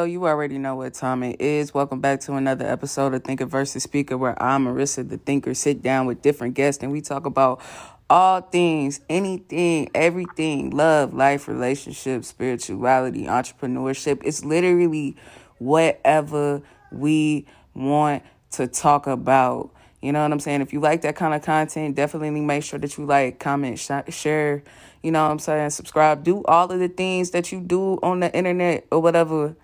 Yo, 0.00 0.04
you 0.04 0.26
already 0.26 0.56
know 0.56 0.76
what 0.76 0.94
time 0.94 1.22
it 1.22 1.38
is. 1.42 1.74
Welcome 1.74 2.00
back 2.00 2.20
to 2.20 2.32
another 2.32 2.64
episode 2.66 3.12
of 3.12 3.22
Thinker 3.22 3.44
versus 3.44 3.82
Speaker, 3.82 4.16
where 4.16 4.42
I'm 4.42 4.64
Marissa, 4.64 5.06
the 5.06 5.18
thinker, 5.18 5.52
sit 5.52 5.82
down 5.82 6.06
with 6.06 6.22
different 6.22 6.54
guests 6.54 6.82
and 6.82 6.90
we 6.90 7.02
talk 7.02 7.26
about 7.26 7.60
all 8.08 8.40
things, 8.40 9.02
anything, 9.10 9.90
everything 9.94 10.70
love, 10.70 11.12
life, 11.12 11.48
relationships, 11.48 12.28
spirituality, 12.28 13.24
entrepreneurship. 13.24 14.22
It's 14.24 14.42
literally 14.42 15.16
whatever 15.58 16.62
we 16.90 17.46
want 17.74 18.22
to 18.52 18.68
talk 18.68 19.06
about. 19.06 19.70
You 20.00 20.12
know 20.12 20.22
what 20.22 20.32
I'm 20.32 20.40
saying? 20.40 20.62
If 20.62 20.72
you 20.72 20.80
like 20.80 21.02
that 21.02 21.14
kind 21.14 21.34
of 21.34 21.42
content, 21.42 21.94
definitely 21.94 22.40
make 22.40 22.62
sure 22.62 22.78
that 22.78 22.96
you 22.96 23.04
like, 23.04 23.38
comment, 23.38 23.78
sh- 23.78 24.14
share 24.14 24.62
you 25.02 25.10
know 25.10 25.24
what 25.24 25.30
I'm 25.30 25.38
saying? 25.38 25.70
Subscribe. 25.70 26.24
Do 26.24 26.42
all 26.44 26.70
of 26.70 26.78
the 26.78 26.88
things 26.88 27.30
that 27.30 27.52
you 27.52 27.60
do 27.60 27.98
on 28.02 28.20
the 28.20 28.34
internet 28.34 28.86
or 28.90 29.00
whatever. 29.00 29.56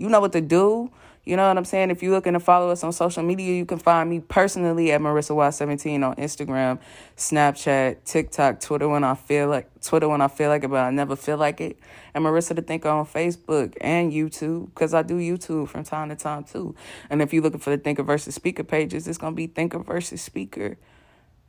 You 0.00 0.08
know 0.08 0.20
what 0.20 0.32
to 0.32 0.40
do. 0.40 0.90
You 1.24 1.36
know 1.36 1.46
what 1.46 1.58
I'm 1.58 1.66
saying? 1.66 1.90
If 1.90 2.02
you're 2.02 2.12
looking 2.12 2.32
to 2.32 2.40
follow 2.40 2.70
us 2.70 2.82
on 2.82 2.94
social 2.94 3.22
media, 3.22 3.54
you 3.54 3.66
can 3.66 3.78
find 3.78 4.08
me 4.08 4.20
personally 4.20 4.90
at 4.92 5.02
Marissa 5.02 5.36
Y17 5.36 6.02
on 6.02 6.16
Instagram, 6.16 6.78
Snapchat, 7.18 7.98
TikTok, 8.06 8.60
Twitter 8.60 8.88
when 8.88 9.04
I 9.04 9.14
feel 9.14 9.48
like 9.48 9.68
Twitter 9.82 10.08
when 10.08 10.22
I 10.22 10.28
feel 10.28 10.48
like 10.48 10.64
it, 10.64 10.68
but 10.68 10.78
I 10.78 10.90
never 10.90 11.16
feel 11.16 11.36
like 11.36 11.60
it. 11.60 11.78
And 12.14 12.24
Marissa 12.24 12.56
the 12.56 12.62
Thinker 12.62 12.88
on 12.88 13.04
Facebook 13.04 13.76
and 13.82 14.10
YouTube, 14.10 14.66
because 14.66 14.94
I 14.94 15.02
do 15.02 15.18
YouTube 15.18 15.68
from 15.68 15.84
time 15.84 16.08
to 16.08 16.16
time 16.16 16.44
too. 16.44 16.74
And 17.10 17.20
if 17.20 17.34
you're 17.34 17.42
looking 17.42 17.60
for 17.60 17.68
the 17.68 17.78
Thinker 17.78 18.02
versus 18.02 18.34
Speaker 18.34 18.64
pages, 18.64 19.06
it's 19.06 19.18
gonna 19.18 19.36
be 19.36 19.46
Thinker 19.46 19.80
versus 19.80 20.22
Speaker 20.22 20.78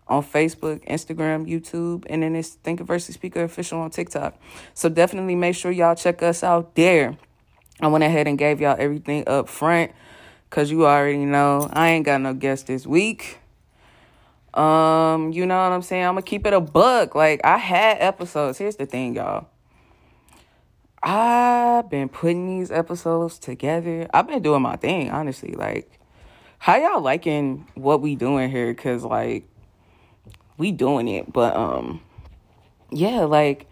on 0.07 0.21
Facebook, 0.21 0.85
Instagram, 0.85 1.47
YouTube, 1.49 2.05
and 2.09 2.21
then 2.21 2.35
it's 2.35 2.49
Thinker 2.49 2.83
versus 2.83 3.15
Speaker 3.15 3.43
official 3.43 3.79
on 3.79 3.89
TikTok. 3.89 4.37
So 4.73 4.89
definitely 4.89 5.35
make 5.35 5.55
sure 5.55 5.71
y'all 5.71 5.95
check 5.95 6.21
us 6.21 6.43
out 6.43 6.75
there. 6.75 7.17
I 7.81 7.87
went 7.87 8.03
ahead 8.03 8.27
and 8.27 8.37
gave 8.37 8.61
y'all 8.61 8.75
everything 8.77 9.23
up 9.27 9.49
front 9.49 9.91
because 10.49 10.69
you 10.69 10.85
already 10.85 11.25
know 11.25 11.69
I 11.71 11.89
ain't 11.89 12.05
got 12.05 12.21
no 12.21 12.33
guest 12.33 12.67
this 12.67 12.85
week. 12.85 13.39
Um, 14.53 15.31
you 15.31 15.45
know 15.45 15.57
what 15.57 15.71
I'm 15.71 15.81
saying? 15.81 16.05
I'm 16.05 16.13
gonna 16.13 16.23
keep 16.23 16.45
it 16.45 16.53
a 16.53 16.59
buck. 16.59 17.15
Like 17.15 17.41
I 17.43 17.57
had 17.57 17.97
episodes. 17.99 18.57
Here's 18.57 18.75
the 18.75 18.85
thing, 18.85 19.15
y'all. 19.15 19.47
I've 21.01 21.89
been 21.89 22.09
putting 22.09 22.59
these 22.59 22.69
episodes 22.69 23.39
together. 23.39 24.07
I've 24.13 24.27
been 24.27 24.43
doing 24.43 24.61
my 24.61 24.75
thing, 24.75 25.09
honestly. 25.09 25.53
Like, 25.53 25.99
how 26.59 26.75
y'all 26.75 27.01
liking 27.01 27.65
what 27.73 28.01
we 28.01 28.15
doing 28.15 28.51
here? 28.51 28.73
Cause 28.73 29.03
like 29.03 29.47
we 30.57 30.71
doing 30.71 31.07
it. 31.07 31.31
But 31.31 31.55
um 31.55 32.01
yeah, 32.91 33.21
like 33.21 33.67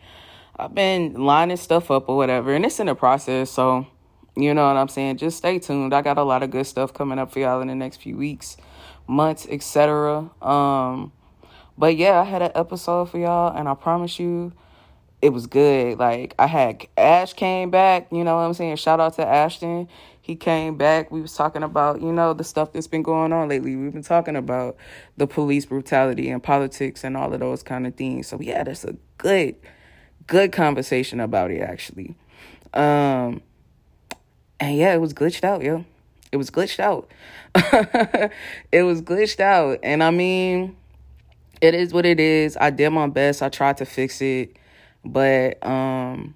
I've 0.55 0.73
been 0.73 1.13
lining 1.13 1.57
stuff 1.57 1.91
up 1.91 2.09
or 2.09 2.17
whatever, 2.17 2.53
and 2.53 2.65
it's 2.65 2.79
in 2.79 2.87
the 2.87 2.95
process, 2.95 3.51
so 3.51 3.85
you 4.35 4.53
know 4.53 4.67
what 4.67 4.77
I'm 4.77 4.87
saying? 4.87 5.17
Just 5.17 5.37
stay 5.37 5.59
tuned. 5.59 5.93
I 5.93 6.01
got 6.01 6.17
a 6.17 6.23
lot 6.23 6.43
of 6.43 6.51
good 6.51 6.65
stuff 6.65 6.93
coming 6.93 7.19
up 7.19 7.31
for 7.31 7.39
y'all 7.39 7.61
in 7.61 7.67
the 7.67 7.75
next 7.75 7.97
few 7.97 8.17
weeks, 8.17 8.57
months, 9.07 9.47
etc. 9.49 10.29
Um 10.41 11.11
but 11.77 11.95
yeah, 11.95 12.19
I 12.19 12.23
had 12.23 12.41
an 12.41 12.51
episode 12.55 13.09
for 13.09 13.17
y'all 13.17 13.55
and 13.55 13.69
I 13.69 13.73
promise 13.73 14.19
you 14.19 14.53
it 15.21 15.29
was 15.29 15.47
good. 15.47 15.97
Like 15.97 16.35
I 16.37 16.47
had 16.47 16.87
Ash 16.97 17.33
came 17.33 17.69
back, 17.69 18.07
you 18.11 18.23
know 18.23 18.35
what 18.35 18.41
I'm 18.41 18.53
saying? 18.53 18.77
Shout 18.77 18.99
out 18.99 19.15
to 19.15 19.25
Ashton 19.25 19.87
he 20.29 20.35
came 20.35 20.77
back. 20.77 21.09
We 21.09 21.21
was 21.21 21.33
talking 21.33 21.63
about, 21.63 22.01
you 22.01 22.11
know, 22.13 22.33
the 22.33 22.43
stuff 22.43 22.71
that's 22.71 22.85
been 22.85 23.01
going 23.01 23.33
on 23.33 23.49
lately. 23.49 23.75
We've 23.75 23.91
been 23.91 24.03
talking 24.03 24.35
about 24.35 24.77
the 25.17 25.25
police 25.25 25.65
brutality 25.65 26.29
and 26.29 26.41
politics 26.41 27.03
and 27.03 27.17
all 27.17 27.33
of 27.33 27.39
those 27.39 27.63
kind 27.63 27.87
of 27.87 27.95
things. 27.95 28.27
So 28.27 28.39
yeah, 28.39 28.63
that's 28.63 28.83
a 28.83 28.95
good, 29.17 29.55
good 30.27 30.51
conversation 30.51 31.19
about 31.19 31.49
it 31.49 31.61
actually. 31.61 32.15
Um 32.75 33.41
and 34.59 34.75
yeah, 34.77 34.93
it 34.93 35.01
was 35.01 35.13
glitched 35.13 35.43
out, 35.43 35.63
yo. 35.63 35.85
It 36.31 36.37
was 36.37 36.51
glitched 36.51 36.79
out. 36.79 37.09
it 38.71 38.83
was 38.83 39.01
glitched 39.01 39.39
out. 39.39 39.79
And 39.81 40.03
I 40.03 40.11
mean, 40.11 40.75
it 41.61 41.73
is 41.73 41.93
what 41.93 42.05
it 42.05 42.19
is. 42.19 42.57
I 42.59 42.69
did 42.69 42.89
my 42.91 43.07
best. 43.07 43.41
I 43.41 43.49
tried 43.49 43.77
to 43.77 43.85
fix 43.85 44.21
it. 44.21 44.55
But 45.03 45.65
um 45.65 46.35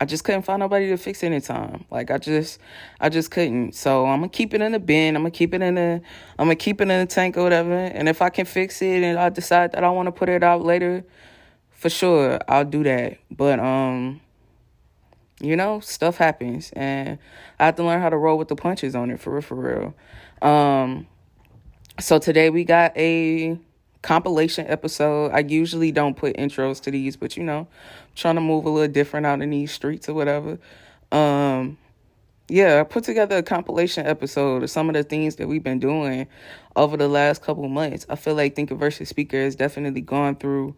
I 0.00 0.06
just 0.06 0.24
couldn't 0.24 0.42
find 0.42 0.60
nobody 0.60 0.88
to 0.88 0.96
fix 0.96 1.22
it 1.22 1.32
in 1.32 1.40
time. 1.40 1.84
Like 1.90 2.10
I 2.10 2.18
just 2.18 2.58
I 3.00 3.08
just 3.08 3.30
couldn't. 3.30 3.74
So 3.74 4.06
I'm 4.06 4.20
gonna 4.20 4.30
keep 4.30 4.54
it 4.54 4.60
in 4.60 4.72
the 4.72 4.78
bin. 4.78 5.16
I'm 5.16 5.22
gonna 5.22 5.30
keep 5.30 5.54
it 5.54 5.62
in 5.62 5.76
the 5.76 6.00
I'm 6.38 6.46
gonna 6.46 6.56
keep 6.56 6.80
it 6.80 6.88
in 6.88 7.00
the 7.00 7.06
tank 7.06 7.36
or 7.36 7.42
whatever. 7.42 7.74
And 7.74 8.08
if 8.08 8.22
I 8.22 8.30
can 8.30 8.46
fix 8.46 8.82
it 8.82 9.02
and 9.02 9.18
I 9.18 9.28
decide 9.28 9.72
that 9.72 9.84
I 9.84 9.90
wanna 9.90 10.12
put 10.12 10.28
it 10.28 10.42
out 10.42 10.62
later, 10.64 11.04
for 11.70 11.90
sure 11.90 12.40
I'll 12.48 12.64
do 12.64 12.82
that. 12.84 13.18
But 13.30 13.60
um 13.60 14.20
you 15.40 15.56
know, 15.56 15.80
stuff 15.80 16.16
happens 16.16 16.70
and 16.72 17.18
I 17.58 17.66
have 17.66 17.76
to 17.76 17.84
learn 17.84 18.00
how 18.00 18.10
to 18.10 18.16
roll 18.16 18.38
with 18.38 18.48
the 18.48 18.56
punches 18.56 18.94
on 18.94 19.10
it 19.10 19.20
for 19.20 19.32
real 19.32 19.42
for 19.42 19.54
real. 19.54 19.94
Um 20.42 21.06
so 22.00 22.18
today 22.18 22.50
we 22.50 22.64
got 22.64 22.96
a 22.96 23.58
compilation 24.04 24.66
episode. 24.68 25.32
I 25.32 25.40
usually 25.40 25.90
don't 25.90 26.16
put 26.16 26.36
intros 26.36 26.80
to 26.82 26.90
these, 26.90 27.16
but 27.16 27.36
you 27.36 27.42
know, 27.42 27.66
trying 28.14 28.34
to 28.36 28.40
move 28.40 28.66
a 28.66 28.70
little 28.70 28.92
different 28.92 29.26
out 29.26 29.40
in 29.40 29.50
these 29.50 29.72
streets 29.72 30.08
or 30.08 30.14
whatever. 30.14 30.58
Um, 31.10 31.78
yeah, 32.48 32.80
I 32.80 32.84
put 32.84 33.04
together 33.04 33.38
a 33.38 33.42
compilation 33.42 34.06
episode 34.06 34.62
of 34.62 34.70
some 34.70 34.90
of 34.90 34.94
the 34.94 35.02
things 35.02 35.36
that 35.36 35.48
we've 35.48 35.62
been 35.62 35.78
doing 35.78 36.26
over 36.76 36.96
the 36.96 37.08
last 37.08 37.42
couple 37.42 37.66
months. 37.68 38.04
I 38.10 38.16
feel 38.16 38.34
like 38.34 38.54
Thinker 38.54 38.74
versus 38.74 39.08
Speaker 39.08 39.38
has 39.38 39.56
definitely 39.56 40.02
gone 40.02 40.36
through 40.36 40.74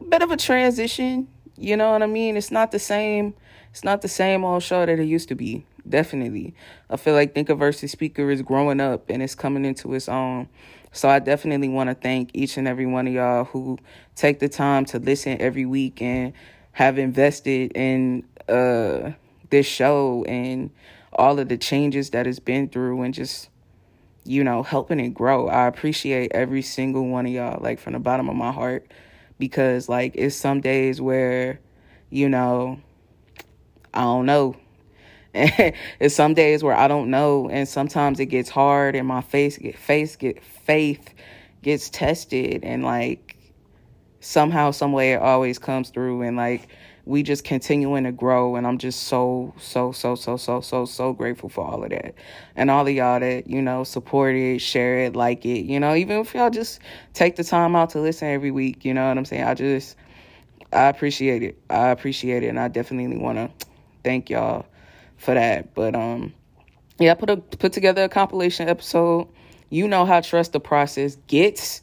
a 0.00 0.04
bit 0.04 0.22
of 0.22 0.30
a 0.30 0.36
transition. 0.36 1.28
You 1.60 1.76
know 1.76 1.92
what 1.92 2.02
I 2.02 2.06
mean? 2.06 2.38
It's 2.38 2.50
not 2.50 2.72
the 2.72 2.78
same. 2.78 3.34
It's 3.70 3.84
not 3.84 4.00
the 4.00 4.08
same 4.08 4.44
old 4.44 4.62
show 4.62 4.86
that 4.86 4.98
it 4.98 5.04
used 5.04 5.28
to 5.28 5.34
be. 5.34 5.66
Definitely, 5.86 6.54
I 6.88 6.96
feel 6.96 7.14
like 7.14 7.34
Thinker 7.34 7.54
versus 7.54 7.92
Speaker 7.92 8.30
is 8.30 8.42
growing 8.42 8.80
up 8.80 9.10
and 9.10 9.22
it's 9.22 9.34
coming 9.34 9.64
into 9.66 9.94
its 9.94 10.08
own. 10.08 10.48
So 10.92 11.08
I 11.08 11.18
definitely 11.18 11.68
want 11.68 11.90
to 11.90 11.94
thank 11.94 12.30
each 12.32 12.56
and 12.56 12.66
every 12.66 12.86
one 12.86 13.06
of 13.06 13.12
y'all 13.12 13.44
who 13.44 13.78
take 14.16 14.38
the 14.40 14.48
time 14.48 14.86
to 14.86 14.98
listen 14.98 15.40
every 15.40 15.66
week 15.66 16.00
and 16.00 16.32
have 16.72 16.98
invested 16.98 17.72
in 17.74 18.24
uh 18.48 19.12
this 19.50 19.66
show 19.66 20.24
and 20.24 20.70
all 21.12 21.38
of 21.38 21.48
the 21.48 21.58
changes 21.58 22.10
that 22.10 22.26
it's 22.26 22.38
been 22.38 22.68
through 22.68 23.02
and 23.02 23.12
just 23.12 23.50
you 24.24 24.42
know 24.42 24.62
helping 24.62 24.98
it 24.98 25.10
grow. 25.10 25.48
I 25.48 25.66
appreciate 25.66 26.32
every 26.32 26.62
single 26.62 27.06
one 27.06 27.26
of 27.26 27.32
y'all 27.32 27.62
like 27.62 27.78
from 27.78 27.92
the 27.92 27.98
bottom 27.98 28.30
of 28.30 28.36
my 28.36 28.50
heart 28.50 28.90
because 29.40 29.88
like 29.88 30.12
it's 30.14 30.36
some 30.36 30.60
days 30.60 31.00
where 31.00 31.58
you 32.10 32.28
know 32.28 32.78
I 33.92 34.02
don't 34.02 34.26
know. 34.26 34.56
it's 35.34 36.14
some 36.14 36.34
days 36.34 36.62
where 36.62 36.76
I 36.76 36.88
don't 36.88 37.10
know 37.10 37.48
and 37.48 37.68
sometimes 37.68 38.18
it 38.18 38.26
gets 38.26 38.50
hard 38.50 38.96
and 38.96 39.06
my 39.06 39.20
face 39.20 39.56
get 39.58 39.78
face 39.78 40.16
get 40.16 40.42
faith 40.42 41.14
gets 41.62 41.88
tested 41.88 42.64
and 42.64 42.82
like 42.82 43.36
somehow 44.18 44.72
some 44.72 44.92
way 44.92 45.12
it 45.12 45.22
always 45.22 45.58
comes 45.58 45.90
through 45.90 46.22
and 46.22 46.36
like 46.36 46.68
we 47.04 47.22
just 47.22 47.44
continuing 47.44 48.04
to 48.04 48.12
grow 48.12 48.56
and 48.56 48.66
i'm 48.66 48.78
just 48.78 49.04
so 49.04 49.52
so 49.58 49.92
so 49.92 50.14
so 50.14 50.36
so 50.36 50.60
so 50.60 50.84
so 50.84 51.12
grateful 51.12 51.48
for 51.48 51.64
all 51.64 51.82
of 51.82 51.90
that. 51.90 52.14
And 52.56 52.70
all 52.70 52.86
of 52.86 52.92
y'all 52.92 53.20
that 53.20 53.48
you 53.48 53.62
know 53.62 53.84
support 53.84 54.34
it 54.34 54.60
share 54.60 55.00
it 55.00 55.16
like 55.16 55.44
it 55.44 55.64
you 55.64 55.80
know 55.80 55.94
even 55.94 56.18
if 56.20 56.34
y'all 56.34 56.50
just 56.50 56.80
take 57.14 57.36
the 57.36 57.44
time 57.44 57.74
out 57.74 57.90
to 57.90 58.00
listen 58.00 58.28
every 58.28 58.50
week 58.50 58.84
you 58.84 58.94
know 58.94 59.08
what 59.08 59.16
i'm 59.18 59.24
saying? 59.24 59.44
I 59.44 59.54
just 59.54 59.96
i 60.72 60.84
appreciate 60.84 61.42
it. 61.42 61.58
I 61.68 61.88
appreciate 61.88 62.42
it 62.42 62.48
and 62.48 62.60
i 62.60 62.68
definitely 62.68 63.16
want 63.16 63.38
to 63.38 63.66
thank 64.04 64.30
y'all 64.30 64.66
for 65.16 65.34
that. 65.34 65.74
But 65.74 65.94
um 65.94 66.34
yeah 66.98 67.12
i 67.12 67.14
put 67.14 67.30
a 67.30 67.36
put 67.36 67.72
together 67.72 68.04
a 68.04 68.08
compilation 68.08 68.68
episode. 68.68 69.28
You 69.70 69.86
know 69.86 70.04
how 70.04 70.20
trust 70.20 70.52
the 70.52 70.60
process 70.60 71.16
gets 71.28 71.80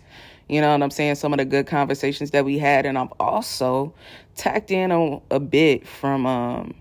you 0.49 0.61
know 0.61 0.71
what 0.71 0.81
I'm 0.81 0.91
saying? 0.91 1.15
Some 1.15 1.33
of 1.33 1.39
the 1.39 1.45
good 1.45 1.67
conversations 1.67 2.31
that 2.31 2.45
we 2.45 2.57
had. 2.57 2.85
And 2.85 2.97
I've 2.97 3.11
also 3.19 3.93
tacked 4.35 4.71
in 4.71 4.91
a, 4.91 5.19
a 5.29 5.39
bit 5.39 5.87
from 5.87 6.25
um, 6.25 6.73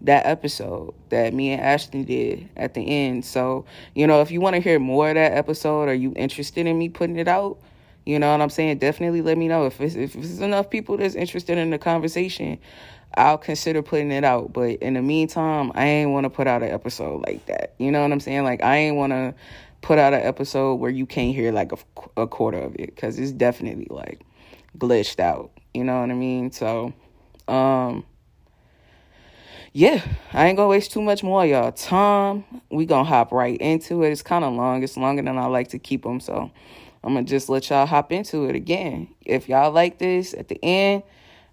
that 0.00 0.24
episode 0.26 0.94
that 1.10 1.34
me 1.34 1.52
and 1.52 1.60
Ashton 1.60 2.04
did 2.04 2.48
at 2.56 2.74
the 2.74 2.80
end. 2.80 3.24
So, 3.24 3.66
you 3.94 4.06
know, 4.06 4.22
if 4.22 4.30
you 4.30 4.40
want 4.40 4.56
to 4.56 4.60
hear 4.60 4.78
more 4.78 5.08
of 5.08 5.14
that 5.16 5.32
episode, 5.32 5.88
are 5.88 5.94
you 5.94 6.12
interested 6.16 6.66
in 6.66 6.78
me 6.78 6.88
putting 6.88 7.16
it 7.16 7.28
out? 7.28 7.58
You 8.06 8.18
know 8.18 8.32
what 8.32 8.40
I'm 8.40 8.50
saying? 8.50 8.78
Definitely 8.78 9.22
let 9.22 9.38
me 9.38 9.48
know. 9.48 9.66
If 9.66 9.80
it's, 9.80 9.94
if 9.94 10.16
it's 10.16 10.40
enough 10.40 10.70
people 10.70 10.96
that's 10.96 11.14
interested 11.14 11.58
in 11.58 11.70
the 11.70 11.78
conversation, 11.78 12.58
I'll 13.16 13.38
consider 13.38 13.82
putting 13.82 14.10
it 14.10 14.24
out. 14.24 14.52
But 14.52 14.80
in 14.82 14.94
the 14.94 15.02
meantime, 15.02 15.70
I 15.74 15.84
ain't 15.84 16.10
want 16.10 16.24
to 16.24 16.30
put 16.30 16.46
out 16.46 16.62
an 16.62 16.70
episode 16.70 17.22
like 17.26 17.46
that. 17.46 17.74
You 17.78 17.92
know 17.92 18.02
what 18.02 18.10
I'm 18.10 18.20
saying? 18.20 18.44
Like, 18.44 18.62
I 18.62 18.76
ain't 18.76 18.96
want 18.96 19.12
to 19.12 19.34
put 19.82 19.98
out 19.98 20.14
an 20.14 20.22
episode 20.22 20.76
where 20.76 20.90
you 20.90 21.04
can't 21.04 21.34
hear 21.34 21.52
like 21.52 21.72
a, 21.72 22.22
a 22.22 22.26
quarter 22.26 22.58
of 22.58 22.74
it 22.76 22.94
because 22.94 23.18
it's 23.18 23.32
definitely 23.32 23.88
like 23.90 24.22
glitched 24.78 25.20
out. 25.20 25.50
You 25.74 25.84
know 25.84 26.00
what 26.00 26.10
I 26.10 26.14
mean? 26.14 26.52
So, 26.52 26.92
um, 27.48 28.04
yeah, 29.72 30.02
I 30.32 30.46
ain't 30.46 30.56
gonna 30.56 30.68
waste 30.68 30.92
too 30.92 31.02
much 31.02 31.22
more 31.22 31.44
y'all 31.44 31.72
time. 31.72 32.44
We 32.70 32.86
gonna 32.86 33.04
hop 33.04 33.32
right 33.32 33.60
into 33.60 34.02
it. 34.04 34.10
It's 34.10 34.22
kind 34.22 34.44
of 34.44 34.54
long. 34.54 34.82
It's 34.82 34.96
longer 34.96 35.22
than 35.22 35.36
I 35.36 35.46
like 35.46 35.68
to 35.68 35.78
keep 35.78 36.04
them, 36.04 36.20
so 36.20 36.50
I'm 37.04 37.14
gonna 37.14 37.26
just 37.26 37.48
let 37.48 37.68
y'all 37.68 37.86
hop 37.86 38.12
into 38.12 38.46
it 38.46 38.54
again. 38.54 39.08
If 39.26 39.48
y'all 39.48 39.72
like 39.72 39.98
this, 39.98 40.32
at 40.34 40.48
the 40.48 40.58
end, 40.62 41.02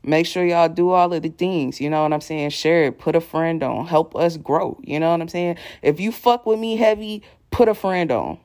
Make 0.01 0.25
sure 0.25 0.45
y'all 0.45 0.69
do 0.69 0.91
all 0.91 1.13
of 1.13 1.21
the 1.21 1.29
things. 1.29 1.81
You 1.81 1.89
know 1.89 2.03
what 2.03 2.13
I'm 2.13 2.21
saying? 2.21 2.51
Share 2.51 2.85
it. 2.85 2.99
Put 2.99 3.15
a 3.15 3.21
friend 3.21 3.61
on. 3.61 3.85
Help 3.85 4.15
us 4.15 4.37
grow. 4.37 4.79
You 4.81 4.99
know 4.99 5.11
what 5.11 5.21
I'm 5.21 5.27
saying? 5.27 5.57
If 5.81 5.99
you 5.99 6.11
fuck 6.11 6.45
with 6.45 6.57
me 6.57 6.77
heavy, 6.77 7.21
put 7.51 7.67
a 7.67 7.73
friend 7.73 8.11
on. 8.11 8.39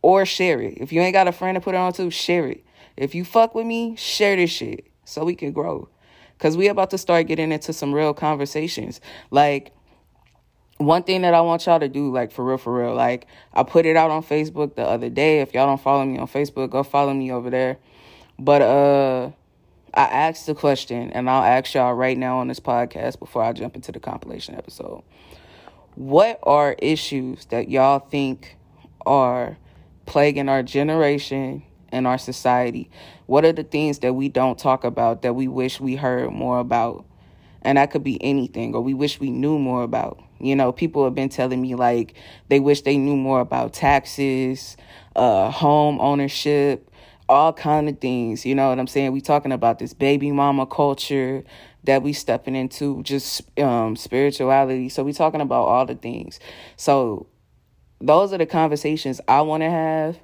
Or 0.00 0.24
share 0.24 0.60
it. 0.62 0.78
If 0.78 0.92
you 0.92 1.00
ain't 1.00 1.12
got 1.12 1.26
a 1.26 1.32
friend 1.32 1.56
to 1.56 1.60
put 1.60 1.74
it 1.74 1.78
on 1.78 1.92
to, 1.94 2.10
share 2.10 2.46
it. 2.46 2.64
If 2.96 3.14
you 3.14 3.24
fuck 3.24 3.54
with 3.54 3.66
me, 3.66 3.96
share 3.96 4.36
this 4.36 4.50
shit 4.50 4.86
so 5.04 5.24
we 5.24 5.34
can 5.34 5.52
grow. 5.52 5.88
Cause 6.38 6.56
we 6.56 6.68
about 6.68 6.90
to 6.90 6.98
start 6.98 7.26
getting 7.26 7.50
into 7.50 7.72
some 7.72 7.92
real 7.92 8.14
conversations. 8.14 9.00
Like 9.32 9.72
one 10.76 11.02
thing 11.02 11.22
that 11.22 11.34
I 11.34 11.40
want 11.40 11.66
y'all 11.66 11.80
to 11.80 11.88
do, 11.88 12.12
like 12.12 12.30
for 12.30 12.44
real, 12.44 12.58
for 12.58 12.72
real, 12.72 12.94
like 12.94 13.26
I 13.52 13.64
put 13.64 13.86
it 13.86 13.96
out 13.96 14.12
on 14.12 14.22
Facebook 14.22 14.76
the 14.76 14.82
other 14.82 15.10
day. 15.10 15.40
If 15.40 15.52
y'all 15.52 15.66
don't 15.66 15.80
follow 15.80 16.04
me 16.04 16.18
on 16.18 16.28
Facebook, 16.28 16.70
go 16.70 16.84
follow 16.84 17.12
me 17.12 17.32
over 17.32 17.50
there. 17.50 17.78
But 18.38 18.62
uh 18.62 19.30
I 19.94 20.02
asked 20.02 20.46
the 20.46 20.54
question 20.54 21.10
and 21.10 21.28
I'll 21.28 21.42
ask 21.42 21.74
y'all 21.74 21.94
right 21.94 22.16
now 22.16 22.38
on 22.38 22.46
this 22.46 22.60
podcast 22.60 23.18
before 23.18 23.42
I 23.42 23.52
jump 23.52 23.74
into 23.74 23.90
the 23.90 23.98
compilation 23.98 24.54
episode. 24.54 25.02
What 25.98 26.38
are 26.44 26.76
issues 26.78 27.46
that 27.46 27.68
y'all 27.68 27.98
think 27.98 28.56
are 29.04 29.58
plaguing 30.06 30.48
our 30.48 30.62
generation 30.62 31.64
and 31.88 32.06
our 32.06 32.18
society? 32.18 32.88
What 33.26 33.44
are 33.44 33.50
the 33.50 33.64
things 33.64 33.98
that 33.98 34.12
we 34.12 34.28
don't 34.28 34.56
talk 34.56 34.84
about 34.84 35.22
that 35.22 35.34
we 35.34 35.48
wish 35.48 35.80
we 35.80 35.96
heard 35.96 36.30
more 36.30 36.60
about? 36.60 37.04
And 37.62 37.78
that 37.78 37.90
could 37.90 38.04
be 38.04 38.22
anything, 38.22 38.76
or 38.76 38.80
we 38.80 38.94
wish 38.94 39.18
we 39.18 39.30
knew 39.30 39.58
more 39.58 39.82
about. 39.82 40.22
You 40.38 40.54
know, 40.54 40.70
people 40.70 41.02
have 41.02 41.16
been 41.16 41.30
telling 41.30 41.60
me 41.60 41.74
like 41.74 42.14
they 42.48 42.60
wish 42.60 42.82
they 42.82 42.96
knew 42.96 43.16
more 43.16 43.40
about 43.40 43.72
taxes, 43.72 44.76
uh, 45.16 45.50
home 45.50 46.00
ownership, 46.00 46.92
all 47.28 47.52
kind 47.52 47.88
of 47.88 47.98
things. 47.98 48.46
You 48.46 48.54
know 48.54 48.68
what 48.68 48.78
I'm 48.78 48.86
saying? 48.86 49.10
We 49.10 49.20
talking 49.20 49.50
about 49.50 49.80
this 49.80 49.94
baby 49.94 50.30
mama 50.30 50.64
culture 50.64 51.42
that 51.88 52.02
we 52.02 52.12
stepping 52.12 52.54
into, 52.54 53.02
just 53.02 53.40
um, 53.58 53.96
spirituality. 53.96 54.90
So 54.90 55.02
we 55.02 55.14
talking 55.14 55.40
about 55.40 55.64
all 55.64 55.86
the 55.86 55.94
things. 55.94 56.38
So 56.76 57.26
those 57.98 58.30
are 58.34 58.36
the 58.36 58.44
conversations 58.44 59.22
I 59.26 59.40
want 59.40 59.62
to 59.62 59.70
have. 59.70 60.18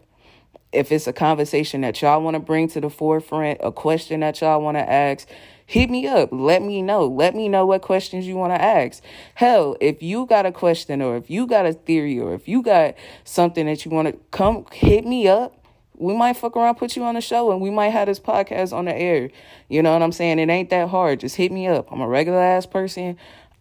If 0.72 0.92
it's 0.92 1.06
a 1.06 1.12
conversation 1.14 1.80
that 1.80 2.02
y'all 2.02 2.20
want 2.20 2.34
to 2.34 2.40
bring 2.40 2.68
to 2.68 2.82
the 2.82 2.90
forefront, 2.90 3.60
a 3.62 3.72
question 3.72 4.20
that 4.20 4.42
y'all 4.42 4.60
want 4.60 4.76
to 4.76 4.86
ask, 4.86 5.26
hit 5.64 5.88
me 5.88 6.06
up. 6.06 6.28
Let 6.32 6.60
me 6.60 6.82
know. 6.82 7.06
Let 7.06 7.34
me 7.34 7.48
know 7.48 7.64
what 7.64 7.80
questions 7.80 8.26
you 8.26 8.36
want 8.36 8.52
to 8.52 8.60
ask. 8.60 9.02
Hell, 9.34 9.74
if 9.80 10.02
you 10.02 10.26
got 10.26 10.44
a 10.44 10.52
question 10.52 11.00
or 11.00 11.16
if 11.16 11.30
you 11.30 11.46
got 11.46 11.64
a 11.64 11.72
theory 11.72 12.20
or 12.20 12.34
if 12.34 12.46
you 12.46 12.62
got 12.62 12.94
something 13.24 13.64
that 13.64 13.86
you 13.86 13.90
want 13.90 14.08
to 14.08 14.18
come 14.32 14.66
hit 14.70 15.06
me 15.06 15.28
up. 15.28 15.63
We 15.96 16.16
might 16.16 16.36
fuck 16.36 16.56
around, 16.56 16.76
put 16.76 16.96
you 16.96 17.04
on 17.04 17.14
the 17.14 17.20
show, 17.20 17.52
and 17.52 17.60
we 17.60 17.70
might 17.70 17.90
have 17.90 18.06
this 18.06 18.18
podcast 18.18 18.72
on 18.72 18.86
the 18.86 18.94
air. 18.94 19.30
You 19.68 19.82
know 19.82 19.92
what 19.92 20.02
I'm 20.02 20.12
saying? 20.12 20.38
It 20.38 20.48
ain't 20.48 20.70
that 20.70 20.88
hard. 20.88 21.20
Just 21.20 21.36
hit 21.36 21.52
me 21.52 21.68
up. 21.68 21.90
I'm 21.92 22.00
a 22.00 22.08
regular 22.08 22.40
ass 22.40 22.66
person. 22.66 23.16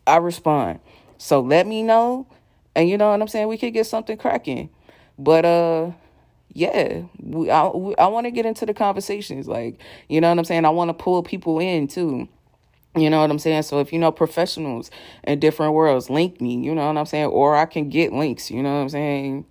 I 0.08 0.18
respond. 0.18 0.80
So 1.18 1.40
let 1.40 1.68
me 1.68 1.84
know. 1.84 2.28
And 2.76 2.90
you 2.90 2.98
know 2.98 3.12
what 3.12 3.22
I'm 3.22 3.28
saying? 3.28 3.48
We 3.48 3.58
could 3.58 3.74
get 3.74 3.86
something 3.86 4.18
cracking. 4.18 4.70
But 5.18 5.46
uh 5.46 5.92
yeah, 6.54 7.04
we, 7.20 7.50
I, 7.50 7.68
we, 7.68 7.96
I 7.96 8.08
want 8.08 8.26
to 8.26 8.32
get 8.32 8.46
into 8.46 8.66
the 8.66 8.74
conversations. 8.74 9.48
Like, 9.48 9.80
you 10.08 10.22
know 10.22 10.30
what 10.30 10.38
I'm 10.38 10.46
saying? 10.46 10.66
I 10.66 10.70
want 10.70 10.90
to 10.90 10.94
pull 10.94 11.24
people 11.24 11.60
in 11.60 11.88
too. 11.88 12.28
You 12.96 13.10
know 13.10 13.22
what 13.22 13.32
I'm 13.32 13.40
saying? 13.40 13.64
So 13.64 13.80
if 13.80 13.92
you 13.92 13.98
know 13.98 14.12
professionals 14.12 14.92
in 15.24 15.40
different 15.40 15.74
worlds, 15.74 16.12
link 16.12 16.40
me, 16.40 16.64
you 16.64 16.76
know 16.76 16.86
what 16.86 16.98
I'm 16.98 17.08
saying? 17.08 17.26
Or 17.26 17.56
I 17.56 17.66
can 17.66 17.90
get 17.90 18.14
links, 18.14 18.52
you 18.52 18.62
know 18.62 18.76
what 18.76 18.82
I'm 18.82 18.90
saying? 18.90 19.46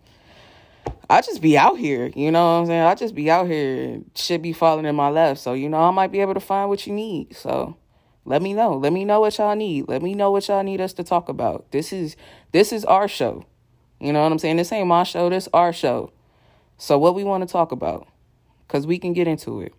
I 1.08 1.20
just 1.20 1.43
be 1.43 1.58
out 1.58 1.79
here, 1.79 2.11
you 2.14 2.31
know 2.31 2.44
what 2.44 2.61
I'm 2.61 2.67
saying? 2.67 2.82
I 2.82 2.94
just 2.94 3.14
be 3.14 3.31
out 3.31 3.46
here, 3.46 4.00
shit 4.14 4.40
be 4.40 4.52
falling 4.52 4.87
in 4.87 4.96
my 4.96 5.11
lap. 5.11 5.37
So, 5.37 5.52
you 5.52 5.69
know, 5.69 5.81
I 5.81 5.90
might 5.90 6.11
be 6.11 6.20
able 6.20 6.34
to 6.34 6.40
find 6.40 6.70
what 6.70 6.87
you 6.87 6.93
need. 6.93 7.37
So 7.37 7.76
let 8.25 8.40
me 8.40 8.55
know. 8.55 8.76
Let 8.76 8.93
me 8.93 9.05
know 9.05 9.20
what 9.20 9.37
y'all 9.38 9.56
need. 9.56 9.88
Let 9.88 10.02
me 10.02 10.14
know 10.14 10.31
what 10.31 10.49
y'all 10.49 10.62
need 10.62 10.81
us 10.81 10.93
to 10.94 11.05
talk 11.05 11.29
about. 11.29 11.70
This 11.70 11.93
is 11.93 12.17
this 12.52 12.73
is 12.73 12.84
our 12.84 13.08
show. 13.08 13.44
You 14.00 14.12
know 14.12 14.23
what 14.23 14.32
I'm 14.32 14.38
saying? 14.38 14.56
This 14.56 14.73
ain't 14.73 14.88
my 14.88 15.02
show, 15.02 15.29
this 15.29 15.49
our 15.52 15.73
show. 15.73 16.12
So, 16.79 16.99
what 16.99 17.14
we 17.14 17.25
want 17.25 17.46
to 17.46 17.52
talk 17.52 17.73
about, 17.73 18.08
because 18.67 18.87
we 18.87 18.99
can 18.99 19.12
get 19.12 19.29
into 19.29 19.61
it. 19.61 19.75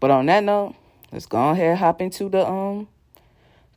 But 0.00 0.10
on 0.10 0.26
that 0.26 0.44
note, 0.44 0.74
let's 1.12 1.26
go 1.26 1.50
ahead 1.50 1.78
hop 1.78 2.00
into 2.00 2.28
the 2.28 2.46
um 2.46 2.88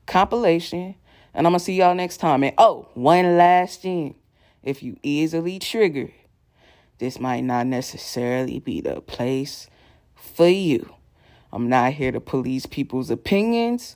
compilation. 0.05 0.95
And 1.33 1.45
I'm 1.45 1.53
to 1.53 1.59
see 1.59 1.73
y'all 1.73 1.95
next 1.95 2.17
time. 2.17 2.43
And 2.43 2.53
oh, 2.57 2.87
one 2.93 3.37
last 3.37 3.81
thing. 3.81 4.15
If 4.63 4.81
you 4.81 4.97
easily 5.03 5.59
trigger, 5.59 6.09
this 6.97 7.19
might 7.19 7.41
not 7.41 7.67
necessarily 7.67 8.59
be 8.59 8.81
the 8.81 9.01
place 9.01 9.67
for 10.15 10.47
you. 10.47 10.93
I'm 11.51 11.69
not 11.69 11.93
here 11.93 12.11
to 12.11 12.19
police 12.19 12.65
people's 12.65 13.09
opinions 13.09 13.95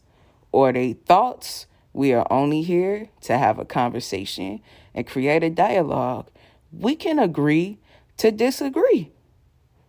or 0.52 0.72
their 0.72 0.94
thoughts. 0.94 1.66
We 1.94 2.14
are 2.14 2.28
only 2.30 2.62
here 2.62 3.10
to 3.22 3.38
have 3.38 3.60
a 3.60 3.66
conversation 3.66 4.62
and 4.94 5.08
create 5.08 5.44
a 5.44 5.50
dialogue. 5.50 6.30
We 6.72 6.96
can 6.96 7.20
agree 7.20 7.80
to 8.18 8.32
disagree. 8.32 9.12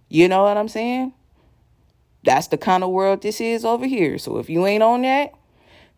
You 0.09 0.29
know 0.29 0.43
what 0.43 0.57
I'm 0.57 0.69
saying? 0.69 1.13
That's 2.25 2.49
the 2.49 2.59
kind 2.59 2.83
of 2.85 2.91
world 2.91 3.23
this 3.23 3.41
is 3.41 3.65
over 3.65 3.87
here. 3.87 4.19
So 4.19 4.39
if 4.39 4.51
you 4.51 4.67
ain't 4.67 4.83
on 4.83 5.03
that, 5.03 5.33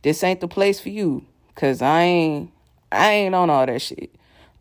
this 0.03 0.23
ain't 0.23 0.41
the 0.41 0.49
place 0.49 0.81
for 0.81 0.91
you. 0.91 1.27
Cause 1.55 1.83
I 1.83 2.03
ain't 2.03 2.51
I 2.91 3.11
ain't 3.13 3.35
on 3.35 3.51
all 3.51 3.67
that 3.67 3.81
shit. 3.83 4.15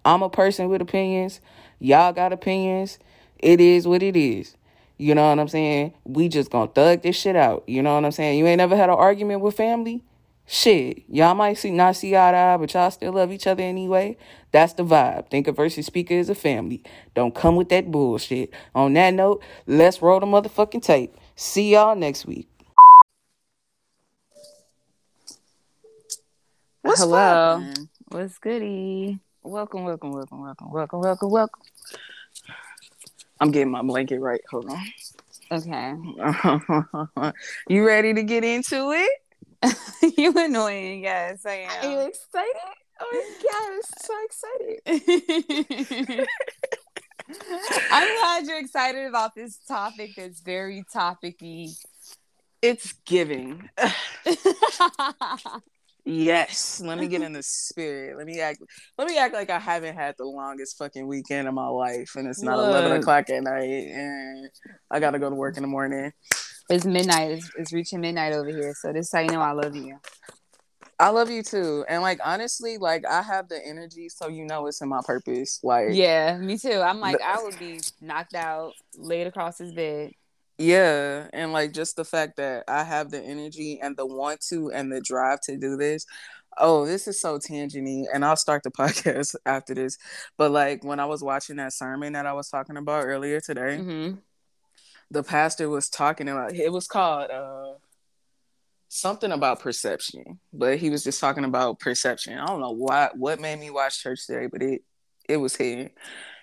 I'm 0.04 0.24
a 0.24 0.30
person 0.30 0.70
with 0.70 0.82
opinions. 0.82 1.42
Y'all 1.82 2.14
got 2.14 2.32
opinions. 2.32 3.00
It 3.40 3.60
is 3.60 3.88
what 3.88 4.04
it 4.04 4.16
is. 4.16 4.56
You 5.00 5.16
know 5.16 5.30
what 5.30 5.40
I'm 5.40 5.48
saying? 5.48 5.94
We 6.04 6.28
just 6.28 6.52
gonna 6.52 6.70
thug 6.70 7.02
this 7.02 7.16
shit 7.16 7.36
out. 7.36 7.64
You 7.66 7.82
know 7.82 7.96
what 7.96 8.06
I'm 8.06 8.12
saying? 8.12 8.38
You 8.38 8.46
ain't 8.46 8.60
never 8.60 8.78
had 8.78 8.90
an 8.90 8.96
argument 8.96 9.42
with 9.42 9.58
family? 9.58 10.04
Shit, 10.46 11.04
y'all 11.10 11.34
might 11.34 11.56
see 11.58 11.72
not 11.72 11.96
see 11.96 12.16
eye 12.16 12.32
to 12.32 12.38
eye, 12.38 12.58
but 12.58 12.72
y'all 12.72 12.92
still 12.92 13.14
love 13.14 13.32
each 13.32 13.48
other 13.48 13.64
anyway. 13.64 14.16
That's 14.52 14.74
the 14.74 14.84
vibe. 14.84 15.32
Think 15.32 15.48
of 15.48 15.56
versus 15.56 15.88
speaker 15.88 16.14
as 16.14 16.30
a 16.30 16.36
family. 16.36 16.84
Don't 17.16 17.34
come 17.34 17.56
with 17.56 17.70
that 17.70 17.90
bullshit. 17.90 18.54
On 18.76 18.94
that 18.94 19.16
note, 19.16 19.42
let's 19.66 20.04
roll 20.04 20.20
the 20.20 20.28
motherfucking 20.28 20.84
tape. 20.84 21.18
See 21.36 21.72
y'all 21.72 21.96
next 21.96 22.28
week. 22.28 22.48
What's 26.84 27.00
Hello. 27.00 27.16
Poppin'? 27.18 27.90
What's 28.10 28.38
goody? 28.38 29.20
Welcome, 29.44 29.86
welcome, 29.86 30.12
welcome, 30.12 30.42
welcome, 30.44 30.72
welcome, 30.72 31.00
welcome, 31.02 31.30
welcome. 31.32 31.62
I'm 33.40 33.50
getting 33.52 33.72
my 33.72 33.82
blanket 33.82 34.20
right. 34.20 34.42
Hold 34.52 34.70
on. 34.70 34.80
Okay. 35.52 35.96
you 37.68 37.86
ready 37.86 38.14
to 38.14 38.22
get 38.22 38.44
into 38.44 38.92
it? 38.92 39.74
you 40.18 40.32
annoying. 40.38 41.04
Yes, 41.04 41.44
I 41.46 41.68
am. 41.68 41.86
Are 41.86 41.92
you 41.92 42.08
excited? 42.08 42.54
Oh 43.00 43.08
my 43.12 43.24
god, 43.50 43.72
I'm 43.74 43.82
so 43.98 44.14
excited. 46.08 46.28
I'm 47.92 48.08
glad 48.20 48.46
you're 48.46 48.60
excited 48.60 49.08
about 49.08 49.34
this 49.34 49.58
topic 49.68 50.12
that's 50.16 50.42
very 50.42 50.84
topicy. 50.94 51.72
It's 52.62 52.94
giving. 53.06 53.70
yes. 56.12 56.82
Let 56.84 57.00
me 57.00 57.08
get 57.08 57.22
in 57.22 57.34
the 57.34 57.44
spirit. 57.44 58.18
Let 58.18 58.26
me 58.26 58.40
act 58.40 58.60
let 58.98 59.08
me 59.08 59.18
act 59.18 59.34
like 59.34 59.50
I 59.50 59.60
haven't 59.60 59.96
had 59.96 60.16
the 60.18 60.26
longest 60.26 60.78
fucking 60.78 61.08
weekend 61.08 61.48
of 61.48 61.54
my 61.54 61.68
life 61.68 62.12
and 62.16 62.28
it's 62.28 62.44
not 62.44 62.58
Look. 62.58 62.68
eleven 62.68 62.94
o'clock 62.94 63.30
at 63.30 63.44
night 63.44 63.64
and 63.64 64.50
I 64.90 65.00
gotta 65.00 65.20
go 65.20 65.30
to 65.30 65.36
work 65.36 65.58
in 65.58 65.64
the 65.64 65.68
morning. 65.68 66.12
It's 66.70 66.86
midnight. 66.86 67.32
It's, 67.32 67.50
it's 67.58 67.74
reaching 67.74 68.02
midnight 68.02 68.34
over 68.34 68.50
here. 68.50 68.74
So 68.82 68.94
this 68.94 69.08
is 69.08 69.12
how 69.12 69.20
you 69.20 69.32
know 69.32 69.42
I 69.42 69.52
love 69.52 69.76
you. 69.76 69.98
I 71.00 71.10
love 71.10 71.32
you 71.32 71.42
too. 71.42 71.84
And 71.90 72.04
like 72.04 72.20
honestly, 72.24 72.78
like 72.78 73.04
I 73.10 73.24
have 73.24 73.50
the 73.50 73.60
energy, 73.66 74.08
so 74.08 74.28
you 74.28 74.46
know 74.46 74.68
it's 74.68 74.82
in 74.82 74.90
my 74.90 75.02
purpose. 75.04 75.60
Like 75.64 75.88
Yeah, 75.92 76.38
me 76.38 76.58
too. 76.60 76.80
I'm 76.80 77.00
like, 77.00 77.18
the- 77.18 77.28
I 77.28 77.42
would 77.42 77.58
be 77.58 77.80
knocked 78.02 78.36
out, 78.36 78.74
laid 78.96 79.26
across 79.26 79.58
his 79.58 79.74
bed. 79.74 80.12
Yeah, 80.62 81.28
and 81.34 81.54
like 81.54 81.74
just 81.74 81.96
the 81.96 82.06
fact 82.06 82.38
that 82.38 82.66
I 82.68 82.84
have 82.84 83.12
the 83.12 83.22
energy 83.22 83.80
and 83.82 83.96
the 83.98 84.06
want 84.06 84.42
to 84.50 84.72
and 84.72 84.92
the 84.92 85.02
drive 85.02 85.42
to 85.42 85.58
do 85.58 85.76
this. 85.78 86.06
Oh, 86.58 86.86
this 86.86 87.08
is 87.08 87.20
so 87.20 87.40
tangenty, 87.40 88.06
and 88.14 88.24
I'll 88.26 88.36
start 88.36 88.64
the 88.64 88.72
podcast 88.80 89.36
after 89.46 89.74
this. 89.74 89.98
But 90.38 90.52
like 90.52 90.84
when 90.84 91.00
I 91.00 91.06
was 91.06 91.24
watching 91.24 91.58
that 91.58 91.74
sermon 91.74 92.14
that 92.14 92.26
I 92.26 92.34
was 92.34 92.50
talking 92.50 92.78
about 92.78 93.06
earlier 93.06 93.40
today, 93.40 93.80
mm-hmm 93.80 94.16
the 95.12 95.24
pastor 95.24 95.70
was 95.70 95.90
talking 95.90 96.30
about 96.30 96.56
it 96.56 96.72
was 96.72 96.88
called 96.88 97.30
uh 97.30 97.74
something 98.88 99.32
about 99.32 99.60
perception 99.60 100.40
but 100.52 100.78
he 100.78 100.90
was 100.90 101.04
just 101.04 101.20
talking 101.20 101.46
about 101.46 101.80
perception 101.80 102.38
i 102.38 102.46
don't 102.46 102.62
know 102.62 102.72
what 102.72 103.16
what 103.18 103.40
made 103.40 103.60
me 103.60 103.70
watch 103.70 104.02
church 104.02 104.26
today 104.26 104.48
but 104.48 104.62
it 104.64 104.82
it 105.30 105.38
was 105.38 105.56
here 105.56 105.92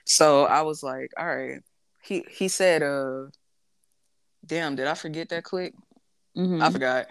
so 0.05 0.45
i 0.45 0.63
was 0.63 0.83
like 0.83 1.11
all 1.19 1.27
right 1.27 1.61
he 2.03 2.25
he 2.31 2.49
said 2.49 2.83
uh 2.83 3.25
damn 4.45 4.77
did 4.77 4.87
i 4.87 4.95
forget 4.95 5.29
that 5.29 5.45
quick 5.45 5.75
mm-hmm. 6.37 6.63
i 6.63 6.71
forgot 6.71 7.07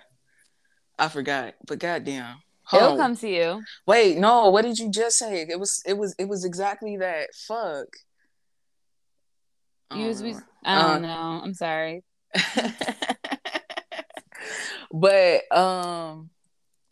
i 0.98 1.08
forgot 1.08 1.54
but 1.66 1.80
goddamn 1.80 2.38
Hold 2.68 2.84
It'll 2.84 2.94
on. 2.96 2.98
come 2.98 3.16
to 3.16 3.30
you. 3.30 3.64
Wait, 3.86 4.18
no. 4.18 4.50
What 4.50 4.64
did 4.64 4.78
you 4.78 4.92
just 4.92 5.18
say? 5.18 5.48
It 5.50 5.58
was. 5.58 5.82
It 5.86 5.98
was. 5.98 6.14
It 6.20 6.28
was 6.28 6.44
exactly 6.44 6.98
that. 6.98 7.34
Fuck. 7.34 7.88
You 9.96 10.08
was, 10.08 10.22
I 10.66 10.82
don't 10.82 11.06
uh, 11.06 11.08
know. 11.08 11.42
I'm 11.44 11.54
sorry. 11.54 12.04
but 14.92 15.50
um, 15.56 16.30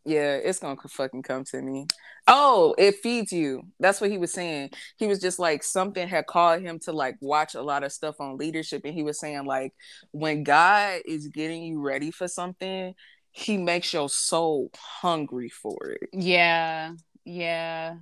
yeah, 0.06 0.36
it's 0.36 0.60
gonna 0.60 0.78
fucking 0.88 1.24
come 1.24 1.44
to 1.46 1.62
me. 1.62 1.88
Oh, 2.28 2.76
it 2.78 2.96
feeds 2.98 3.32
you. 3.32 3.64
That's 3.80 4.00
what 4.02 4.12
he 4.12 4.18
was 4.18 4.32
saying. 4.34 4.72
He 4.98 5.08
was 5.08 5.20
just 5.20 5.40
like 5.40 5.64
something 5.64 6.08
had 6.08 6.28
called 6.28 6.62
him 6.62 6.80
to 6.82 6.92
like 6.92 7.16
watch 7.22 7.56
a 7.56 7.62
lot 7.62 7.84
of 7.84 7.92
stuff 7.92 8.16
on 8.20 8.38
leadership, 8.38 8.84
and 8.86 8.94
he 8.94 9.04
was 9.04 9.20
saying 9.20 9.46
like 9.46 9.74
when 10.12 10.44
God 10.44 11.02
is 11.06 11.28
getting 11.30 11.64
you 11.64 11.82
ready 11.82 12.12
for 12.12 12.28
something, 12.28 12.94
He 13.32 13.58
makes 13.58 13.94
your 13.94 14.10
soul 14.10 14.72
hungry 14.78 15.50
for 15.50 15.78
it. 16.02 16.10
Yeah, 16.14 16.94
yeah, 17.26 17.96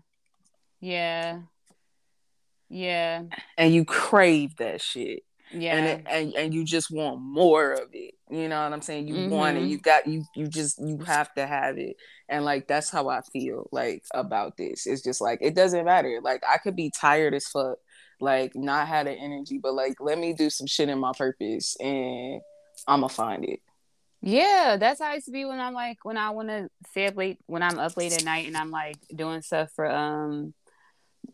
yeah, 0.81 1.39
yeah, 2.69 3.23
and 3.57 3.73
you 3.73 3.85
crave 3.85 4.57
that 4.57 4.81
shit. 4.81 5.23
Yeah. 5.53 5.75
and, 5.75 5.85
it, 5.85 6.03
and 6.07 6.33
and 6.35 6.53
you 6.53 6.63
just 6.65 6.91
want 6.91 7.21
more 7.21 7.73
of 7.73 7.89
it 7.93 8.15
you 8.29 8.47
know 8.49 8.63
what 8.63 8.73
i'm 8.73 8.81
saying? 8.81 9.07
You 9.07 9.29
want 9.29 9.57
it 9.57 9.63
Mhm. 9.63 9.69
you 9.69 9.77
got 9.77 10.07
you 10.07 10.23
you 10.35 10.47
just 10.47 10.79
you 10.79 10.97
have 11.05 11.31
to 11.35 11.45
have 11.45 11.77
it. 11.77 11.95
And 12.29 12.43
like 12.43 12.67
that's 12.67 12.89
how 12.89 13.09
i 13.09 13.21
feel 13.21 13.69
like 13.71 14.03
about 14.13 14.57
this. 14.57 14.87
It's 14.87 15.03
just 15.03 15.21
like 15.21 15.39
it 15.41 15.53
doesn't 15.55 15.85
matter. 15.85 16.19
Like 16.23 16.41
i 16.47 16.57
could 16.57 16.75
be 16.75 16.89
tired 16.89 17.33
as 17.33 17.47
fuck 17.47 17.77
like 18.19 18.55
not 18.55 18.87
have 18.87 19.05
the 19.05 19.11
energy 19.11 19.59
but 19.61 19.73
like 19.73 19.95
let 19.99 20.17
me 20.17 20.33
do 20.33 20.49
some 20.49 20.65
shit 20.67 20.87
in 20.89 20.97
my 20.99 21.11
purpose 21.17 21.75
and 21.79 22.41
i'ma 22.87 23.07
find 23.07 23.43
it. 23.45 23.59
Yeah, 24.25 24.77
that's 24.79 25.01
how 25.01 25.11
I 25.11 25.15
used 25.15 25.25
to 25.25 25.31
be 25.33 25.43
when 25.43 25.59
I'm 25.59 25.73
like 25.73 25.97
when 26.03 26.15
I 26.15 26.29
want 26.29 26.47
to 26.47 26.69
stay 26.91 27.07
up 27.07 27.17
late 27.17 27.39
when 27.45 27.61
I'm 27.61 27.77
up 27.77 27.97
late 27.97 28.13
at 28.13 28.23
night 28.23 28.47
and 28.47 28.55
I'm 28.55 28.71
like 28.71 28.95
doing 29.13 29.41
stuff 29.41 29.71
for 29.75 29.85
um 29.85 30.53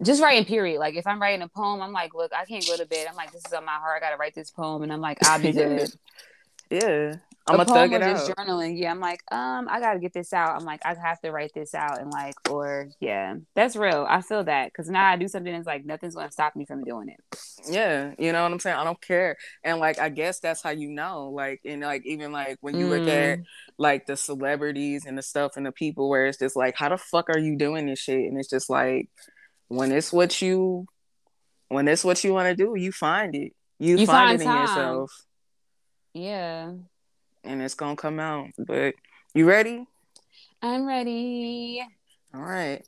just 0.04 0.22
writing 0.22 0.46
period. 0.46 0.80
Like 0.80 0.96
if 0.96 1.06
I'm 1.08 1.22
writing 1.22 1.42
a 1.42 1.48
poem, 1.48 1.82
I'm 1.82 1.92
like, 1.94 2.14
look, 2.14 2.32
I 2.34 2.46
can't 2.46 2.66
go 2.66 2.78
to 2.78 2.86
bed. 2.86 3.08
I'm 3.10 3.16
like, 3.16 3.32
this 3.32 3.46
is 3.46 3.54
on 3.54 3.66
my 3.66 3.74
heart. 3.74 3.98
I 3.98 4.06
gotta 4.06 4.18
write 4.18 4.36
this 4.36 4.50
poem, 4.52 4.84
and 4.84 4.92
I'm 4.94 5.02
like, 5.02 5.18
I'll 5.26 5.42
be 5.42 5.52
good. 5.52 5.90
yeah 6.72 7.16
A 7.48 7.52
i'ma 7.54 7.64
poem 7.64 7.90
thug 7.90 7.94
it 7.94 8.02
or 8.02 8.06
out 8.06 8.16
just 8.18 8.32
journaling. 8.38 8.80
Yeah, 8.80 8.92
I'm 8.92 9.00
like, 9.00 9.22
um, 9.32 9.68
I 9.70 9.80
gotta 9.80 10.00
get 10.00 10.14
this 10.14 10.34
out. 10.34 10.56
I'm 10.56 10.66
like, 10.66 10.82
I 10.86 10.94
have 10.94 11.20
to 11.22 11.32
write 11.32 11.52
this 11.56 11.74
out, 11.74 12.00
and 12.00 12.12
like, 12.12 12.36
or 12.50 12.90
yeah, 13.00 13.36
that's 13.56 13.76
real. 13.76 14.06
I 14.08 14.22
feel 14.22 14.44
that 14.44 14.72
because 14.72 14.88
now 14.90 15.06
I 15.10 15.16
do 15.16 15.28
something 15.28 15.52
that's 15.52 15.66
like 15.66 15.84
nothing's 15.86 16.16
gonna 16.16 16.32
stop 16.32 16.56
me 16.56 16.66
from 16.66 16.84
doing 16.84 17.10
it. 17.10 17.20
yeah 17.70 18.14
you 18.18 18.32
know 18.32 18.42
what 18.44 18.52
i'm 18.54 18.60
saying 18.60 18.78
i 18.78 18.84
don't 18.86 19.02
care 19.02 19.36
and 19.66 19.80
like 19.80 20.00
i 20.00 20.08
guess 20.08 20.40
that's 20.40 20.62
how 20.62 20.70
you 20.70 20.90
know 20.90 21.30
like 21.30 21.60
and 21.66 21.82
like 21.82 22.02
even 22.06 22.32
like 22.32 22.58
when 22.62 22.78
you 22.80 22.88
look 22.88 23.06
at 23.08 23.40
Mm. 23.40 23.44
like 23.78 24.06
the 24.06 24.16
celebrities 24.16 25.06
and 25.06 25.18
the 25.18 25.22
stuff 25.22 25.58
and 25.58 25.66
the 25.66 25.72
people 25.74 26.10
where 26.10 26.26
it's 26.28 26.38
just 26.38 26.56
like 26.56 26.76
how 26.78 26.88
the 26.90 26.98
fuck 26.98 27.30
are 27.30 27.38
you 27.38 27.58
doing 27.58 27.86
this 27.86 28.00
shit 28.00 28.26
and 28.30 28.38
it's 28.40 28.50
just 28.50 28.70
like 28.70 29.10
when 29.70 29.92
it's 29.92 30.12
what 30.12 30.42
you 30.42 30.86
when 31.70 31.88
it's 31.88 32.04
what 32.04 32.24
you 32.24 32.34
want 32.34 32.50
to 32.50 32.56
do 32.56 32.74
you 32.76 32.92
find 32.92 33.34
it 33.36 33.54
you, 33.80 33.98
You 33.98 34.06
find, 34.06 34.30
find 34.30 34.42
it 34.42 34.44
in 34.44 34.48
time. 34.48 34.62
yourself 34.62 35.12
Yeah, 36.14 36.72
and 37.44 37.62
it's 37.62 37.76
gonna 37.76 37.96
come 37.96 38.20
out 38.20 38.48
but 38.58 38.94
you 39.34 39.48
ready 39.48 39.86
I'm 40.62 40.86
ready. 40.86 41.82
all 42.34 42.42
right 42.42 42.84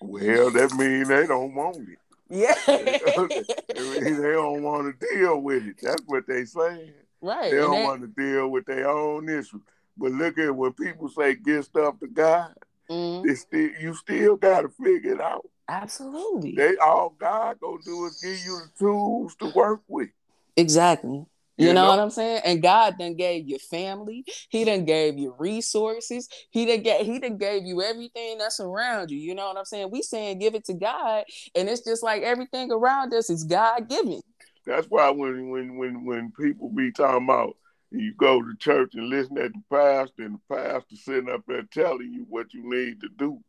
Well, 0.00 0.50
that 0.52 0.72
means 0.74 1.08
they 1.08 1.26
don't 1.26 1.54
want 1.54 1.76
it. 1.88 1.98
yeah 2.28 2.54
they 3.74 4.32
don't 4.32 4.62
want 4.62 5.00
to 5.00 5.06
deal 5.14 5.38
with 5.40 5.66
it. 5.66 5.76
That's 5.82 6.02
what 6.06 6.26
they 6.28 6.44
saying. 6.44 6.92
right 7.20 7.50
They 7.50 7.56
don't 7.56 7.72
that- 7.72 7.84
want 7.84 8.02
to 8.02 8.06
deal 8.08 8.48
with 8.48 8.66
their 8.66 8.88
own 8.88 9.28
issue. 9.28 9.60
But 9.96 10.12
look 10.12 10.38
at 10.38 10.54
when 10.54 10.72
people 10.74 11.08
say 11.08 11.34
give 11.34 11.64
stuff 11.64 11.98
to 12.00 12.06
God, 12.06 12.54
Mhm. 12.90 13.24
they 13.26 13.34
still 13.34 13.70
you 13.80 13.94
still 13.94 14.36
gotta 14.36 14.68
figure 14.68 15.14
it 15.14 15.20
out. 15.20 15.44
Absolutely 15.70 16.54
They 16.56 16.76
all 16.76 17.14
God 17.18 17.58
gonna 17.60 17.78
do 17.84 18.06
is 18.06 18.20
give 18.22 18.44
you 18.44 18.60
the 18.60 18.78
tools 18.78 19.34
to 19.36 19.50
work 19.50 19.80
with. 19.88 20.10
Exactly. 20.56 21.24
You, 21.56 21.68
You 21.68 21.74
know, 21.74 21.82
know? 21.82 21.88
what 21.90 21.98
I'm 22.00 22.10
saying? 22.10 22.42
And 22.44 22.62
God 22.62 22.94
then 22.98 23.16
gave 23.16 23.46
you 23.46 23.58
family. 23.58 24.24
He 24.48 24.64
then 24.64 24.84
gave 24.84 25.18
you 25.18 25.34
resources. 25.38 26.28
He 26.50 26.64
done 26.66 26.82
get 26.82 27.02
he 27.02 27.18
done 27.18 27.36
gave 27.36 27.64
you 27.64 27.82
everything 27.82 28.38
that's 28.38 28.60
around 28.60 29.10
you. 29.10 29.18
You 29.18 29.34
know 29.34 29.46
what 29.48 29.58
I'm 29.58 29.64
saying? 29.64 29.90
We 29.90 30.02
saying 30.02 30.38
give 30.38 30.54
it 30.54 30.64
to 30.66 30.74
God, 30.74 31.24
and 31.54 31.68
it's 31.68 31.84
just 31.84 32.02
like 32.02 32.22
everything 32.22 32.72
around 32.72 33.12
us 33.12 33.30
is 33.30 33.44
God 33.44 33.88
given. 33.88 34.20
That's 34.66 34.86
why 34.86 35.10
when 35.10 35.50
when 35.50 35.76
when 35.76 36.04
when 36.04 36.32
people 36.32 36.70
be 36.70 36.92
talking 36.92 37.24
about 37.24 37.56
you 37.90 38.14
go 38.14 38.40
to 38.40 38.56
church 38.56 38.94
and 38.94 39.08
listen 39.08 39.36
at 39.38 39.52
the 39.52 39.62
pastor 39.70 40.22
and 40.24 40.36
the 40.36 40.54
pastor 40.54 40.96
sitting 40.96 41.28
up 41.28 41.42
there 41.46 41.62
telling 41.64 42.12
you 42.12 42.24
what 42.28 42.54
you 42.54 42.62
need 42.64 43.00
to 43.00 43.08
do 43.18 43.40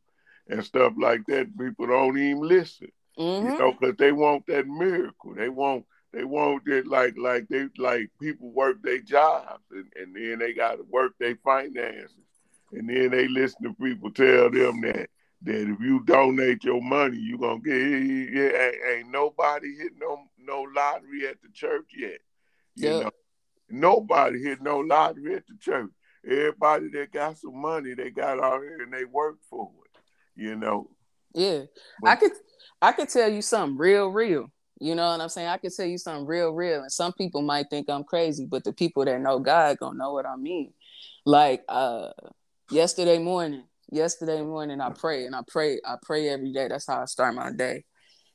and 0.52 0.64
stuff 0.64 0.94
like 0.98 1.26
that, 1.28 1.58
people 1.58 1.88
don't 1.88 2.18
even 2.18 2.42
listen. 2.42 2.92
Mhm. 3.18 3.52
You 3.52 3.58
know, 3.58 3.72
because 3.80 3.96
they 3.98 4.12
want 4.12 4.46
that 4.48 4.68
miracle. 4.68 5.34
They 5.34 5.50
want 5.50 5.86
they 6.14 6.26
want 6.26 6.68
it 6.68 6.88
like 6.88 7.16
like 7.18 7.48
they 7.48 7.70
like 7.78 8.10
people 8.20 8.52
work 8.52 8.82
their 8.82 9.00
jobs 9.00 9.64
and, 9.72 9.92
and 9.96 10.16
then 10.16 10.40
they 10.40 10.54
gotta 10.54 10.84
work 10.84 11.14
their 11.20 11.38
finances. 11.38 12.16
And 12.74 12.90
then 12.90 13.12
they 13.12 13.28
listen 13.28 13.64
to 13.64 13.74
people 13.74 14.12
tell 14.12 14.50
them 14.50 14.82
that 14.82 15.10
that 15.44 15.70
if 15.70 15.80
you 15.80 16.04
donate 16.06 16.64
your 16.64 16.82
money, 16.82 17.18
you're 17.18 17.38
gonna 17.40 17.60
get 17.60 17.76
yeah, 17.76 18.68
ain't, 18.68 18.76
ain't 18.94 19.12
nobody 19.12 19.76
hit 19.76 19.94
no 19.98 20.26
no 20.38 20.68
lottery 20.76 21.28
at 21.28 21.42
the 21.42 21.50
church 21.54 21.88
yet. 21.98 22.20
You 22.76 22.90
Yep. 22.90 23.04
know, 23.04 23.12
nobody 23.70 24.42
hit 24.44 24.62
no 24.62 24.80
lottery 24.80 25.36
at 25.36 25.48
the 25.48 25.56
church. 25.60 25.92
Everybody 26.26 26.90
that 26.90 27.12
got 27.12 27.38
some 27.38 27.60
money, 27.60 27.94
they 27.94 28.12
got 28.12 28.40
out 28.44 28.62
here 28.62 28.82
and 28.82 28.94
they 28.94 29.06
work 29.06 29.38
for 29.50 29.72
it. 29.81 29.81
You 30.42 30.56
know. 30.56 30.90
Yeah. 31.36 31.66
But- 32.02 32.10
I 32.10 32.16
could 32.16 32.32
I 32.82 32.92
could 32.94 33.10
tell 33.10 33.32
you 33.32 33.44
something 33.44 33.78
real, 33.78 34.08
real. 34.10 34.48
You 34.80 34.96
know 34.96 35.12
what 35.12 35.22
I'm 35.22 35.30
saying? 35.30 35.48
I 35.48 35.58
could 35.58 35.72
tell 35.72 35.86
you 35.86 36.00
something 36.00 36.26
real, 36.26 36.50
real. 36.50 36.82
And 36.82 36.92
some 36.92 37.14
people 37.14 37.44
might 37.44 37.70
think 37.70 37.88
I'm 37.88 38.04
crazy, 38.04 38.48
but 38.50 38.64
the 38.64 38.74
people 38.74 39.06
that 39.06 39.22
know 39.22 39.38
God 39.38 39.78
gonna 39.78 40.00
know 40.00 40.14
what 40.14 40.26
I 40.26 40.36
mean. 40.36 40.74
Like 41.26 41.64
uh 41.70 42.10
yesterday 42.72 43.20
morning, 43.20 43.66
yesterday 43.92 44.42
morning 44.42 44.82
I 44.82 44.90
pray 44.90 45.28
and 45.28 45.36
I 45.36 45.42
pray, 45.48 45.80
I 45.86 45.98
pray 46.02 46.30
every 46.30 46.52
day. 46.52 46.68
That's 46.68 46.88
how 46.88 47.02
I 47.02 47.06
start 47.06 47.36
my 47.36 47.52
day. 47.52 47.86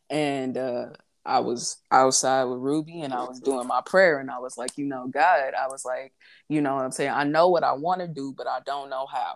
And 0.08 0.56
uh 0.56 0.86
I 1.24 1.40
was 1.40 1.78
outside 1.90 2.44
with 2.44 2.60
Ruby 2.60 3.00
and 3.00 3.12
I 3.12 3.24
was 3.24 3.40
doing 3.40 3.66
my 3.66 3.80
prayer 3.84 4.20
and 4.20 4.30
I 4.30 4.38
was 4.38 4.56
like, 4.56 4.78
you 4.78 4.84
know, 4.86 5.08
God, 5.08 5.54
I 5.60 5.66
was 5.66 5.84
like, 5.84 6.14
you 6.48 6.60
know 6.60 6.76
what 6.76 6.84
I'm 6.84 6.92
saying? 6.92 7.10
I 7.10 7.24
know 7.24 7.48
what 7.48 7.64
I 7.64 7.72
want 7.72 8.00
to 8.00 8.06
do, 8.06 8.32
but 8.36 8.46
I 8.46 8.60
don't 8.64 8.90
know 8.90 9.06
how. 9.06 9.34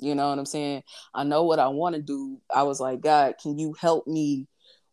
You 0.00 0.14
know 0.14 0.30
what 0.30 0.38
I'm 0.38 0.46
saying? 0.46 0.82
I 1.14 1.24
know 1.24 1.44
what 1.44 1.58
I 1.58 1.68
want 1.68 1.94
to 1.96 2.02
do. 2.02 2.40
I 2.54 2.62
was 2.62 2.80
like, 2.80 3.00
God, 3.00 3.34
can 3.40 3.58
you 3.58 3.74
help 3.74 4.06
me 4.06 4.46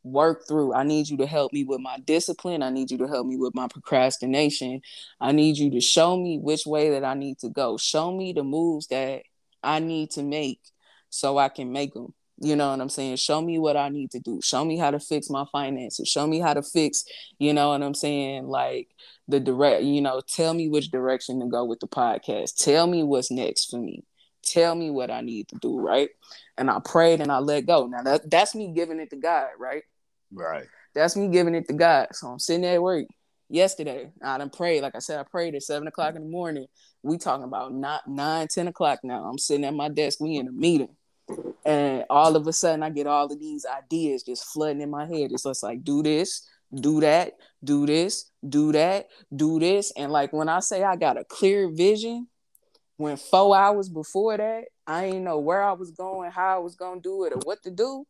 work 0.03 0.47
through? 0.47 0.73
I 0.73 0.83
need 0.83 1.09
you 1.09 1.17
to 1.17 1.25
help 1.25 1.53
me 1.53 1.63
with 1.63 1.79
my 1.79 1.97
discipline. 2.05 2.63
I 2.63 2.69
need 2.69 2.91
you 2.91 2.97
to 2.99 3.07
help 3.07 3.27
me 3.27 3.37
with 3.37 3.55
my 3.55 3.67
procrastination. 3.67 4.81
I 5.19 5.31
need 5.31 5.57
you 5.57 5.71
to 5.71 5.81
show 5.81 6.17
me 6.17 6.37
which 6.37 6.65
way 6.65 6.91
that 6.91 7.03
I 7.03 7.13
need 7.13 7.39
to 7.39 7.49
go. 7.49 7.77
Show 7.77 8.15
me 8.15 8.33
the 8.33 8.43
moves 8.43 8.87
that 8.87 9.23
I 9.63 9.79
need 9.79 10.11
to 10.11 10.23
make 10.23 10.61
so 11.09 11.37
I 11.37 11.49
can 11.49 11.71
make 11.71 11.93
them. 11.93 12.13
You 12.39 12.55
know 12.55 12.69
what 12.69 12.79
I'm 12.79 12.89
saying? 12.89 13.15
Show 13.15 13.41
me 13.41 13.57
what 13.57 13.75
I 13.75 13.89
need 13.89 14.11
to 14.11 14.19
do. 14.19 14.39
Show 14.43 14.63
me 14.63 14.77
how 14.77 14.91
to 14.91 14.99
fix 14.99 15.29
my 15.29 15.45
finances. 15.51 16.07
Show 16.07 16.27
me 16.27 16.39
how 16.39 16.53
to 16.53 16.61
fix, 16.61 17.03
you 17.39 17.51
know 17.51 17.69
what 17.69 17.81
I'm 17.81 17.95
saying? 17.95 18.45
Like 18.45 18.89
the 19.27 19.39
direct, 19.39 19.83
you 19.83 20.01
know, 20.01 20.21
tell 20.21 20.53
me 20.53 20.69
which 20.69 20.91
direction 20.91 21.39
to 21.39 21.47
go 21.47 21.65
with 21.65 21.79
the 21.79 21.87
podcast. 21.87 22.63
Tell 22.63 22.85
me 22.85 23.03
what's 23.03 23.31
next 23.31 23.71
for 23.71 23.79
me. 23.79 24.03
Tell 24.48 24.75
me 24.75 24.89
what 24.89 25.12
I 25.12 25.22
need 25.22 25.50
to 25.50 25.56
do, 25.56 25.77
right? 25.77 26.10
And 26.58 26.72
I 26.72 26.80
prayed 26.80 27.22
and 27.22 27.32
I 27.32 27.39
let 27.39 27.66
go. 27.66 27.88
Now 27.88 28.01
that, 28.04 28.30
that's 28.30 28.56
me 28.56 28.72
giving 28.74 29.00
it 29.00 29.10
to 29.10 29.18
God, 29.18 29.50
right? 29.60 29.84
Right. 30.34 30.66
That's 30.96 31.16
me 31.16 31.27
giving 31.27 31.54
it 31.54 31.68
to 31.68 31.74
God. 31.74 32.08
So 32.13 32.27
I'm 32.27 32.39
sitting 32.39 32.66
at 32.66 32.82
work 32.82 33.06
yesterday. 33.50 34.10
I 34.24 34.38
done 34.38 34.50
prayed. 34.50 34.82
Like 34.82 34.96
I 34.96 35.00
said, 35.00 35.20
I 35.20 35.24
prayed 35.24 35.56
at 35.56 35.63
seven 35.63 35.88
o'clock 35.88 36.16
in 36.16 36.24
the 36.24 36.30
morning. 36.30 36.68
We 37.04 37.18
talking 37.18 37.44
about 37.44 37.74
not 37.74 38.08
nine, 38.08 38.48
ten 38.48 38.68
o'clock 38.68 39.00
now. 39.04 39.24
I'm 39.25 39.38
sitting 39.38 39.66
at 39.66 39.74
my 39.74 39.89
desk. 39.89 40.20
We 40.20 40.38
in 40.38 40.48
a 40.48 40.51
meeting. 40.51 40.96
And 41.66 42.06
all 42.10 42.36
of 42.36 42.48
a 42.48 42.54
sudden 42.54 42.84
I 42.84 42.89
get 42.89 43.08
all 43.08 43.25
of 43.25 43.39
these 43.39 43.66
ideas 43.66 44.24
just 44.24 44.46
flooding 44.46 44.82
in 44.82 44.89
my 44.89 45.06
head. 45.06 45.32
It's 45.32 45.44
just 45.44 45.62
like 45.62 45.84
do 45.84 46.01
this, 46.01 46.48
do 46.74 47.01
that, 47.01 47.34
do 47.63 47.86
this, 47.86 48.32
do 48.48 48.72
that, 48.72 49.08
do 49.36 49.60
this. 49.60 49.92
And 49.98 50.12
like 50.12 50.32
when 50.32 50.48
I 50.48 50.62
say 50.62 50.84
I 50.84 50.96
got 50.96 51.20
a 51.20 51.25
clear 51.25 51.70
vision, 51.70 52.27
when 52.98 53.16
four 53.16 53.56
hours 53.56 53.89
before 53.89 54.38
that, 54.38 54.66
I 54.86 55.06
ain't 55.06 55.24
know 55.24 55.39
where 55.39 55.62
I 55.62 55.74
was 55.74 55.92
going, 55.92 56.32
how 56.32 56.56
I 56.56 56.60
was 56.60 56.75
gonna 56.75 57.01
do 57.01 57.24
it, 57.25 57.34
or 57.34 57.39
what 57.39 57.63
to 57.63 57.72
do. 57.72 58.06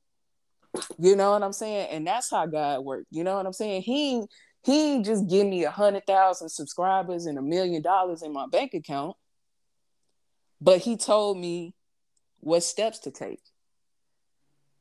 You 0.98 1.16
know 1.16 1.32
what 1.32 1.44
I'm 1.44 1.54
saying? 1.54 1.90
And 1.92 2.08
that's 2.08 2.32
how 2.32 2.46
God 2.46 2.84
worked. 2.84 3.08
You 3.12 3.24
know 3.24 3.36
what 3.36 3.46
I'm 3.46 3.54
saying? 3.54 3.82
He 3.84 4.26
he 4.64 4.94
ain't 4.94 5.06
just 5.06 5.30
give 5.30 5.48
me 5.48 5.64
a 5.64 5.72
hundred 5.72 6.06
thousand 6.06 6.50
subscribers 6.50 7.26
and 7.26 7.38
a 7.38 7.42
million 7.42 7.82
dollars 7.82 8.22
in 8.22 8.34
my 8.34 8.46
bank 8.52 8.74
account, 8.74 9.16
but 10.60 10.80
he 10.80 10.98
told 10.98 11.38
me 11.38 11.74
what 12.40 12.64
steps 12.64 13.00
to 13.00 13.12
take. 13.12 13.42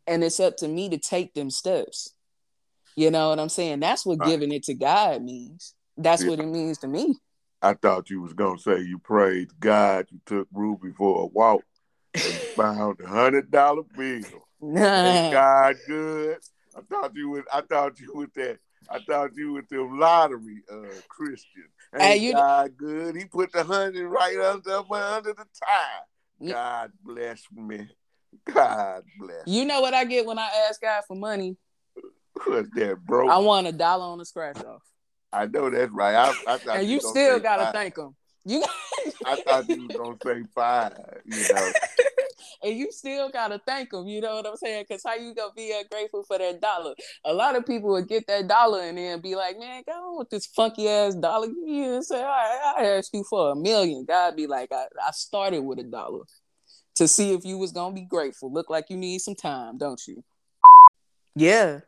And 0.07 0.23
it's 0.23 0.41
up 0.41 0.57
to 0.59 0.69
me 0.69 0.89
to 0.91 0.99
take 0.99 1.35
them 1.35 1.51
steps. 1.51 2.15
You 2.95 3.11
know 3.11 3.31
what 3.31 3.41
I'm 3.41 3.49
saying? 3.49 3.81
That's 3.81 4.07
what 4.07 4.19
Right. 4.19 4.31
giving 4.31 4.53
it 4.53 4.65
to 4.65 4.75
God 4.75 5.23
means. 5.23 5.75
That's 5.97 6.23
Yeah. 6.23 6.31
what 6.31 6.41
it 6.41 6.47
means 6.47 6.79
to 6.79 6.89
me. 6.89 7.17
I 7.63 7.75
thought 7.75 8.11
you 8.11 8.21
was 8.21 8.33
gonna 8.33 8.59
say 8.59 8.81
you 8.81 8.99
prayed 8.99 9.49
God, 9.61 10.07
you 10.11 10.21
took 10.27 10.49
Ruby 10.53 10.93
for 10.93 11.23
a 11.23 11.27
walk 11.27 11.63
and 12.15 12.41
found 12.57 13.01
a 13.01 13.07
hundred 13.09 13.51
dollar 13.51 13.83
bill. 13.97 14.47
Ain't 14.63 15.33
God 15.33 15.77
good? 15.87 16.39
I 16.77 16.81
thought 16.83 17.13
you 17.15 17.31
was 17.31 17.43
I 17.53 17.63
thought 17.63 17.99
you 18.01 18.13
was 18.15 18.29
that 18.37 18.59
I 18.91 18.99
thought 19.01 19.35
you 19.35 19.53
with 19.55 19.69
the 19.69 19.83
lottery 19.83 20.63
uh 20.71 21.01
Christian. 21.09 21.65
Ain't 21.95 22.03
Hey, 22.03 22.17
you- 22.19 22.33
God 22.33 22.77
good. 22.77 23.17
He 23.17 23.25
put 23.25 23.53
the 23.53 23.65
hundred 23.65 24.09
right 24.09 24.39
under 24.39 24.83
under 24.93 25.33
the 25.33 25.47
tie. 25.59 26.53
God 26.53 26.93
bless 27.03 27.43
me. 27.55 27.89
God 28.53 29.03
bless. 29.19 29.47
You 29.47 29.65
know 29.65 29.81
what 29.81 29.95
I 29.95 30.05
get 30.05 30.27
when 30.27 30.39
I 30.39 30.49
ask 30.69 30.81
God 30.81 31.03
for 31.09 31.17
money? 31.17 31.57
What's 32.45 32.69
that, 32.75 32.99
bro? 33.05 33.29
I 33.29 33.39
want 33.39 33.67
a 33.67 33.73
dollar 33.73 34.05
on 34.05 34.19
the 34.19 34.25
scratch 34.27 34.63
off. 34.63 34.83
I 35.33 35.47
know 35.47 35.71
that's 35.71 35.93
right. 35.93 36.15
I, 36.15 36.31
I 36.47 36.59
thought 36.59 36.79
And 36.79 36.89
you 36.89 36.95
you 36.95 37.01
still 37.01 37.41
gotta 37.41 37.65
five. 37.65 37.75
thank 37.75 37.99
him. 37.99 38.15
You 38.45 38.65
I 39.25 39.37
thought 39.37 39.69
you 39.69 39.83
was 39.89 39.97
gonna 39.97 40.17
say 40.25 40.49
five. 40.55 40.93
You 41.25 41.47
know, 41.49 41.73
and 42.63 42.77
you 42.77 42.93
still 42.93 43.29
gotta 43.31 43.61
thank 43.67 43.91
them. 43.91 44.07
You 44.07 44.21
know 44.21 44.37
what 44.37 44.47
I'm 44.47 44.57
saying? 44.57 44.85
Because 44.89 45.03
how 45.05 45.15
you 45.17 45.35
gonna 45.35 45.53
be 45.57 45.73
uh, 45.73 45.81
ungrateful 45.81 46.25
for 46.25 46.39
that 46.39 46.61
dollar? 46.61 46.95
A 47.25 47.33
lot 47.33 47.57
of 47.57 47.67
people 47.67 47.91
would 47.91 48.09
get 48.09 48.27
that 48.29 48.47
dollar 48.47 48.83
and 48.83 48.97
then 48.97 49.21
be 49.21 49.35
like, 49.35 49.59
"Man, 49.59 49.83
go 49.87 49.93
on 49.93 50.19
with 50.19 50.31
this 50.31 50.47
funky 50.47 50.89
ass 50.89 51.15
dollar." 51.17 51.49
You 51.49 51.87
know, 51.87 52.01
say, 52.01 52.23
"I, 52.23 52.75
I 52.79 52.85
asked 52.85 53.11
you 53.13 53.25
for 53.29 53.51
a 53.51 53.57
million. 53.57 54.05
God 54.07 54.37
be 54.37 54.47
like, 54.47 54.71
I, 54.73 54.87
"I 55.05 55.11
started 55.11 55.61
with 55.61 55.81
a 55.81 55.85
dollar 55.85 56.21
to 56.95 57.09
see 57.09 57.35
if 57.35 57.45
you 57.45 57.59
was 57.59 57.73
gonna 57.73 57.95
be 57.95 58.05
grateful. 58.05 58.53
Look 58.53 58.71
like 58.71 58.87
you 58.91 58.97
need 58.97 59.19
some 59.19 59.35
time, 59.35 59.77
don't 59.77 60.01
you?" 60.07 60.23
Yeah, 61.35 61.81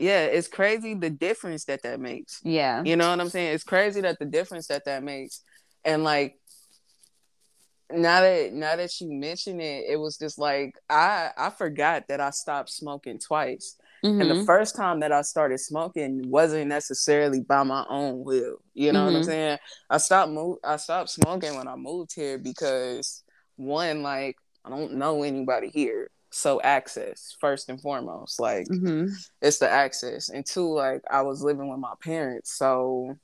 yeah. 0.00 0.24
It's 0.24 0.48
crazy 0.48 0.94
the 0.94 1.10
difference 1.10 1.66
that 1.66 1.82
that 1.82 2.00
makes. 2.00 2.40
Yeah. 2.42 2.82
You 2.82 2.96
know 2.96 3.10
what 3.10 3.20
I'm 3.20 3.28
saying? 3.28 3.54
It's 3.54 3.64
crazy 3.64 4.00
that 4.00 4.18
the 4.18 4.24
difference 4.24 4.66
that 4.68 4.84
that 4.86 5.02
makes, 5.04 5.42
and 5.84 6.02
like 6.02 6.36
now 7.92 8.20
that 8.20 8.52
now 8.52 8.76
that 8.76 9.00
you 9.00 9.12
mention 9.12 9.60
it, 9.60 9.84
it 9.88 9.96
was 9.96 10.16
just 10.16 10.38
like 10.38 10.74
I 10.88 11.30
I 11.36 11.50
forgot 11.50 12.08
that 12.08 12.20
I 12.20 12.30
stopped 12.30 12.70
smoking 12.70 13.18
twice, 13.18 13.76
and 14.02 14.30
the 14.30 14.34
Mhm. 14.34 14.46
first 14.46 14.76
time 14.76 15.00
that 15.00 15.12
I 15.12 15.22
started 15.22 15.58
smoking 15.58 16.28
wasn't 16.30 16.68
necessarily 16.68 17.40
by 17.40 17.62
my 17.62 17.84
own 17.88 18.24
will. 18.24 18.58
You 18.74 18.92
know 18.92 19.04
what 19.04 19.14
I'm 19.16 19.22
Mhm. 19.22 19.24
saying? 19.26 19.58
I 19.90 19.98
stopped 19.98 20.32
move 20.32 20.58
I 20.64 20.76
stopped 20.76 21.10
smoking 21.10 21.54
when 21.56 21.68
I 21.68 21.76
moved 21.76 22.14
here 22.14 22.38
because 22.38 23.22
one 23.56 24.02
like 24.02 24.36
I 24.64 24.70
don't 24.70 24.94
know 24.94 25.22
anybody 25.22 25.68
here. 25.68 26.10
So 26.32 26.60
access 26.62 27.36
first 27.40 27.68
and 27.68 27.80
foremost, 27.80 28.38
like 28.40 28.66
Mhm. 28.68 29.10
it's 29.42 29.58
the 29.58 29.68
access 29.68 30.28
and 30.28 30.46
two 30.46 30.72
like 30.72 31.02
i 31.10 31.22
was 31.22 31.42
living 31.42 31.68
with 31.68 31.80
my 31.80 31.94
parents 32.00 32.52
so 32.56 33.16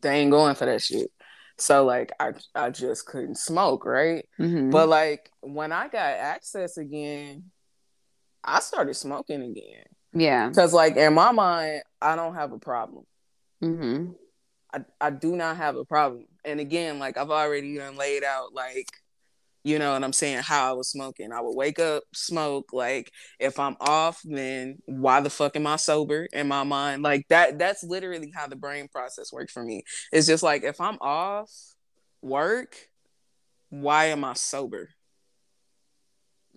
they 0.00 0.20
ain't 0.20 0.30
going 0.30 0.54
for 0.54 0.66
that 0.66 0.82
shit 0.82 1.10
so 1.58 1.84
like 1.84 2.10
i 2.18 2.32
i 2.54 2.70
just 2.70 3.06
couldn't 3.06 3.36
smoke 3.38 3.84
right 3.84 4.26
Mhm. 4.38 4.70
but 4.72 4.88
like 4.88 5.30
when 5.42 5.70
i 5.70 5.84
got 5.86 5.96
access 6.34 6.76
again 6.76 7.44
i 8.42 8.58
started 8.58 8.94
smoking 8.94 9.42
again 9.42 9.84
yeah. 10.14 10.48
because 10.48 10.72
like 10.72 10.96
in 10.96 11.12
my 11.14 11.30
mind 11.30 11.82
i 12.00 12.16
don't 12.16 12.34
have 12.34 12.52
a 12.52 12.58
problem 12.58 13.04
mm-hmm. 13.62 14.12
I, 14.74 14.84
I 15.00 15.10
do 15.10 15.36
not 15.36 15.58
have 15.58 15.76
a 15.76 15.84
problem 15.84 16.24
and 16.44 16.58
again 16.58 16.98
like 16.98 17.16
i've 17.16 17.30
already 17.30 17.76
done 17.76 17.96
laid 17.96 18.24
out 18.24 18.54
like 18.54 18.88
you 19.64 19.78
know 19.78 19.92
what 19.92 20.02
i'm 20.04 20.12
saying? 20.12 20.42
How 20.42 20.70
i 20.70 20.72
was 20.72 20.90
smoking. 20.90 21.32
I 21.32 21.40
would 21.40 21.54
wake 21.56 21.78
up 21.78 22.02
smoke 22.12 22.70
like 22.72 23.12
if 23.38 23.58
i'm 23.60 23.76
off 23.80 24.20
then 24.24 24.78
why 24.86 25.20
the 25.20 25.30
fuck 25.30 25.54
am 25.56 25.66
i 25.66 25.76
sober 25.76 26.26
in 26.32 26.48
my 26.48 26.64
mind? 26.64 27.02
Like 27.02 27.26
that 27.28 27.58
that's 27.58 27.82
literally 27.84 28.32
how 28.34 28.46
the 28.48 28.56
brain 28.56 28.88
process 28.88 29.32
works 29.32 29.52
for 29.52 29.62
me. 29.62 29.84
It's 30.12 30.26
just 30.26 30.42
like 30.42 30.64
if 30.64 30.80
i'm 30.80 30.98
off 31.00 31.50
work 32.22 32.76
why 33.70 34.06
am 34.06 34.24
i 34.24 34.34
sober? 34.34 34.88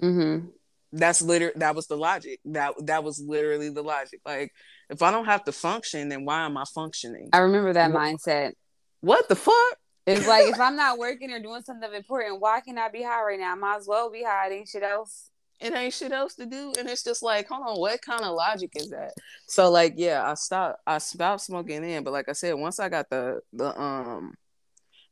Mhm. 0.01 0.49
that's 0.91 1.21
liter 1.21 1.51
that 1.55 1.75
was 1.75 1.87
the 1.87 1.97
logic. 1.97 2.39
That 2.45 2.73
that 2.87 3.03
was 3.03 3.19
literally 3.25 3.69
the 3.69 3.81
logic. 3.83 4.19
Like 4.25 4.51
if 4.89 5.01
i 5.01 5.11
don't 5.11 5.25
have 5.25 5.43
to 5.45 5.51
function 5.51 6.09
then 6.09 6.25
why 6.25 6.45
am 6.45 6.57
i 6.57 6.63
functioning? 6.73 7.29
I 7.33 7.39
remember 7.39 7.73
that 7.73 7.91
Wha- 7.91 7.99
mindset. 7.99 8.53
what 9.01 9.27
the 9.29 9.35
fuck 9.35 9.77
It's 10.05 10.27
like 10.27 10.47
if 10.47 10.59
I'm 10.59 10.75
not 10.75 10.97
working 10.99 11.31
or 11.31 11.39
doing 11.39 11.63
something 11.63 11.93
important, 11.93 12.39
why 12.39 12.59
can 12.61 12.77
I 12.77 12.89
be 12.89 13.01
high 13.03 13.23
right 13.23 13.39
now? 13.39 13.53
I 13.53 13.55
might 13.55 13.77
as 13.77 13.87
well 13.87 14.11
be 14.11 14.23
high. 14.23 14.47
It 14.49 14.53
ain't 14.53 14.67
shit 14.69 14.83
else. 14.83 15.29
it 15.59 15.73
ain't 15.73 15.93
shit 15.93 16.11
else 16.11 16.35
to 16.35 16.45
do 16.45 16.73
and 16.77 16.89
it's 16.89 17.03
just 17.03 17.23
like 17.23 17.47
hold 17.47 17.63
on 17.65 17.79
what 17.79 18.01
kind 18.01 18.21
of 18.23 18.35
logic 18.35 18.71
is 18.75 18.89
that 18.89 19.13
so 19.47 19.71
like 19.71 19.93
yeah 19.95 20.21
i 20.29 20.33
stopped 20.33 20.79
i 20.85 20.97
stopped 20.97 21.41
smoking 21.41 21.83
in 21.83 22.03
but 22.03 22.11
like 22.11 22.27
i 22.27 22.33
said 22.33 22.53
once 22.53 22.79
i 22.79 22.89
got 22.89 23.09
the 23.09 23.39
the 23.53 23.79
um 23.81 24.35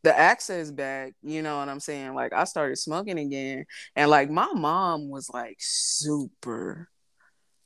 the 0.03 0.17
access 0.17 0.69
back 0.69 1.13
you 1.23 1.41
know 1.41 1.57
what 1.59 1.69
i'm 1.69 1.79
saying 1.79 2.13
like 2.13 2.33
i 2.33 2.43
started 2.43 2.75
smoking 2.77 3.17
again 3.19 3.65
and 3.95 4.09
like 4.11 4.29
my 4.29 4.51
mom 4.53 5.09
was 5.09 5.29
like 5.33 5.55
super 5.59 6.89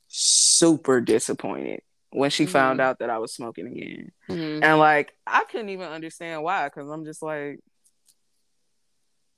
super 0.06 1.00
disappointed 1.00 1.80
when 2.10 2.30
she 2.30 2.46
found 2.46 2.80
Mhm. 2.80 2.82
out 2.84 2.98
that 3.00 3.10
i 3.10 3.18
was 3.18 3.34
smoking 3.34 3.66
again. 3.66 4.12
Mhm. 4.30 4.62
and 4.64 4.78
like 4.78 5.12
i 5.26 5.44
couldn't 5.44 5.68
even 5.68 5.88
understand 5.88 6.42
why 6.42 6.66
because 6.68 6.88
i'm 6.90 7.04
just 7.04 7.22
like 7.22 7.60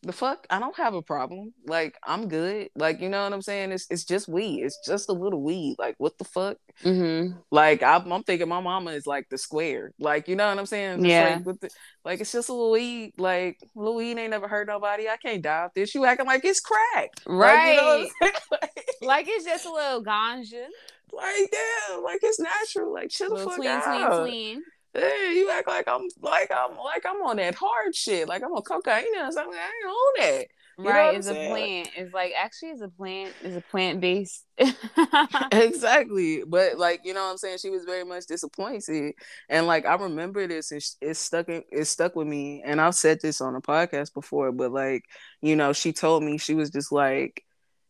the 0.02 0.12
fuck? 0.14 0.46
I 0.48 0.58
don't 0.60 0.74
have 0.78 0.94
a 0.94 1.02
problem. 1.02 1.52
Like 1.66 1.94
i'm 2.02 2.28
good. 2.28 2.70
Like 2.74 3.02
you 3.02 3.10
know 3.10 3.22
what 3.22 3.34
i'm 3.34 3.42
saying? 3.42 3.70
It's, 3.70 3.86
it's 3.90 4.04
just 4.06 4.28
weed. 4.28 4.62
It's 4.62 4.78
just 4.86 5.10
a 5.10 5.12
little 5.12 5.42
weed. 5.42 5.76
Like 5.78 5.94
what 5.98 6.16
the 6.16 6.24
fuck? 6.24 6.56
Mhm. 6.82 7.36
like 7.50 7.82
I'm, 7.82 8.10
I'm 8.10 8.22
thinking 8.22 8.48
my 8.48 8.60
mama 8.60 8.92
is 8.92 9.06
like 9.06 9.28
the 9.28 9.36
square. 9.36 9.92
Like 9.98 10.26
you 10.26 10.36
know 10.36 10.48
what 10.48 10.58
i'm 10.58 10.64
saying? 10.64 11.00
Just 11.00 11.06
Yeah. 11.06 11.40
like, 11.44 11.60
the, 11.60 11.70
like 12.02 12.20
it's 12.22 12.32
just 12.32 12.48
a 12.48 12.52
little 12.54 12.70
weed. 12.70 13.12
Like 13.18 13.58
little 13.74 13.96
weed 13.96 14.16
ain't 14.16 14.30
never 14.30 14.48
hurt 14.48 14.68
nobody. 14.68 15.06
I 15.06 15.18
can't 15.18 15.42
die 15.42 15.64
off 15.64 15.74
this. 15.74 15.94
You 15.94 16.06
acting 16.06 16.24
like 16.26 16.46
it's 16.46 16.60
crack. 16.60 17.10
Like, 17.26 17.74
you 17.74 17.80
know 17.82 18.06
Right. 18.22 18.32
like, 18.52 18.70
Like 19.02 19.26
it's 19.28 19.44
just 19.44 19.66
a 19.66 19.70
little 19.72 20.02
ganja. 20.02 20.64
Like 21.12 21.50
damn 21.50 22.02
like 22.02 22.20
it's 22.22 22.40
natural 22.40 22.92
like 22.92 23.10
chill 23.10 23.36
the 23.36 23.44
fuck 23.44 23.56
tween, 23.56 23.68
out 23.68 24.24
tween, 24.24 24.54
tween. 24.54 24.62
Hey, 24.92 25.34
you 25.36 25.50
act 25.50 25.68
like 25.68 25.86
I'm 25.86 26.08
like 26.20 26.50
I'm 26.50 26.76
like 26.76 27.04
I'm 27.06 27.22
on 27.22 27.36
that 27.36 27.54
hard 27.54 27.94
shit. 27.94 28.28
Like 28.28 28.42
I'm 28.42 28.52
on 28.52 28.62
cocaine 28.62 29.04
or 29.16 29.30
something. 29.30 29.54
I 29.54 29.66
ain't 29.66 29.86
on 29.86 30.12
that. 30.18 30.46
You 30.78 30.90
right. 30.90 31.14
It's 31.14 31.28
a 31.28 31.34
plant. 31.34 31.90
It's 31.96 32.12
like 32.14 32.32
actually 32.36 32.70
it's 32.70 32.80
a 32.80 32.88
plant. 32.88 33.32
It's 33.42 33.56
a 33.56 33.60
plant 33.60 34.00
based. 34.00 34.44
exactly. 35.52 36.42
But 36.46 36.78
like 36.78 37.02
you 37.04 37.14
know 37.14 37.24
what 37.24 37.30
I'm 37.30 37.36
saying, 37.36 37.58
she 37.58 37.70
was 37.70 37.84
very 37.84 38.04
much 38.04 38.26
disappointed, 38.26 39.14
and 39.48 39.66
like 39.66 39.86
I 39.86 39.94
remember 39.94 40.46
this, 40.46 40.72
and 40.72 40.82
it 41.00 41.16
stuck 41.16 41.48
in, 41.48 41.62
it 41.70 41.84
stuck 41.84 42.16
with 42.16 42.26
me. 42.26 42.62
And 42.64 42.80
I've 42.80 42.94
said 42.94 43.20
this 43.20 43.40
on 43.40 43.54
a 43.54 43.60
podcast 43.60 44.14
before, 44.14 44.52
but 44.52 44.72
like 44.72 45.04
you 45.40 45.54
know, 45.54 45.72
she 45.72 45.92
told 45.92 46.22
me 46.22 46.38
she 46.38 46.54
was 46.54 46.70
just 46.70 46.92
like, 46.92 47.44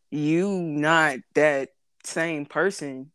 you 0.09 0.49
not 0.49 1.17
that 1.35 1.69
same 2.03 2.45
person 2.45 3.11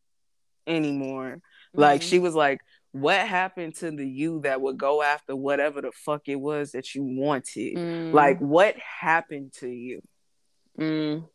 anymore. 0.66 1.40
Like 1.75 2.01
Mhm. 2.01 2.05
she 2.05 2.18
was 2.18 2.35
like, 2.35 2.61
what 2.92 3.27
happened 3.27 3.75
to 3.77 3.90
the 3.90 4.07
you 4.07 4.40
that 4.42 4.61
would 4.61 4.79
go 4.79 5.03
after 5.03 5.37
whatever 5.37 5.83
the 5.83 5.92
fuck 5.92 6.22
it 6.29 6.37
was 6.37 6.72
that 6.72 6.94
you 6.94 7.03
wanted? 7.03 7.77
Mm. 7.77 8.12
Like 8.12 8.38
what 8.38 8.77
happened 8.79 9.53
to 9.55 9.68
you? 9.68 10.01
Mm. 10.79 11.29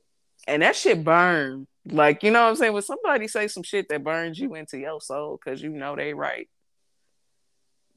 And 0.48 0.62
that 0.64 0.76
shit 0.76 1.04
burned. 1.04 1.68
Like, 1.86 2.24
you 2.24 2.32
know 2.32 2.44
what 2.44 2.50
I'm 2.50 2.56
saying? 2.56 2.74
When 2.74 2.82
somebody 2.84 3.28
say 3.28 3.48
some 3.48 3.64
shit 3.64 3.88
that 3.90 4.04
burns 4.04 4.38
you 4.40 4.54
into 4.56 4.78
your 4.80 5.02
soul 5.02 5.38
because 5.44 5.62
you 5.62 5.70
know 5.70 5.96
they 5.96 6.14
right, 6.14 6.48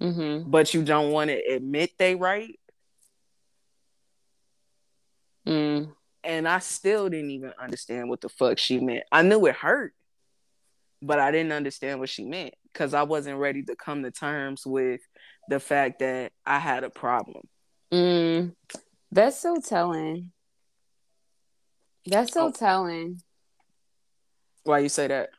Mhm. 0.01 0.51
but 0.51 0.73
you 0.73 0.83
don't 0.85 1.11
want 1.13 1.29
to 1.31 1.37
admit 1.37 1.91
they 1.99 2.15
right. 2.15 2.59
Mm. 5.47 5.95
And 6.25 6.49
I 6.49 6.59
still 6.61 7.09
didn't 7.09 7.31
even 7.31 7.53
understand 7.61 8.09
what 8.09 8.21
the 8.21 8.29
fuck 8.29 8.59
she 8.59 8.81
meant. 8.81 9.05
I 9.13 9.23
knew 9.23 9.45
it 9.47 9.55
hurt, 9.55 9.93
but 11.03 11.19
I 11.19 11.31
didn't 11.31 11.53
understand 11.53 12.01
what 12.01 12.09
she 12.09 12.25
meant 12.25 12.55
because 12.73 12.95
I 12.95 13.03
wasn't 13.03 13.39
ready 13.39 13.63
to 13.65 13.77
come 13.77 14.03
to 14.03 14.11
terms 14.11 14.67
with 14.67 15.01
the 15.49 15.61
fact 15.61 15.99
that 15.99 16.33
I 16.47 16.59
had 16.59 16.83
a 16.85 16.91
problem. 16.91 17.47
Mm. 17.93 18.55
That's 19.13 19.39
so 19.39 19.57
telling. 19.61 20.33
That's 22.07 22.33
so 22.33 22.49
Oh. 22.49 22.53
telling. 22.53 23.21
Why 24.65 24.79
you 24.81 24.89
say 24.89 25.07
that? 25.09 25.31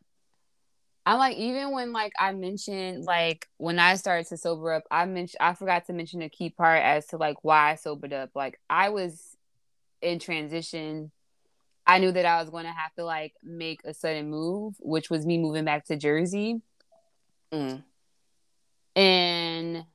I'm 1.08 1.20
like, 1.20 1.38
even 1.38 1.72
when 1.72 1.92
like 1.94 2.14
I 2.20 2.32
mentioned 2.34 3.06
like 3.06 3.48
when 3.58 3.78
I 3.78 3.96
started 3.96 4.28
to 4.28 4.38
sober 4.38 4.74
up, 4.74 4.84
I 4.90 5.06
mentioned 5.06 5.38
I 5.40 5.54
forgot 5.54 5.86
to 5.88 5.94
mention 5.94 6.22
a 6.22 6.30
key 6.30 6.50
part 6.50 6.82
as 6.82 7.08
to 7.08 7.18
like 7.18 7.38
why 7.44 7.72
I 7.72 7.76
sobered 7.76 8.14
up. 8.14 8.32
Like 8.36 8.60
I 8.70 8.90
was 8.90 9.35
in 10.06 10.20
transition. 10.20 11.12
I 11.88 12.00
knew 12.00 12.12
that 12.12 12.26
I 12.26 12.40
was 12.40 12.50
going 12.50 12.66
to 12.66 12.72
have 12.72 12.94
to 12.96 13.04
like 13.04 13.34
make 13.44 13.82
a 13.84 13.94
sudden 13.94 14.30
move, 14.30 14.76
which 14.80 15.10
was 15.10 15.26
me 15.26 15.38
moving 15.38 15.66
back 15.66 15.86
to 15.86 15.96
Jersey. 15.96 16.62
Mm. 17.52 17.84
And 18.96 19.86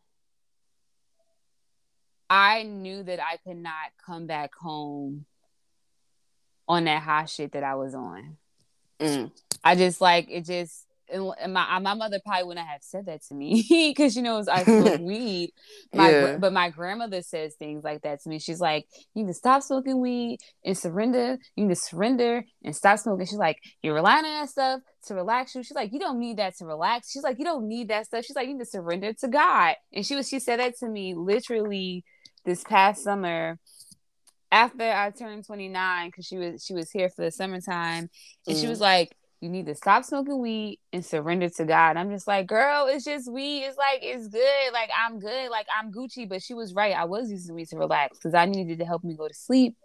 I 2.28 2.62
knew 2.64 3.02
that 3.02 3.20
I 3.20 3.38
could 3.38 3.56
not 3.56 3.90
come 4.04 4.26
back 4.26 4.54
home 4.54 5.24
on 6.68 6.84
that 6.84 7.02
hot 7.02 7.28
shit 7.28 7.52
that 7.52 7.64
I 7.64 7.74
was 7.74 7.94
on. 7.94 8.36
Mm. 9.00 9.32
I 9.64 9.74
just 9.74 10.00
like 10.00 10.28
it 10.30 10.44
just 10.44 10.86
and, 11.12 11.52
my 11.52 11.78
my 11.78 11.94
mother 11.94 12.20
probably 12.24 12.44
wouldn't 12.44 12.66
have 12.66 12.82
said 12.82 13.06
that 13.06 13.22
to 13.24 13.34
me 13.34 13.64
because 13.94 14.14
she 14.14 14.22
knows 14.22 14.48
I 14.48 14.64
smoke 14.64 15.00
weed. 15.02 15.52
My 15.94 16.10
Yeah. 16.10 16.36
but 16.38 16.52
my 16.52 16.70
grandmother 16.70 17.22
says 17.22 17.54
things 17.54 17.84
like 17.84 18.02
that 18.02 18.22
to 18.22 18.28
me. 18.28 18.38
She's 18.38 18.60
like, 18.60 18.86
"You 19.14 19.24
need 19.24 19.30
to 19.30 19.34
stop 19.34 19.62
smoking 19.62 20.00
weed 20.00 20.38
and 20.64 20.76
surrender. 20.76 21.38
You 21.56 21.66
need 21.66 21.74
to 21.74 21.80
surrender 21.80 22.44
and 22.64 22.74
stop 22.76 22.98
smoking." 22.98 23.26
She's 23.26 23.38
like, 23.38 23.58
"You're 23.82 23.94
relying 23.94 24.24
on 24.24 24.40
that 24.40 24.48
stuff 24.50 24.80
to 25.06 25.14
relax 25.14 25.54
you." 25.54 25.62
She's 25.62 25.74
like, 25.76 25.92
"You 25.92 25.98
don't 26.00 26.18
need 26.18 26.36
that 26.38 26.56
to 26.58 26.66
relax." 26.66 27.10
She's 27.10 27.22
like, 27.22 27.38
"You 27.38 27.44
don't 27.44 27.66
need 27.68 27.88
that 27.88 28.06
stuff." 28.06 28.24
She's 28.24 28.36
like, 28.36 28.46
"You 28.48 28.54
need 28.54 28.60
to 28.64 28.70
surrender 28.70 29.12
to 29.12 29.28
God." 29.28 29.76
And 29.92 30.04
she 30.06 30.16
was 30.16 30.28
she 30.28 30.38
said 30.38 30.60
that 30.60 30.76
to 30.78 30.88
me 30.88 31.14
literally 31.14 32.04
this 32.44 32.62
past 32.64 33.02
summer 33.04 33.58
after 34.52 34.82
I 34.90 35.10
turned 35.10 35.46
29 35.46 36.08
because 36.08 36.26
she 36.26 36.36
was 36.36 36.64
she 36.64 36.74
was 36.74 36.90
here 36.90 37.08
for 37.08 37.22
the 37.22 37.30
summertime 37.30 38.10
and 38.46 38.56
she 38.56 38.66
Mhm. 38.66 38.70
was 38.70 38.80
like 38.80 39.14
you 39.40 39.48
need 39.48 39.66
to 39.66 39.74
stop 39.74 40.04
smoking 40.04 40.38
weed 40.38 40.80
and 40.92 41.04
surrender 41.04 41.48
to 41.48 41.64
God. 41.64 41.96
I'm 41.96 42.10
just 42.10 42.26
like, 42.26 42.46
girl, 42.46 42.86
it's 42.86 43.04
just 43.04 43.30
weed. 43.30 43.64
It's 43.64 43.78
like 43.78 44.00
it's 44.02 44.28
good. 44.28 44.72
Like 44.72 44.90
I'm 44.96 45.18
good. 45.18 45.50
Like 45.50 45.66
I'm 45.76 45.90
Gucci. 45.90 46.28
But 46.28 46.42
she 46.42 46.52
was 46.52 46.74
right. 46.74 46.94
I 46.94 47.04
was 47.06 47.30
using 47.30 47.54
weed 47.54 47.68
to 47.68 47.78
relax 47.78 48.18
because 48.18 48.34
I 48.34 48.44
needed 48.44 48.78
to 48.80 48.84
help 48.84 49.02
me 49.02 49.14
go 49.14 49.28
to 49.28 49.34
sleep. 49.34 49.76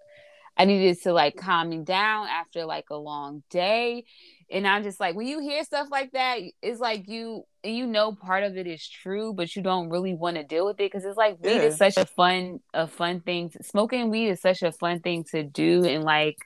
I 0.58 0.66
needed 0.66 1.02
to 1.04 1.14
like 1.14 1.36
calm 1.38 1.70
me 1.70 1.80
down 1.80 2.28
after 2.28 2.66
like 2.66 2.90
a 2.90 2.98
long 2.98 3.44
day. 3.50 4.06
And 4.52 4.68
I'm 4.68 4.84
just 4.84 5.00
like, 5.00 5.16
when 5.16 5.28
you 5.28 5.40
hear 5.40 5.64
stuff 5.64 5.88
like 5.90 6.12
that, 6.12 6.40
it's 6.62 6.80
like 6.80 7.08
you 7.08 7.44
and 7.64 7.76
you 7.76 7.88
know 7.88 8.14
part 8.14 8.44
of 8.44 8.58
it 8.58 8.68
is 8.68 8.88
true, 8.88 9.34
but 9.34 9.56
you 9.56 9.62
don't 9.62 9.90
really 9.90 10.14
want 10.14 10.36
to 10.38 10.44
deal 10.44 10.66
with 10.66 10.76
it 10.76 10.92
because 10.92 11.04
it's 11.04 11.18
like 11.18 11.42
weed 11.42 11.62
is 11.62 11.78
such 11.78 11.98
a 11.98 12.06
fun, 12.06 12.60
a 12.74 12.88
fun 12.88 13.22
thing. 13.22 13.50
To, 13.52 13.64
smoking 13.64 14.10
weed 14.10 14.28
is 14.28 14.42
such 14.42 14.64
a 14.64 14.72
fun 14.72 15.00
thing 15.00 15.24
to 15.32 15.44
do, 15.44 15.86
and 15.86 16.04
like 16.04 16.38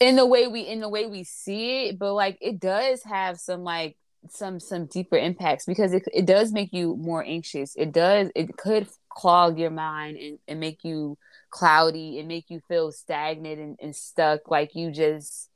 in 0.00 0.16
the 0.16 0.26
way 0.26 0.46
we 0.46 0.60
in 0.62 0.80
the 0.80 0.88
way 0.88 1.06
we 1.06 1.24
see 1.24 1.86
it, 1.88 1.98
but 1.98 2.14
like 2.14 2.38
it 2.40 2.60
does 2.60 3.02
have 3.04 3.38
some 3.38 3.62
like 3.62 3.96
some 4.28 4.60
some 4.60 4.86
deeper 4.86 5.16
impacts 5.16 5.64
because 5.64 5.92
it 5.92 6.02
it 6.12 6.26
does 6.26 6.52
make 6.52 6.72
you 6.72 6.96
more 6.96 7.24
anxious. 7.24 7.74
It 7.76 7.92
does 7.92 8.30
it 8.34 8.56
could 8.56 8.88
clog 9.08 9.58
your 9.58 9.70
mind 9.70 10.18
and, 10.18 10.38
and 10.46 10.60
make 10.60 10.84
you 10.84 11.16
cloudy 11.50 12.18
and 12.18 12.28
make 12.28 12.50
you 12.50 12.60
feel 12.68 12.92
stagnant 12.92 13.58
and, 13.58 13.78
and 13.80 13.96
stuck 13.96 14.50
like 14.50 14.74
you 14.74 14.90
just 14.90 15.48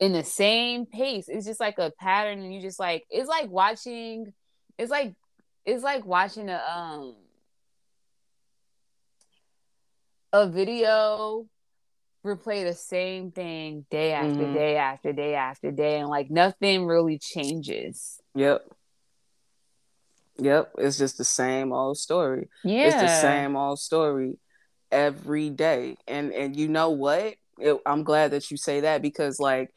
in 0.00 0.12
the 0.12 0.24
same 0.24 0.86
pace. 0.86 1.28
It's 1.28 1.46
just 1.46 1.60
like 1.60 1.78
a 1.78 1.92
pattern 1.98 2.40
and 2.40 2.54
you 2.54 2.60
just 2.60 2.80
like 2.80 3.04
it's 3.10 3.28
like 3.28 3.50
watching 3.50 4.32
it's 4.78 4.90
like 4.90 5.14
it's 5.64 5.84
like 5.84 6.04
watching 6.04 6.48
a 6.48 6.56
um 6.56 7.14
a 10.32 10.48
video 10.48 11.46
replay 12.26 12.64
the 12.64 12.74
same 12.74 13.30
thing 13.30 13.86
day 13.90 14.12
after 14.12 14.44
Mhm. 14.46 14.54
day 14.54 14.76
after 14.76 15.12
day 15.12 15.34
after 15.34 15.70
day 15.70 16.00
and 16.00 16.08
like 16.08 16.30
nothing 16.30 16.84
really 16.86 17.18
changes. 17.18 18.20
Yep. 18.34 18.66
Yep. 20.38 20.72
It's 20.78 20.98
just 20.98 21.16
the 21.18 21.24
same 21.24 21.72
old 21.72 21.96
story. 21.96 22.48
Yeah. 22.62 22.88
It's 22.88 23.00
the 23.00 23.20
same 23.20 23.56
old 23.56 23.78
story 23.78 24.38
every 24.90 25.50
day. 25.50 25.96
And 26.06 26.32
and 26.32 26.54
you 26.56 26.68
know 26.68 26.90
what? 26.90 27.34
It, 27.58 27.80
I'm 27.86 28.04
glad 28.04 28.32
that 28.32 28.50
you 28.50 28.56
say 28.58 28.80
that 28.80 29.00
because 29.00 29.40
like 29.40 29.70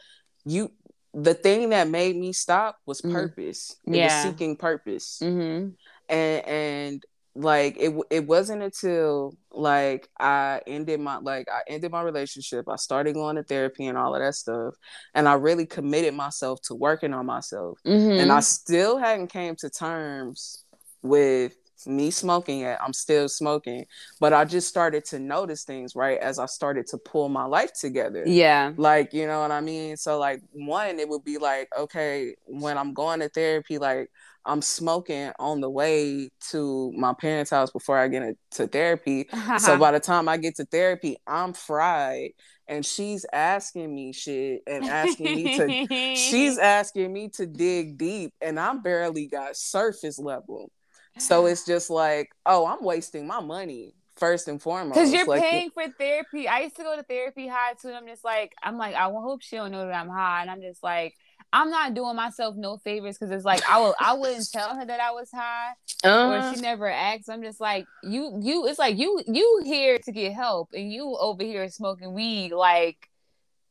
you 0.45 0.71
the 1.13 1.33
thing 1.33 1.69
that 1.69 1.87
made 1.87 2.15
me 2.15 2.33
stop 2.33 2.77
was 2.85 3.01
Mhm. 3.01 3.11
purpose. 3.11 3.75
It 3.85 3.95
Yeah. 3.95 4.03
was 4.05 4.13
seeking 4.31 4.55
purpose. 4.57 5.19
Mm-hmm. 5.23 5.69
and 6.09 6.45
and 6.47 7.03
like 7.39 7.77
it 7.79 7.95
it 8.09 8.27
wasn't 8.27 8.61
until 8.61 9.33
like 9.51 10.09
I 10.19 10.61
ended 10.67 10.99
my 10.99 11.17
like 11.17 11.47
I 11.49 11.61
ended 11.67 11.91
my 11.91 12.01
relationship. 12.01 12.65
I 12.67 12.75
started 12.75 13.13
going 13.13 13.37
to 13.37 13.43
therapy 13.43 13.87
and 13.87 13.97
all 13.97 14.13
of 14.13 14.21
that 14.21 14.35
stuff, 14.35 14.75
and 15.13 15.27
I 15.27 15.33
really 15.33 15.65
committed 15.65 16.13
myself 16.13 16.61
to 16.63 16.75
working 16.75 17.13
on 17.13 17.25
myself. 17.25 17.79
Mm-hmm. 17.85 18.19
And 18.19 18.31
I 18.31 18.41
still 18.41 18.97
hadn't 18.97 19.27
came 19.27 19.55
to 19.57 19.69
terms 19.69 20.65
with 21.01 21.55
me 21.87 22.11
smoking 22.11 22.59
yet. 22.59 22.77
I'm 22.83 22.91
still 22.91 23.29
smoking, 23.29 23.85
but 24.19 24.33
I 24.33 24.43
just 24.43 24.67
started 24.67 25.05
to 25.05 25.19
notice 25.19 25.63
things 25.63 25.95
right 25.95 26.17
as 26.19 26.39
I 26.39 26.45
started 26.45 26.87
to 26.87 26.97
pull 26.97 27.29
my 27.29 27.45
life 27.45 27.71
together 27.79 28.23
yeah. 28.25 28.73
like 28.75 29.13
you 29.13 29.27
know 29.27 29.39
what 29.39 29.51
i 29.51 29.61
mean 29.61 29.95
so 29.95 30.19
like 30.19 30.41
one 30.51 30.99
it 30.99 31.07
would 31.07 31.23
be 31.23 31.37
like 31.37 31.69
okay 31.77 32.35
when 32.45 32.77
i'm 32.77 32.93
going 32.93 33.19
to 33.19 33.29
therapy 33.29 33.77
like 33.77 34.09
i'm 34.49 34.61
smoking 34.61 35.31
on 35.39 35.61
the 35.61 35.69
way 35.69 36.29
to 36.39 36.91
my 36.95 37.13
parents 37.13 37.51
house 37.51 37.71
before 37.71 37.97
i 37.97 38.07
get 38.07 38.35
to 38.51 38.67
therapy 38.67 39.27
so 39.57 39.77
by 39.79 39.91
the 39.91 39.99
time 39.99 40.27
i 40.27 40.37
get 40.37 40.55
to 40.55 40.65
therapy 40.65 41.17
i'm 41.27 41.53
fried 41.53 42.31
and 42.67 42.85
she's 42.85 43.25
asking 43.31 43.93
me 43.93 44.11
shit 44.11 44.61
and 44.67 44.85
asking 44.85 45.35
me 45.35 45.57
to 45.57 46.15
she's 46.15 46.57
asking 46.59 47.11
me 47.11 47.29
to 47.29 47.45
dig 47.45 47.97
deep 47.97 48.33
and 48.41 48.59
i'm 48.59 48.81
barely 48.81 49.27
got 49.27 49.55
surface 49.55 50.19
level 50.19 50.71
so 51.17 51.45
it's 51.47 51.65
just 51.65 51.89
like 51.89 52.29
oh 52.45 52.65
i'm 52.65 52.83
wasting 52.83 53.27
my 53.27 53.39
money 53.39 53.93
first 54.19 54.47
and 54.47 54.61
foremost 54.61 54.95
Because 54.95 55.13
you're 55.13 55.25
like, 55.25 55.41
paying 55.41 55.71
for 55.71 55.85
therapy. 55.97 56.47
I 56.47 56.59
used 56.59 56.75
to 56.75 56.83
go 56.83 56.95
to 56.95 57.03
therapy 57.03 57.47
high 57.47 57.73
too. 57.81 57.87
And 57.87 57.97
I'm 57.97 58.07
just 58.07 58.23
like, 58.25 58.53
I'm 58.61 58.77
like, 58.77 58.93
I 58.93 59.03
hope 59.03 59.41
she 59.41 59.55
don't 59.55 59.71
know 59.71 59.87
that 59.87 59.95
I'm 59.95 60.09
high. 60.09 60.41
And 60.41 60.51
I'm 60.51 60.61
just 60.61 60.83
like, 60.83 61.15
I'm 61.51 61.69
not 61.71 61.93
doing 61.93 62.15
myself 62.15 62.55
no 62.55 62.77
favors 62.77 63.17
because 63.17 63.31
it's 63.31 63.45
like 63.45 63.67
I 63.69 63.79
will 63.79 63.95
I 63.99 64.13
wouldn't 64.13 64.49
tell 64.53 64.75
her 64.75 64.85
that 64.85 64.99
I 64.99 65.11
was 65.11 65.29
high 65.31 65.71
uh, 66.03 66.27
or 66.29 66.53
she 66.53 66.61
never 66.61 66.87
asked. 66.87 67.29
I'm 67.29 67.41
just 67.41 67.59
like, 67.59 67.87
you 68.03 68.39
you 68.41 68.67
it's 68.67 68.79
like 68.79 68.97
you 68.97 69.21
you 69.27 69.61
here 69.65 69.97
to 69.99 70.11
get 70.11 70.33
help 70.33 70.69
and 70.73 70.91
you 70.91 71.15
over 71.19 71.43
here 71.43 71.67
smoking 71.69 72.13
weed 72.13 72.51
like 72.51 72.97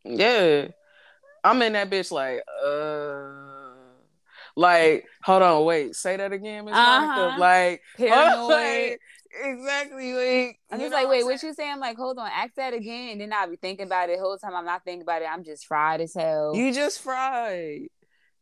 Yeah. 0.04 0.68
I'm 1.44 1.62
in 1.62 1.74
that 1.74 1.88
bitch 1.90 2.10
like, 2.10 2.42
uh 2.66 3.74
like, 4.56 5.06
hold 5.22 5.42
on, 5.42 5.64
wait, 5.64 5.94
say 5.94 6.16
that 6.16 6.32
again, 6.32 6.64
Miss 6.64 6.74
Uh-huh. 6.74 7.06
Monica. 7.06 7.38
Like 7.38 7.82
paranoid. 7.96 8.48
like, 8.90 9.00
exactly. 9.42 10.12
Like, 10.12 10.58
I'm 10.70 10.80
just 10.80 10.92
like, 10.92 11.08
wait, 11.08 11.24
what 11.24 11.42
you 11.42 11.54
saying? 11.54 11.72
I'm 11.72 11.80
like, 11.80 11.96
hold 11.96 12.18
on, 12.18 12.28
ask 12.32 12.54
that 12.54 12.74
again, 12.74 13.10
and 13.12 13.20
then 13.20 13.32
I'll 13.32 13.50
be 13.50 13.56
thinking 13.56 13.86
about 13.86 14.10
it. 14.10 14.16
The 14.16 14.22
whole 14.22 14.38
time 14.38 14.54
I'm 14.54 14.64
not 14.64 14.84
thinking 14.84 15.02
about 15.02 15.22
it. 15.22 15.28
I'm 15.30 15.44
just 15.44 15.66
fried 15.66 16.00
as 16.00 16.14
hell. 16.14 16.54
You 16.54 16.72
just 16.72 17.00
fried. 17.00 17.88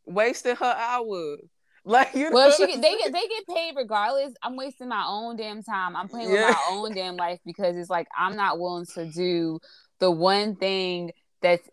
Wasted 0.05 0.59
her 0.59 0.77
hour. 0.77 1.37
Like 1.89 2.17
you 2.17 2.31
know 2.31 2.35
well, 2.35 2.51
she 2.51 2.65
what 2.65 2.67
get, 2.67 2.75
I'm 2.75 2.83
they 2.83 2.97
get 2.97 3.13
they 3.13 3.29
get 3.29 3.47
paid 3.47 3.75
regardless. 3.77 4.35
I'm 4.43 4.57
wasting 4.57 4.89
my 4.89 5.05
own 5.07 5.37
damn 5.37 5.63
time. 5.63 5.95
I'm 5.95 6.09
playing 6.09 6.33
with 6.33 6.41
my 6.41 6.61
own 6.73 6.93
damn 6.93 7.15
life 7.15 7.39
because 7.47 7.77
it's 7.77 7.89
like 7.89 8.09
I'm 8.19 8.35
not 8.35 8.59
willing 8.59 8.87
to 8.95 9.05
do 9.05 9.61
the 10.01 10.11
one 10.11 10.57
thing 10.57 11.13
that's 11.43 11.69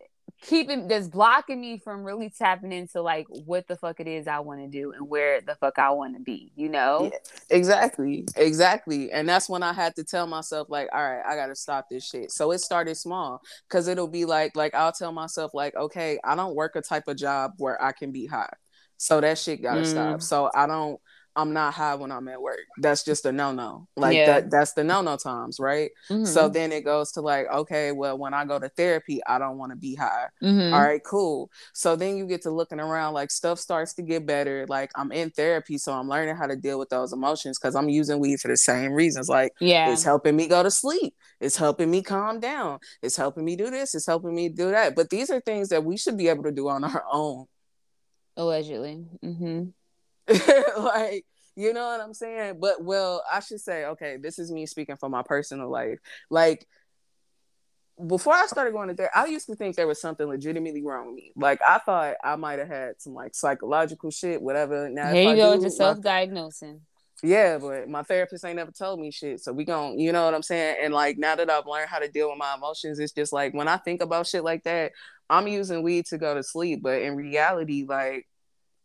keeping 0.46 0.88
that's 0.88 1.08
blocking 1.08 1.62
me 1.62 1.78
from 1.78 2.04
really 2.04 2.30
tapping 2.30 2.72
into 2.72 3.02
like 3.02 3.26
what 3.30 3.68
the 3.68 3.76
fuck 3.76 4.00
it 4.00 4.08
is 4.08 4.28
I 4.28 4.40
want 4.40 4.60
to 4.62 4.68
do 4.68 4.92
and 4.92 5.08
where 5.10 5.42
the 5.42 5.56
fuck 5.56 5.80
I 5.80 5.92
want 5.92 6.16
to 6.16 6.22
be. 6.22 6.52
You 6.56 6.70
know? 6.70 7.10
Yeah. 7.12 7.18
Exactly. 7.50 8.26
Exactly. 8.36 9.12
And 9.12 9.28
that's 9.28 9.50
when 9.50 9.64
I 9.64 9.74
had 9.74 9.96
to 9.96 10.04
tell 10.04 10.28
myself, 10.28 10.70
like, 10.70 10.90
all 10.94 11.02
right, 11.04 11.24
I 11.26 11.36
gotta 11.36 11.56
stop 11.56 11.86
this 11.90 12.06
shit. 12.08 12.32
So 12.32 12.52
it 12.52 12.60
started 12.60 12.96
small. 12.96 13.42
Cause 13.70 13.88
it'll 13.88 14.08
be 14.08 14.26
like, 14.26 14.56
like 14.56 14.74
I'll 14.76 14.92
tell 14.92 15.12
myself, 15.12 15.54
like, 15.54 15.76
okay, 15.76 16.20
I 16.24 16.36
don't 16.36 16.56
work 16.56 16.76
a 16.76 16.82
type 16.82 17.08
of 17.08 17.18
job 17.18 17.54
where 17.58 17.82
I 17.84 17.92
can 17.92 18.12
be 18.12 18.26
high. 18.26 18.54
So 18.98 19.20
that 19.22 19.38
shit 19.38 19.62
gotta 19.62 19.82
Mm. 19.82 19.88
stop. 19.88 20.22
So 20.22 20.50
I 20.54 20.68
don't 20.68 21.00
I'm 21.36 21.52
not 21.54 21.74
high 21.74 21.96
when 21.96 22.12
I'm 22.12 22.28
at 22.28 22.42
work. 22.42 22.60
That's 22.78 23.04
just 23.04 23.26
a 23.26 23.32
no-no. 23.32 23.88
Like 23.96 24.16
Yeah. 24.16 24.26
that 24.28 24.52
that's 24.52 24.74
the 24.74 24.84
no-no 24.84 25.18
times, 25.18 25.60
right? 25.60 25.90
Mhm. 26.10 26.28
So 26.28 26.48
then 26.48 26.72
it 26.72 26.82
goes 26.86 27.12
to 27.14 27.22
like, 27.22 27.48
okay, 27.52 27.92
well, 27.92 28.18
when 28.18 28.34
I 28.34 28.46
go 28.46 28.60
to 28.60 28.70
therapy, 28.70 29.20
I 29.26 29.40
don't 29.40 29.58
want 29.58 29.72
to 29.72 29.76
be 29.76 29.96
high. 29.96 30.28
Mhm. 30.44 30.72
All 30.74 30.82
right, 30.82 31.04
cool. 31.04 31.50
So 31.74 31.96
then 31.96 32.18
you 32.18 32.28
get 32.28 32.44
to 32.44 32.52
looking 32.52 32.80
around, 32.80 33.14
like 33.16 33.32
stuff 33.32 33.60
starts 33.60 33.94
to 33.96 34.04
get 34.04 34.26
better. 34.28 34.66
Like 34.68 34.92
I'm 34.96 35.12
in 35.12 35.32
therapy, 35.32 35.78
so 35.80 35.94
I'm 35.94 36.08
learning 36.08 36.36
how 36.36 36.46
to 36.48 36.56
deal 36.56 36.78
with 36.78 36.90
those 36.90 37.14
emotions 37.14 37.58
because 37.58 37.76
I'm 37.76 37.90
using 37.90 38.20
weed 38.20 38.40
for 38.40 38.48
the 38.50 38.58
same 38.58 38.92
reasons. 38.94 39.28
Like 39.28 39.54
yeah. 39.60 39.92
it's 39.92 40.04
helping 40.04 40.36
me 40.36 40.48
go 40.48 40.62
to 40.62 40.70
sleep. 40.72 41.16
It's 41.40 41.58
helping 41.58 41.90
me 41.90 42.02
calm 42.04 42.40
down. 42.40 42.80
It's 43.02 43.18
helping 43.18 43.44
me 43.44 43.56
do 43.56 43.70
this. 43.72 43.96
It's 43.96 44.06
helping 44.06 44.36
me 44.36 44.50
do 44.50 44.70
that. 44.72 44.96
But 44.96 45.10
these 45.10 45.30
are 45.30 45.42
things 45.42 45.70
that 45.70 45.84
we 45.84 45.98
should 45.98 46.18
be 46.18 46.28
able 46.30 46.44
to 46.44 46.52
do 46.52 46.70
on 46.70 46.84
our 46.84 47.04
own. 47.12 47.46
Allegedly. 48.38 49.06
hmm 49.22 49.64
like, 50.78 51.26
you 51.56 51.74
know 51.74 51.86
what 51.86 52.02
I'm 52.02 52.14
saying? 52.14 52.58
But 52.60 52.84
well, 52.84 53.24
I 53.32 53.40
should 53.40 53.62
say, 53.62 53.86
okay, 53.86 54.18
this 54.18 54.40
is 54.40 54.52
me 54.52 54.66
speaking 54.66 54.98
from 54.98 55.12
my 55.12 55.24
personal 55.24 55.70
life. 55.70 56.00
Like 56.30 56.68
before 58.08 58.34
I 58.34 58.48
started 58.48 58.74
going 58.74 58.90
to 58.90 58.96
therapy, 58.96 59.14
I 59.16 59.26
used 59.28 59.46
to 59.48 59.56
think 59.56 59.76
there 59.76 59.88
was 59.88 60.02
something 60.02 60.28
legitimately 60.28 60.84
wrong 60.84 61.08
with 61.08 61.16
me. 61.16 61.32
Like 61.36 61.60
I 61.66 61.78
thought 61.80 62.16
I 62.24 62.36
might 62.36 62.60
have 62.60 62.68
had 62.68 63.02
some 63.02 63.14
like 63.14 63.36
psychological 63.36 64.10
shit, 64.10 64.42
whatever. 64.42 64.90
Now 64.90 65.12
Here 65.12 65.30
you 65.30 65.36
go 65.36 65.50
do, 65.50 65.56
with 65.56 65.62
your 65.62 65.72
self-diagnosing. 65.72 66.82
yeah, 67.22 67.60
but 67.60 67.88
my 67.88 68.02
therapist 68.04 68.44
ain't 68.46 68.56
never 68.56 68.72
told 68.72 69.00
me 69.00 69.12
shit. 69.12 69.42
So 69.42 69.54
we 69.54 69.64
gon' 69.64 70.00
you 70.00 70.12
know 70.12 70.26
what 70.26 70.34
I'm 70.34 70.42
saying? 70.42 70.78
And 70.82 70.94
like 70.94 71.18
now 71.18 71.36
that 71.36 71.50
I've 71.50 71.68
learned 71.68 71.90
how 71.90 72.00
to 72.00 72.10
deal 72.10 72.30
with 72.30 72.40
my 72.40 72.56
emotions, 72.56 73.00
it's 73.00 73.14
just 73.14 73.32
like 73.32 73.54
when 73.54 73.68
I 73.68 73.78
think 73.78 74.02
about 74.02 74.28
shit 74.28 74.44
like 74.44 74.64
that, 74.64 74.92
I'm 75.30 75.48
using 75.48 75.84
weed 75.84 76.08
to 76.08 76.18
go 76.18 76.34
to 76.34 76.44
sleep. 76.44 76.82
But 76.82 77.04
in 77.04 77.16
reality, 77.16 77.86
like 77.88 78.28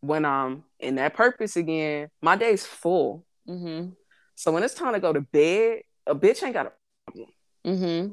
when 0.01 0.25
I'm 0.25 0.63
in 0.79 0.95
that 0.95 1.13
purpose 1.13 1.55
again, 1.55 2.09
my 2.21 2.35
day's 2.35 2.65
full. 2.65 3.25
hmm 3.45 3.89
So 4.35 4.51
when 4.51 4.63
it's 4.63 4.73
time 4.73 4.93
to 4.93 4.99
go 4.99 5.11
to 5.13 5.21
bed, 5.21 5.81
a 6.07 6.15
bitch 6.15 6.43
ain't 6.43 6.53
got 6.53 6.67
a 6.67 6.71
problem 7.11 7.27
hmm 7.65 8.11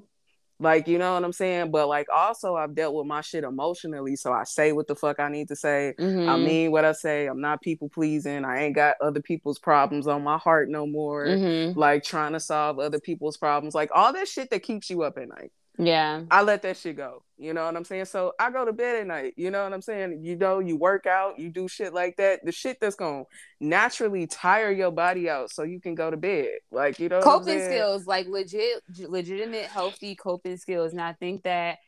Like, 0.58 0.88
you 0.88 0.98
know 0.98 1.14
what 1.14 1.22
I'm 1.24 1.32
saying? 1.32 1.70
But 1.70 1.86
like 1.88 2.06
also 2.14 2.56
I've 2.56 2.74
dealt 2.74 2.94
with 2.94 3.06
my 3.06 3.20
shit 3.20 3.44
emotionally. 3.44 4.16
So 4.16 4.32
I 4.32 4.44
say 4.44 4.72
what 4.72 4.86
the 4.88 4.96
fuck 4.96 5.20
I 5.20 5.28
need 5.28 5.48
to 5.48 5.56
say. 5.56 5.94
Mhm. 6.00 6.28
I 6.28 6.36
mean 6.36 6.72
what 6.72 6.84
I 6.84 6.92
say. 6.92 7.26
I'm 7.26 7.40
not 7.40 7.60
people 7.62 7.88
pleasing. 7.90 8.44
I 8.44 8.62
ain't 8.64 8.74
got 8.74 8.96
other 9.02 9.20
people's 9.20 9.58
problems 9.58 10.06
on 10.06 10.22
my 10.24 10.38
heart 10.38 10.68
no 10.70 10.86
more. 10.86 11.26
Mhm. 11.26 11.76
Like 11.76 12.02
trying 12.04 12.32
to 12.32 12.40
solve 12.40 12.78
other 12.78 12.98
people's 13.00 13.36
problems. 13.36 13.74
Like 13.74 13.90
all 13.94 14.12
that 14.14 14.28
shit 14.28 14.48
that 14.50 14.62
keeps 14.62 14.88
you 14.90 15.02
up 15.02 15.18
at 15.18 15.28
night. 15.28 15.52
Yeah. 15.78 16.22
I 16.30 16.42
let 16.42 16.62
that 16.62 16.76
shit 16.76 16.96
go. 16.96 17.22
You 17.38 17.52
know 17.52 17.66
what 17.66 17.76
I'm 17.76 17.84
saying? 17.84 18.06
So 18.06 18.32
I 18.40 18.50
go 18.50 18.64
to 18.64 18.72
bed 18.72 19.00
at 19.00 19.06
night. 19.06 19.34
You 19.36 19.50
know 19.50 19.62
what 19.62 19.72
I'm 19.72 19.82
saying? 19.82 20.24
You 20.24 20.36
know, 20.36 20.58
you 20.58 20.76
work 20.76 21.04
out, 21.04 21.38
you 21.38 21.50
do 21.50 21.68
shit 21.68 21.92
like 21.92 22.16
that. 22.16 22.44
The 22.44 22.52
shit 22.52 22.78
that's 22.80 22.96
gonna 22.96 23.24
naturally 23.60 24.26
tire 24.26 24.70
your 24.70 24.90
body 24.90 25.28
out 25.28 25.50
so 25.50 25.62
you 25.62 25.80
can 25.80 25.94
go 25.94 26.10
to 26.10 26.16
bed. 26.16 26.48
Like, 26.70 26.98
you 26.98 27.10
know, 27.10 27.20
coping 27.20 27.62
skills 27.62 28.06
like 28.06 28.26
legit 28.26 28.82
legitimate 29.08 29.66
healthy 29.66 30.14
coping 30.14 30.56
skills 30.56 30.92
and 30.92 31.00
i 31.00 31.12
think 31.14 31.42
that 31.42 31.78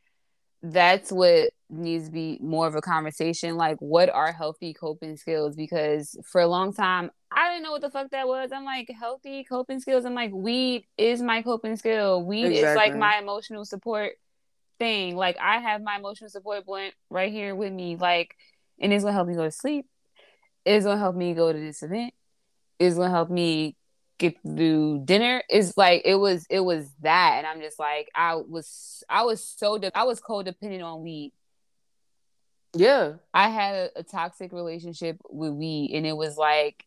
that's 0.63 1.13
what 1.13 1.51
needs 1.71 2.07
to 2.07 2.11
be 2.11 2.39
more 2.41 2.67
of 2.67 2.75
a 2.75 2.81
conversation 2.81 3.57
like 3.57 3.77
what 3.79 4.09
are 4.09 4.33
healthy 4.33 4.73
coping 4.73 5.17
skills? 5.17 5.55
Because 5.55 6.17
for 6.25 6.41
a 6.41 6.47
long 6.47 6.73
time 6.73 7.11
i 7.31 7.51
didn't 7.51 7.63
know 7.63 7.73
what 7.73 7.83
the 7.83 7.91
fuck 7.91 8.11
that 8.11 8.27
was. 8.27 8.51
I'm 8.53 8.65
like 8.65 8.91
healthy 8.91 9.45
coping 9.45 9.81
skills? 9.81 10.05
I'm 10.05 10.15
like 10.15 10.33
weed 10.33 10.87
is 10.97 11.23
my 11.23 11.43
coping 11.43 11.77
skill. 11.77 12.25
Weed 12.25 12.53
is 12.53 12.77
like 12.77 12.97
my 12.97 13.19
emotional 13.19 13.65
support 13.65 14.13
thing. 14.79 15.17
Like 15.17 15.37
i 15.41 15.59
have 15.59 15.83
my 15.83 15.97
emotional 15.97 16.31
support 16.31 16.65
blunt 16.67 16.95
right 17.11 17.33
here 17.33 17.55
with 17.55 17.73
me. 17.73 17.97
Like 17.97 18.35
and 18.81 18.93
it's 18.93 19.05
gonna 19.05 19.15
help 19.15 19.29
me 19.29 19.35
go 19.35 19.45
to 19.45 19.51
sleep. 19.51 19.87
It's 20.65 20.85
gonna 20.85 20.99
help 20.99 21.17
me 21.17 21.35
go 21.35 21.53
to 21.53 21.59
this 21.59 21.83
event. 21.83 22.15
It's 22.79 22.97
gonna 22.97 23.11
help 23.11 23.31
me 23.31 23.77
get 24.19 24.37
through 24.43 25.03
dinner 25.05 25.43
is 25.49 25.75
like 25.77 26.03
it 26.05 26.17
was 26.17 26.45
it 26.51 26.61
was 26.61 26.91
that 27.03 27.35
and 27.39 27.47
i'm 27.47 27.61
just 27.61 27.79
like 27.79 28.09
i 28.15 28.35
was 28.35 29.03
i 29.09 29.23
was 29.23 29.43
so 29.43 29.79
de- 29.79 29.97
i 29.97 30.03
was 30.05 30.21
codependent 30.21 30.83
on 30.85 31.03
weed. 31.03 31.33
Yeah. 32.77 33.15
i 33.33 33.49
had 33.49 33.75
a, 33.75 34.01
a 34.01 34.03
toxic 34.03 34.53
relationship 34.53 35.17
with 35.31 35.53
weed 35.53 35.93
and 35.95 36.07
it 36.07 36.17
was 36.17 36.37
like 36.37 36.85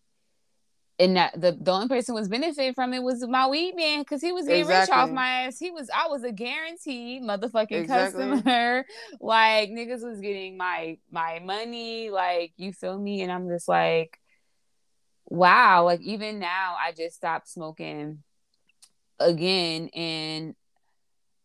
and 0.99 1.17
that 1.17 1.39
the, 1.39 1.57
the 1.59 1.71
only 1.71 1.87
person 1.87 2.13
was 2.13 2.27
benefiting 2.29 2.75
from 2.75 2.93
it 2.93 3.01
was 3.01 3.25
my 3.27 3.47
weed 3.47 3.75
man 3.75 4.01
because 4.01 4.21
he 4.21 4.31
was 4.31 4.45
getting 4.45 4.67
rich 4.67 4.89
off 4.89 5.09
my 5.09 5.45
ass. 5.45 5.57
He 5.57 5.71
was 5.71 5.89
i 5.95 6.07
was 6.07 6.23
a 6.23 6.31
guaranteed 6.31 7.23
motherfucking 7.23 7.71
Exactly. 7.71 8.23
customer. 8.29 8.85
Like 9.19 9.71
niggas 9.71 10.03
was 10.03 10.19
getting 10.19 10.57
my 10.57 10.99
my 11.09 11.39
money 11.43 12.11
like 12.11 12.53
you 12.57 12.71
feel 12.71 12.99
me? 12.99 13.23
And 13.23 13.31
i'm 13.31 13.47
just 13.47 13.67
like 13.67 14.19
wow 15.31 15.85
like 15.85 16.01
even 16.01 16.39
now 16.39 16.75
i 16.77 16.91
just 16.91 17.15
stopped 17.15 17.47
smoking 17.47 18.21
again 19.17 19.87
and 19.95 20.55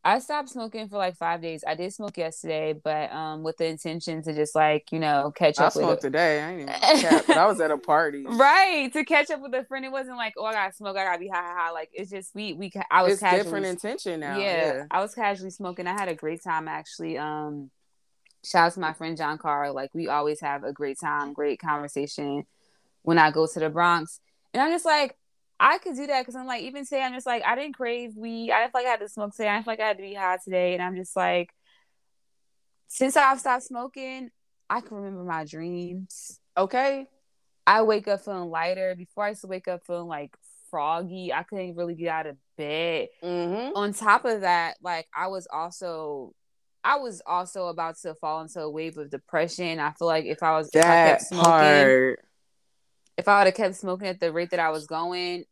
i 0.04 0.18
stopped 0.18 0.48
smoking 0.48 0.88
for 0.88 0.96
like 0.98 1.14
five 1.16 1.40
days 1.40 1.62
i 1.64 1.76
did 1.76 1.92
smoke 1.94 2.18
yesterday 2.18 2.72
but 2.72 3.12
um 3.12 3.44
with 3.44 3.56
the 3.58 3.64
intention 3.66 4.22
to 4.22 4.34
just 4.34 4.56
like 4.56 4.90
you 4.90 4.98
know 4.98 5.32
catch 5.36 5.60
I 5.60 5.66
up 5.66 5.76
with 5.76 5.84
smoked 5.84 6.02
today. 6.02 6.42
I 6.42 6.50
ain't 6.50 6.60
even 6.62 7.00
cap, 7.00 7.30
I 7.30 7.46
was 7.46 7.60
at 7.60 7.70
a 7.70 7.78
party. 7.78 8.24
right 8.28 8.92
to 8.92 9.04
catch 9.04 9.30
up 9.30 9.40
with 9.40 9.54
a 9.54 9.64
friend 9.66 9.84
it 9.84 9.92
wasn't 9.92 10.16
like 10.16 10.34
oh 10.36 10.44
i 10.46 10.52
gotta 10.52 10.72
smoke 10.72 10.96
i 10.96 11.04
gotta 11.04 11.20
be 11.20 11.28
high 11.28 11.36
high 11.42 11.54
high 11.66 11.70
like 11.70 11.90
it's 11.92 12.10
just 12.10 12.34
we 12.34 12.54
we 12.54 12.72
i 12.90 13.04
was 13.04 13.12
It's 13.12 13.20
casually 13.20 13.44
different 13.44 13.66
intention 13.66 14.18
now. 14.18 14.36
yeah, 14.40 14.74
Yeah. 14.74 14.84
I 14.90 15.00
was 15.00 15.14
casually 15.14 15.50
smoking. 15.50 15.86
I 15.86 15.92
had 15.92 16.08
a 16.08 16.14
great 16.16 16.42
time 16.42 16.66
actually. 16.66 17.18
Um, 17.18 17.70
shout 18.44 18.66
out 18.66 18.72
to 18.74 18.80
my 18.80 18.94
friend 18.94 19.16
John 19.16 19.38
Carr. 19.38 19.70
Like 19.70 19.90
we 19.94 20.08
always 20.08 20.40
have 20.40 20.64
a 20.64 20.72
great 20.72 20.98
time, 20.98 21.34
great 21.34 21.60
conversation 21.60 22.46
when 23.06 23.18
I 23.18 23.30
go 23.30 23.46
to 23.46 23.60
the 23.60 23.70
Bronx. 23.70 24.18
And 24.52 24.60
I'm 24.60 24.72
just 24.72 24.84
like, 24.84 25.16
I 25.60 25.78
could 25.78 25.94
do 25.94 26.06
that 26.08 26.20
because 26.22 26.34
I'm 26.34 26.46
like, 26.46 26.62
even 26.62 26.84
today, 26.84 27.02
I'm 27.02 27.14
just 27.14 27.24
like, 27.26 27.44
I 27.46 27.54
didn't 27.54 27.76
crave 27.76 28.16
weed. 28.16 28.50
I 28.50 28.60
didn't 28.60 28.72
feel 28.72 28.80
like 28.82 28.88
I 28.88 28.90
had 28.90 29.00
to 29.00 29.08
smoke 29.08 29.32
today. 29.32 29.48
I 29.48 29.54
didn't 29.54 29.64
feel 29.64 29.72
like 29.72 29.80
I 29.80 29.86
had 29.88 29.96
to 29.98 30.02
be 30.02 30.14
high 30.14 30.38
today. 30.42 30.74
And 30.74 30.82
I'm 30.82 30.96
just 30.96 31.14
like, 31.14 31.50
since 32.88 33.16
I've 33.16 33.38
stopped 33.40 33.62
smoking, 33.62 34.30
I 34.68 34.80
can 34.80 34.96
remember 34.96 35.22
my 35.22 35.44
dreams. 35.44 36.40
Okay. 36.56 37.06
I 37.66 37.82
wake 37.82 38.08
up 38.08 38.24
feeling 38.24 38.50
lighter. 38.50 38.94
Before 38.96 39.24
I 39.24 39.30
used 39.30 39.42
to 39.42 39.46
wake 39.46 39.68
up 39.68 39.86
feeling 39.86 40.08
like 40.08 40.36
froggy. 40.70 41.32
I 41.32 41.44
couldn't 41.44 41.76
really 41.76 41.94
get 41.94 42.08
out 42.08 42.26
of 42.26 42.36
bed 42.58 43.08
Mm-hmm. 43.22 43.76
on 43.76 43.92
top 43.92 44.24
of 44.24 44.40
that, 44.40 44.76
like 44.82 45.06
I 45.14 45.28
was 45.28 45.46
also 45.52 46.34
I 46.82 46.96
was 46.96 47.20
also 47.26 47.66
about 47.66 47.96
to 48.02 48.14
fall 48.14 48.40
into 48.40 48.60
a 48.60 48.70
wave 48.70 48.96
of 48.98 49.10
depression. 49.10 49.78
I 49.80 49.92
feel 49.92 50.06
like 50.08 50.24
if 50.24 50.42
I 50.42 50.52
was 50.56 50.70
if 50.72 50.84
I 50.84 50.88
That 50.88 51.08
kept 51.08 51.22
smoking, 51.22 51.44
part. 51.50 52.20
If 53.16 53.28
I 53.28 53.38
would 53.38 53.46
have 53.46 53.54
kept 53.54 53.76
smoking 53.76 54.08
at 54.08 54.20
the 54.20 54.32
rate 54.32 54.50
that 54.50 54.60
I 54.60 54.70
was 54.70 54.86
going, 54.86 55.44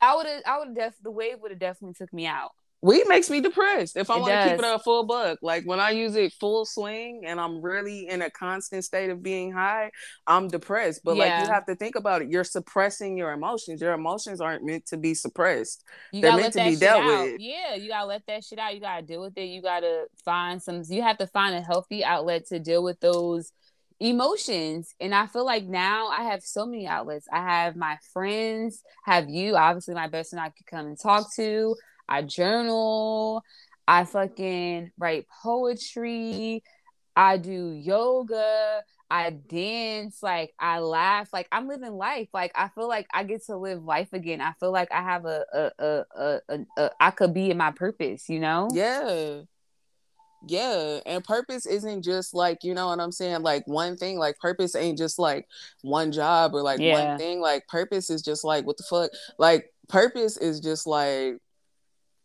I 0.00 0.16
would 0.16 0.26
have 0.26 0.42
I 0.46 0.58
would 0.58 0.68
have 0.68 0.76
def 0.76 0.94
the 1.02 1.10
wave 1.10 1.36
would 1.40 1.50
have 1.50 1.60
definitely 1.60 1.94
took 1.94 2.12
me 2.12 2.26
out. 2.26 2.50
Weed 2.82 3.04
makes 3.08 3.30
me 3.30 3.40
depressed 3.40 3.96
if 3.96 4.10
I 4.10 4.18
want 4.18 4.30
to 4.30 4.50
keep 4.50 4.58
it 4.58 4.64
a 4.64 4.78
full 4.78 5.04
buck. 5.04 5.38
Like 5.40 5.64
when 5.64 5.80
I 5.80 5.92
use 5.92 6.16
it 6.16 6.34
full 6.34 6.66
swing 6.66 7.22
and 7.24 7.40
I'm 7.40 7.62
really 7.62 8.08
in 8.08 8.20
a 8.20 8.28
constant 8.28 8.84
state 8.84 9.08
of 9.08 9.22
being 9.22 9.52
high, 9.52 9.90
I'm 10.26 10.48
depressed. 10.48 11.00
But 11.02 11.16
like 11.16 11.30
you 11.40 11.50
have 11.50 11.64
to 11.64 11.76
think 11.76 11.96
about 11.96 12.20
it. 12.20 12.28
You're 12.28 12.44
suppressing 12.44 13.16
your 13.16 13.32
emotions. 13.32 13.80
Your 13.80 13.94
emotions 13.94 14.42
aren't 14.42 14.66
meant 14.66 14.84
to 14.88 14.98
be 14.98 15.14
suppressed. 15.14 15.82
You 16.12 16.20
They're 16.20 16.36
meant 16.36 16.52
to 16.52 16.64
be 16.64 16.76
dealt 16.76 17.04
out. 17.04 17.24
with. 17.24 17.40
Yeah, 17.40 17.74
you 17.76 17.88
gotta 17.88 18.04
let 18.04 18.26
that 18.26 18.44
shit 18.44 18.58
out. 18.58 18.74
You 18.74 18.82
gotta 18.82 19.00
deal 19.00 19.22
with 19.22 19.38
it. 19.38 19.46
You 19.46 19.62
gotta 19.62 20.04
find 20.22 20.62
some. 20.62 20.82
You 20.86 21.00
have 21.00 21.16
to 21.18 21.26
find 21.26 21.54
a 21.54 21.62
healthy 21.62 22.04
outlet 22.04 22.48
to 22.48 22.58
deal 22.58 22.82
with 22.82 23.00
those 23.00 23.50
emotions. 24.00 24.94
And 25.00 25.14
I 25.14 25.26
feel 25.26 25.44
like 25.44 25.64
now 25.64 26.08
I 26.08 26.24
have 26.24 26.42
so 26.42 26.66
many 26.66 26.86
outlets. 26.86 27.26
I 27.32 27.38
have 27.38 27.76
my 27.76 27.98
friends, 28.12 28.82
have 29.04 29.28
you, 29.28 29.56
obviously 29.56 29.94
my 29.94 30.08
best 30.08 30.30
friend 30.30 30.44
I 30.44 30.50
could 30.50 30.66
come 30.66 30.86
and 30.86 30.98
talk 30.98 31.34
to. 31.36 31.76
I 32.08 32.22
journal. 32.22 33.42
I 33.86 34.04
fucking 34.04 34.92
write 34.98 35.26
poetry. 35.42 36.62
I 37.16 37.36
do 37.36 37.70
yoga. 37.72 38.82
I 39.10 39.30
dance. 39.30 40.22
Like 40.22 40.52
I 40.58 40.80
laugh. 40.80 41.28
Like 41.32 41.48
I'm 41.52 41.68
living 41.68 41.92
life. 41.92 42.28
Like 42.32 42.52
I 42.54 42.68
feel 42.68 42.88
like 42.88 43.06
I 43.12 43.24
get 43.24 43.44
to 43.46 43.56
live 43.56 43.84
life 43.84 44.12
again. 44.12 44.40
I 44.40 44.52
feel 44.58 44.72
like 44.72 44.90
I 44.90 45.02
have 45.02 45.24
a 45.26 45.44
a 45.52 45.70
a 45.78 46.04
a, 46.16 46.40
a, 46.48 46.58
a 46.78 46.90
I 46.98 47.10
could 47.10 47.34
be 47.34 47.50
in 47.50 47.56
my 47.56 47.70
purpose. 47.70 48.28
You 48.28 48.40
know. 48.40 48.68
Yeah. 48.72 49.42
Yeah. 50.46 51.00
And 51.06 51.24
purpose 51.24 51.66
isn't 51.66 52.02
just 52.02 52.34
like, 52.34 52.64
you 52.64 52.74
know 52.74 52.88
what 52.88 53.00
I'm 53.00 53.12
saying? 53.12 53.42
Like 53.42 53.66
one 53.66 53.96
thing, 53.96 54.18
like 54.18 54.38
purpose 54.38 54.74
ain't 54.74 54.98
just 54.98 55.18
like 55.18 55.46
one 55.82 56.12
job 56.12 56.54
or 56.54 56.62
like 56.62 56.80
Yeah. 56.80 56.90
one 56.90 57.18
thing. 57.18 57.40
Like 57.40 57.66
purpose 57.68 58.10
is 58.10 58.22
just 58.22 58.44
like, 58.44 58.66
what 58.66 58.76
the 58.76 58.84
fuck? 58.84 59.10
Like 59.38 59.72
purpose 59.88 60.36
is 60.36 60.60
just 60.60 60.86
like, 60.86 61.38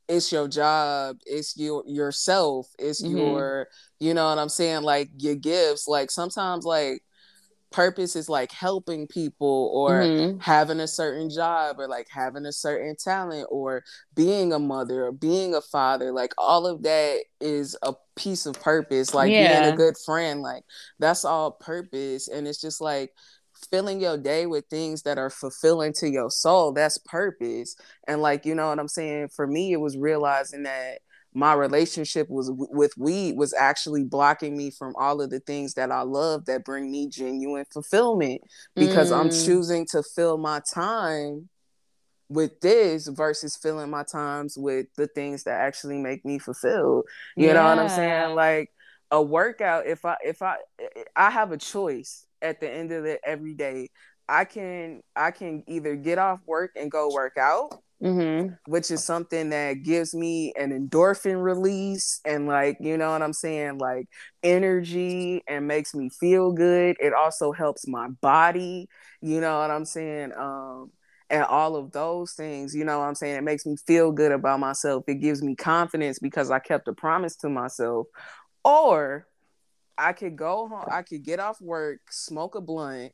it's 0.08 0.32
your 0.32 0.48
job, 0.48 1.18
it's 1.26 1.56
your 1.56 1.84
yourself, 1.86 2.68
it's 2.80 3.04
Mhm. 3.04 3.12
your, 3.12 3.68
you 4.00 4.14
know 4.16 4.28
what 4.28 4.40
I'm 4.40 4.50
saying? 4.50 4.82
Like 4.82 5.10
your 5.18 5.36
gifts. 5.36 5.88
Like 5.88 6.10
sometimes 6.10 6.66
like 6.66 7.04
purpose 7.72 8.16
is 8.16 8.30
like 8.30 8.52
helping 8.52 9.08
people 9.08 9.72
or 9.74 10.10
Mhm. 10.10 10.42
having 10.42 10.80
a 10.80 10.88
certain 10.88 11.30
job 11.30 11.80
or 11.80 11.88
like 11.88 12.08
having 12.10 12.46
a 12.46 12.52
certain 12.52 12.96
talent 12.96 13.48
or 13.52 13.84
being 14.16 14.52
a 14.54 14.60
mother 14.60 15.06
or 15.06 15.12
being 15.12 15.54
a 15.54 15.62
father 15.62 16.12
like 16.12 16.34
all 16.38 16.66
of 16.66 16.82
that 16.84 17.24
is 17.40 17.78
a 17.84 17.94
piece 18.16 18.46
of 18.46 18.60
purpose 18.60 19.14
like 19.14 19.38
being 19.38 19.66
a 19.66 19.72
good 19.72 19.96
friend 20.06 20.42
like 20.42 20.64
that's 21.00 21.26
all 21.26 21.52
purpose. 21.52 22.28
And 22.28 22.48
it's 22.48 22.62
just 22.62 22.82
like 22.82 23.12
filling 23.72 24.00
your 24.00 24.18
day 24.18 24.46
with 24.46 24.66
things 24.70 25.04
that 25.04 25.18
are 25.18 25.30
fulfilling 25.30 25.94
to 25.94 26.10
your 26.10 26.30
soul 26.32 26.72
that's 26.72 26.98
purpose. 27.00 27.76
And 28.08 28.22
like 28.22 28.46
you 28.46 28.56
know 28.56 28.70
what 28.70 28.80
i'm 28.80 28.88
saying? 28.88 29.30
For 29.36 29.48
me 29.48 29.74
it 29.74 29.80
was 29.82 29.98
realizing 29.98 30.64
that 30.64 31.00
my 31.34 31.54
relationship 31.54 32.28
was 32.30 32.52
with 32.54 32.94
weed 32.98 33.38
was 33.38 33.54
actually 33.54 34.04
blocking 34.04 34.58
me 34.58 34.72
from 34.72 34.94
all 34.98 35.22
of 35.22 35.30
the 35.30 35.40
things 35.42 35.76
that 35.76 35.92
I 35.92 36.02
love 36.02 36.46
that 36.46 36.66
bring 36.66 36.92
me 36.92 37.08
genuine 37.08 37.66
fulfillment 37.72 38.42
because 38.76 39.12
I'm 39.12 39.30
Mm. 39.30 39.46
choosing 39.46 39.86
to 39.92 40.04
fill 40.04 40.38
my 40.38 40.62
time 40.74 41.50
with 42.30 42.60
this 42.62 43.08
versus 43.08 43.56
filling 43.56 43.90
my 43.90 44.04
times 44.04 44.56
with 44.58 44.88
the 44.98 45.08
things 45.08 45.44
that 45.44 45.60
actually 45.62 45.98
make 45.98 46.26
me 46.26 46.40
fulfilled. 46.40 47.06
You 47.36 47.54
know 47.54 47.64
what 47.64 47.80
I'm 47.80 47.90
saying? 47.90 48.36
Like 48.36 48.70
a 49.12 49.22
workout 49.22 49.88
if 49.88 50.06
I 50.06 50.16
if 50.24 50.42
I 50.42 50.58
I 51.16 51.30
have 51.32 51.52
a 51.52 51.58
choice 51.58 52.26
at 52.42 52.60
the 52.60 52.70
end 52.72 52.92
of 52.92 53.06
it 53.06 53.20
every 53.26 53.54
day. 53.56 53.90
I 54.28 54.46
can 54.46 55.02
I 55.16 55.32
can 55.32 55.64
either 55.68 55.96
get 55.96 56.20
off 56.20 56.40
work 56.46 56.72
and 56.76 56.92
go 56.92 57.12
work 57.12 57.38
out 57.38 57.72
Mhm. 58.02 58.58
which 58.68 58.92
is 58.92 59.04
something 59.04 59.50
that 59.50 59.84
gives 59.84 60.14
me 60.16 60.54
an 60.58 60.72
endorphin 60.72 61.44
release 61.44 62.22
and 62.24 62.48
like 62.48 62.78
you 62.80 62.98
know 62.98 63.12
what 63.12 63.22
i'm 63.22 63.34
saying 63.34 63.78
like 63.78 64.08
energy 64.42 65.44
and 65.48 65.68
makes 65.68 65.94
me 65.94 66.10
feel 66.10 66.54
good. 66.54 66.96
It 67.02 67.14
also 67.14 67.52
helps 67.52 67.88
my 67.88 68.08
body 68.22 68.88
you 69.22 69.42
know 69.42 69.60
what 69.60 69.70
i'm 69.72 69.84
saying 69.84 70.32
um 70.38 70.92
and 71.30 71.44
all 71.44 71.76
of 71.76 71.92
those 71.92 72.34
things 72.34 72.74
you 72.74 72.86
know 72.86 73.00
what 73.00 73.06
i'm 73.06 73.16
saying 73.16 73.36
it 73.36 73.44
makes 73.44 73.66
me 73.66 73.76
feel 73.86 74.12
good 74.14 74.32
about 74.32 74.60
myself. 74.62 75.04
It 75.08 75.16
gives 75.16 75.42
me 75.44 75.56
confidence 75.56 76.20
because 76.20 76.52
i 76.52 76.60
kept 76.60 76.88
a 76.88 76.94
promise 76.94 77.36
to 77.38 77.50
myself. 77.50 78.08
Or 78.64 79.28
i 79.98 80.14
could 80.14 80.36
go 80.38 80.68
home 80.68 80.86
i 80.90 81.02
could 81.02 81.24
get 81.24 81.40
off 81.40 81.60
work 81.62 82.00
smoke 82.10 82.56
a 82.56 82.62
blunt 82.62 83.12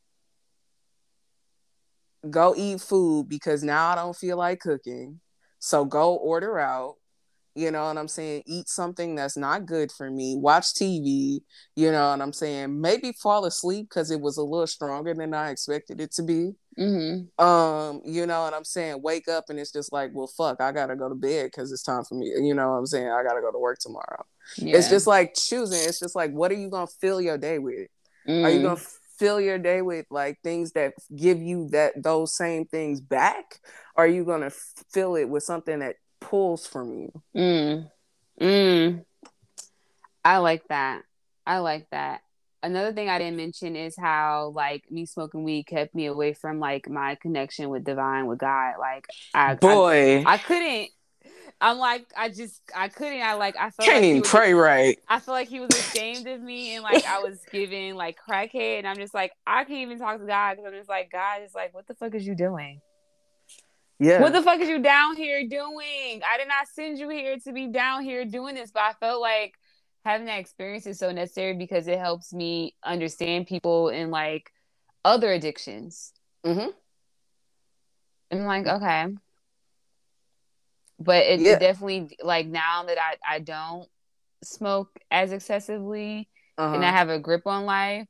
go 2.29 2.53
eat 2.57 2.81
food 2.81 3.27
because 3.29 3.63
now 3.63 3.89
I 3.89 3.95
don't 3.95 4.15
feel 4.15 4.37
like 4.37 4.59
cooking. 4.59 5.19
So 5.59 5.85
go 5.85 6.15
order 6.15 6.59
out, 6.59 6.95
You 7.57 7.71
know 7.71 7.85
what 7.85 7.97
I'm 7.97 8.09
saying? 8.09 8.43
Eat 8.45 8.67
something 8.67 9.15
that's 9.15 9.37
not 9.37 9.65
good 9.65 9.89
for 9.91 10.11
me. 10.11 10.35
Watch 10.35 10.73
TV. 10.73 11.39
You 11.77 11.91
know 11.91 12.09
what 12.09 12.21
I'm 12.21 12.33
saying? 12.33 12.81
Maybe 12.81 13.13
fall 13.13 13.45
asleep 13.45 13.87
because 13.89 14.11
it 14.11 14.19
was 14.19 14.35
a 14.37 14.43
little 14.43 14.67
stronger 14.67 15.13
than 15.13 15.33
I 15.33 15.51
expected 15.51 16.01
it 16.01 16.11
to 16.15 16.23
be. 16.23 16.51
Mm-hmm. 16.77 17.43
Um, 17.43 18.01
you 18.03 18.25
know 18.25 18.41
what 18.43 18.53
I'm 18.53 18.65
saying? 18.65 19.01
Wake 19.01 19.29
up 19.29 19.45
and 19.49 19.57
it's 19.57 19.71
just 19.71 19.93
like, 19.93 20.11
well, 20.13 20.27
fuck, 20.27 20.59
I 20.59 20.73
gotta 20.73 20.97
go 20.97 21.07
to 21.07 21.15
bed 21.15 21.45
because 21.45 21.71
it's 21.71 21.83
time 21.83 22.03
for 22.03 22.15
me. 22.15 22.27
You 22.27 22.53
know 22.53 22.71
what 22.71 22.77
I'm 22.79 22.85
saying? 22.87 23.07
I 23.07 23.23
gotta 23.23 23.39
go 23.39 23.51
to 23.53 23.57
work 23.59 23.79
tomorrow. 23.79 24.25
Yeah. 24.57 24.75
It's 24.77 24.89
just 24.89 25.07
like 25.07 25.33
choosing. 25.33 25.79
It's 25.87 25.99
just 25.99 26.15
like, 26.15 26.31
what 26.33 26.51
are 26.51 26.55
you 26.55 26.69
gonna 26.69 26.87
fill 26.99 27.21
your 27.21 27.37
day 27.37 27.57
with? 27.59 27.87
Are 28.27 28.49
you 28.49 28.59
Mm. 28.59 28.63
gonna 28.63 28.81
fill 29.17 29.39
your 29.39 29.57
day 29.57 29.81
with 29.81 30.05
like 30.09 30.39
things 30.43 30.71
that 30.73 30.93
give 31.15 31.41
you 31.41 31.69
that 31.69 32.01
those 32.01 32.35
same 32.35 32.65
things 32.65 33.01
back? 33.01 33.59
Or 33.95 34.05
are 34.05 34.07
you 34.07 34.25
gonna 34.25 34.51
fill 34.91 35.15
it 35.15 35.25
with 35.25 35.43
something 35.43 35.79
that 35.79 35.95
pulls 36.19 36.67
from 36.67 36.93
you? 36.93 37.11
Mm. 37.35 37.89
Mm. 38.41 39.05
I 40.23 40.37
like 40.37 40.67
that. 40.69 41.03
I 41.45 41.59
like 41.59 41.87
that. 41.91 42.21
Another 42.63 42.93
thing 42.93 43.09
I 43.09 43.19
didn't 43.19 43.37
mention 43.37 43.75
is 43.75 43.95
how 43.95 44.51
like 44.55 44.85
me 44.89 45.05
smoking 45.05 45.43
weed 45.43 45.65
kept 45.67 45.93
me 45.93 46.07
away 46.07 46.33
from 46.33 46.59
like 46.59 46.89
my 46.89 47.13
connection 47.13 47.69
with 47.69 47.83
divine 47.83 48.25
with 48.25 48.39
God. 48.39 48.73
Like 48.79 49.05
I 49.35 49.51
I, 49.51 49.55
Boy, 49.55 50.23
I 50.25 50.37
couldn't. 50.39 50.89
I'm 51.61 51.77
like 51.77 52.05
I 52.15 52.29
just 52.29 52.61
I 52.75 52.89
couldn't. 52.89 53.21
I 53.21 53.33
like 53.33 53.55
I 53.55 53.69
felt 53.69 53.87
can't 53.87 54.01
like 54.01 54.09
even 54.09 54.21
was 54.21 54.29
pray 54.29 54.53
right. 54.53 54.99
I 55.07 55.19
feel 55.19 55.33
like 55.33 55.47
he 55.47 55.59
was 55.59 55.69
ashamed 55.71 56.27
of 56.27 56.41
me 56.41 56.75
and 56.75 56.83
like 56.83 57.05
I 57.05 57.19
was 57.19 57.39
giving 57.51 57.95
like 57.95 58.17
crackhead 58.27 58.79
and 58.79 58.87
I'm 58.87 58.97
just 58.97 59.13
like 59.13 59.31
I 59.47 59.63
can't 59.63 59.79
even 59.79 59.97
talk 59.97 60.19
to 60.19 60.25
God 60.25 60.55
because 60.55 60.65
I'm 60.67 60.77
just 60.77 60.89
like 60.89 61.11
God 61.11 61.41
is 61.43 61.55
like 61.55 61.73
what 61.73 61.87
the 61.87 61.93
fuck 61.93 62.13
is 62.13 62.27
you 62.27 62.35
doing? 62.35 62.81
Yeah. 63.99 64.21
What 64.21 64.33
the 64.33 64.41
fuck 64.41 64.59
is 64.59 64.67
you 64.67 64.81
down 64.81 65.15
here 65.15 65.47
doing? 65.47 66.21
I 66.29 66.37
did 66.37 66.49
not 66.49 66.67
send 66.67 66.99
you 66.99 67.09
here 67.09 67.37
to 67.39 67.53
be 67.53 67.67
down 67.67 68.03
here 68.03 68.25
doing 68.25 68.55
this, 68.55 68.71
but 68.71 68.83
I 68.83 68.93
felt 68.93 69.21
like 69.21 69.53
having 70.03 70.27
that 70.27 70.39
experience 70.39 70.85
is 70.85 70.99
so 70.99 71.11
necessary 71.11 71.55
because 71.55 71.87
it 71.87 71.97
helps 71.97 72.33
me 72.33 72.75
understand 72.83 73.47
people 73.47 73.89
in 73.89 74.11
like 74.11 74.51
other 75.05 75.31
addictions. 75.31 76.11
Mm-hmm. 76.45 76.69
And 78.31 78.41
I'm 78.41 78.45
like, 78.45 78.67
okay. 78.67 79.07
But 80.99 81.25
it, 81.25 81.41
it 81.41 81.43
Yeah. 81.43 81.59
definitely 81.59 82.17
like 82.23 82.47
now 82.47 82.83
that 82.83 82.97
I, 82.99 83.35
I 83.35 83.39
don't 83.39 83.87
smoke 84.43 84.89
as 85.11 85.31
excessively 85.31 86.29
Uh-huh. 86.57 86.75
and 86.75 86.85
I 86.85 86.91
have 86.91 87.09
a 87.09 87.19
grip 87.19 87.45
on 87.45 87.65
life, 87.65 88.07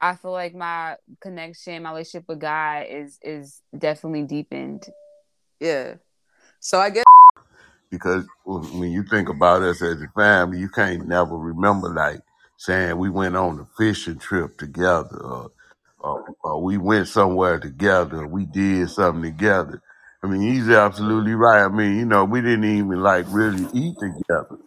I 0.00 0.16
feel 0.16 0.32
like 0.32 0.54
my 0.54 0.96
connection, 1.20 1.82
my 1.82 1.90
relationship 1.90 2.28
with 2.28 2.40
God 2.40 2.86
is 2.88 3.18
is 3.22 3.60
definitely 3.76 4.24
deepened. 4.24 4.86
yeah. 5.60 5.94
So 6.60 6.78
I 6.78 6.90
guess 6.90 7.04
because 7.90 8.24
when 8.44 8.62
when 8.80 8.90
you 8.90 9.04
think 9.04 9.28
about 9.28 9.62
us 9.62 9.82
as 9.82 10.00
a 10.02 10.08
family, 10.16 10.58
you 10.58 10.68
can't 10.68 11.06
never 11.06 11.36
remember 11.36 11.88
like 11.88 12.20
saying 12.56 12.96
we 12.96 13.10
went 13.10 13.36
on 13.36 13.58
a 13.60 13.66
fishing 13.76 14.18
trip 14.18 14.56
together, 14.58 15.16
or, 15.18 15.50
or, 15.98 16.24
or 16.42 16.62
we 16.62 16.78
went 16.78 17.08
somewhere 17.08 17.58
together, 17.58 18.26
we 18.26 18.46
did 18.46 18.88
something 18.90 19.22
together. 19.22 19.82
I 20.22 20.28
mean, 20.28 20.42
he's 20.42 20.70
absolutely 20.70 21.34
right. 21.34 21.64
I 21.64 21.68
mean, 21.68 21.98
you 21.98 22.06
know, 22.06 22.24
we 22.24 22.42
didn't 22.42 22.64
even 22.64 23.02
like 23.02 23.26
really 23.30 23.66
eat 23.74 23.96
together. 24.00 24.58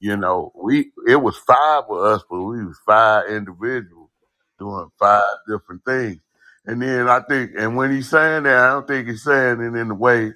You 0.00 0.16
know, 0.16 0.52
we 0.56 0.92
it 1.08 1.16
was 1.16 1.36
five 1.38 1.84
of 1.88 1.98
us, 1.98 2.22
but 2.30 2.42
we 2.42 2.64
was 2.64 2.78
five 2.86 3.30
individuals 3.30 4.10
doing 4.58 4.90
five 4.98 5.24
different 5.48 5.84
things. 5.84 6.20
And 6.66 6.82
then 6.82 7.08
I 7.08 7.20
think, 7.20 7.52
and 7.58 7.76
when 7.76 7.92
he's 7.92 8.10
saying 8.10 8.44
that, 8.44 8.56
I 8.56 8.68
don't 8.72 8.88
think 8.88 9.08
he's 9.08 9.24
saying 9.24 9.60
it 9.60 9.76
in 9.76 9.90
a 9.90 9.94
way 9.94 10.32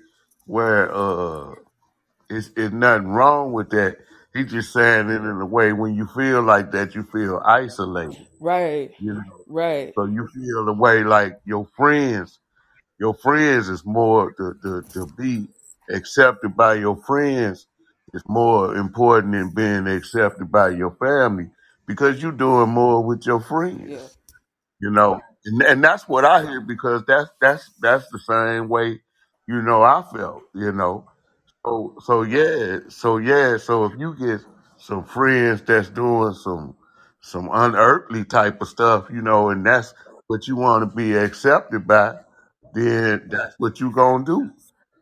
where 0.47 0.95
uh 0.95 1.55
it's, 2.31 2.51
it's 2.57 2.73
nothing 2.75 3.09
wrong 3.09 3.53
with 3.53 3.71
that. 3.71 3.99
He's 4.35 4.51
just 4.51 4.73
saying 4.73 5.09
it 5.11 5.17
in 5.23 5.41
a 5.41 5.47
way 5.47 5.73
when 5.73 5.95
you 5.95 6.07
feel 6.09 6.43
like 6.43 6.73
that, 6.73 6.95
you 6.95 7.05
feel 7.05 7.41
isolated. 7.45 8.27
right, 8.41 8.93
You 8.99 9.15
know, 9.15 9.23
right. 9.47 9.95
so 9.97 10.07
you 10.07 10.29
feel 10.35 10.67
the 10.67 10.75
way 10.75 11.05
like 11.05 11.41
your 11.45 11.67
friends, 11.77 12.41
your 12.99 13.15
friends 13.15 13.69
is 13.69 13.85
more 13.85 14.33
to 14.33 14.55
to, 14.63 14.83
to 14.93 15.07
be 15.17 15.49
accepted 15.91 16.57
by 16.57 16.75
your 16.75 16.97
friends 16.97 17.67
is 18.15 18.23
more 18.29 18.77
important 18.77 19.33
than 19.33 19.51
being 19.55 19.87
accepted 19.87 20.51
by 20.51 20.71
your 20.71 20.93
family 20.93 21.49
because 21.87 22.23
you're 22.23 22.33
doing 22.33 22.71
more 22.71 23.03
with 23.03 23.27
your 23.27 23.41
friends. 23.41 23.83
Yeah. 23.89 24.09
You 24.81 24.91
know, 24.91 25.21
and 25.45 25.63
and 25.63 25.85
that's 25.85 26.09
what 26.09 26.25
I 26.25 26.43
hear 26.43 26.61
because 26.61 27.03
that's 27.07 27.31
that's 27.41 27.71
that's 27.81 28.07
the 28.11 28.19
same 28.19 28.69
way. 28.69 29.01
You 29.49 29.63
know, 29.63 29.83
I 29.83 30.03
felt. 30.15 30.43
You 30.55 30.73
know. 30.73 31.09
So 31.65 31.97
so 32.01 32.23
yeah, 32.23 32.81
so 32.89 33.19
yeah, 33.19 33.57
so 33.57 33.87
if 33.87 33.93
you 33.99 34.15
get 34.17 34.41
some 34.77 35.05
friends 35.05 35.63
that's 35.63 35.89
doing 35.89 36.35
some 36.35 36.77
some 37.21 37.49
unearthly 37.53 38.25
type 38.25 38.61
of 38.63 38.69
stuff, 38.69 39.07
you 39.13 39.23
know, 39.23 39.49
and 39.51 39.67
that's 39.67 39.95
what 40.29 40.47
you 40.47 40.57
want 40.57 40.89
to 40.89 40.97
be 40.97 41.15
accepted 41.17 41.87
by, 41.87 42.17
then 42.77 43.29
that's 43.29 43.55
what 43.59 43.81
you 43.81 43.91
gonna 43.91 44.25
do. 44.25 44.51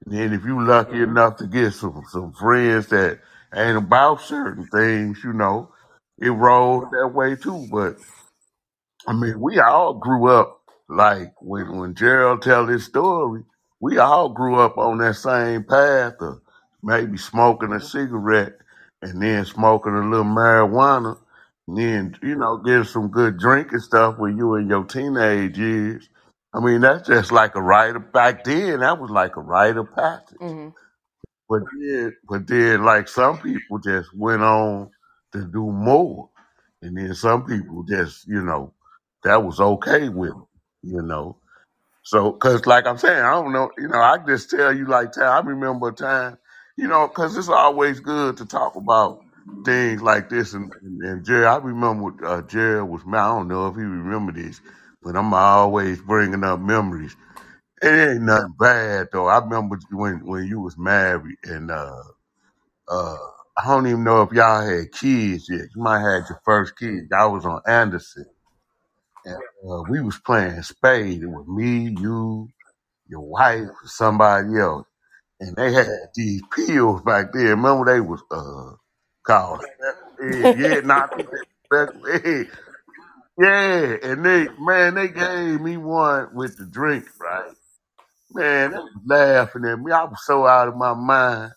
And 0.04 0.14
then 0.14 0.32
if 0.32 0.44
you 0.44 0.64
lucky 0.64 0.92
mm-hmm. 0.92 1.10
enough 1.10 1.36
to 1.38 1.46
get 1.46 1.72
some 1.72 2.02
some 2.10 2.32
friends 2.32 2.86
that 2.88 3.20
ain't 3.54 3.76
about 3.76 4.20
certain 4.20 4.66
things, 4.66 5.18
you 5.24 5.32
know, 5.32 5.72
it 6.18 6.30
rolls 6.30 6.84
that 6.92 7.08
way 7.08 7.36
too. 7.36 7.66
But 7.70 7.96
I 9.06 9.12
mean, 9.12 9.40
we 9.40 9.58
all 9.58 9.94
grew 9.94 10.28
up 10.28 10.60
like 10.88 11.32
when 11.40 11.76
when 11.76 11.94
Gerald 11.94 12.42
tell 12.42 12.66
his 12.66 12.84
story, 12.84 13.42
we 13.80 13.98
all 13.98 14.28
grew 14.28 14.56
up 14.56 14.78
on 14.78 14.98
that 14.98 15.16
same 15.16 15.64
path 15.64 16.14
of 16.20 16.40
maybe 16.82 17.16
smoking 17.16 17.72
a 17.72 17.76
mm-hmm. 17.76 17.86
cigarette 17.86 18.54
and 19.02 19.20
then 19.20 19.44
smoking 19.44 19.94
a 19.94 20.08
little 20.08 20.24
marijuana, 20.24 21.18
and 21.66 21.76
then 21.76 22.16
you 22.22 22.36
know 22.36 22.58
getting 22.58 22.84
some 22.84 23.08
good 23.08 23.38
drinking 23.38 23.80
stuff 23.80 24.18
when 24.18 24.36
you 24.36 24.54
in 24.54 24.68
your 24.68 24.84
teenage 24.84 25.58
years. 25.58 26.08
I 26.54 26.60
mean, 26.60 26.82
that's 26.82 27.08
just 27.08 27.32
like 27.32 27.56
a 27.56 27.62
rite 27.62 27.96
of 27.96 28.12
back 28.12 28.44
then. 28.44 28.80
That 28.80 29.00
was 29.00 29.10
like 29.10 29.36
a 29.36 29.42
rite 29.42 29.78
of 29.78 29.94
passage. 29.94 30.38
hmm 30.40 30.68
But 31.48 31.62
then, 31.80 32.16
but 32.28 32.48
then, 32.48 32.84
like 32.84 33.08
some 33.08 33.38
people 33.40 33.78
just 33.80 34.10
went 34.16 34.42
on 34.42 34.90
to 35.32 35.44
do 35.44 35.70
more, 35.72 36.30
and 36.82 36.98
then 36.98 37.14
some 37.14 37.46
people 37.46 37.84
just, 37.84 38.28
you 38.28 38.42
know, 38.42 38.74
that 39.24 39.44
was 39.44 39.60
okay 39.60 40.08
with 40.10 40.30
them, 40.30 40.46
you 40.82 41.02
know. 41.02 41.38
So, 42.04 42.32
cause 42.32 42.66
like 42.66 42.86
I'm 42.86 42.98
saying, 42.98 43.22
I 43.22 43.32
don't 43.32 43.52
know, 43.52 43.70
you 43.78 43.88
know, 43.88 44.00
I 44.00 44.18
just 44.26 44.50
tell 44.50 44.74
you 44.76 44.86
like, 44.86 45.12
tell, 45.12 45.30
I 45.30 45.40
remember 45.40 45.90
a 45.90 45.92
time, 45.94 46.38
you 46.76 46.88
know, 46.88 47.08
cause 47.08 47.36
it's 47.36 47.48
always 47.50 48.00
good 48.00 48.38
to 48.38 48.46
talk 48.46 48.76
about 48.76 49.20
things 49.64 50.02
like 50.02 50.30
this. 50.30 50.54
And, 50.54 50.72
and, 50.82 51.02
and 51.02 51.26
Jerry, 51.26 51.46
I 51.46 51.58
remember 51.58 52.26
uh, 52.26 52.42
Jerry 52.42 52.82
was, 52.84 53.02
I 53.08 53.28
don't 53.28 53.48
know 53.48 53.68
if 53.68 53.76
he 53.76 53.82
remember 53.82 54.32
this, 54.32 54.60
but 55.04 55.16
I'm 55.16 55.34
always 55.34 56.00
bringing 56.02 56.44
up 56.44 56.60
memories. 56.60 57.16
It 57.82 57.88
ain't 57.88 58.22
nothing 58.22 58.54
bad 58.58 59.08
though. 59.12 59.28
I 59.28 59.38
remember 59.40 59.78
when 59.92 60.26
when 60.26 60.46
you 60.46 60.60
was 60.60 60.78
married 60.78 61.36
and 61.44 61.70
uh 61.70 62.02
uh 62.88 63.16
I 63.58 63.66
don't 63.68 63.86
even 63.88 64.04
know 64.04 64.22
if 64.22 64.32
y'all 64.32 64.66
had 64.66 64.92
kids 64.92 65.48
yet. 65.50 65.68
You 65.76 65.82
might 65.82 66.00
have 66.00 66.22
had 66.24 66.30
your 66.30 66.40
first 66.44 66.78
kid. 66.78 67.04
I 67.16 67.26
was 67.26 67.46
on 67.46 67.62
Anderson 67.68 68.26
and 69.24 69.36
uh, 69.70 69.82
we 69.90 70.00
was 70.02 70.18
playing 70.20 70.62
spade. 70.62 71.22
It 71.22 71.26
was 71.28 71.46
me, 71.48 71.96
you, 72.00 72.48
your 73.08 73.20
wife, 73.22 73.68
somebody 73.86 74.58
else. 74.58 74.86
And 75.40 75.56
they 75.56 75.72
had 75.72 75.88
these 76.16 76.42
pills 76.54 77.02
back 77.02 77.32
then. 77.32 77.44
Remember 77.46 77.86
they 77.86 78.00
was 78.00 78.22
uh 78.30 78.76
called 79.26 79.60
yeah, 80.20 80.46
yeah, 80.56 80.80
not 80.84 81.10
yeah, 83.38 83.96
and 84.02 84.24
they 84.24 84.48
man, 84.58 84.94
they 84.94 85.08
gave 85.08 85.60
me 85.60 85.76
one 85.76 86.30
with 86.34 86.56
the 86.58 86.66
drink, 86.66 87.06
right? 87.20 87.52
Man, 88.32 88.72
they 88.72 88.78
was 88.78 88.92
laughing 89.06 89.64
at 89.66 89.80
me. 89.80 89.92
I 89.92 90.04
was 90.04 90.24
so 90.26 90.46
out 90.46 90.68
of 90.68 90.76
my 90.76 90.94
mind, 90.94 91.52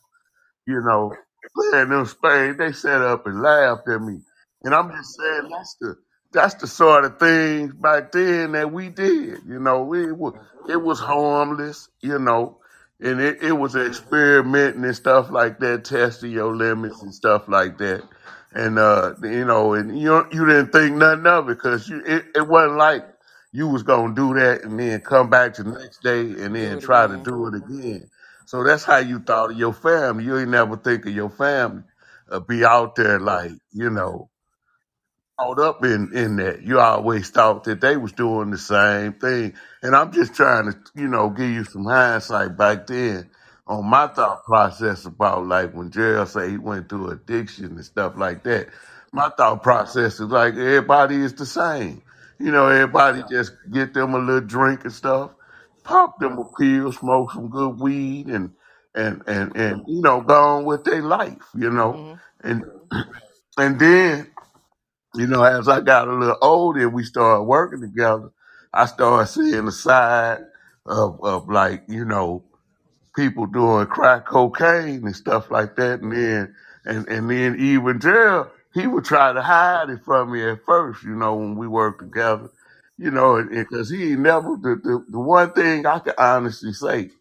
you 0.68 0.82
know, 0.82 1.14
playing 1.56 1.90
them 1.90 2.06
spades. 2.06 2.58
They 2.58 2.74
sat 2.74 3.02
up 3.02 3.28
and 3.28 3.42
laughed 3.42 3.90
at 3.90 4.02
me. 4.02 4.22
And 4.64 4.76
I'm 4.76 4.92
just 4.92 5.18
saying 5.20 5.50
that's 5.52 5.78
the 5.82 5.96
that's 6.34 6.56
the 6.56 6.68
sort 6.68 7.06
of 7.06 7.20
things 7.20 7.74
back 7.76 8.12
then 8.14 8.54
that 8.54 8.72
we 8.72 8.90
did. 8.90 9.42
You 9.48 9.60
know, 9.60 9.94
it 9.94 10.18
was 10.18 10.36
it 10.70 10.78
was 10.82 11.00
harmless, 11.00 11.90
you 12.02 12.20
know, 12.20 12.60
and 13.02 13.22
it, 13.22 13.44
it 13.44 13.54
was 13.54 13.76
experimenting 13.76 14.86
and 14.86 14.96
stuff 14.96 15.32
like 15.32 15.60
that, 15.60 15.86
testing 15.86 16.32
your 16.32 16.56
limits 16.56 17.04
and 17.04 17.14
stuff 17.14 17.48
like 17.50 17.78
that. 17.80 18.04
And 18.54 18.80
uh, 18.80 19.16
you 19.24 19.46
know, 19.46 19.76
and 19.76 20.00
you 20.00 20.26
you 20.32 20.46
didn't 20.46 20.72
think 20.74 20.96
nothing 20.98 21.28
of 21.28 21.50
it 21.50 21.58
because 21.58 21.90
you 21.90 22.04
it, 22.06 22.26
it 22.36 22.48
wasn't 22.48 22.78
like 22.78 23.06
you 23.54 23.68
was 23.70 23.84
gonna 23.84 24.16
do 24.16 24.34
that 24.36 24.64
and 24.64 24.80
then 24.80 25.02
come 25.02 25.30
back 25.30 25.54
to 25.56 25.64
the 25.64 25.72
next 25.72 26.04
day 26.04 26.22
and 26.22 26.56
Do 26.58 26.58
then 26.58 26.80
it 26.80 26.84
try 26.84 27.08
to 27.08 27.18
again. 27.18 27.24
do 27.24 27.48
it 27.48 27.56
again. 27.56 28.10
So 28.48 28.64
that's 28.64 28.84
how 28.84 28.98
you 28.98 29.20
thought 29.20 29.52
of 29.52 29.58
your 29.60 29.74
family. 29.74 30.26
You 30.26 30.40
ain't 30.40 30.50
never 30.50 30.78
think 30.78 31.06
of 31.06 31.14
your 31.16 31.30
family 31.30 31.84
uh, 32.32 32.42
be 32.42 32.66
out 32.66 32.96
there 32.98 33.20
like 33.20 33.52
you 33.74 33.90
know 33.92 34.30
caught 35.40 35.60
up 35.60 35.86
in 35.86 36.12
in 36.16 36.38
that. 36.38 36.64
You 36.64 36.80
always 36.80 37.30
thought 37.30 37.66
that 37.66 37.82
they 37.82 37.98
was 37.98 38.14
doing 38.14 38.52
the 38.52 38.58
same 38.60 39.14
thing. 39.14 39.56
And 39.84 39.96
I'm 39.96 40.12
just 40.14 40.36
trying 40.36 40.72
to 40.72 40.78
you 40.96 41.08
know 41.08 41.30
give 41.32 41.50
you 41.52 41.66
some 41.66 41.86
hindsight 41.86 42.58
back 42.58 42.88
then 42.88 43.30
on 43.68 43.86
my 43.88 44.08
thought 44.08 44.46
process 44.46 45.06
about 45.06 45.48
like 45.48 45.74
when 45.74 45.92
Gerald 45.92 46.30
say 46.30 46.52
he 46.52 46.58
went 46.60 46.90
through 46.90 47.12
addiction 47.12 47.66
and 47.68 47.86
stuff 47.86 48.16
like 48.18 48.44
that. 48.46 48.70
My 49.14 49.30
thought 49.38 49.64
process 49.64 50.16
is 50.16 50.22
like 50.30 50.54
everybody 50.56 51.18
is 51.18 51.34
the 51.36 51.48
same. 51.48 52.04
You 52.40 52.52
know, 52.52 52.68
everybody 52.68 53.24
just 53.24 53.54
get 53.72 53.94
them 53.96 54.16
a 54.16 54.20
little 54.20 54.42
drink 54.42 54.84
and 54.86 54.94
stuff, 54.94 55.32
pop 55.84 56.20
them 56.20 56.40
a 56.40 56.46
pill, 56.60 56.92
smoke 56.94 57.32
some 57.34 57.50
good 57.50 57.80
weed, 57.80 58.28
and 58.28 58.52
and 58.96 59.24
and 59.28 59.56
and 59.56 59.84
you 59.88 60.02
know, 60.02 60.22
go 60.22 60.36
on 60.36 60.66
with 60.66 60.84
their 60.86 61.04
life. 61.04 61.44
You 61.56 61.72
know, 61.72 62.02
Mm-hmm. 62.02 62.14
and 62.44 62.66
and 63.58 63.80
then 63.80 64.28
you 65.16 65.28
know, 65.28 65.44
as 65.44 65.70
I 65.70 65.82
got 65.82 66.08
a 66.10 66.14
little 66.14 66.38
older 66.42 66.82
and 66.82 66.94
we 66.94 67.04
started 67.04 67.44
working 67.44 67.82
together, 67.82 68.32
I 68.74 68.88
started 68.88 69.28
seeing 69.28 69.66
the 69.66 69.74
side 69.74 70.40
of 70.88 71.20
of 71.24 71.50
like 71.50 71.84
you 71.90 72.06
know 72.06 72.46
people 73.18 73.48
doing 73.48 73.88
crack 73.88 74.28
cocaine 74.28 75.06
and 75.08 75.18
stuff 75.18 75.52
like 75.52 75.78
that, 75.78 76.02
and 76.02 76.14
then 76.14 76.56
and 76.86 77.10
and 77.10 77.32
then 77.32 77.58
even 77.60 78.02
Gerald, 78.02 78.50
he 78.76 78.88
would 78.88 79.06
try 79.06 79.34
to 79.34 79.44
hide 79.44 79.92
it 79.92 80.02
from 80.06 80.34
me 80.34 80.44
at 80.50 80.66
first, 80.66 81.04
you 81.04 81.16
know, 81.16 81.36
when 81.38 81.58
we 81.58 81.68
worked 81.68 82.02
together, 82.02 82.52
you 83.00 83.12
know, 83.12 83.44
because 83.44 83.92
he 83.92 84.14
ain't 84.14 84.22
never 84.22 84.58
the, 84.58 84.78
the 84.84 85.06
the 85.12 85.20
one 85.20 85.54
thing 85.54 85.88
I 85.88 86.00
can 86.00 86.16
honestly 86.20 86.74
say 86.74 87.12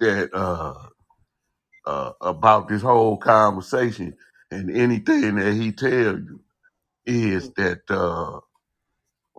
that 0.00 0.30
uh 0.34 0.74
uh 1.86 2.12
about 2.20 2.68
this 2.68 2.82
whole 2.82 3.18
conversation 3.18 4.16
and 4.50 4.70
anything 4.76 5.36
that 5.36 5.54
he 5.54 5.72
tell 5.72 5.90
you 6.18 6.40
is 7.06 7.50
that 7.54 7.82
uh 7.90 8.40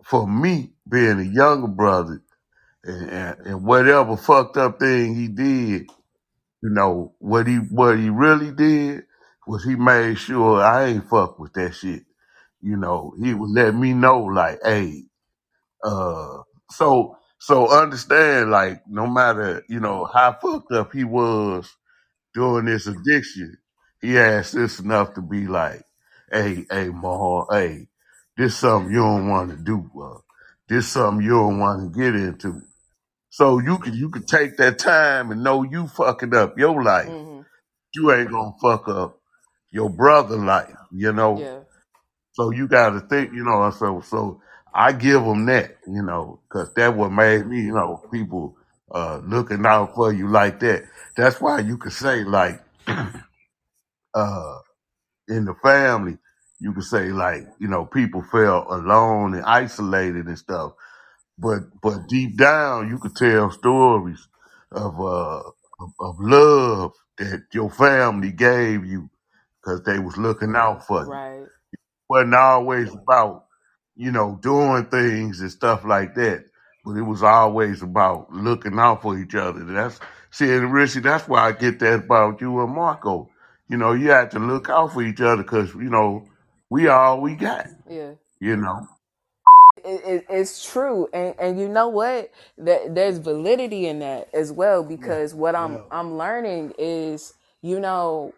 for 0.04 0.28
me 0.28 0.72
being 0.88 1.20
a 1.20 1.24
younger 1.24 1.68
brother 1.68 2.22
and, 2.84 3.10
and, 3.10 3.38
whatever 3.64 4.16
fucked 4.16 4.56
up 4.58 4.80
thing 4.80 5.14
he 5.16 5.28
did 5.28 5.82
You 6.62 6.70
know, 6.70 7.14
what 7.20 7.46
he 7.46 7.56
what 7.56 7.98
he 7.98 8.10
really 8.10 8.50
did 8.52 9.04
was 9.46 9.64
he 9.64 9.76
made 9.76 10.18
sure 10.18 10.60
I 10.62 10.86
ain't 10.88 11.08
fuck 11.08 11.38
with 11.38 11.52
that 11.54 11.74
shit. 11.74 12.02
You 12.62 12.76
know, 12.76 13.14
he 13.22 13.34
would 13.34 13.50
let 13.50 13.74
me 13.74 13.94
know 13.94 14.20
like, 14.24 14.60
hey, 14.64 15.04
uh 15.84 16.38
so 16.70 17.16
so 17.40 17.70
understand 17.70 18.50
like 18.50 18.82
no 18.88 19.06
matter, 19.06 19.64
you 19.68 19.80
know, 19.80 20.06
how 20.06 20.34
fucked 20.42 20.72
up 20.72 20.92
he 20.92 21.04
was 21.04 21.70
during 22.34 22.66
this 22.66 22.86
addiction, 22.86 23.56
he 24.00 24.14
had 24.14 24.46
sense 24.46 24.78
enough 24.80 25.14
to 25.14 25.22
be 25.22 25.46
like, 25.46 25.82
hey, 26.32 26.66
hey, 26.70 26.88
Mahal, 26.90 27.46
hey, 27.50 27.88
this 28.36 28.56
something 28.56 28.92
you 28.92 28.98
don't 29.00 29.28
want 29.28 29.50
to 29.50 29.56
do, 29.56 29.90
uh, 30.02 30.18
this 30.68 30.88
something 30.88 31.24
you 31.24 31.30
don't 31.32 31.58
want 31.58 31.92
to 31.94 31.98
get 32.00 32.14
into. 32.14 32.62
So 33.32 33.60
you 33.60 33.78
could 33.78 33.96
you 33.96 34.10
could 34.10 34.28
take 34.28 34.58
that 34.58 34.78
time 34.80 35.32
and 35.32 35.44
know 35.44 35.64
you 35.64 35.88
fucking 35.88 36.34
up 36.36 36.58
your 36.58 36.82
life 36.84 37.10
Mm-hmm. 37.10 37.42
you 37.94 38.12
ain't 38.12 38.30
gonna 38.30 38.54
fuck 38.62 38.88
up 38.88 39.20
your 39.72 39.90
brother 39.90 40.36
life, 40.38 40.74
you 40.92 41.12
know. 41.12 41.40
Yeah. 41.40 41.60
So 42.32 42.50
you 42.50 42.68
got 42.68 42.90
to 42.90 43.00
think, 43.00 43.32
you 43.34 43.44
know. 43.44 43.70
So 43.70 44.02
so 44.02 44.42
I 44.74 44.92
give 44.92 45.22
them 45.24 45.46
that, 45.46 45.78
you 45.86 46.02
know, 46.02 46.40
because 46.48 46.72
that 46.74 46.96
what 46.96 47.12
made 47.12 47.46
me, 47.46 47.62
you 47.62 47.74
know, 47.74 48.02
people 48.12 48.56
uh 48.94 49.20
looking 49.26 49.66
out 49.66 49.94
for 49.94 50.12
you 50.12 50.28
like 50.28 50.60
that. 50.60 50.84
That's 51.16 51.40
why 51.40 51.60
you 51.60 51.78
could 51.78 51.92
say 51.92 52.24
like 52.24 52.62
uh 54.14 54.58
in 55.28 55.46
the 55.46 55.54
family, 55.62 56.18
you 56.60 56.72
could 56.74 56.84
say 56.84 57.10
like 57.12 57.46
you 57.60 57.68
know 57.68 57.86
people 57.86 58.22
felt 58.32 58.66
alone 58.70 59.34
and 59.34 59.44
isolated 59.44 60.26
and 60.26 60.38
stuff. 60.38 60.72
But 61.42 61.82
but 61.82 62.08
deep 62.08 62.38
down, 62.38 62.90
you 62.90 62.98
could 63.00 63.16
tell 63.16 63.52
stories 63.52 64.28
of 64.72 65.00
uh 65.00 65.40
of, 65.80 65.92
of 66.00 66.20
love 66.20 66.94
that 67.18 67.44
your 67.54 67.70
family 67.70 68.32
gave 68.32 68.86
you 68.86 69.10
because 69.62 69.82
they 69.84 70.00
was 70.00 70.18
looking 70.18 70.56
out 70.56 70.86
for 70.86 71.04
you. 71.04 71.10
Right. 71.12 71.46
wasn't 72.08 72.34
always 72.36 72.94
about 72.94 73.46
you 73.96 74.12
know 74.12 74.38
doing 74.42 74.86
things 74.86 75.40
and 75.40 75.52
stuff 75.52 75.84
like 75.84 76.14
that, 76.16 76.46
but 76.84 76.96
it 76.96 77.02
was 77.02 77.24
always 77.24 77.82
about 77.82 78.32
looking 78.32 78.78
out 78.78 79.02
for 79.02 79.18
each 79.18 79.36
other. 79.36 79.64
That's 79.64 80.00
see, 80.32 80.52
and 80.52 80.72
Richie, 80.72 81.00
that's 81.00 81.28
why 81.28 81.48
I 81.48 81.52
get 81.52 81.80
that 81.80 82.04
about 82.06 82.40
you 82.42 82.60
and 82.62 82.74
Marco. 82.74 83.30
You 83.68 83.78
know, 83.78 83.94
you 83.94 84.10
have 84.10 84.30
to 84.30 84.40
look 84.40 84.70
out 84.70 84.94
for 84.94 85.02
each 85.02 85.22
other 85.22 85.44
because 85.44 85.74
you 85.74 85.90
know 85.90 86.26
we 86.70 86.88
all 86.88 87.20
we 87.22 87.36
got. 87.36 87.68
Yeah. 87.90 88.12
You 88.40 88.56
know. 88.56 88.88
It, 89.84 90.02
it, 90.04 90.26
it's 90.28 90.64
true, 90.70 91.08
and 91.12 91.34
and 91.38 91.60
you 91.60 91.68
know 91.68 91.88
what? 91.88 92.30
That 92.58 92.94
there's 92.94 93.18
validity 93.18 93.86
in 93.86 94.00
that 94.00 94.28
as 94.32 94.52
well 94.52 94.82
because 94.82 95.34
what 95.34 95.54
I'm 95.54 95.84
I'm 95.90 96.16
learning 96.16 96.74
is, 96.78 97.34
you 97.62 97.80
know, 97.80 98.34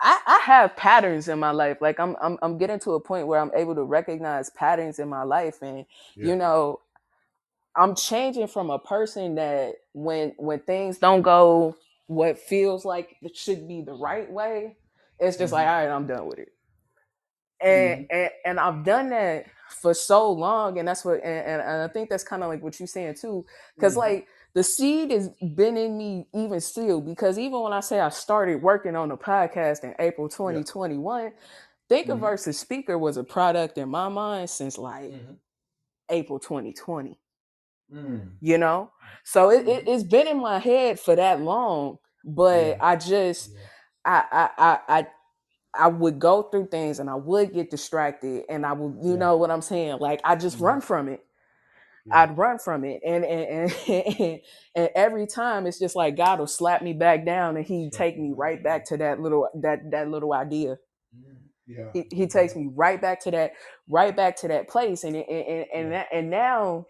I, 0.00 0.20
I 0.26 0.40
have 0.44 0.76
patterns 0.76 1.28
in 1.28 1.38
my 1.38 1.50
life. 1.50 1.78
Like 1.80 1.98
I'm, 1.98 2.16
I'm 2.20 2.38
I'm 2.42 2.58
getting 2.58 2.78
to 2.80 2.92
a 2.92 3.00
point 3.00 3.26
where 3.26 3.40
I'm 3.40 3.50
able 3.54 3.74
to 3.74 3.82
recognize 3.82 4.50
patterns 4.50 4.98
in 4.98 5.08
my 5.08 5.22
life, 5.22 5.62
and 5.62 5.86
you 6.14 6.36
know, 6.36 6.80
I'm 7.74 7.94
changing 7.94 8.48
from 8.48 8.70
a 8.70 8.78
person 8.78 9.36
that 9.36 9.74
when 9.92 10.34
when 10.38 10.60
things 10.60 10.98
don't 10.98 11.22
go 11.22 11.76
what 12.06 12.38
feels 12.38 12.84
like 12.84 13.16
it 13.22 13.36
should 13.36 13.66
be 13.66 13.82
the 13.82 13.94
right 13.94 14.30
way, 14.30 14.76
it's 15.18 15.36
just 15.36 15.52
like 15.52 15.66
mm-hmm. 15.66 15.74
all 15.74 15.86
right, 15.86 15.94
I'm 15.94 16.06
done 16.06 16.26
with 16.26 16.38
it. 16.38 16.52
And 17.60 18.04
mm-hmm. 18.04 18.16
and, 18.16 18.30
and 18.44 18.60
I've 18.60 18.84
done 18.84 19.10
that 19.10 19.46
for 19.68 19.94
so 19.94 20.30
long, 20.30 20.78
and 20.78 20.88
that's 20.88 21.04
what 21.04 21.16
and, 21.16 21.46
and, 21.46 21.62
and 21.62 21.82
I 21.82 21.88
think 21.88 22.08
that's 22.08 22.24
kind 22.24 22.42
of 22.42 22.48
like 22.48 22.62
what 22.62 22.78
you're 22.78 22.86
saying 22.86 23.14
too, 23.14 23.44
because 23.74 23.92
mm-hmm. 23.92 24.00
like 24.00 24.28
the 24.54 24.62
seed 24.62 25.10
has 25.10 25.28
been 25.54 25.76
in 25.76 25.98
me 25.98 26.26
even 26.34 26.60
still 26.60 27.00
because 27.00 27.38
even 27.38 27.60
when 27.60 27.72
I 27.72 27.80
say 27.80 28.00
I 28.00 28.08
started 28.08 28.62
working 28.62 28.96
on 28.96 29.08
the 29.08 29.16
podcast 29.16 29.84
in 29.84 29.94
April 29.98 30.28
2021, 30.28 31.32
Think 31.88 32.08
of 32.08 32.16
mm-hmm. 32.16 32.26
versus 32.26 32.58
Speaker 32.58 32.98
was 32.98 33.16
a 33.16 33.24
product 33.24 33.78
in 33.78 33.88
my 33.88 34.08
mind 34.08 34.50
since 34.50 34.76
like 34.76 35.12
mm-hmm. 35.12 35.34
April 36.08 36.38
2020. 36.38 37.18
Mm. 37.94 38.30
You 38.40 38.58
know? 38.58 38.90
So 39.24 39.50
it, 39.50 39.68
it, 39.68 39.86
it's 39.86 40.02
been 40.02 40.26
in 40.26 40.40
my 40.40 40.58
head 40.58 40.98
for 40.98 41.14
that 41.14 41.40
long, 41.40 41.98
but 42.24 42.78
I 42.80 42.96
just 42.96 43.52
I 44.04 44.24
I 44.32 44.50
I 44.58 44.78
I 44.88 45.06
I 45.78 45.88
would 45.88 46.18
go 46.18 46.44
through 46.44 46.68
things 46.68 47.00
and 47.00 47.10
I 47.10 47.14
would 47.16 47.52
get 47.54 47.70
distracted 47.70 48.44
and 48.48 48.66
I 48.66 48.72
would 48.72 49.04
you 49.04 49.16
know 49.16 49.36
what 49.36 49.50
I'm 49.50 49.62
saying? 49.62 49.98
Like 50.00 50.20
I 50.24 50.36
just 50.36 50.58
run 50.60 50.80
from 50.80 51.08
it. 51.08 51.20
I'd 52.10 52.38
run 52.38 52.58
from 52.58 52.84
it, 52.84 53.00
and 53.04 53.24
and, 53.24 53.72
and 53.88 54.40
and 54.76 54.90
every 54.94 55.26
time 55.26 55.66
it's 55.66 55.78
just 55.78 55.96
like 55.96 56.16
God 56.16 56.38
will 56.38 56.46
slap 56.46 56.82
me 56.82 56.92
back 56.92 57.26
down, 57.26 57.56
and 57.56 57.66
He 57.66 57.90
take 57.90 58.18
me 58.18 58.32
right 58.36 58.62
back 58.62 58.86
to 58.86 58.96
that 58.98 59.20
little 59.20 59.48
that 59.62 59.90
that 59.90 60.08
little 60.10 60.32
idea. 60.32 60.78
He, 61.92 62.06
he 62.12 62.26
takes 62.28 62.56
me 62.56 62.70
right 62.74 63.00
back 63.00 63.22
to 63.22 63.32
that 63.32 63.52
right 63.88 64.16
back 64.16 64.36
to 64.38 64.48
that 64.48 64.68
place, 64.68 65.04
and 65.04 65.16
and 65.16 65.26
and 65.28 65.66
and, 65.74 65.92
that, 65.92 66.08
and 66.12 66.30
now 66.30 66.86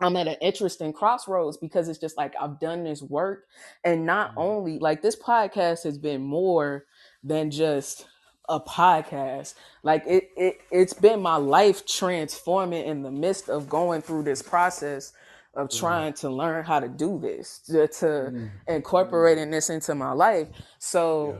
I'm 0.00 0.16
at 0.16 0.28
an 0.28 0.36
interesting 0.42 0.92
crossroads 0.92 1.58
because 1.58 1.88
it's 1.88 1.98
just 2.00 2.16
like 2.16 2.34
I've 2.40 2.60
done 2.60 2.84
this 2.84 3.02
work, 3.02 3.44
and 3.84 4.06
not 4.06 4.32
only 4.36 4.78
like 4.78 5.02
this 5.02 5.16
podcast 5.16 5.84
has 5.84 5.98
been 5.98 6.22
more 6.22 6.86
than 7.22 7.50
just 7.50 8.06
a 8.48 8.60
podcast. 8.60 9.54
Like 9.82 10.04
it, 10.06 10.30
it 10.36 10.60
it's 10.70 10.92
been 10.92 11.20
my 11.20 11.36
life 11.36 11.86
transforming 11.86 12.84
in 12.86 13.02
the 13.02 13.10
midst 13.10 13.48
of 13.48 13.68
going 13.68 14.02
through 14.02 14.24
this 14.24 14.42
process 14.42 15.12
of 15.54 15.68
mm-hmm. 15.68 15.78
trying 15.78 16.12
to 16.14 16.30
learn 16.30 16.64
how 16.64 16.80
to 16.80 16.88
do 16.88 17.18
this, 17.18 17.58
to, 17.66 17.86
to 17.88 18.06
mm-hmm. 18.06 18.46
incorporating 18.68 19.50
this 19.50 19.70
into 19.70 19.94
my 19.94 20.12
life. 20.12 20.48
So 20.78 21.38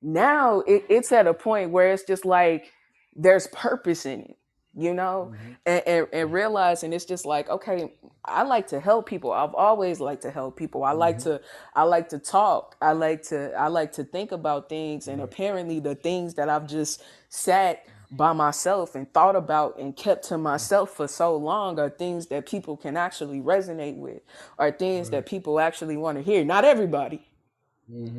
now 0.00 0.60
it, 0.60 0.84
it's 0.88 1.12
at 1.12 1.26
a 1.26 1.34
point 1.34 1.70
where 1.70 1.92
it's 1.92 2.04
just 2.04 2.24
like 2.24 2.72
there's 3.14 3.48
purpose 3.48 4.06
in 4.06 4.20
it 4.20 4.36
you 4.78 4.94
know? 4.94 5.32
And, 5.66 5.82
and, 5.86 6.08
and 6.14 6.32
realizing 6.32 6.94
it's 6.94 7.06
just 7.06 7.26
like 7.26 7.50
okay 7.50 7.92
i 8.26 8.42
like 8.44 8.68
to 8.68 8.80
help 8.80 9.06
people. 9.08 9.32
I've 9.32 9.54
always 9.54 10.00
liked 10.00 10.22
to 10.22 10.32
help 10.32 10.56
people. 10.58 10.84
I 10.84 10.92
like 10.92 11.18
to 11.20 11.42
i 11.76 11.84
like 11.84 12.10
to 12.10 12.20
talk. 12.20 12.76
I 12.82 12.92
like 12.92 13.22
to 13.24 13.54
i 13.54 13.68
like 13.68 13.92
to 13.94 14.04
think 14.04 14.32
about 14.32 14.70
things 14.70 15.08
and 15.08 15.22
apparently 15.22 15.80
the 15.80 15.96
things 15.96 16.34
that 16.36 16.50
i've 16.50 16.68
just 16.68 17.02
sat 17.30 17.84
by 18.12 18.32
myself 18.34 18.96
and 18.96 19.12
thought 19.14 19.36
about 19.36 19.78
and 19.78 19.96
kept 19.96 20.24
to 20.28 20.38
myself 20.38 20.92
for 20.96 21.08
so 21.08 21.36
long 21.36 21.78
are 21.80 21.90
things 21.90 22.28
that 22.28 22.46
people 22.46 22.76
can 22.76 22.96
actually 22.96 23.40
resonate 23.40 23.96
with 23.98 24.22
are 24.58 24.72
things 24.72 25.10
that 25.10 25.26
people 25.26 25.60
actually 25.60 25.96
want 25.98 26.18
to 26.18 26.22
hear. 26.24 26.44
Not 26.44 26.64
everybody. 26.64 27.28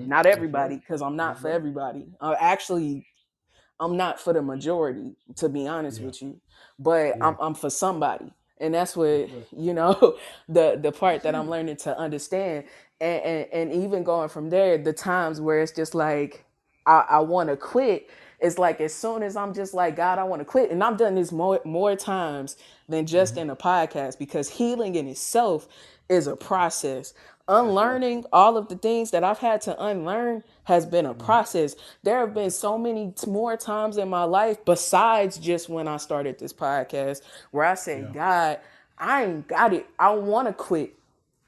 Not 0.06 0.26
everybody 0.28 0.78
because 0.78 1.02
i'm 1.02 1.16
not 1.18 1.40
for 1.40 1.50
everybody. 1.50 2.08
Uh, 2.22 2.36
actually 2.40 3.08
i'm 3.80 3.98
not 3.98 4.20
for 4.20 4.34
the 4.34 4.42
majority 4.42 5.16
to 5.36 5.50
be 5.50 5.68
honest 5.68 6.02
with 6.02 6.22
you 6.22 6.40
but 6.80 7.16
I'm, 7.22 7.38
I'm 7.40 7.56
for 7.56 7.70
somebody 7.70 8.34
and 8.60 8.74
that's 8.74 8.96
what 8.98 9.30
you 9.58 9.74
know 9.74 10.18
the 10.50 10.80
the 10.82 10.92
part 10.92 11.24
that 11.24 11.36
i'm 11.36 11.50
learning 11.50 11.78
to 11.78 11.98
understand 11.98 12.66
and, 13.02 13.24
and 13.24 13.48
and 13.72 13.84
even 13.84 14.04
going 14.04 14.30
from 14.30 14.50
there 14.50 14.78
the 14.78 14.94
times 14.94 15.42
where 15.42 15.62
it's 15.62 15.72
just 15.72 15.96
like 15.96 16.46
i, 16.86 17.06
I 17.10 17.20
want 17.20 17.50
to 17.50 17.58
quit 17.58 18.10
it's 18.40 18.58
like 18.58 18.82
as 18.82 18.94
soon 18.96 19.24
as 19.24 19.36
i'm 19.36 19.54
just 19.54 19.74
like 19.74 19.96
god 19.96 20.20
i 20.20 20.24
want 20.24 20.42
to 20.42 20.46
quit 20.46 20.72
and 20.72 20.84
i've 20.84 20.98
done 20.98 21.16
this 21.16 21.32
more 21.32 21.62
more 21.66 21.96
times 21.96 22.58
than 22.90 23.06
just 23.06 23.38
in 23.38 23.50
a 23.50 23.56
podcast 23.56 24.20
because 24.20 24.50
healing 24.50 24.96
in 24.96 25.08
itself 25.08 25.68
is 26.10 26.28
a 26.28 26.36
process. 26.36 27.14
Unlearning 27.48 28.26
all 28.34 28.58
of 28.58 28.70
the 28.70 28.78
things 28.78 29.12
that 29.12 29.24
I've 29.24 29.40
had 29.40 29.62
to 29.62 29.84
unlearn 29.84 30.44
has 30.70 30.86
been 30.86 31.06
a 31.06 31.14
mm-hmm. 31.14 31.26
process. 31.26 31.76
There 32.04 32.20
have 32.20 32.34
been 32.34 32.52
so 32.52 32.78
many 32.78 33.14
more 33.28 33.58
times 33.58 33.98
in 33.98 34.08
my 34.08 34.24
life 34.24 34.64
besides 34.64 35.38
just 35.38 35.68
when 35.68 35.88
I 35.88 35.98
started 35.98 36.40
this 36.40 36.54
podcast 36.54 37.22
where 37.52 37.66
I 37.66 37.74
said, 37.74 38.04
Yeah. 38.04 38.14
God, 38.14 38.60
I 38.98 39.26
ain't 39.26 39.48
got 39.48 39.74
it. 39.74 39.88
I 39.98 40.12
want 40.12 40.48
to 40.48 40.54
quit. 40.54 40.96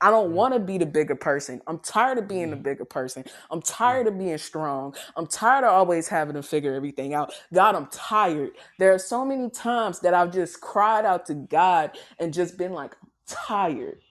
I 0.03 0.09
don't 0.09 0.34
want 0.34 0.55
to 0.55 0.59
be 0.59 0.80
the 0.80 0.86
bigger 0.88 1.13
person. 1.13 1.61
I'm 1.67 1.78
tired 1.78 2.17
of 2.17 2.28
being 2.28 2.49
the 2.49 2.55
mm-hmm. 2.55 2.63
bigger 2.63 2.86
person. 2.86 3.24
I'm 3.51 3.61
tired 3.61 4.07
of 4.07 4.17
being 4.17 4.39
strong. 4.39 4.95
I'm 5.15 5.28
tired 5.28 5.63
of 5.63 5.72
always 5.72 6.07
having 6.07 6.34
to 6.34 6.41
figure 6.41 6.74
everything 6.74 7.13
out. 7.13 7.32
God, 7.53 7.76
I'm 7.76 7.86
tired. 7.88 8.53
There 8.80 8.91
are 8.93 8.99
so 8.99 9.24
many 9.24 9.51
times 9.51 9.99
that 9.99 10.15
I've 10.15 10.34
just 10.34 10.59
cried 10.59 11.05
out 11.05 11.28
to 11.28 11.36
God 11.36 11.91
and 12.19 12.34
just 12.34 12.57
been 12.57 12.74
like, 12.74 12.95
I'm 13.03 13.09
tired. 13.28 14.01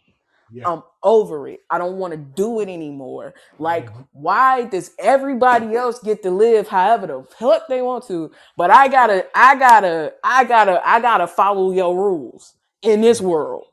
Yeah. 0.52 0.68
I'm 0.68 0.82
over 1.02 1.48
it. 1.48 1.60
I 1.70 1.78
don't 1.78 1.98
want 1.98 2.12
to 2.12 2.18
do 2.18 2.60
it 2.60 2.68
anymore. 2.68 3.34
Like, 3.58 3.90
mm-hmm. 3.90 4.02
why 4.12 4.64
does 4.64 4.92
everybody 4.98 5.74
else 5.76 6.00
get 6.00 6.22
to 6.24 6.30
live 6.30 6.68
however 6.68 7.06
the 7.08 7.24
fuck 7.38 7.68
they 7.68 7.82
want 7.82 8.06
to? 8.08 8.32
But 8.56 8.70
I 8.70 8.88
gotta, 8.88 9.26
I 9.34 9.56
gotta, 9.56 10.14
I 10.24 10.44
gotta, 10.44 10.82
I 10.88 11.00
gotta 11.00 11.26
follow 11.28 11.72
your 11.72 11.96
rules 11.96 12.54
in 12.82 13.00
this 13.02 13.20
world. 13.20 13.64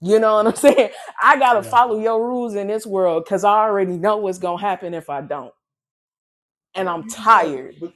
You 0.00 0.20
know 0.20 0.36
what 0.36 0.48
I'm 0.48 0.56
saying? 0.56 0.90
I 1.22 1.38
gotta 1.38 1.62
Yeah. 1.64 1.70
follow 1.70 2.00
your 2.00 2.26
rules 2.26 2.54
in 2.56 2.68
this 2.68 2.86
world 2.86 3.24
because 3.24 3.44
I 3.44 3.60
already 3.64 3.98
know 3.98 4.18
what's 4.18 4.38
gonna 4.38 4.60
happen 4.60 4.94
if 4.94 5.10
I 5.10 5.22
don't. 5.22 5.54
And 6.74 6.88
I'm 6.88 7.04
You- 7.04 7.16
you 7.18 7.34
got- 7.34 7.52
tired. 7.52 7.76
But 7.80 7.94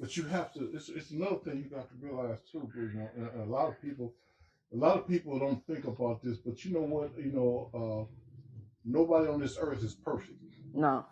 but 0.00 0.16
you 0.16 0.24
have 0.24 0.52
to. 0.54 0.70
It's, 0.74 0.88
it's 0.90 1.10
another 1.12 1.38
thing 1.38 1.58
you 1.58 1.70
got 1.70 1.88
to 1.88 1.94
realize 2.00 2.38
too. 2.50 2.70
And, 2.76 3.08
and 3.16 3.42
a 3.42 3.44
lot 3.46 3.68
of 3.68 3.80
people, 3.82 4.14
a 4.72 4.76
lot 4.76 4.96
of 4.96 5.08
people 5.08 5.38
don't 5.38 5.64
think 5.66 5.84
about 5.86 6.22
this. 6.22 6.38
But 6.38 6.64
you 6.64 6.72
know 6.72 6.82
what? 6.82 7.12
You 7.18 7.32
know, 7.32 7.70
uh, 7.74 8.14
nobody 8.84 9.28
on 9.28 9.40
this 9.40 9.58
earth 9.60 9.82
is 9.84 9.94
perfect. 9.94 10.38
No. 10.74 11.04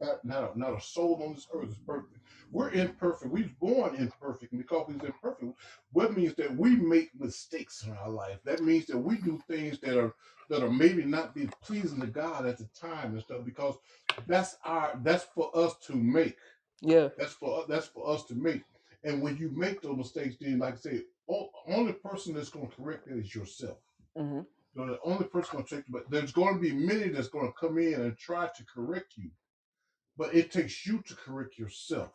Not, 0.00 0.24
not, 0.24 0.52
a, 0.54 0.58
not 0.58 0.76
a 0.76 0.80
soul 0.80 1.22
on 1.24 1.34
this 1.34 1.46
earth 1.54 1.70
is 1.70 1.78
perfect. 1.86 2.18
We're 2.50 2.70
imperfect. 2.70 3.32
We 3.32 3.42
was 3.42 3.52
born 3.52 3.94
imperfect, 3.94 4.52
and 4.52 4.60
because 4.60 4.86
we're 4.88 5.06
imperfect, 5.06 5.54
what 5.92 6.16
means 6.16 6.34
that 6.34 6.54
we 6.54 6.76
make 6.76 7.10
mistakes 7.18 7.84
in 7.86 7.92
our 7.92 8.10
life. 8.10 8.38
That 8.44 8.60
means 8.60 8.86
that 8.86 8.98
we 8.98 9.16
do 9.16 9.40
things 9.48 9.78
that 9.80 9.96
are 9.96 10.14
that 10.50 10.62
are 10.62 10.70
maybe 10.70 11.04
not 11.04 11.34
be 11.34 11.48
pleasing 11.62 12.00
to 12.00 12.06
God 12.08 12.44
at 12.46 12.58
the 12.58 12.68
time 12.78 13.12
and 13.12 13.22
stuff. 13.22 13.44
Because 13.44 13.76
that's 14.26 14.56
our 14.64 14.98
that's 15.02 15.24
for 15.24 15.56
us 15.56 15.76
to 15.86 15.94
make. 15.94 16.36
Yeah. 16.82 17.08
That's 17.16 17.32
for 17.32 17.64
that's 17.68 17.86
for 17.86 18.10
us 18.10 18.24
to 18.24 18.34
make. 18.34 18.62
And 19.04 19.22
when 19.22 19.36
you 19.38 19.50
make 19.54 19.80
those 19.80 19.96
mistakes, 19.96 20.36
then 20.40 20.58
like 20.58 20.74
I 20.74 20.78
say, 20.78 21.02
o- 21.28 21.50
only 21.68 21.92
person 21.92 22.34
that's 22.34 22.50
going 22.50 22.68
to 22.68 22.76
correct 22.76 23.08
it 23.08 23.18
is 23.18 23.34
yourself. 23.34 23.78
hmm 24.16 24.40
So 24.76 24.86
the 24.86 24.98
only 25.04 25.24
person 25.24 25.50
going 25.56 25.66
to 25.66 25.76
take, 25.76 25.84
but 25.88 26.10
there's 26.10 26.32
going 26.32 26.54
to 26.54 26.60
be 26.60 26.72
many 26.72 27.08
that's 27.08 27.28
going 27.28 27.46
to 27.46 27.58
come 27.58 27.78
in 27.78 27.94
and 28.00 28.16
try 28.18 28.46
to 28.56 28.64
correct 28.64 29.14
you. 29.16 29.30
But 30.16 30.34
it 30.34 30.52
takes 30.52 30.86
you 30.86 31.02
to 31.06 31.14
correct 31.14 31.58
yourself. 31.58 32.12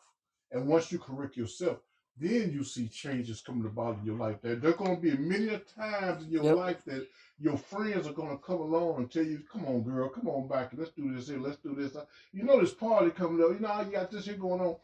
And 0.52 0.68
once 0.68 0.92
you 0.92 1.00
correct 1.00 1.36
yourself, 1.38 1.80
then 2.20 2.52
you 2.52 2.64
see 2.64 2.88
changes 2.88 3.42
coming 3.42 3.66
about 3.66 4.00
in 4.00 4.06
your 4.06 4.18
life. 4.18 4.38
There, 4.42 4.56
there 4.56 4.72
are 4.72 4.76
going 4.76 4.96
to 4.96 5.02
be 5.02 5.16
many 5.18 5.60
times 5.78 6.24
in 6.24 6.32
your 6.32 6.46
Yep. 6.46 6.56
life 6.56 6.84
that 6.86 7.08
your 7.40 7.58
friends 7.58 8.08
are 8.08 8.14
going 8.14 8.36
to 8.36 8.44
come 8.44 8.60
along 8.60 8.98
and 8.98 9.12
tell 9.12 9.24
you, 9.24 9.44
"Come 9.52 9.66
on, 9.66 9.84
girl, 9.84 10.10
come 10.10 10.28
on 10.28 10.48
back, 10.48 10.72
let's 10.76 10.92
do 10.92 11.14
this 11.14 11.28
here, 11.28 11.40
let's 11.40 11.58
do 11.58 11.76
this." 11.76 11.96
You 12.34 12.44
know, 12.44 12.60
this 12.60 12.74
party 12.74 13.12
coming 13.12 13.44
up. 13.44 13.52
You 13.52 13.60
know, 13.60 13.82
you 13.82 13.92
got 13.92 14.10
this 14.10 14.26
here 14.26 14.36
going 14.38 14.62
on. 14.62 14.78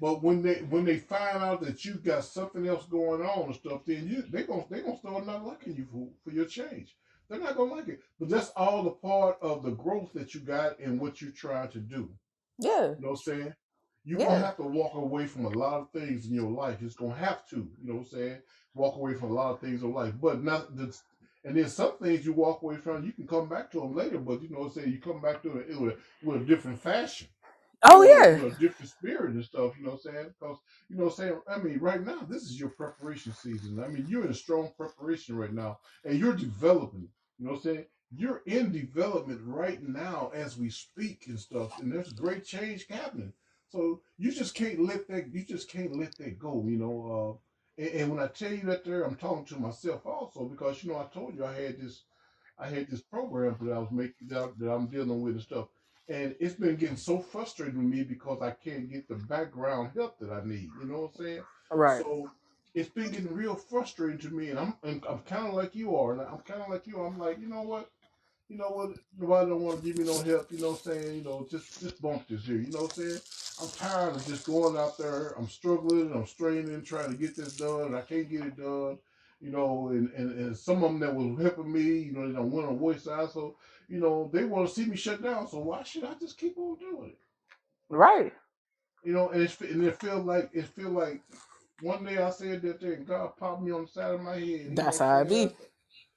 But 0.00 0.22
when 0.22 0.42
they 0.42 0.56
when 0.70 0.84
they 0.84 0.98
find 0.98 1.38
out 1.38 1.60
that 1.62 1.84
you 1.84 1.94
got 1.94 2.24
something 2.24 2.66
else 2.66 2.86
going 2.86 3.22
on 3.22 3.46
and 3.46 3.54
stuff, 3.54 3.82
then 3.86 4.08
you 4.08 4.22
they 4.22 4.44
gonna 4.44 4.64
they 4.70 4.80
gonna 4.80 4.98
start 4.98 5.26
not 5.26 5.44
liking 5.44 5.76
you 5.76 5.86
for, 5.90 6.08
for 6.24 6.34
your 6.34 6.44
change. 6.46 6.96
They're 7.28 7.40
not 7.40 7.56
gonna 7.56 7.74
like 7.74 7.88
it. 7.88 8.00
But 8.18 8.28
that's 8.28 8.50
all 8.50 8.82
the 8.84 8.90
part 8.90 9.38
of 9.42 9.62
the 9.62 9.72
growth 9.72 10.12
that 10.14 10.34
you 10.34 10.40
got 10.40 10.78
and 10.78 11.00
what 11.00 11.20
you're 11.20 11.32
trying 11.32 11.68
to 11.70 11.78
do. 11.78 12.10
Yeah. 12.58 12.94
You 12.94 12.96
know 13.00 13.08
what 13.08 13.10
I'm 13.10 13.16
saying? 13.16 13.54
You're 14.04 14.20
Yeah. 14.20 14.26
gonna 14.26 14.38
have 14.46 14.56
to 14.56 14.62
walk 14.62 14.94
away 14.94 15.26
from 15.26 15.44
a 15.46 15.50
lot 15.50 15.80
of 15.80 15.90
things 15.90 16.26
in 16.26 16.34
your 16.34 16.50
life. 16.50 16.80
It's 16.80 16.94
gonna 16.96 17.14
have 17.14 17.46
to, 17.50 17.56
you 17.56 17.88
know 17.88 17.94
what 17.94 18.00
I'm 18.00 18.06
saying? 18.06 18.38
Walk 18.74 18.96
away 18.96 19.14
from 19.14 19.30
a 19.30 19.34
lot 19.34 19.52
of 19.52 19.60
things 19.60 19.82
in 19.82 19.92
life. 19.92 20.14
But 20.20 20.42
not 20.42 20.76
the 20.76 20.96
and 21.44 21.56
then 21.56 21.68
some 21.68 21.96
things 21.98 22.26
you 22.26 22.32
walk 22.32 22.62
away 22.62 22.76
from, 22.76 23.04
you 23.04 23.12
can 23.12 23.26
come 23.26 23.48
back 23.48 23.70
to 23.70 23.80
them 23.80 23.94
later, 23.94 24.18
but 24.18 24.42
you 24.42 24.48
know 24.50 24.58
what 24.58 24.66
I'm 24.66 24.72
saying, 24.72 24.92
you 24.92 25.00
come 25.00 25.20
back 25.20 25.42
to 25.42 25.58
it 25.58 25.80
with 25.80 25.94
a, 25.94 25.96
with 26.22 26.42
a 26.42 26.44
different 26.44 26.78
fashion. 26.80 27.28
Oh 27.82 28.02
yeah. 28.02 28.42
with 28.42 28.56
a 28.56 28.60
different 28.60 28.90
spirit 28.90 29.34
and 29.34 29.44
stuff, 29.44 29.74
you 29.78 29.84
know 29.84 29.92
what 29.92 30.04
I'm 30.06 30.14
saying? 30.14 30.34
Because 30.40 30.58
you 30.88 30.96
know 30.96 31.04
what 31.06 31.12
I'm 31.12 31.16
saying, 31.16 31.40
I 31.48 31.58
mean, 31.58 31.78
right 31.80 32.04
now 32.04 32.20
this 32.28 32.42
is 32.44 32.60
your 32.60 32.70
preparation 32.70 33.32
season. 33.32 33.82
I 33.82 33.88
mean, 33.88 34.06
you're 34.08 34.24
in 34.24 34.30
a 34.30 34.34
strong 34.34 34.72
preparation 34.76 35.36
right 35.36 35.52
now 35.52 35.78
and 36.04 36.18
you're 36.18 36.34
developing, 36.34 37.08
you 37.38 37.46
know 37.46 37.52
what 37.52 37.58
I'm 37.58 37.62
saying? 37.64 37.86
You're 38.14 38.42
in 38.46 38.72
development 38.72 39.40
right 39.44 39.82
now 39.82 40.30
as 40.34 40.58
we 40.58 40.70
speak 40.70 41.24
and 41.28 41.38
stuff, 41.40 41.80
and 41.80 41.92
there's 41.92 42.12
great 42.12 42.44
change 42.44 42.86
happening. 42.90 43.32
So 43.68 44.02
you 44.18 44.32
just 44.32 44.54
can't 44.54 44.80
let 44.84 45.08
that 45.08 45.32
you 45.34 45.44
just 45.44 45.70
can't 45.70 45.96
let 45.96 46.16
that 46.18 46.38
go, 46.38 46.64
you 46.66 46.78
know. 46.78 47.38
Uh, 47.78 47.82
and, 47.82 47.90
and 48.02 48.10
when 48.10 48.20
I 48.20 48.28
tell 48.28 48.52
you 48.52 48.64
that 48.66 48.84
there, 48.84 49.04
I'm 49.04 49.16
talking 49.16 49.46
to 49.46 49.58
myself 49.60 50.06
also 50.06 50.46
because 50.46 50.84
you 50.84 50.90
know 50.92 50.98
I 50.98 51.06
told 51.14 51.36
you 51.36 51.44
I 51.44 51.54
had 51.54 51.80
this 51.80 52.04
I 52.58 52.68
had 52.68 52.88
this 52.90 53.02
program 53.02 53.56
that 53.62 53.72
I 53.72 53.78
was 53.78 53.90
making 53.90 54.28
that, 54.28 54.58
that 54.58 54.70
I'm 54.72 54.86
dealing 54.88 55.22
with 55.22 55.34
and 55.34 55.42
stuff. 55.42 55.68
And 56.08 56.34
it's 56.40 56.54
been 56.54 56.76
getting 56.76 56.96
so 56.96 57.18
frustrating 57.18 57.78
with 57.78 57.86
me 57.86 58.02
because 58.02 58.40
I 58.40 58.52
can't 58.52 58.90
get 58.90 59.08
the 59.08 59.16
background 59.16 59.90
help 59.94 60.18
that 60.20 60.30
I 60.30 60.44
need. 60.44 60.70
You 60.80 60.88
know 60.88 61.00
what 61.02 61.12
I'm 61.18 61.24
saying? 61.24 61.42
Right. 61.70 62.02
So 62.02 62.30
it's 62.74 62.88
been 62.88 63.10
getting 63.10 63.34
real 63.34 63.54
frustrating 63.54 64.18
to 64.20 64.30
me, 64.30 64.50
and 64.50 64.58
I'm 64.58 64.74
and 64.82 65.04
I'm 65.08 65.18
kind 65.20 65.48
of 65.48 65.54
like 65.54 65.74
you 65.74 65.96
are, 65.96 66.12
and 66.12 66.22
I'm 66.22 66.38
kind 66.38 66.62
of 66.62 66.70
like 66.70 66.86
you. 66.86 67.00
I'm 67.02 67.18
like, 67.18 67.38
you 67.40 67.48
know 67.48 67.62
what? 67.62 67.90
You 68.48 68.56
know 68.56 68.70
what? 68.70 68.96
Nobody 69.18 69.50
don't 69.50 69.60
want 69.60 69.80
to 69.80 69.86
give 69.86 69.98
me 69.98 70.04
no 70.04 70.22
help. 70.22 70.50
You 70.50 70.60
know 70.60 70.70
what 70.70 70.86
I'm 70.86 70.92
saying? 70.92 71.16
You 71.16 71.24
know, 71.24 71.46
just 71.50 71.80
just 71.80 72.00
bump 72.00 72.26
this 72.28 72.46
here. 72.46 72.56
You 72.56 72.72
know 72.72 72.82
what 72.82 72.98
I'm 72.98 73.04
saying? 73.04 73.20
I'm 73.60 73.68
tired 73.70 74.16
of 74.16 74.26
just 74.26 74.46
going 74.46 74.76
out 74.76 74.96
there. 74.96 75.34
I'm 75.36 75.48
struggling. 75.48 76.12
I'm 76.14 76.26
straining, 76.26 76.82
trying 76.82 77.10
to 77.10 77.16
get 77.16 77.36
this 77.36 77.56
done, 77.56 77.82
and 77.82 77.96
I 77.96 78.00
can't 78.00 78.30
get 78.30 78.42
it 78.42 78.56
done. 78.56 78.98
You 79.40 79.50
know, 79.52 79.88
and, 79.90 80.10
and, 80.16 80.32
and 80.38 80.56
some 80.56 80.82
of 80.82 80.90
them 80.90 81.00
that 81.00 81.14
was 81.14 81.40
helping 81.40 81.72
me, 81.72 81.82
you 81.82 82.12
know, 82.12 82.26
they 82.26 82.34
don't 82.34 82.50
want 82.50 82.66
on 82.66 82.76
the 82.76 82.82
wayside. 82.82 83.30
So, 83.30 83.56
you 83.88 84.00
know, 84.00 84.30
they 84.32 84.44
want 84.44 84.68
to 84.68 84.74
see 84.74 84.86
me 84.86 84.96
shut 84.96 85.22
down. 85.22 85.48
So 85.48 85.58
why 85.58 85.82
should 85.82 86.04
I 86.04 86.14
just 86.20 86.38
keep 86.38 86.58
on 86.58 86.78
doing 86.78 87.10
it? 87.10 87.18
Right. 87.88 88.32
You 89.04 89.12
know, 89.12 89.30
and, 89.30 89.42
it's, 89.42 89.60
and 89.60 89.82
it 89.84 89.98
feel 90.00 90.22
like 90.22 90.50
it 90.52 90.66
feel 90.66 90.90
like 90.90 91.22
one 91.80 92.04
day 92.04 92.18
I 92.18 92.30
said 92.30 92.62
that 92.62 92.80
thing, 92.80 93.04
God 93.06 93.36
popped 93.36 93.62
me 93.62 93.72
on 93.72 93.82
the 93.82 93.88
side 93.88 94.14
of 94.14 94.20
my 94.20 94.38
head. 94.38 94.76
That's 94.76 94.98
how 94.98 95.18
it 95.18 95.20
I'm 95.20 95.26
uh, 95.26 95.28
be. 95.28 95.50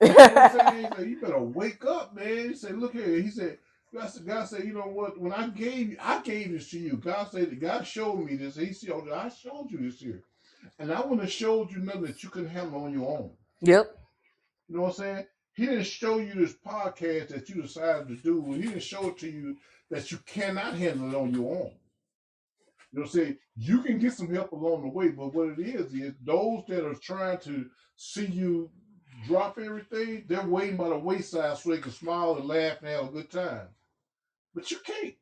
You 0.01 0.07
know 0.09 0.15
what 0.15 0.75
He 0.75 0.81
said, 0.83 1.09
you 1.09 1.21
better 1.21 1.39
wake 1.39 1.85
up, 1.85 2.15
man. 2.15 2.49
He 2.49 2.55
said, 2.55 2.77
look 2.77 2.93
here. 2.93 3.21
He 3.21 3.29
said, 3.29 3.59
God 3.93 4.07
said, 4.09 4.25
God 4.25 4.47
said, 4.47 4.63
you 4.63 4.73
know 4.73 4.81
what? 4.81 5.19
When 5.19 5.31
I 5.31 5.47
gave 5.49 5.91
you, 5.91 5.97
I 6.01 6.21
gave 6.21 6.51
this 6.51 6.71
to 6.71 6.79
you. 6.79 6.97
God 6.97 7.29
said, 7.31 7.59
God 7.59 7.85
showed 7.85 8.17
me 8.25 8.35
this. 8.35 8.55
He 8.55 8.73
said, 8.73 8.91
oh, 8.91 9.07
I 9.13 9.29
showed 9.29 9.67
you 9.69 9.77
this 9.77 9.99
here. 9.99 10.23
And 10.79 10.91
I 10.91 11.01
want 11.01 11.21
to 11.21 11.27
show 11.27 11.67
you 11.69 11.79
nothing 11.79 12.03
that 12.03 12.23
you 12.23 12.29
couldn't 12.29 12.49
handle 12.49 12.83
on 12.83 12.93
your 12.93 13.09
own. 13.09 13.31
Yep. 13.61 13.95
You 14.69 14.75
know 14.75 14.83
what 14.83 14.89
I'm 14.89 14.93
saying? 14.95 15.25
He 15.53 15.65
didn't 15.65 15.83
show 15.83 16.17
you 16.19 16.33
this 16.33 16.53
podcast 16.53 17.29
that 17.29 17.49
you 17.49 17.61
decided 17.61 18.07
to 18.07 18.15
do. 18.15 18.53
He 18.53 18.63
didn't 18.63 18.83
show 18.83 19.09
it 19.09 19.17
to 19.19 19.29
you 19.29 19.57
that 19.89 20.11
you 20.11 20.17
cannot 20.25 20.75
handle 20.75 21.09
it 21.09 21.15
on 21.15 21.33
your 21.33 21.55
own. 21.55 21.71
You 22.91 23.01
know 23.01 23.05
saying? 23.05 23.37
You 23.55 23.81
can 23.81 23.99
get 23.99 24.13
some 24.13 24.33
help 24.33 24.51
along 24.51 24.81
the 24.81 24.89
way, 24.89 25.09
but 25.09 25.33
what 25.33 25.49
it 25.49 25.59
is 25.59 25.93
is 25.93 26.13
those 26.23 26.63
that 26.67 26.85
are 26.85 26.95
trying 26.95 27.39
to 27.39 27.65
see 27.95 28.25
you 28.25 28.69
drop 29.27 29.57
everything, 29.59 30.25
they're 30.27 30.45
waiting 30.45 30.77
by 30.77 30.89
the 30.89 30.97
wayside 30.97 31.57
so 31.57 31.69
they 31.69 31.77
can 31.77 31.91
smile 31.91 32.35
and 32.35 32.45
laugh 32.45 32.77
and 32.81 32.89
have 32.89 33.05
a 33.09 33.11
good 33.11 33.31
time. 33.31 33.67
But 34.53 34.71
you 34.71 34.77
can't. 34.85 35.15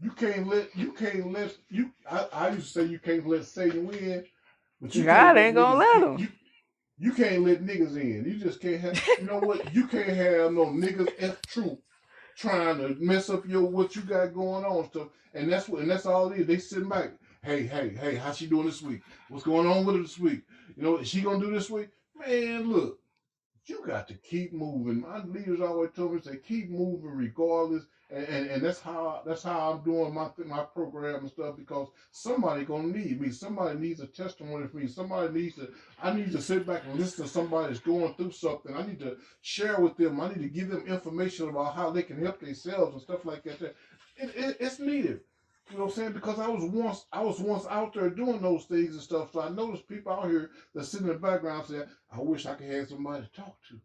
You 0.00 0.10
can't 0.10 0.48
let 0.48 0.76
you 0.76 0.92
can't 0.92 1.32
let 1.32 1.56
you 1.70 1.92
I, 2.10 2.26
I 2.32 2.50
used 2.50 2.72
to 2.74 2.80
say 2.80 2.86
you 2.86 2.98
can't 2.98 3.26
let 3.26 3.44
Satan 3.44 3.86
win, 3.86 4.24
but 4.80 4.94
you 4.96 5.04
God 5.04 5.36
ain't 5.38 5.54
gonna 5.54 5.78
let 5.78 6.02
him. 6.02 6.18
You, 6.18 6.28
you 7.02 7.12
can't 7.12 7.42
let 7.42 7.64
niggas 7.64 7.96
in. 7.96 8.24
You 8.24 8.36
just 8.36 8.60
can't 8.60 8.80
have 8.80 9.08
you 9.18 9.26
know 9.26 9.40
what? 9.40 9.74
You 9.74 9.88
can't 9.88 10.16
have 10.16 10.52
no 10.52 10.66
niggas 10.66 11.12
F 11.18 11.42
truth 11.42 11.78
trying 12.36 12.78
to 12.78 12.94
mess 13.00 13.28
up 13.28 13.44
your 13.46 13.62
what 13.62 13.96
you 13.96 14.02
got 14.02 14.32
going 14.32 14.64
on 14.64 14.88
stuff. 14.88 15.08
And 15.34 15.52
that's 15.52 15.68
what 15.68 15.82
and 15.82 15.90
that's 15.90 16.06
all 16.06 16.30
it 16.30 16.40
is. 16.40 16.46
They 16.46 16.58
sitting 16.58 16.88
back. 16.88 17.10
Hey, 17.42 17.66
hey, 17.66 17.88
hey, 18.00 18.14
how's 18.14 18.38
she 18.38 18.46
doing 18.46 18.66
this 18.66 18.82
week? 18.82 19.00
What's 19.28 19.44
going 19.44 19.66
on 19.66 19.84
with 19.84 19.96
her 19.96 20.02
this 20.02 20.18
week? 20.18 20.42
You 20.76 20.84
know, 20.84 20.98
is 20.98 21.08
she 21.08 21.22
gonna 21.22 21.40
do 21.40 21.50
this 21.50 21.68
week? 21.68 21.88
Man, 22.14 22.72
look, 22.72 23.00
you 23.66 23.82
got 23.84 24.06
to 24.06 24.14
keep 24.14 24.52
moving. 24.52 25.00
My 25.00 25.24
leaders 25.24 25.60
always 25.60 25.90
told 25.96 26.14
me 26.14 26.20
say 26.20 26.36
keep 26.36 26.70
moving 26.70 27.10
regardless. 27.10 27.82
And, 28.12 28.50
and, 28.50 28.62
that's 28.62 28.78
how 28.78 29.22
that's 29.24 29.42
how 29.42 29.72
I'm 29.72 29.82
doing 29.84 30.12
my 30.12 30.28
my 30.44 30.64
program 30.64 31.20
and 31.20 31.30
stuff 31.30 31.56
because 31.56 31.88
somebody 32.10 32.64
gonna 32.64 32.88
need 32.88 33.18
me. 33.18 33.30
Somebody 33.30 33.78
needs 33.78 34.00
a 34.00 34.06
testimony 34.06 34.66
from 34.66 34.80
me. 34.80 34.86
Somebody 34.86 35.32
needs 35.32 35.56
to. 35.56 35.70
I 36.02 36.12
need 36.12 36.30
to 36.32 36.42
sit 36.42 36.66
back 36.66 36.82
and 36.86 37.00
listen 37.00 37.24
to 37.24 37.30
somebody 37.30 37.68
that's 37.68 37.80
going 37.80 38.12
through 38.14 38.32
something. 38.32 38.76
I 38.76 38.84
need 38.84 39.00
to 39.00 39.16
share 39.40 39.80
with 39.80 39.96
them. 39.96 40.20
I 40.20 40.28
need 40.28 40.42
to 40.42 40.48
give 40.50 40.68
them 40.68 40.86
information 40.86 41.48
about 41.48 41.74
how 41.74 41.88
they 41.90 42.02
can 42.02 42.22
help 42.22 42.40
themselves 42.40 42.92
and 42.92 43.02
stuff 43.02 43.24
like 43.24 43.44
that. 43.44 43.62
It, 43.62 43.76
it, 44.16 44.56
it's 44.60 44.78
needed. 44.78 45.20
You 45.70 45.78
know 45.78 45.84
what 45.84 45.92
I'm 45.92 45.96
saying? 45.96 46.12
Because 46.12 46.38
I 46.38 46.48
was 46.48 46.64
once 46.64 47.06
I 47.12 47.22
was 47.22 47.40
once 47.40 47.64
out 47.70 47.94
there 47.94 48.10
doing 48.10 48.42
those 48.42 48.64
things 48.64 48.92
and 48.92 49.00
stuff. 49.00 49.32
So 49.32 49.40
I 49.40 49.48
noticed 49.48 49.88
people 49.88 50.12
out 50.12 50.28
here 50.28 50.50
that 50.74 50.84
sit 50.84 51.00
in 51.00 51.06
the 51.06 51.14
background 51.14 51.66
saying, 51.66 51.84
I 52.14 52.20
wish 52.20 52.44
I 52.44 52.56
could 52.56 52.70
have 52.70 52.88
somebody 52.88 53.24
to 53.24 53.40
talk 53.40 53.56
to. 53.70 53.80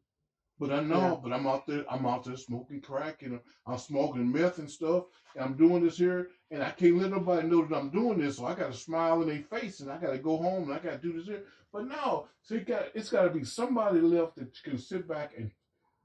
But 0.60 0.72
I 0.72 0.82
know, 0.82 1.00
Yeah. 1.02 1.18
but 1.22 1.34
I'm 1.34 1.46
out 1.46 1.68
there, 1.68 1.86
I'm 1.90 2.06
out 2.06 2.24
there 2.24 2.36
smoking 2.36 2.82
crack 2.82 3.22
and 3.22 3.40
I'm 3.68 3.78
smoking 3.78 4.32
meth 4.32 4.58
and 4.58 4.70
stuff. 4.70 5.06
And 5.36 5.44
I'm 5.44 5.56
doing 5.56 5.84
this 5.84 5.98
here, 5.98 6.30
and 6.50 6.64
I 6.64 6.72
can't 6.72 6.98
let 6.98 7.12
nobody 7.12 7.48
know 7.48 7.64
that 7.64 7.76
I'm 7.76 7.90
doing 7.92 8.18
this. 8.18 8.38
So 8.38 8.46
I 8.46 8.56
got 8.56 8.72
to 8.72 8.78
smile 8.78 9.22
in 9.22 9.28
their 9.28 9.44
face, 9.44 9.82
and 9.82 9.92
I 9.92 9.98
got 9.98 10.12
to 10.12 10.18
go 10.18 10.38
home, 10.38 10.64
and 10.64 10.74
I 10.74 10.80
got 10.80 11.00
to 11.02 11.08
do 11.08 11.14
this 11.14 11.28
here. 11.28 11.44
But 11.72 11.86
no, 11.88 12.28
see, 12.42 12.56
it 12.56 12.66
got, 12.66 12.88
it's 12.96 13.10
got 13.12 13.24
to 13.24 13.30
be 13.30 13.44
somebody 13.44 14.00
left 14.02 14.38
that 14.38 14.52
can 14.64 14.80
sit 14.80 15.08
back 15.08 15.34
and 15.38 15.52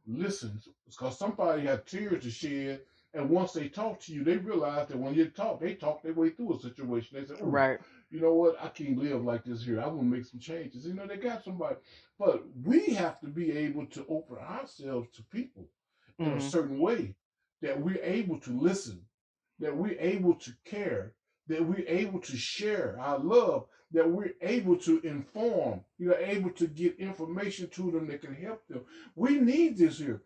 listen, 0.07 0.61
because 0.87 1.19
somebody 1.19 1.63
had 1.63 1.87
tears 1.87 2.25
to 2.25 2.31
shed. 2.31 2.81
And 3.15 3.29
once 3.29 3.53
they 3.53 3.69
talk 3.69 4.01
to 4.01 4.13
you, 4.13 4.25
they 4.25 4.39
realize 4.39 4.89
that 4.89 4.97
when 4.99 5.15
you 5.15 5.29
talk, 5.29 5.61
they 5.61 5.75
talk 5.75 6.03
their 6.03 6.15
way 6.15 6.31
through 6.31 6.55
a 6.57 6.61
situation. 6.61 7.19
They 7.19 7.27
say, 7.27 7.41
"Ooh, 7.43 7.47
Right. 7.51 7.79
you 8.11 8.21
know 8.21 8.35
what? 8.35 8.57
I 8.63 8.69
can't 8.69 8.97
live 8.99 9.23
like 9.23 9.45
this 9.45 9.63
here. 9.65 9.81
I 9.81 9.87
want 9.87 10.01
to 10.01 10.05
make 10.05 10.25
some 10.25 10.41
changes. 10.41 10.87
You 10.87 10.95
know, 10.95 11.07
they 11.07 11.19
got 11.19 11.45
somebody, 11.45 11.77
but 12.19 12.45
we 12.65 12.95
have 12.95 13.21
to 13.21 13.27
be 13.29 13.53
able 13.53 13.87
to 13.89 14.07
open 14.07 14.39
ourselves 14.39 15.11
to 15.13 15.23
people 15.25 15.69
in 16.19 16.27
a 16.29 16.37
Mhm. 16.37 16.41
certain 16.41 16.79
way 16.79 17.15
that 17.61 17.79
we're 17.81 18.03
able 18.03 18.41
to 18.41 18.51
listen, 18.59 19.07
that 19.59 19.77
we're 19.77 19.99
able 20.01 20.35
to 20.35 20.53
care, 20.65 21.15
that 21.49 21.65
we're 21.65 21.87
able 21.87 22.21
to 22.21 22.37
share 22.37 22.99
our 22.99 23.19
love, 23.19 23.69
that 23.91 24.11
we're 24.11 24.33
able 24.41 24.77
to 24.79 25.01
inform, 25.03 25.85
you're 25.99 26.17
able 26.17 26.51
to 26.51 26.67
get 26.67 26.99
information 26.99 27.69
to 27.69 27.91
them 27.91 28.07
that 28.07 28.23
can 28.23 28.35
help 28.35 28.67
them. 28.69 28.87
We 29.15 29.39
need 29.39 29.77
this 29.77 29.99
here. 29.99 30.23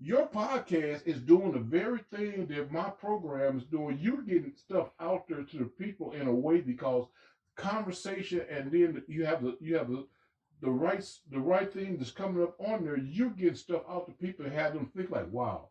Your 0.00 0.28
podcast 0.28 1.06
is 1.06 1.20
doing 1.20 1.52
the 1.52 1.58
very 1.58 2.00
thing 2.14 2.46
that 2.46 2.70
my 2.70 2.88
program 2.88 3.58
is 3.58 3.64
doing. 3.64 3.98
You're 4.00 4.22
getting 4.22 4.52
stuff 4.54 4.90
out 5.00 5.26
there 5.28 5.42
to 5.42 5.58
the 5.58 5.64
people 5.64 6.12
in 6.12 6.28
a 6.28 6.32
way 6.32 6.60
because 6.60 7.06
conversation 7.56 8.42
and 8.48 8.70
then 8.70 9.02
you 9.08 9.26
have 9.26 9.42
the 9.42 9.56
you 9.60 9.76
have 9.76 9.90
the 9.90 10.06
the 10.60 10.70
right 10.70 11.04
the 11.30 11.40
right 11.40 11.72
thing 11.72 11.96
that's 11.96 12.10
coming 12.10 12.42
up 12.42 12.54
on 12.60 12.84
there, 12.84 12.96
you're 12.98 13.30
getting 13.30 13.54
stuff 13.54 13.82
out 13.88 14.06
to 14.06 14.12
people 14.12 14.44
and 14.44 14.54
have 14.54 14.74
them 14.74 14.90
think 14.96 15.10
like, 15.10 15.30
wow, 15.32 15.68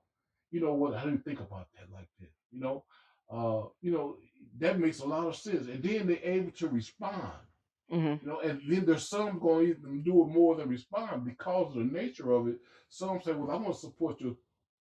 you 0.52 0.62
know 0.62 0.74
what, 0.74 0.94
I 0.94 1.04
didn't 1.04 1.26
think 1.26 1.40
about 1.40 1.68
that 1.76 1.94
like 1.94 2.10
that. 2.20 2.30
You 2.52 2.60
know, 2.60 2.84
uh, 3.30 3.68
you 3.82 3.92
know, 3.92 4.18
that 4.60 4.80
makes 4.80 5.00
a 5.00 5.08
lot 5.08 5.28
of 5.28 5.36
sense. 5.36 5.68
And 5.68 5.84
then 5.84 6.08
they're 6.08 6.20
able 6.24 6.52
to 6.52 6.68
respond. 6.68 7.34
Mhm. 7.92 8.22
You 8.22 8.28
know, 8.28 8.40
and 8.42 8.62
then 8.68 8.86
there's 8.86 9.08
some 9.08 9.40
going 9.40 9.76
to 9.76 10.02
do 10.04 10.22
it 10.24 10.28
more 10.28 10.56
than 10.56 10.70
respond 10.70 11.26
because 11.26 11.68
of 11.70 11.76
the 11.76 11.84
nature 11.84 12.32
of 12.32 12.48
it. 12.48 12.60
Some 12.90 13.22
say, 13.22 13.34
"Well, 13.34 13.52
I 13.52 13.56
want 13.56 13.76
to 13.76 13.80
support 13.80 14.20
your 14.22 14.36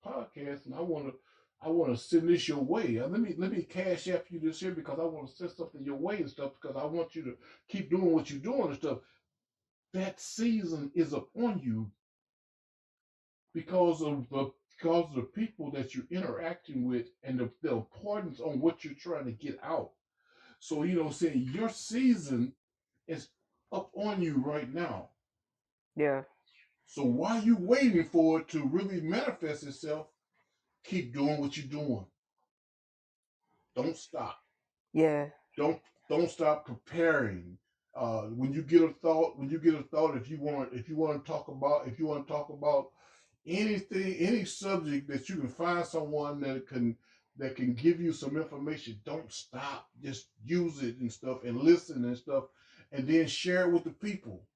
podcast, 0.04 0.66
and 0.66 0.74
I 0.74 0.80
want 0.80 1.06
to, 1.06 1.18
I 1.60 1.68
want 1.68 1.92
to 1.92 1.96
send 1.96 2.28
this 2.28 2.48
your 2.48 2.62
way. 2.62 2.98
Uh, 2.98 3.08
Let 3.08 3.20
me 3.20 3.34
let 3.38 3.52
me 3.52 3.62
cash 3.62 4.08
app 4.08 4.30
you 4.30 4.40
this 4.40 4.60
year 4.62 4.72
because 4.72 4.98
I 4.98 5.04
want 5.04 5.28
to 5.28 5.34
send 5.34 5.50
something 5.52 5.84
your 5.84 5.96
way 5.96 6.18
and 6.18 6.30
stuff 6.30 6.52
because 6.60 6.76
I 6.76 6.84
want 6.84 7.14
you 7.14 7.22
to 7.24 7.36
keep 7.68 7.90
doing 7.90 8.12
what 8.12 8.30
you're 8.30 8.40
doing 8.40 8.68
and 8.68 8.76
stuff." 8.76 8.98
That 9.92 10.20
season 10.20 10.92
is 10.94 11.12
upon 11.12 11.60
you 11.60 11.90
because 13.52 14.02
of 14.02 14.28
the 14.30 14.50
because 14.78 15.06
of 15.08 15.14
the 15.14 15.22
people 15.22 15.70
that 15.70 15.94
you're 15.94 16.04
interacting 16.10 16.84
with 16.84 17.06
and 17.22 17.38
the, 17.40 17.50
the 17.62 17.70
importance 17.72 18.40
on 18.40 18.60
what 18.60 18.84
you're 18.84 18.92
trying 18.94 19.24
to 19.24 19.32
get 19.32 19.58
out. 19.62 19.90
So 20.60 20.84
you 20.84 20.96
know, 20.96 21.10
saying 21.10 21.50
your 21.54 21.70
season 21.70 22.52
is 23.06 23.28
up 23.72 23.90
on 23.94 24.22
you 24.22 24.42
right 24.44 24.72
now. 24.72 25.10
Yeah. 25.96 26.22
So 26.86 27.02
while 27.02 27.42
you 27.42 27.56
waiting 27.58 28.04
for 28.04 28.40
it 28.40 28.48
to 28.48 28.64
really 28.64 29.00
manifest 29.00 29.64
itself, 29.64 30.06
keep 30.84 31.12
doing 31.12 31.40
what 31.40 31.56
you're 31.56 31.66
doing. 31.66 32.06
Don't 33.74 33.96
stop. 33.96 34.38
Yeah. 34.92 35.26
Don't 35.56 35.80
don't 36.08 36.30
stop 36.30 36.66
preparing. 36.66 37.58
Uh, 37.94 38.22
when 38.24 38.52
you 38.52 38.62
get 38.62 38.82
a 38.82 38.92
thought, 39.02 39.38
when 39.38 39.48
you 39.48 39.58
get 39.58 39.74
a 39.74 39.82
thought, 39.82 40.16
if 40.16 40.28
you 40.28 40.38
want, 40.38 40.72
if 40.72 40.88
you 40.88 40.96
want 40.96 41.24
to 41.24 41.30
talk 41.30 41.48
about, 41.48 41.88
if 41.88 41.98
you 41.98 42.06
want 42.06 42.26
to 42.26 42.32
talk 42.32 42.50
about 42.50 42.88
anything, 43.46 44.14
any 44.16 44.44
subject 44.44 45.08
that 45.08 45.28
you 45.28 45.36
can 45.36 45.48
find 45.48 45.84
someone 45.84 46.40
that 46.40 46.66
can 46.66 46.96
that 47.38 47.56
can 47.56 47.74
give 47.74 48.00
you 48.00 48.12
some 48.12 48.36
information, 48.36 49.00
don't 49.04 49.32
stop. 49.32 49.88
Just 50.02 50.28
use 50.44 50.82
it 50.82 50.98
and 50.98 51.12
stuff, 51.12 51.44
and 51.44 51.58
listen 51.58 52.04
and 52.04 52.16
stuff, 52.16 52.44
and 52.92 53.06
then 53.06 53.26
share 53.26 53.62
it 53.62 53.72
with 53.72 53.84
the 53.84 53.90
people. 53.90 54.46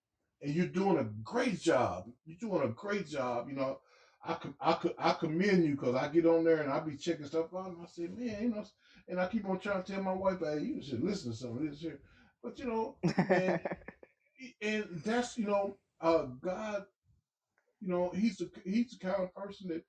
And 0.42 0.54
you're 0.54 0.66
doing 0.66 0.98
a 0.98 1.04
great 1.22 1.60
job. 1.60 2.04
You're 2.24 2.38
doing 2.38 2.62
a 2.68 2.72
great 2.72 3.06
job. 3.06 3.48
You 3.48 3.56
know, 3.56 3.78
I 4.24 4.34
could, 4.34 4.54
I 4.60 4.72
could, 4.74 4.94
I 4.98 5.12
commend 5.12 5.64
you 5.64 5.76
because 5.76 5.94
I 5.94 6.08
get 6.08 6.26
on 6.26 6.44
there 6.44 6.62
and 6.62 6.70
I 6.70 6.80
be 6.80 6.96
checking 6.96 7.26
stuff 7.26 7.54
out, 7.54 7.68
and 7.68 7.78
I 7.82 7.86
say, 7.86 8.08
man, 8.08 8.42
you 8.42 8.50
know, 8.50 8.64
and 9.08 9.20
I 9.20 9.26
keep 9.26 9.46
on 9.46 9.58
trying 9.58 9.82
to 9.82 9.92
tell 9.92 10.02
my 10.02 10.12
wife, 10.12 10.40
hey, 10.40 10.60
you 10.60 10.82
should 10.82 11.02
listen 11.02 11.32
to 11.32 11.36
some 11.36 11.56
of 11.56 11.62
this 11.62 11.80
here. 11.80 12.00
But 12.42 12.58
you 12.58 12.66
know, 12.66 12.96
and 13.28 13.60
and 14.62 14.86
that's 15.04 15.36
you 15.36 15.46
know, 15.46 15.76
uh, 16.00 16.24
God, 16.42 16.84
you 17.80 17.88
know, 17.88 18.10
he's 18.14 18.40
a 18.40 18.46
he's 18.64 18.90
the 18.90 18.98
kind 18.98 19.22
of 19.22 19.34
person 19.34 19.68
that 19.68 19.84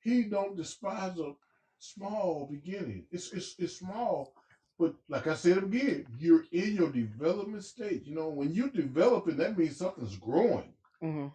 he 0.00 0.24
don't 0.24 0.56
despise 0.56 1.18
a 1.18 1.32
small 1.78 2.48
beginning. 2.50 3.06
It's 3.10 3.32
it's 3.32 3.54
it's 3.58 3.78
small, 3.78 4.34
but 4.78 4.94
like 5.08 5.26
I 5.26 5.34
said 5.34 5.58
again, 5.58 6.06
you're 6.18 6.44
in 6.52 6.74
your 6.74 6.90
development 6.90 7.64
stage. 7.64 8.02
You 8.06 8.14
know, 8.14 8.28
when 8.28 8.52
you're 8.52 8.68
developing, 8.70 9.36
that 9.36 9.56
means 9.56 9.76
something's 9.76 10.16
growing. 10.16 10.72
hmm 11.00 11.28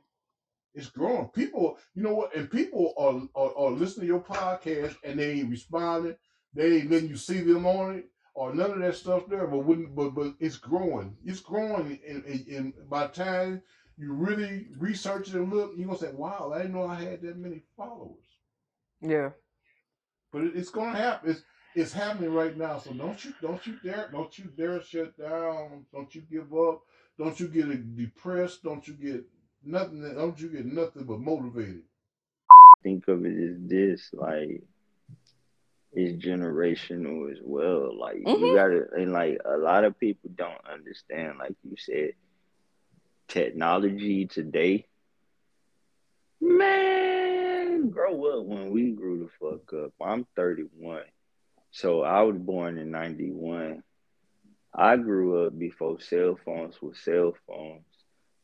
It's 0.74 0.90
growing. 0.90 1.28
People, 1.30 1.78
you 1.96 2.04
know 2.04 2.14
what? 2.14 2.36
And 2.36 2.50
people 2.52 2.94
are, 2.98 3.42
are, 3.42 3.58
are 3.58 3.72
listening 3.72 4.08
to 4.08 4.14
your 4.14 4.22
podcast 4.24 4.96
and 5.04 5.20
they 5.20 5.32
ain't 5.32 5.50
responding. 5.50 6.16
They 6.54 6.78
ain't 6.78 6.92
letting 6.92 7.10
you 7.10 7.18
see 7.18 7.40
them 7.42 7.66
on 7.66 7.96
it 7.98 8.06
or 8.34 8.54
none 8.54 8.72
of 8.72 8.80
that 8.80 8.96
stuff 8.96 9.24
there. 9.30 9.48
But 9.48 9.60
when, 9.60 9.94
but 9.96 10.12
but 10.12 10.36
it's 10.40 10.58
growing. 10.58 11.16
It's 11.26 11.40
growing. 11.40 12.00
And, 12.08 12.24
and, 12.26 12.48
and 12.48 12.74
by 12.90 13.08
the 13.08 13.14
time 13.14 13.62
you 13.98 14.14
really 14.14 14.68
research 14.78 15.30
it 15.30 15.36
and 15.36 15.52
look, 15.54 15.74
you're 15.76 15.88
gonna 15.88 15.98
say, 16.00 16.12
"Wow, 16.14 16.52
I 16.54 16.60
didn't 16.60 16.74
know 16.74 16.86
I 16.86 16.96
had 17.02 17.22
that 17.24 17.38
many 17.38 17.64
followers." 17.76 18.26
Yeah. 19.02 19.32
But 20.32 20.44
it, 20.44 20.56
it's 20.56 20.70
gonna 20.70 20.98
happen. 20.98 21.32
It's 21.32 21.42
it's 21.78 21.94
happening 21.94 22.34
right 22.34 22.58
now. 22.58 22.80
So 22.80 22.92
don't 22.94 23.24
you 23.24 23.34
don't 23.42 23.66
you 23.68 23.78
dare 23.84 24.10
don't 24.12 24.38
you 24.38 24.46
dare 24.58 24.82
shut 24.82 25.18
down. 25.18 25.86
Don't 25.94 26.14
you 26.16 26.22
give 26.22 26.52
up. 26.54 26.82
Don't 27.18 27.40
you 27.40 27.48
get 27.48 27.96
depressed. 27.96 28.64
Don't 28.64 28.86
you 28.88 28.96
get 28.96 29.24
nothing. 29.64 30.02
Don't 30.16 30.40
you 30.40 30.50
get 30.50 30.66
nothing 30.66 31.04
but 31.04 31.20
motivated. 31.20 31.84
think 32.84 33.08
of 33.08 33.26
it 33.26 33.38
as 33.38 33.58
this 33.68 34.10
like 34.14 34.62
it's 35.94 36.24
generational 36.24 37.32
as 37.32 37.40
well 37.42 37.98
like 37.98 38.18
Mhm. 38.18 38.40
you 38.40 38.56
gotta 38.56 38.88
and 38.96 39.12
like 39.12 39.38
a 39.46 39.58
lot 39.58 39.84
of 39.84 40.00
people 40.00 40.30
don't 40.36 40.66
understand 40.68 41.38
like 41.40 41.56
you 41.64 41.76
said 41.78 42.12
technology 43.28 44.26
today 44.28 44.86
man 46.40 47.90
grow 47.90 48.40
up 48.40 48.46
when 48.46 48.70
we 48.72 48.92
grew 48.92 49.18
the 49.20 49.30
fuck 49.40 49.74
up 49.74 49.92
i'm 50.02 50.26
31 50.36 51.02
so 51.78 52.02
i 52.02 52.22
was 52.22 52.38
born 52.38 52.78
in 52.78 52.92
91 52.92 53.84
i 54.74 54.98
grew 54.98 55.46
up 55.46 55.58
before 55.58 56.00
cell 56.02 56.38
phones 56.44 56.82
were 56.82 56.96
cell 56.96 57.34
phones. 57.48 57.84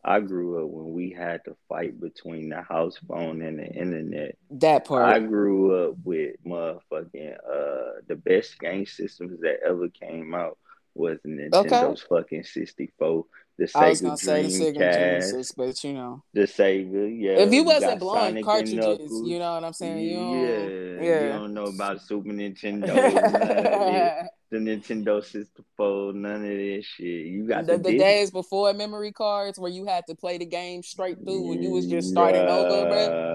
I 0.05 0.19
grew 0.19 0.61
up 0.61 0.69
when 0.69 0.93
we 0.93 1.11
had 1.11 1.45
to 1.45 1.55
fight 1.69 1.99
between 1.99 2.49
the 2.49 2.61
house 2.61 2.97
phone 3.07 3.41
and 3.41 3.57
the 3.57 3.65
internet. 3.65 4.35
That 4.49 4.85
part. 4.85 5.05
I 5.05 5.19
grew 5.19 5.87
up 5.87 5.95
with 6.03 6.35
motherfucking 6.45 7.35
uh 7.37 8.01
the 8.07 8.15
best 8.17 8.59
game 8.59 8.85
systems 8.85 9.39
that 9.41 9.59
ever 9.65 9.87
came 9.87 10.33
out 10.33 10.57
was 10.95 11.17
Nintendo's 11.25 12.01
fucking 12.01 12.43
64, 12.43 13.25
the 13.57 13.69
I 13.75 13.89
was 13.89 14.01
Sega 14.01 14.05
gonna 14.05 14.17
say 14.17 14.41
the 14.43 14.47
Sega 14.47 14.77
Dreamcast, 14.77 14.93
Genesis, 14.93 15.51
but 15.51 15.83
you 15.83 15.93
know, 15.93 16.23
the 16.33 16.41
Sega, 16.41 17.21
yeah. 17.21 17.31
if 17.33 17.53
you 17.53 17.63
wasn't 17.63 17.99
blowing 17.99 18.29
Sonic 18.29 18.45
cartridges, 18.45 19.21
you 19.25 19.39
know 19.39 19.53
what 19.53 19.63
I'm 19.63 19.73
saying? 19.73 19.99
You 19.99 20.35
yeah, 20.35 20.55
don't, 20.95 21.03
you 21.03 21.29
don't 21.29 21.53
know 21.53 21.65
about 21.65 22.01
Super 22.01 22.29
Nintendo, 22.29 22.87
none 22.87 22.97
of 22.97 23.13
that, 23.13 24.29
the 24.49 24.57
Nintendo 24.57 25.23
64, 25.23 26.13
none 26.13 26.35
of 26.35 26.41
this 26.41 26.85
shit. 26.85 27.25
You 27.25 27.47
got 27.47 27.65
the, 27.65 27.77
the, 27.77 27.91
the 27.91 27.97
days 27.97 28.31
before 28.31 28.73
memory 28.73 29.11
cards 29.11 29.59
where 29.59 29.71
you 29.71 29.85
had 29.85 30.05
to 30.07 30.15
play 30.15 30.37
the 30.37 30.45
game 30.45 30.83
straight 30.83 31.17
through 31.23 31.47
when 31.47 31.61
you 31.61 31.71
was 31.71 31.87
just 31.87 32.09
starting 32.09 32.41
over, 32.41 32.87
bro. 32.87 33.32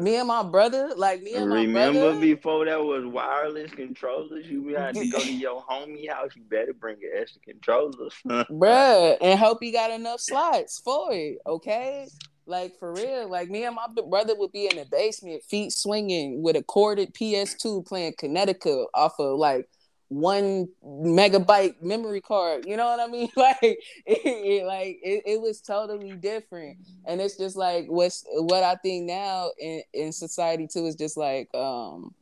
Me 0.00 0.16
and 0.16 0.28
my 0.28 0.42
brother, 0.42 0.92
like 0.96 1.22
me 1.22 1.34
and 1.34 1.48
my 1.48 1.62
Remember 1.62 2.00
brother, 2.00 2.20
before 2.20 2.64
that 2.64 2.82
was 2.82 3.04
wireless 3.06 3.70
controllers? 3.72 4.46
You 4.46 4.74
had 4.74 4.94
to 4.94 5.08
go 5.08 5.18
to 5.18 5.32
your 5.32 5.62
homie 5.62 6.08
house. 6.10 6.30
You 6.34 6.42
better 6.42 6.72
bring 6.72 6.96
an 6.96 7.10
extra 7.20 7.40
controller. 7.42 8.10
bruh, 8.26 9.16
and 9.20 9.38
hope 9.38 9.62
you 9.62 9.72
got 9.72 9.90
enough 9.90 10.20
slots 10.20 10.78
for 10.80 11.08
it. 11.12 11.38
Okay, 11.46 12.08
like 12.46 12.78
for 12.78 12.92
real. 12.92 13.28
Like 13.28 13.50
me 13.50 13.64
and 13.64 13.74
my 13.74 13.86
brother 14.08 14.34
would 14.36 14.52
be 14.52 14.68
in 14.70 14.76
the 14.76 14.86
basement, 14.90 15.42
feet 15.44 15.72
swinging, 15.72 16.42
with 16.42 16.56
a 16.56 16.62
corded 16.62 17.14
PS2 17.14 17.86
playing 17.86 18.14
Connecticut 18.18 18.86
off 18.94 19.14
of 19.18 19.38
like 19.38 19.68
one 20.08 20.68
megabyte 20.84 21.82
memory 21.82 22.20
card. 22.20 22.64
You 22.66 22.76
know 22.76 22.86
what 22.86 23.00
I 23.00 23.06
mean? 23.10 23.28
Like, 23.36 23.58
it, 23.62 23.78
it- 24.06 24.66
like 24.66 24.98
it, 25.02 25.22
it 25.26 25.40
was 25.40 25.60
totally 25.60 26.12
different. 26.12 26.76
And 27.04 27.20
it's 27.20 27.36
just 27.36 27.56
like 27.56 27.86
what's 27.88 28.24
what 28.34 28.62
I 28.64 28.76
think 28.76 29.06
now 29.06 29.50
in 29.58 29.82
in 29.92 30.12
society 30.12 30.66
too 30.66 30.86
is 30.86 30.96
just 30.96 31.16
like 31.16 31.52
um. 31.54 32.14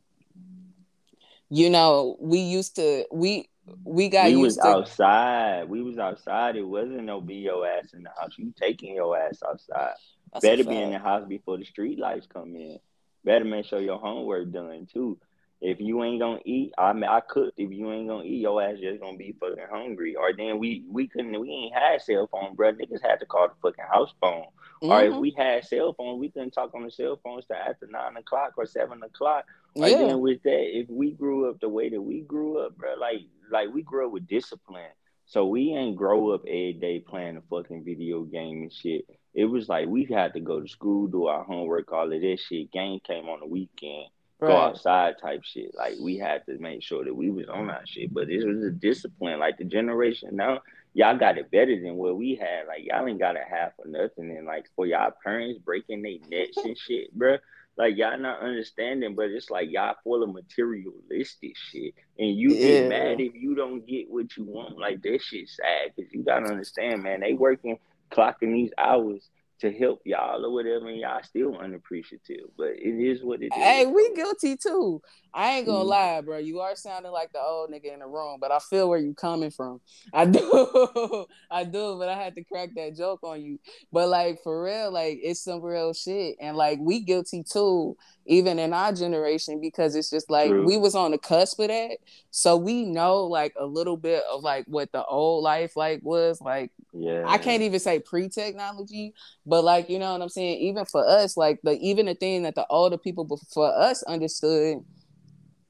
You 1.49 1.69
know, 1.69 2.17
we 2.19 2.39
used 2.39 2.75
to 2.77 3.05
we 3.11 3.49
we 3.83 4.09
got 4.09 4.27
we 4.27 4.35
was 4.35 4.55
to 4.57 4.67
outside. 4.67 5.69
We 5.69 5.81
was 5.81 5.97
outside. 5.97 6.55
It 6.55 6.63
wasn't 6.63 7.03
no 7.03 7.21
be 7.21 7.35
your 7.35 7.67
ass 7.67 7.93
in 7.93 8.03
the 8.03 8.09
house. 8.19 8.33
You 8.37 8.53
taking 8.59 8.95
your 8.95 9.17
ass 9.17 9.41
outside. 9.47 9.93
Better 10.41 10.63
be 10.63 10.81
in 10.81 10.91
the 10.91 10.99
house 10.99 11.25
before 11.27 11.57
the 11.57 11.65
street 11.65 11.99
lights 11.99 12.27
come 12.31 12.55
in. 12.55 12.79
Better 13.23 13.45
make 13.45 13.65
sure 13.65 13.79
your 13.79 13.99
homework 13.99 14.51
done 14.51 14.87
too. 14.91 15.19
If 15.65 15.79
you 15.79 16.03
ain't 16.03 16.19
gonna 16.19 16.39
eat, 16.45 16.73
I 16.77 16.93
mean, 16.93 17.05
I 17.05 17.21
cooked. 17.21 17.53
If 17.57 17.71
you 17.71 17.91
ain't 17.91 18.07
gonna 18.07 18.23
eat, 18.23 18.41
your 18.41 18.61
ass 18.61 18.77
just 18.79 19.01
gonna 19.01 19.17
be 19.17 19.35
fucking 19.39 19.65
hungry. 19.71 20.15
Or 20.15 20.31
then 20.31 20.59
we 20.59 20.83
we 20.89 21.07
couldn't 21.07 21.39
we 21.39 21.49
ain't 21.51 21.73
had 21.73 22.01
cell 22.01 22.27
phone, 22.31 22.55
bro. 22.55 22.71
Niggas 22.73 23.01
had 23.01 23.19
to 23.21 23.25
call 23.25 23.47
the 23.47 23.55
fucking 23.61 23.85
house 23.91 24.13
phone. 24.21 24.45
Or 24.83 25.01
if 25.01 25.13
Mhm. 25.15 25.19
we 25.21 25.31
had 25.31 25.65
cell 25.65 25.93
phone, 25.93 26.19
we 26.19 26.29
couldn't 26.29 26.51
talk 26.51 26.75
on 26.75 26.83
the 26.83 26.91
cell 26.91 27.19
phones 27.23 27.45
till 27.45 27.55
after 27.55 27.87
nine 27.87 28.15
o'clock 28.17 28.53
or 28.57 28.67
seven 28.67 29.01
o'clock. 29.01 29.45
Or 29.75 29.89
Yeah. 29.89 29.97
then 29.97 30.19
with 30.21 30.43
that, 30.43 30.77
if 30.77 30.87
we 30.89 31.11
grew 31.11 31.49
up 31.49 31.59
the 31.59 31.69
way 31.69 31.89
that 31.89 32.01
we 32.01 32.21
grew 32.21 32.59
up, 32.59 32.77
bro, 32.77 32.93
like 32.99 33.21
like 33.49 33.73
we 33.73 33.81
grew 33.81 34.05
up 34.05 34.11
with 34.11 34.27
discipline. 34.27 34.91
So 35.25 35.47
we 35.47 35.73
ain't 35.73 35.95
grow 35.95 36.29
up 36.29 36.41
every 36.41 36.73
day 36.73 36.99
playing 36.99 37.37
a 37.37 37.41
fucking 37.41 37.83
video 37.83 38.21
game 38.23 38.61
and 38.61 38.71
shit. 38.71 39.05
It 39.33 39.45
was 39.45 39.67
like 39.67 39.87
we 39.87 40.05
had 40.05 40.33
to 40.33 40.39
go 40.39 40.61
to 40.61 40.67
school, 40.67 41.07
do 41.07 41.25
our 41.25 41.43
homework, 41.43 41.91
all 41.91 42.13
of 42.13 42.21
this 42.21 42.41
shit. 42.41 42.71
Game 42.71 42.99
came 42.99 43.27
on 43.27 43.39
the 43.39 43.47
weekend, 43.47 44.05
go 44.47 44.57
outside 44.57 45.15
type 45.21 45.43
shit. 45.43 45.73
Like 45.75 45.93
we 46.01 46.17
had 46.17 46.45
to 46.45 46.57
make 46.59 46.83
sure 46.83 47.03
that 47.03 47.15
we 47.15 47.29
was 47.29 47.47
on 47.47 47.69
our 47.69 47.85
shit. 47.85 48.13
But 48.13 48.27
this 48.27 48.43
was 48.43 48.63
a 48.63 48.71
discipline. 48.71 49.39
Like 49.39 49.57
the 49.57 49.63
generation 49.65 50.29
now, 50.33 50.61
y'all 50.93 51.17
got 51.17 51.37
it 51.37 51.51
better 51.51 51.79
than 51.79 51.95
what 51.95 52.17
we 52.17 52.35
had. 52.35 52.67
Like 52.67 52.83
y'all 52.85 53.07
ain't 53.07 53.19
got 53.19 53.35
a 53.37 53.43
half 53.47 53.71
or 53.77 53.87
nothing. 53.87 54.31
And 54.37 54.45
like 54.45 54.65
for 54.75 54.85
y'all 54.85 55.11
parents 55.23 55.59
breaking 55.59 56.01
their 56.01 56.17
necks 56.29 56.57
and 56.57 56.77
shit, 56.77 57.13
bro. 57.13 57.37
Like 57.77 57.97
y'all 57.97 58.17
not 58.17 58.39
understanding, 58.39 59.15
but 59.15 59.25
it's 59.29 59.49
like 59.49 59.69
y'all 59.69 59.95
full 60.03 60.23
of 60.23 60.33
materialistic 60.33 61.57
shit, 61.57 61.93
and 62.17 62.35
you 62.35 62.53
Yeah. 62.53 62.67
get 62.79 62.87
mad 62.87 63.19
if 63.19 63.35
you 63.35 63.53
don't 63.55 63.85
get 63.85 64.09
what 64.09 64.35
you 64.37 64.45
want. 64.45 64.77
Like 64.77 65.01
that 65.01 65.21
shit 65.21 65.49
sad 65.49 65.91
because 65.95 66.13
you 66.13 66.23
gotta 66.23 66.45
understand, 66.51 67.03
man. 67.03 67.19
They 67.19 67.33
working 67.33 67.77
clocking 68.11 68.53
these 68.53 68.71
hours 68.77 69.27
to 69.59 69.71
help 69.71 70.01
y'all 70.05 70.45
or 70.45 70.51
whatever, 70.51 70.89
and 70.89 70.99
y'all 70.99 71.23
still 71.23 71.57
unappreciative. 71.57 72.49
But 72.57 72.71
it 72.77 72.99
is 72.99 73.23
what 73.23 73.41
it 73.41 73.47
is. 73.47 73.53
Hey, 73.53 73.85
we 73.85 74.13
guilty 74.13 74.57
too. 74.57 75.01
I 75.35 75.57
ain't 75.57 75.65
gonna 75.67 75.83
Mhm. 75.83 75.89
lie, 75.89 76.21
bro. 76.21 76.37
You 76.37 76.61
are 76.61 76.77
sounding 76.77 77.11
like 77.11 77.33
the 77.33 77.41
old 77.41 77.69
nigga 77.69 77.93
in 77.93 77.99
the 77.99 78.07
room, 78.07 78.37
but 78.39 78.51
I 78.53 78.59
feel 78.59 78.87
where 78.87 78.99
you 78.99 79.13
coming 79.13 79.51
from. 79.51 79.81
I 80.13 80.25
do, 80.25 80.39
I 81.51 81.65
do, 81.65 81.97
but 81.99 82.07
I 82.07 82.15
had 82.15 82.35
to 82.35 82.43
crack 82.45 82.69
that 82.75 82.95
joke 82.95 83.19
on 83.21 83.41
you. 83.41 83.59
But 83.91 84.07
like 84.07 84.39
for 84.43 84.63
real, 84.63 84.91
like 84.93 85.19
it's 85.21 85.43
some 85.43 85.61
real 85.61 85.93
shit, 85.93 86.37
and 86.39 86.55
like 86.55 86.79
we 86.81 87.01
guilty 87.01 87.43
too, 87.43 87.97
even 88.25 88.59
in 88.59 88.71
our 88.73 88.93
generation, 88.93 89.59
because 89.59 89.95
it's 89.95 90.09
just 90.09 90.29
like 90.29 90.49
True. 90.51 90.65
we 90.65 90.77
was 90.77 90.95
on 90.95 91.11
the 91.11 91.17
cusp 91.17 91.59
of 91.59 91.67
that, 91.67 91.97
so 92.31 92.55
we 92.55 92.85
know 92.85 93.25
like 93.25 93.53
a 93.59 93.65
little 93.65 93.97
bit 93.97 94.23
of 94.31 94.41
like 94.41 94.63
what 94.67 94.89
the 94.93 95.03
old 95.05 95.43
life 95.43 95.75
like 95.75 95.99
was 96.01 96.39
like. 96.41 96.71
Yeah, 96.93 97.23
I 97.27 97.39
can't 97.39 97.61
even 97.63 97.79
say 97.81 97.99
pre-technology, 97.99 99.13
but 99.45 99.65
like 99.65 99.89
you 99.89 99.99
know 99.99 100.13
what 100.13 100.21
I'm 100.21 100.29
saying. 100.29 100.59
Even 100.61 100.85
for 100.85 101.05
us, 101.05 101.35
like 101.35 101.59
the 101.63 101.71
even 101.81 102.05
the 102.05 102.15
thing 102.15 102.43
that 102.43 102.55
the 102.55 102.65
older 102.69 102.97
people 102.97 103.25
before 103.25 103.73
us 103.77 104.01
understood 104.03 104.77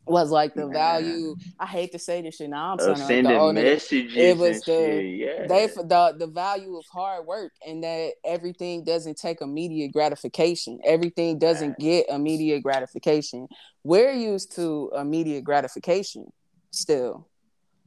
was 0.06 0.32
like 0.32 0.54
the 0.54 0.66
Man. 0.68 0.74
value. 0.74 1.36
I 1.60 1.66
hate 1.66 1.92
to 1.94 2.00
say 2.00 2.22
this 2.22 2.36
shit 2.36 2.50
now. 2.50 2.74
I'm 2.74 2.80
of 2.80 2.98
sounding 2.98 3.00
like 3.00 3.08
sending 3.08 3.24
the 3.34 3.40
old 3.40 3.56
messages 3.56 4.16
It 4.16 4.38
was 4.38 4.62
the- 4.64 5.04
Yeah, 5.04 5.48
They 5.48 5.68
the 5.68 6.16
the 6.18 6.28
value 6.28 6.78
of 6.78 6.86
hard 6.92 7.26
work 7.26 7.52
and 7.66 7.84
that 7.84 8.14
everything 8.24 8.84
doesn't 8.84 9.18
take 9.18 9.42
immediate 9.42 9.92
gratification. 9.92 10.80
Everything 10.84 11.40
doesn't 11.40 11.78
get 11.80 12.08
immediate 12.10 12.64
gratification. 12.64 13.48
We're 13.84 14.14
used 14.14 14.56
to 14.56 14.92
immediate 14.96 15.44
gratification 15.44 16.28
still. 16.72 17.28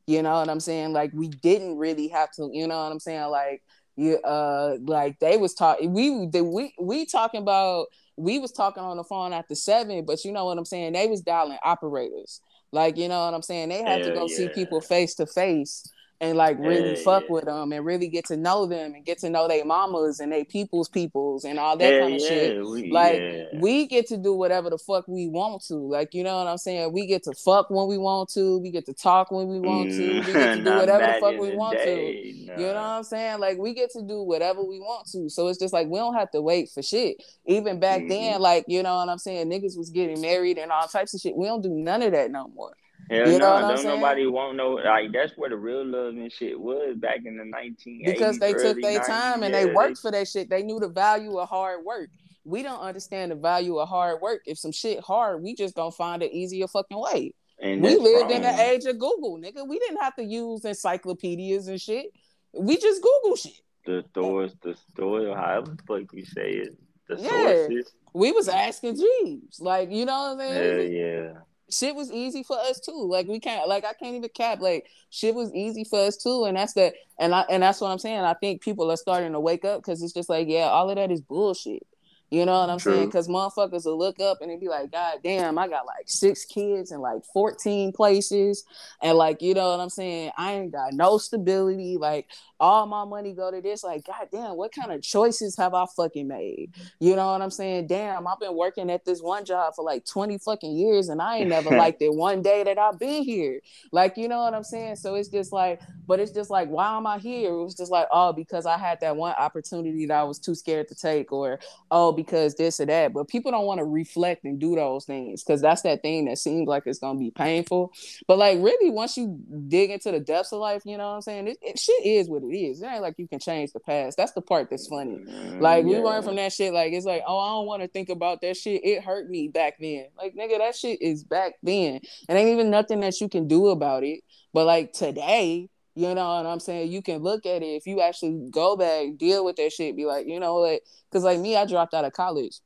You 0.07 0.23
know 0.23 0.39
what 0.41 0.49
I'm 0.49 0.61
saying? 0.61 0.93
Like 0.93 1.13
we 1.15 1.29
didn't 1.29 1.77
really 1.77 2.09
have 2.09 2.31
to, 2.33 2.49
you 2.53 2.67
know 2.67 2.83
what 2.83 2.93
I'm 2.93 3.01
saying? 3.01 3.29
Like 3.31 3.63
you 3.97 4.19
uh 4.23 4.77
like 4.87 5.19
they 5.19 5.37
was 5.37 5.55
talking 5.55 5.93
we 5.93 6.29
we 6.29 6.73
we 6.81 7.05
talking 7.05 7.43
about 7.43 7.87
we 8.19 8.39
was 8.39 8.53
talking 8.53 8.83
on 8.83 8.97
the 8.97 9.05
phone 9.05 9.33
after 9.33 9.55
seven, 9.55 10.05
but 10.05 10.25
you 10.25 10.33
know 10.33 10.45
what 10.45 10.59
I'm 10.59 10.65
saying? 10.65 10.93
They 10.93 11.07
was 11.07 11.21
dialing 11.21 11.59
operators. 11.63 12.41
Like, 12.73 12.99
you 12.99 13.09
know 13.09 13.25
what 13.25 13.33
I'm 13.33 13.43
saying? 13.43 13.71
They 13.71 13.83
had 13.83 14.03
to 14.03 14.11
Hell 14.11 14.15
go 14.15 14.27
see 14.27 14.49
people 14.49 14.81
face 14.81 15.15
to 15.17 15.27
face 15.27 15.85
and 16.21 16.37
like 16.37 16.59
really 16.59 16.95
Hell 16.95 17.03
fuck 17.05 17.23
yeah. 17.29 17.33
with 17.33 17.45
them 17.45 17.71
and 17.73 17.85
really 17.85 18.09
get 18.09 18.25
to 18.27 18.37
know 18.37 18.67
them 18.67 18.95
and 18.95 19.05
get 19.05 19.19
to 19.19 19.31
know 19.31 19.47
their 19.47 19.65
mamas 19.65 20.19
and 20.19 20.33
their 20.33 20.45
people's 20.45 20.89
peoples 20.89 21.45
and 21.45 21.59
all 21.59 21.77
that 21.77 21.93
Hell 21.93 22.03
kind 22.03 22.15
of 22.17 22.21
yeah, 22.21 22.29
shit. 22.29 22.65
we, 22.67 22.91
Like 22.91 23.19
yeah. 23.21 23.45
we 23.61 23.87
get 23.87 24.09
to 24.09 24.17
do 24.17 24.35
whatever 24.35 24.69
the 24.71 24.79
fuck 24.79 25.07
we 25.07 25.29
want 25.29 25.63
to. 25.69 25.75
Like, 25.77 26.15
you 26.15 26.25
know 26.25 26.39
what 26.39 26.49
I'm 26.49 26.59
saying? 26.59 26.93
We 26.93 27.07
get 27.07 27.23
to 27.25 27.33
fuck 27.35 27.71
when 27.71 27.87
we 27.87 27.99
want 27.99 28.31
to. 28.31 28.59
We 28.59 28.71
get 28.73 28.87
to 28.87 28.95
talk 28.95 29.31
when 29.31 29.47
we 29.49 29.61
want 29.61 29.91
to. 29.91 30.21
We 30.21 30.33
get 30.33 30.57
to 30.57 30.65
do 30.65 30.71
whatever 30.75 31.07
the 31.07 31.19
fuck 31.21 31.39
we 31.41 31.51
the 31.51 31.57
want 31.57 31.79
to. 31.79 31.85
day, 31.85 32.23
You 32.35 32.57
know 32.57 32.75
what. 32.75 32.77
I'm 32.77 33.03
saying? 33.05 33.39
Like 33.39 33.59
we 33.59 33.73
get 33.75 33.91
to 33.93 34.03
do 34.03 34.23
whatever 34.23 34.65
we 34.65 34.81
want 34.81 35.07
to. 35.13 35.29
So 35.29 35.47
it's 35.49 35.59
just 35.59 35.73
like 35.73 35.87
we 35.89 35.99
don't 35.99 36.15
have 36.15 36.31
to 36.33 36.43
wait 36.43 36.71
for 36.71 36.83
shit. 36.83 37.23
Even 37.47 37.79
back 37.79 38.03
Mhm. 38.03 38.09
then, 38.09 38.41
like, 38.41 38.65
you 38.67 38.83
know 38.83 38.97
what 38.97 39.09
I'm 39.09 39.19
saying? 39.19 39.49
Niggas 39.49 39.77
was 39.79 39.91
getting 39.91 40.21
married 40.21 40.59
and 40.59 40.73
all 40.73 40.89
types 40.89 41.15
of 41.15 41.21
shit. 41.21 41.37
We 41.37 41.47
don't 41.47 41.63
do 41.63 41.71
none 41.71 42.03
of 42.03 42.13
that 42.13 42.31
no 42.33 42.49
more. 42.49 42.75
Hell 43.11 43.31
You 43.33 43.39
know 43.39 43.39
no, 43.39 43.51
what 43.55 43.65
I'm 43.65 43.69
don't 43.71 43.79
saying? 43.79 44.01
nobody 44.01 44.27
want 44.27 44.57
no 44.57 44.71
like 44.75 45.13
that's 45.13 45.33
where 45.37 45.49
the 45.51 45.57
real 45.57 45.85
love 45.85 46.09
and 46.15 46.31
shit 46.33 46.59
was 46.59 46.97
back 46.97 47.21
in 47.25 47.37
the 47.39 47.45
nineteen 47.45 48.03
Because 48.05 48.39
they 48.39 48.53
took 48.53 48.81
their 48.81 49.01
time 49.01 49.43
and 49.43 49.53
yeah, 49.55 49.65
they 49.65 49.73
worked 49.73 49.99
for 49.99 50.11
that 50.11 50.29
shit. 50.29 50.51
They 50.51 50.63
knew 50.63 50.79
the 50.79 50.89
value 50.89 51.39
of 51.39 51.49
hard 51.49 51.85
work. 51.85 52.11
We 52.45 52.63
don't 52.63 52.81
understand 52.81 53.31
the 53.31 53.37
value 53.37 53.79
of 53.79 53.89
hard 53.89 54.21
work. 54.21 54.43
If 54.47 54.59
some 54.59 54.73
shit 54.73 55.01
hard, 55.01 55.43
we 55.43 55.55
just 55.55 55.75
gonna 55.75 55.91
find 55.91 56.23
an 56.23 56.31
easier 56.31 56.67
fucking 56.69 56.99
way. 57.01 57.35
and 57.61 57.83
we 57.83 57.97
lived 57.97 58.31
in 58.31 58.43
the 58.43 58.61
age 58.61 58.85
of 58.85 58.99
Google, 58.99 59.39
nigga. 59.39 59.67
We 59.67 59.79
didn't 59.79 60.01
have 60.03 60.15
to 60.17 60.23
use 60.25 60.65
encyclopedias 60.65 61.69
and 61.69 61.81
shit. 61.81 62.07
We 62.55 62.77
just 62.77 63.03
Google 63.03 63.37
shit. 63.37 63.61
the 63.85 64.05
source, 64.15 64.53
the 64.63 64.77
story, 64.93 65.27
or 65.27 65.37
however 65.37 65.75
the 65.75 65.83
fuck 65.83 66.13
you 66.13 66.25
say 66.25 66.51
it, 66.53 66.79
the 67.09 67.17
Yeah. 67.17 67.29
sources. 67.29 67.93
We 68.15 68.33
was 68.33 68.49
asking 68.49 68.97
Jeeves. 68.97 69.61
Like, 69.61 69.91
you 69.91 70.05
know 70.05 70.35
what 70.35 70.41
I'm 70.45 70.49
saying? 70.55 70.79
Hell 70.79 71.33
yeah. 71.33 71.33
Shit 71.71 71.95
was 71.95 72.11
easy 72.11 72.43
for 72.43 72.59
us 72.59 72.81
too. 72.81 73.07
Like 73.09 73.27
we 73.27 73.41
can't 73.41 73.69
like 73.69 73.85
I 73.85 73.93
can't 73.93 74.17
even 74.17 74.31
cap. 74.35 74.61
Like 74.61 74.87
shit 75.11 75.35
was 75.35 75.53
easy 75.55 75.85
for 75.85 75.99
us 76.01 76.17
too. 76.17 76.45
And 76.45 76.57
that's 76.57 76.75
the 76.75 76.93
and 77.19 77.35
I 77.35 77.45
and 77.51 77.63
that's 77.63 77.81
what 77.81 77.91
I'm 77.91 77.99
saying. 77.99 78.21
I 78.21 78.35
think 78.35 78.63
people 78.63 78.91
are 78.91 78.97
starting 78.97 79.33
to 79.33 79.41
wake 79.41 79.65
up 79.65 79.83
because 79.83 80.03
it's 80.03 80.13
just 80.13 80.29
like, 80.29 80.49
yeah, 80.49 80.69
all 80.69 80.91
of 80.91 80.97
that 80.97 81.11
is 81.11 81.21
bullshit. 81.21 81.87
You 82.31 82.45
know 82.45 82.61
what 82.61 82.69
I'm 82.69 82.79
True. 82.79 82.93
saying? 82.93 83.07
Because 83.07 83.27
motherfuckers 83.27 83.87
will 83.87 83.99
look 83.99 84.21
up 84.21 84.43
and 84.43 84.51
they 84.51 84.57
be 84.57 84.69
like, 84.69 84.93
God 84.93 85.21
damn, 85.25 85.59
I 85.59 85.67
got 85.67 85.87
like 85.87 86.05
six 86.07 86.45
kids 86.45 86.91
and 86.91 87.01
like 87.01 87.23
14 87.33 87.93
places. 87.93 88.65
And 89.03 89.17
like, 89.17 89.41
you 89.41 89.55
know 89.55 89.71
what 89.71 89.81
I'm 89.81 89.89
saying? 89.89 90.33
I 90.37 90.53
ain't 90.55 90.73
got 90.73 90.93
no 90.93 91.17
stability. 91.17 91.97
Like 91.97 92.27
all 92.61 92.87
my 92.87 93.05
money 93.05 93.35
go 93.35 93.51
to 93.51 93.61
this. 93.61 93.85
Like, 93.85 94.05
God 94.05 94.29
damn, 94.31 94.57
what 94.57 94.73
kind 94.73 94.93
of 94.93 95.03
choices 95.03 95.57
have 95.57 95.75
I 95.75 95.87
fucking 95.97 96.29
made? 96.29 96.75
You 97.01 97.17
know 97.17 97.33
what 97.33 97.43
I'm 97.43 97.51
saying? 97.51 97.87
Damn, 97.87 98.27
I've 98.27 98.41
been 98.41 98.57
working 98.57 98.91
at 98.91 99.05
this 99.05 99.21
one 99.21 99.45
job 99.45 99.75
for 99.75 99.85
like 99.85 100.05
20 100.05 100.39
fucking 100.39 100.77
years 100.77 101.09
and 101.09 101.23
I 101.23 101.39
ain't 101.39 101.49
never 101.49 101.71
liked 101.77 102.03
it 102.03 102.13
one 102.13 102.43
day 102.43 102.65
that 102.65 102.79
I've 102.79 102.99
been 102.99 103.23
here. 103.23 103.61
Like, 103.93 104.17
you 104.17 104.29
know 104.29 104.39
what 104.39 104.55
I'm 104.55 104.65
saying? 104.65 104.97
So 104.97 105.15
it's 105.15 105.29
just 105.29 105.53
like, 105.53 105.81
but 106.07 106.21
it's 106.21 106.33
just 106.33 106.51
like, 106.51 106.69
why 106.69 106.97
am 106.97 107.07
I 107.07 107.19
here? 107.19 107.51
It 107.51 107.65
was 107.65 107.75
just 107.75 107.93
like, 107.93 108.09
oh, 108.11 108.33
because 108.33 108.67
I 108.67 108.79
had 108.79 109.01
that 109.01 109.17
one 109.17 109.35
opportunity 109.39 110.07
that 110.07 110.15
I 110.15 110.25
was 110.25 110.39
too 110.39 110.55
scared 110.55 110.89
to 110.89 110.95
take, 110.95 111.33
or 111.33 111.61
oh, 111.91 112.13
because 112.13 112.55
this 112.55 112.81
or 112.81 112.87
that. 112.87 113.13
But 113.13 113.29
people 113.29 113.51
don't 113.51 113.67
want 113.67 113.79
to 113.79 113.85
reflect 113.85 114.45
and 114.45 114.59
do 114.59 114.75
those 114.75 115.05
things 115.05 115.45
because 115.45 115.61
that's 115.61 115.83
that 115.83 116.03
thing 116.03 116.25
that 116.25 116.39
seems 116.39 116.67
like 116.67 116.85
it's 116.87 116.99
gonna 116.99 117.19
be 117.19 117.31
painful. 117.31 117.93
But 118.27 118.39
like 118.39 118.59
really, 118.59 118.91
once 118.91 119.17
you 119.17 119.39
dig 119.69 119.91
into 119.91 120.11
the 120.11 120.21
depths 120.21 120.53
of 120.53 120.61
life, 120.61 120.83
you 120.85 120.97
know 120.97 121.09
what 121.09 121.17
I'm 121.17 121.23
saying? 121.23 121.49
It, 121.49 121.59
it 121.61 121.79
shit 121.79 122.05
is 122.05 122.29
what 122.29 122.43
it 122.43 122.48
is. 122.53 122.83
It 122.83 122.87
ain't 122.87 123.03
like 123.03 123.15
you 123.19 123.29
can 123.29 123.39
change 123.39 123.73
the 123.73 123.81
past. 123.81 124.17
That's 124.17 124.33
the 124.33 124.41
part 124.41 124.71
that's 124.71 124.87
funny. 124.87 125.19
Mm, 125.19 125.61
Like 125.61 125.85
we 125.85 125.93
yeah. 125.93 126.01
learn 126.03 126.23
from 126.23 126.37
that 126.37 126.53
shit. 126.53 126.73
Like 126.73 126.93
it's 126.93 127.07
like, 127.07 127.23
oh, 127.27 127.39
I 127.39 127.49
don't 127.51 127.67
want 127.67 127.83
to 127.83 127.89
think 127.89 128.09
about 128.09 128.41
that 128.43 128.57
shit. 128.57 128.85
It 128.85 129.03
hurt 129.05 129.29
me 129.29 129.49
back 129.49 129.75
then. 129.81 130.07
Like 130.17 130.35
nigga, 130.35 130.59
that 130.59 130.77
shit 130.77 131.01
is 131.03 131.25
back 131.25 131.55
then. 131.63 132.01
And 132.29 132.39
ain't 132.39 132.51
even 132.51 132.71
nothing 132.71 133.01
that 133.01 133.21
you 133.21 133.29
can 133.29 133.49
do 133.49 133.69
about 133.69 134.05
it. 134.05 134.21
But 134.53 134.67
like 134.67 134.93
today, 134.93 135.69
you 135.95 136.15
know 136.15 136.37
what 136.37 136.47
I'm 136.47 136.61
saying? 136.61 136.93
You 136.93 137.03
can 137.03 137.23
look 137.23 137.45
at 137.45 137.63
it 137.63 137.67
if 137.67 137.87
you 137.87 138.01
actually 138.01 138.49
go 138.51 138.77
back, 138.77 139.17
deal 139.17 139.45
with 139.45 139.57
that 139.57 139.73
shit, 139.73 139.97
be 139.97 140.05
like, 140.05 140.27
you 140.29 140.39
know 140.39 140.61
what? 140.61 140.83
Because 141.11 141.25
like 141.25 141.41
me, 141.41 141.57
I 141.57 141.67
dropped 141.67 141.93
out 141.95 142.05
of 142.05 142.13
college. 142.13 142.61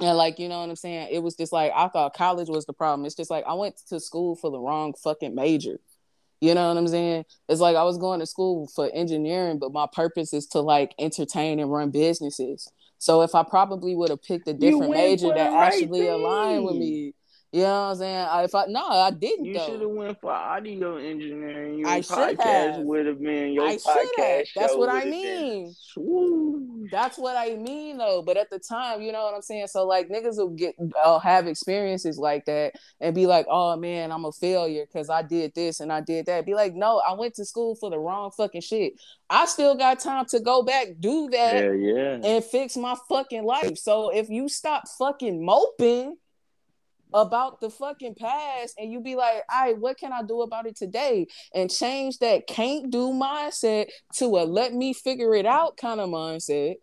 And 0.00 0.16
like, 0.16 0.38
you 0.38 0.48
know 0.48 0.60
what 0.60 0.68
I'm 0.68 0.76
saying? 0.76 1.08
It 1.10 1.22
was 1.22 1.36
just 1.36 1.52
like 1.52 1.72
I 1.74 1.88
thought 1.88 2.14
college 2.14 2.48
was 2.48 2.66
the 2.66 2.72
problem. 2.72 3.06
It's 3.06 3.14
just 3.14 3.30
like 3.30 3.44
I 3.46 3.54
went 3.54 3.76
to 3.88 4.00
school 4.00 4.36
for 4.36 4.50
the 4.50 4.58
wrong 4.58 4.94
fucking 5.02 5.34
major. 5.34 5.78
You 6.46 6.54
know 6.54 6.68
what 6.68 6.76
I'm 6.76 6.86
saying? 6.86 7.24
It's 7.48 7.60
like 7.60 7.74
I 7.74 7.82
was 7.82 7.98
going 7.98 8.20
to 8.20 8.26
school 8.26 8.68
for 8.68 8.88
engineering, 8.94 9.58
but 9.58 9.72
my 9.72 9.86
purpose 9.92 10.32
is 10.32 10.46
to 10.48 10.60
like 10.60 10.94
entertain 10.96 11.58
and 11.58 11.72
run 11.72 11.90
businesses. 11.90 12.70
So 12.98 13.22
if 13.22 13.34
I 13.34 13.42
probably 13.42 13.96
would 13.96 14.10
have 14.10 14.22
picked 14.22 14.46
a 14.46 14.54
different 14.54 14.92
major 14.92 15.34
that 15.34 15.52
right 15.52 15.74
actually 15.74 16.06
aligned 16.06 16.64
with 16.64 16.76
me, 16.76 17.14
You 17.56 17.62
know 17.62 17.68
what 17.68 17.90
I'm 17.92 17.96
saying? 17.96 18.16
I, 18.16 18.42
if 18.44 18.54
I 18.54 18.66
no, 18.66 18.86
I 18.86 19.10
didn't. 19.10 19.46
You 19.46 19.58
should 19.58 19.80
have 19.80 19.88
went 19.88 20.20
for 20.20 20.30
audio 20.30 20.98
engineering. 20.98 21.78
Your 21.78 21.88
I 21.88 22.00
podcast 22.00 22.42
have. 22.42 22.80
would 22.80 23.06
have 23.06 23.18
been 23.18 23.54
your 23.54 23.66
I 23.66 23.76
podcast. 23.76 24.48
That's 24.54 24.76
what 24.76 24.90
I 24.90 25.06
mean. 25.06 25.74
That's 26.92 27.16
what 27.16 27.34
I 27.34 27.56
mean, 27.56 27.96
though. 27.96 28.20
But 28.20 28.36
at 28.36 28.50
the 28.50 28.58
time, 28.58 29.00
you 29.00 29.10
know 29.10 29.24
what 29.24 29.34
I'm 29.34 29.40
saying. 29.40 29.68
So 29.68 29.86
like 29.86 30.10
niggas 30.10 30.36
will 30.36 30.50
get, 30.50 30.74
uh, 31.02 31.18
have 31.20 31.46
experiences 31.46 32.18
like 32.18 32.44
that 32.44 32.74
and 33.00 33.14
be 33.14 33.26
like, 33.26 33.46
"Oh 33.48 33.74
man, 33.76 34.12
I'm 34.12 34.26
a 34.26 34.32
failure 34.32 34.84
because 34.84 35.08
I 35.08 35.22
did 35.22 35.54
this 35.54 35.80
and 35.80 35.90
I 35.90 36.02
did 36.02 36.26
that." 36.26 36.44
Be 36.44 36.52
like, 36.52 36.74
"No, 36.74 36.98
I 37.08 37.14
went 37.14 37.36
to 37.36 37.46
school 37.46 37.74
for 37.74 37.88
the 37.88 37.98
wrong 37.98 38.32
fucking 38.32 38.60
shit. 38.60 39.00
I 39.30 39.46
still 39.46 39.76
got 39.76 39.98
time 39.98 40.26
to 40.26 40.40
go 40.40 40.62
back, 40.62 40.88
do 41.00 41.30
that, 41.30 41.54
Yeah, 41.54 41.72
yeah. 41.72 42.18
and 42.22 42.44
fix 42.44 42.76
my 42.76 42.96
fucking 43.08 43.44
life." 43.44 43.78
So 43.78 44.10
if 44.10 44.28
you 44.28 44.50
stop 44.50 44.86
fucking 44.98 45.42
moping 45.42 46.18
about 47.16 47.62
the 47.62 47.70
fucking 47.70 48.14
past 48.14 48.74
and 48.78 48.92
you 48.92 49.00
be 49.00 49.16
like, 49.16 49.42
all 49.50 49.64
right, 49.64 49.78
what 49.78 49.96
can 49.98 50.12
I 50.12 50.22
do 50.22 50.42
about 50.42 50.66
it 50.66 50.76
today? 50.76 51.26
And 51.54 51.70
change 51.70 52.18
that 52.18 52.46
can't 52.46 52.90
do 52.90 53.08
mindset 53.08 53.86
to 54.16 54.26
a 54.26 54.44
let 54.44 54.74
me 54.74 54.92
figure 54.92 55.34
it 55.34 55.46
out 55.46 55.78
kind 55.78 55.98
of 55.98 56.10
mindset. 56.10 56.74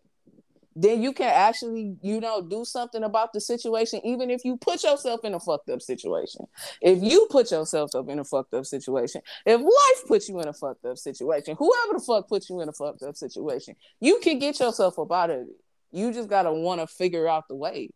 Then 0.75 1.03
you 1.03 1.13
can 1.13 1.29
actually, 1.29 1.97
you 2.01 2.19
know, 2.19 2.41
do 2.41 2.65
something 2.65 3.03
about 3.03 3.31
the 3.31 3.39
situation, 3.39 4.01
even 4.03 4.31
if 4.31 4.43
you 4.43 4.57
put 4.57 4.83
yourself 4.83 5.23
in 5.23 5.35
a 5.35 5.39
fucked 5.39 5.69
up 5.69 5.83
situation. 5.83 6.47
If 6.81 7.03
you 7.03 7.27
put 7.29 7.51
yourself 7.51 7.93
up 7.93 8.09
in 8.09 8.17
a 8.17 8.23
fucked 8.23 8.55
up 8.55 8.65
situation, 8.65 9.21
if 9.45 9.61
life 9.61 10.07
puts 10.07 10.27
you 10.27 10.39
in 10.39 10.47
a 10.47 10.53
fucked 10.53 10.83
up 10.83 10.97
situation, 10.97 11.55
whoever 11.59 11.93
the 11.93 12.03
fuck 12.03 12.27
puts 12.27 12.49
you 12.49 12.59
in 12.61 12.69
a 12.69 12.73
fucked 12.73 13.03
up 13.03 13.15
situation, 13.15 13.75
you 13.99 14.19
can 14.23 14.39
get 14.39 14.59
yourself 14.59 14.97
up 14.97 15.11
out 15.11 15.29
of 15.29 15.41
it. 15.41 15.61
You 15.91 16.11
just 16.11 16.27
gotta 16.27 16.51
want 16.51 16.81
to 16.81 16.87
figure 16.87 17.27
out 17.27 17.47
the 17.47 17.55
way. 17.55 17.91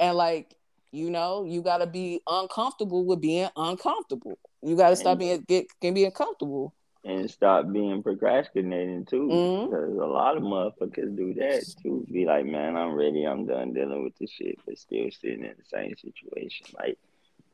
And 0.00 0.16
like, 0.16 0.52
you 0.92 1.10
know, 1.10 1.44
you 1.44 1.62
gotta 1.62 1.86
be 1.86 2.20
uncomfortable 2.26 3.04
with 3.04 3.20
being 3.20 3.48
uncomfortable. 3.56 4.38
You 4.62 4.76
gotta 4.76 4.96
stop 4.96 5.18
being 5.18 5.42
get 5.46 5.66
can 5.80 5.94
be 5.94 6.04
uncomfortable. 6.04 6.74
and 7.04 7.30
stop 7.30 7.70
being 7.72 8.02
procrastinating 8.02 9.04
too. 9.04 9.28
Mhm. 9.28 9.64
Because 9.70 9.96
a 9.96 10.04
lot 10.06 10.36
of 10.36 10.42
motherfuckers 10.42 11.14
do 11.16 11.34
that 11.34 11.64
too. 11.80 12.04
Be 12.10 12.24
like, 12.24 12.44
man, 12.46 12.76
I'm 12.76 12.94
ready, 12.94 13.24
I'm 13.24 13.46
done 13.46 13.72
dealing 13.72 14.02
with 14.02 14.16
this 14.18 14.30
shit, 14.30 14.58
but 14.66 14.76
still 14.76 15.08
sitting 15.12 15.44
in 15.44 15.54
the 15.56 15.64
same 15.64 15.94
situation. 15.96 16.66
Like 16.76 16.98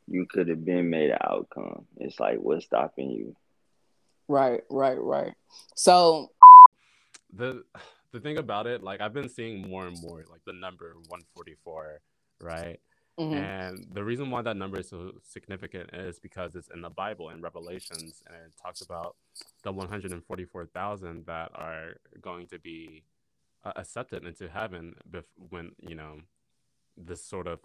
you 0.06 0.24
could 0.26 0.48
have 0.48 0.64
been 0.64 0.88
made 0.88 1.10
an 1.10 1.18
outcome. 1.20 1.86
It's 1.98 2.18
like 2.18 2.38
what's 2.38 2.64
stopping 2.64 3.10
you? 3.10 3.36
Right, 4.26 4.62
right, 4.70 4.98
right. 4.98 5.34
So 5.74 6.30
the 7.30 7.62
the 8.12 8.20
thing 8.20 8.38
about 8.38 8.66
it, 8.66 8.82
like 8.82 9.02
I've 9.02 9.12
been 9.12 9.28
seeing 9.28 9.68
more 9.68 9.86
and 9.86 10.00
more 10.00 10.24
like 10.30 10.40
the 10.46 10.54
number 10.54 10.94
144, 11.08 12.00
right? 12.40 12.80
Mhm. 13.18 13.34
And 13.36 13.86
the 13.92 14.04
reason 14.04 14.30
why 14.30 14.42
that 14.42 14.56
number 14.56 14.78
is 14.78 14.90
so 14.90 15.12
significant 15.22 15.90
is 15.94 16.18
because 16.20 16.54
it's 16.56 16.68
in 16.68 16.82
the 16.82 16.90
Bible 16.90 17.30
in 17.30 17.42
Revelations, 17.42 18.22
and 18.26 18.36
it 18.36 18.52
talks 18.62 18.80
about 18.82 19.16
the 19.62 19.72
144,000 19.72 21.26
that 21.26 21.50
are 21.54 21.96
going 22.20 22.46
to 22.48 22.58
be 22.58 23.04
uh, 23.64 23.72
accepted 23.76 24.24
into 24.26 24.48
heaven 24.48 24.94
bef- 25.10 25.24
when 25.50 25.72
you 25.80 25.94
know 25.94 26.20
this 26.96 27.24
sort 27.24 27.46
of, 27.48 27.60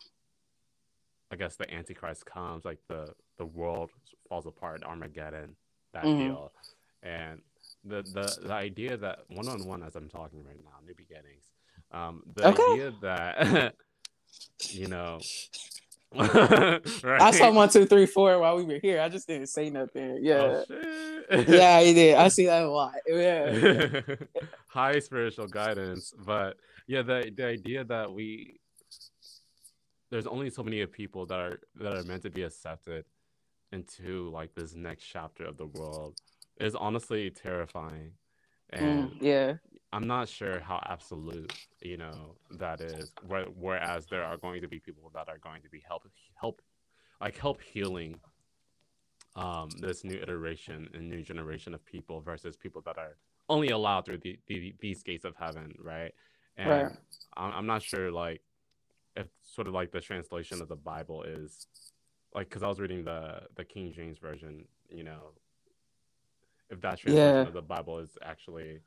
I 1.31 1.35
guess, 1.35 1.55
the 1.57 1.71
Antichrist 1.73 2.25
comes, 2.25 2.65
like 2.65 2.79
the 2.87 3.13
the 3.37 3.45
world 3.45 3.91
falls 4.29 4.45
apart, 4.47 4.83
Armageddon, 4.83 5.55
that 5.93 6.03
Mhm. 6.05 6.17
deal, 6.17 6.53
and 7.03 7.41
the 7.83 8.03
the 8.03 8.37
the 8.41 8.53
idea 8.53 8.97
that 8.97 9.19
one 9.29 9.47
on 9.49 9.65
one 9.65 9.83
as 9.83 9.95
I'm 9.95 10.09
talking 10.09 10.43
right 10.43 10.63
now, 10.63 10.77
new 10.85 10.95
beginnings, 10.95 11.45
um, 11.91 12.23
the 12.35 12.45
Okay. 12.45 12.63
idea 12.67 12.91
that 13.01 13.75
you 14.69 14.88
know. 14.88 15.19
right? 16.15 16.81
I 17.21 17.31
saw 17.31 17.51
one, 17.51 17.69
two, 17.69 17.85
three, 17.85 18.05
four 18.05 18.39
while 18.39 18.57
we 18.57 18.63
were 18.63 18.79
here. 18.81 19.01
I 19.01 19.09
just 19.09 19.27
didn't 19.27 19.47
say 19.47 19.69
nothing. 19.69 20.19
Yeah. 20.21 20.35
Oh, 20.39 20.63
shit. 20.67 21.49
yeah, 21.49 21.75
I 21.75 21.93
did. 21.93 22.15
I 22.15 22.27
see 22.29 22.45
that 22.45 22.63
a 22.63 22.69
lot. 22.69 22.93
Yeah. 23.07 24.01
high 24.67 24.99
spiritual 24.99 25.47
guidance 25.47 26.13
but 26.25 26.55
yeah 26.88 27.01
the 27.01 27.31
the 27.35 27.43
idea 27.45 27.83
that 27.83 28.11
we 28.11 28.59
there's 30.11 30.27
only 30.27 30.49
so 30.51 30.61
many 30.63 30.85
people 30.85 31.25
that 31.25 31.39
are 31.39 31.59
that 31.75 31.93
are 31.97 32.03
meant 32.03 32.21
to 32.21 32.29
be 32.29 32.43
accepted 32.43 33.03
into 33.71 34.29
like 34.29 34.53
this 34.55 34.75
next 34.75 35.03
chapter 35.05 35.45
of 35.45 35.57
the 35.57 35.65
world 35.65 36.15
is 36.59 36.75
honestly 36.75 37.29
terrifying 37.31 38.11
and 38.69 39.09
Mm, 39.09 39.17
yeah. 39.21 39.53
I'm 39.93 40.07
not 40.07 40.27
sure 40.27 40.59
how 40.59 40.79
absolute 40.89 41.51
you 41.81 41.97
know 41.97 42.35
that 42.51 42.81
is 42.81 43.11
whereas 43.55 44.07
there 44.07 44.23
are 44.23 44.38
going 44.38 44.61
to 44.61 44.67
be 44.67 44.79
people 44.79 45.11
that 45.13 45.27
are 45.29 45.38
going 45.38 45.61
to 45.61 45.69
be 45.69 45.81
help 45.88 46.03
help 46.39 46.61
like 47.21 47.38
help 47.38 47.61
healing 47.61 48.19
um 49.35 49.69
this 49.81 50.03
new 50.03 50.15
iteration 50.17 50.89
and 50.93 51.09
new 51.09 51.21
generation 51.21 51.73
of 51.73 51.85
people 51.85 52.21
versus 52.21 52.55
people 52.57 52.81
that 52.85 52.97
are 52.97 53.17
only 53.49 53.69
allowed 53.69 54.05
through 54.05 54.17
the, 54.17 54.38
the 54.47 54.75
these 54.79 55.03
gates 55.03 55.25
of 55.25 55.35
heaven 55.35 55.73
right 55.79 56.13
and 56.57 56.69
Right. 56.69 56.91
I'm, 57.38 57.51
I'm 57.53 57.65
not 57.65 57.81
sure 57.81 58.11
like 58.11 58.41
if 59.15 59.27
sort 59.43 59.67
of 59.67 59.73
like 59.73 59.91
the 59.91 60.01
translation 60.01 60.61
of 60.61 60.67
the 60.67 60.75
bible 60.75 61.23
is 61.23 61.67
like 62.33 62.49
because 62.49 62.63
i 62.63 62.67
was 62.67 62.79
reading 62.79 63.03
the 63.05 63.41
the 63.55 63.63
king 63.63 63.93
james 63.93 64.17
version 64.17 64.65
you 64.89 65.03
know 65.03 65.31
if 66.69 66.81
that 66.81 66.99
translation 66.99 67.43
Yeah. 67.43 67.47
of 67.47 67.53
the 67.53 67.61
bible 67.61 67.99
is 67.99 68.17
actually 68.23 68.79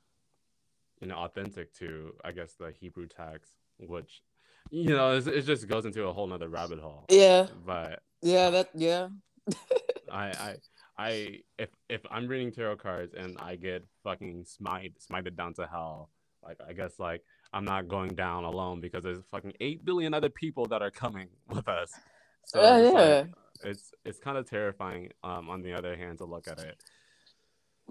you 1.01 1.07
know 1.09 1.17
authentic 1.17 1.73
to 1.75 2.15
i 2.25 2.31
guess 2.33 2.55
the 2.55 2.73
hebrew 2.79 3.07
text 3.07 3.53
which 3.79 4.23
you 4.71 4.91
know 4.91 5.17
it's, 5.17 5.27
it 5.27 5.43
just 5.43 5.67
goes 5.69 5.85
into 5.87 6.05
a 6.05 6.13
whole 6.13 6.27
nother 6.27 6.49
rabbit 6.49 6.79
hole 6.79 7.05
Yeah. 7.09 7.47
but 7.65 8.03
Yeah. 8.23 8.51
That. 8.51 8.69
Yeah. 8.75 9.09
I, 10.13 10.27
I, 10.29 10.55
I, 10.99 11.11
if 11.59 11.71
if 11.89 12.03
I'm 12.11 12.27
reading 12.29 12.53
tarot 12.53 12.77
cards 12.77 13.15
and 13.15 13.37
I 13.39 13.57
get 13.57 13.87
fucking 14.05 14.45
smite 14.45 14.95
smited 15.01 15.35
down 15.37 15.55
to 15.55 15.67
hell, 15.67 16.11
like 16.43 16.59
I 16.69 16.73
guess 16.75 16.99
like 16.99 17.23
I'm 17.53 17.65
not 17.65 17.89
going 17.89 18.15
down 18.15 18.45
alone 18.45 18.81
because 18.81 19.03
there's 19.05 19.23
fucking 19.31 19.55
eight 19.61 19.85
billion 19.85 20.13
other 20.13 20.29
people 20.29 20.67
that 20.67 20.83
are 20.83 20.91
coming 20.91 21.29
with 21.49 21.67
us. 21.69 21.93
So 22.45 22.61
Uh, 22.61 22.77
it's, 22.79 22.93
like, 22.95 23.05
yeah. 23.65 23.71
it's 23.71 23.93
it's 24.05 24.19
kind 24.19 24.37
of 24.37 24.49
terrifying. 24.49 25.11
Um, 25.25 25.49
on 25.49 25.63
the 25.63 25.73
other 25.73 25.97
hand, 25.97 26.19
to 26.19 26.25
look 26.27 26.47
at 26.49 26.59
it. 26.59 26.77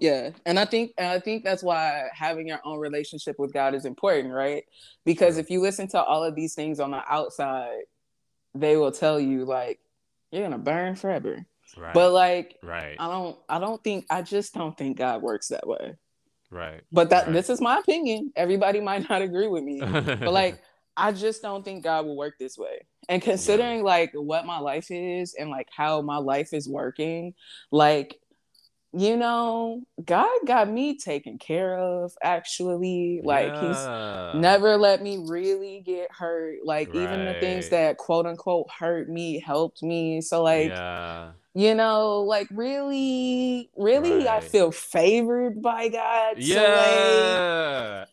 Yeah, 0.00 0.30
and 0.46 0.58
I 0.58 0.64
think 0.64 0.92
and 0.98 1.06
I 1.08 1.20
think 1.20 1.44
that's 1.44 1.62
why 1.62 2.08
having 2.14 2.48
your 2.48 2.60
own 2.64 2.78
relationship 2.78 3.38
with 3.38 3.52
God 3.52 3.74
is 3.74 3.84
important, 3.84 4.32
right? 4.32 4.64
Because 5.04 5.34
True. 5.34 5.40
if 5.40 5.50
you 5.50 5.60
listen 5.60 5.88
to 5.88 6.02
all 6.02 6.24
of 6.24 6.34
these 6.34 6.54
things 6.54 6.80
on 6.80 6.90
the 6.90 7.02
outside, 7.08 7.82
they 8.54 8.76
will 8.76 8.92
tell 8.92 9.20
you 9.20 9.44
like 9.44 9.78
you're 10.30 10.42
gonna 10.42 10.58
burn 10.58 10.94
forever. 10.96 11.44
Right. 11.76 11.94
But 11.94 12.12
like 12.12 12.56
right. 12.62 12.96
I 12.98 13.06
don't 13.08 13.38
I 13.48 13.58
don't 13.58 13.82
think 13.84 14.06
I 14.10 14.22
just 14.22 14.54
don't 14.54 14.76
think 14.76 14.98
God 14.98 15.22
works 15.22 15.48
that 15.48 15.66
way. 15.66 15.94
right. 16.50 16.80
But 16.90 17.10
that 17.10 17.26
Right. 17.26 17.32
this 17.32 17.50
is 17.50 17.60
my 17.60 17.78
opinion. 17.78 18.32
Everybody 18.36 18.80
might 18.80 19.08
not 19.08 19.22
agree 19.22 19.46
with 19.48 19.62
me. 19.62 19.80
But 19.80 20.32
like 20.32 20.60
I 20.96 21.12
just 21.12 21.40
don't 21.42 21.64
think 21.64 21.84
God 21.84 22.06
will 22.06 22.16
work 22.16 22.34
this 22.38 22.58
way. 22.58 22.86
And 23.08 23.22
considering 23.22 23.82
like 23.84 24.10
what 24.14 24.44
my 24.46 24.58
life 24.58 24.90
is 24.90 25.34
and 25.38 25.48
like 25.48 25.68
how 25.74 26.02
my 26.02 26.16
life 26.16 26.52
is 26.52 26.68
working, 26.68 27.34
like 27.70 28.16
you 28.92 29.16
know, 29.16 29.82
God 30.04 30.28
got 30.46 30.68
me 30.68 30.98
taken 30.98 31.38
care 31.38 31.78
of 31.78 32.12
actually. 32.22 33.20
Like 33.24 33.56
he's 33.56 33.90
never 34.32 34.76
let 34.76 35.02
me 35.02 35.18
really 35.26 35.82
get 35.84 36.10
hurt. 36.12 36.58
Like 36.64 36.94
even 36.94 37.24
the 37.24 37.34
things 37.34 37.68
that 37.68 37.98
quote 37.98 38.26
unquote 38.26 38.66
hurt 38.78 39.08
me 39.08 39.40
helped 39.40 39.82
me. 39.82 40.20
So 40.20 40.42
like 40.42 40.70
yeah. 40.70 41.32
You 41.54 41.74
know, 41.74 42.20
like 42.20 42.48
really, 42.50 43.70
really 43.76 44.28
I 44.28 44.40
feel 44.40 44.70
favored 44.70 45.60
by 45.60 45.88
God. 45.88 46.42
So 46.42 46.54
like 46.54 47.50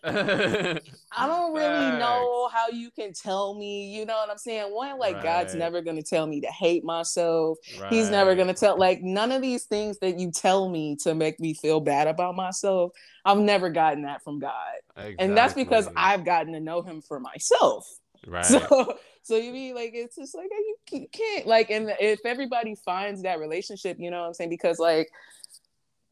Yeah. 0.03 0.79
I 1.17 1.25
don't 1.25 1.53
really 1.53 1.91
know 1.91 2.49
how 2.51 2.67
you 2.69 2.91
can 2.91 3.13
tell 3.13 3.55
me, 3.55 3.95
you 3.95 4.05
know 4.05 4.15
what 4.15 4.29
I'm 4.29 4.37
saying? 4.37 4.73
One, 4.73 4.99
like 4.99 5.21
God's 5.23 5.55
never 5.55 5.81
gonna 5.81 6.03
tell 6.03 6.27
me 6.27 6.41
to 6.41 6.47
hate 6.47 6.83
myself. 6.83 7.57
He's 7.89 8.09
never 8.09 8.35
gonna 8.35 8.53
tell 8.53 8.77
like 8.77 9.01
none 9.01 9.31
of 9.31 9.41
these 9.41 9.65
things 9.65 9.97
that 9.99 10.19
you 10.19 10.31
tell 10.31 10.69
me 10.69 10.95
to 11.03 11.15
make 11.15 11.39
me 11.39 11.53
feel 11.53 11.79
bad 11.79 12.07
about 12.07 12.35
myself. 12.35 12.91
I've 13.25 13.39
never 13.39 13.69
gotten 13.69 14.03
that 14.03 14.23
from 14.23 14.39
God. 14.39 14.75
And 15.19 15.35
that's 15.35 15.53
because 15.53 15.87
I've 15.97 16.25
gotten 16.25 16.53
to 16.53 16.59
know 16.59 16.81
him 16.81 17.01
for 17.01 17.19
myself. 17.19 17.87
right. 18.27 18.45
So 18.45 18.97
so 19.27 19.35
you 19.35 19.51
mean 19.51 19.75
like 19.75 19.91
it's 19.93 20.15
just 20.15 20.33
like 20.33 20.47
you 20.49 20.75
c- 20.89 21.09
can't 21.11 21.45
like 21.45 21.69
and 21.69 21.93
if 21.99 22.25
everybody 22.25 22.75
finds 22.75 23.23
that 23.23 23.39
relationship, 23.39 23.97
you 23.99 24.09
know 24.09 24.21
what 24.21 24.27
I'm 24.27 24.33
saying? 24.33 24.49
Because 24.49 24.79
like 24.79 25.09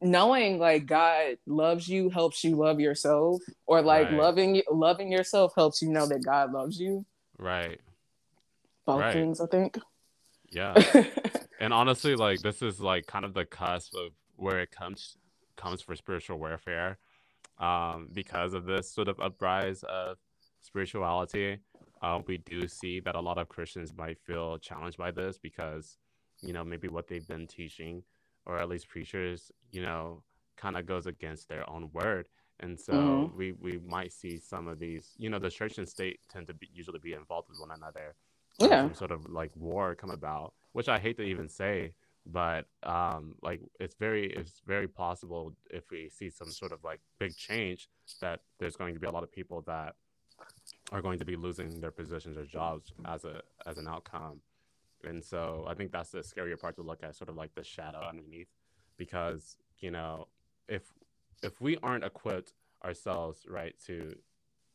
knowing 0.02 0.58
like 0.58 0.84
God 0.84 1.38
loves 1.46 1.88
you 1.88 2.10
helps 2.10 2.44
you 2.44 2.56
love 2.56 2.78
yourself, 2.78 3.40
or 3.64 3.80
like 3.80 4.10
Right. 4.10 4.18
loving 4.18 4.62
loving 4.70 5.10
yourself 5.10 5.54
helps 5.56 5.80
you 5.80 5.90
know 5.90 6.06
that 6.06 6.22
God 6.22 6.52
loves 6.52 6.78
you. 6.78 7.06
right. 7.38 7.80
Both 8.84 9.00
Right. 9.00 9.12
things, 9.14 9.40
I 9.40 9.46
think. 9.46 9.78
Yeah. 10.50 10.74
and 11.60 11.72
honestly 11.72 12.16
like 12.16 12.42
this 12.42 12.60
is 12.60 12.80
like 12.80 13.06
kind 13.06 13.24
of 13.24 13.32
the 13.32 13.46
cusp 13.46 13.94
of 13.94 14.12
where 14.36 14.60
it 14.60 14.70
comes 14.70 15.16
comes 15.56 15.80
for 15.80 15.96
spiritual 15.96 16.38
warfare 16.38 16.98
um 17.58 18.08
because 18.12 18.52
of 18.52 18.66
this 18.66 18.92
sort 18.92 19.08
of 19.08 19.18
uprise 19.20 19.82
of 19.88 20.18
spirituality 20.60 21.58
uh, 22.06 22.20
we 22.26 22.38
do 22.38 22.68
see 22.68 23.00
that 23.00 23.14
a 23.16 23.20
lot 23.20 23.38
of 23.38 23.48
Christians 23.48 23.92
might 23.96 24.18
feel 24.28 24.58
challenged 24.58 24.98
by 24.98 25.10
this 25.10 25.38
because, 25.38 25.98
you 26.42 26.52
know, 26.52 26.64
maybe 26.64 26.88
what 26.88 27.08
they've 27.08 27.26
been 27.26 27.46
teaching, 27.46 28.02
or 28.46 28.58
at 28.58 28.68
least 28.68 28.88
preachers, 28.88 29.50
you 29.72 29.82
know, 29.82 30.22
kind 30.56 30.76
of 30.76 30.86
goes 30.86 31.06
against 31.06 31.48
their 31.48 31.68
own 31.68 31.90
word. 31.92 32.28
And 32.60 32.78
so 32.78 32.94
Mhm. 32.94 33.36
we, 33.36 33.52
we 33.52 33.78
might 33.78 34.12
see 34.12 34.38
some 34.38 34.68
of 34.68 34.78
these, 34.78 35.14
you 35.18 35.28
know, 35.30 35.38
the 35.38 35.50
church 35.50 35.78
and 35.78 35.88
state 35.88 36.20
tend 36.32 36.46
to 36.48 36.54
be, 36.54 36.68
usually 36.72 37.00
be 37.00 37.14
involved 37.14 37.48
with 37.50 37.60
one 37.60 37.72
another. 37.72 38.14
uh, 38.60 38.66
Yeah. 38.70 38.82
Some 38.82 38.94
sort 38.94 39.10
of 39.10 39.20
like 39.28 39.52
war 39.56 39.94
come 39.94 40.10
about, 40.10 40.54
which 40.72 40.88
I 40.88 40.98
hate 40.98 41.16
to 41.18 41.22
even 41.22 41.48
say, 41.48 41.92
but 42.24 42.66
um, 42.82 43.34
like 43.42 43.60
it's 43.80 43.94
very 43.94 44.26
it's 44.32 44.60
very 44.66 44.88
possible 44.88 45.54
if 45.70 45.90
we 45.90 46.08
see 46.08 46.30
some 46.30 46.48
sort 46.48 46.72
of 46.72 46.82
like 46.84 47.00
big 47.18 47.36
change 47.36 47.88
that 48.20 48.40
there's 48.58 48.76
going 48.76 48.94
to 48.94 49.00
be 49.00 49.06
a 49.06 49.10
lot 49.10 49.22
of 49.24 49.30
people 49.32 49.62
that 49.62 49.94
are 50.92 51.02
going 51.02 51.18
to 51.18 51.24
be 51.24 51.36
losing 51.36 51.80
their 51.80 51.90
positions 51.90 52.36
or 52.36 52.44
jobs 52.44 52.92
as 53.04 53.24
a 53.24 53.40
as 53.66 53.78
an 53.78 53.88
outcome. 53.88 54.40
And 55.04 55.22
so 55.22 55.64
I 55.68 55.74
think 55.74 55.92
that's 55.92 56.10
the 56.10 56.18
scarier 56.18 56.58
part 56.58 56.76
to 56.76 56.82
look 56.82 57.02
at, 57.02 57.14
sort 57.14 57.28
of 57.28 57.36
like 57.36 57.54
the 57.54 57.62
shadow 57.62 58.00
underneath, 58.08 58.48
because 58.96 59.56
you 59.78 59.90
know 59.90 60.28
if 60.68 60.82
if 61.42 61.60
we 61.60 61.76
aren't 61.82 62.04
equipped 62.04 62.52
ourselves 62.84 63.46
right 63.48 63.74
to 63.86 64.14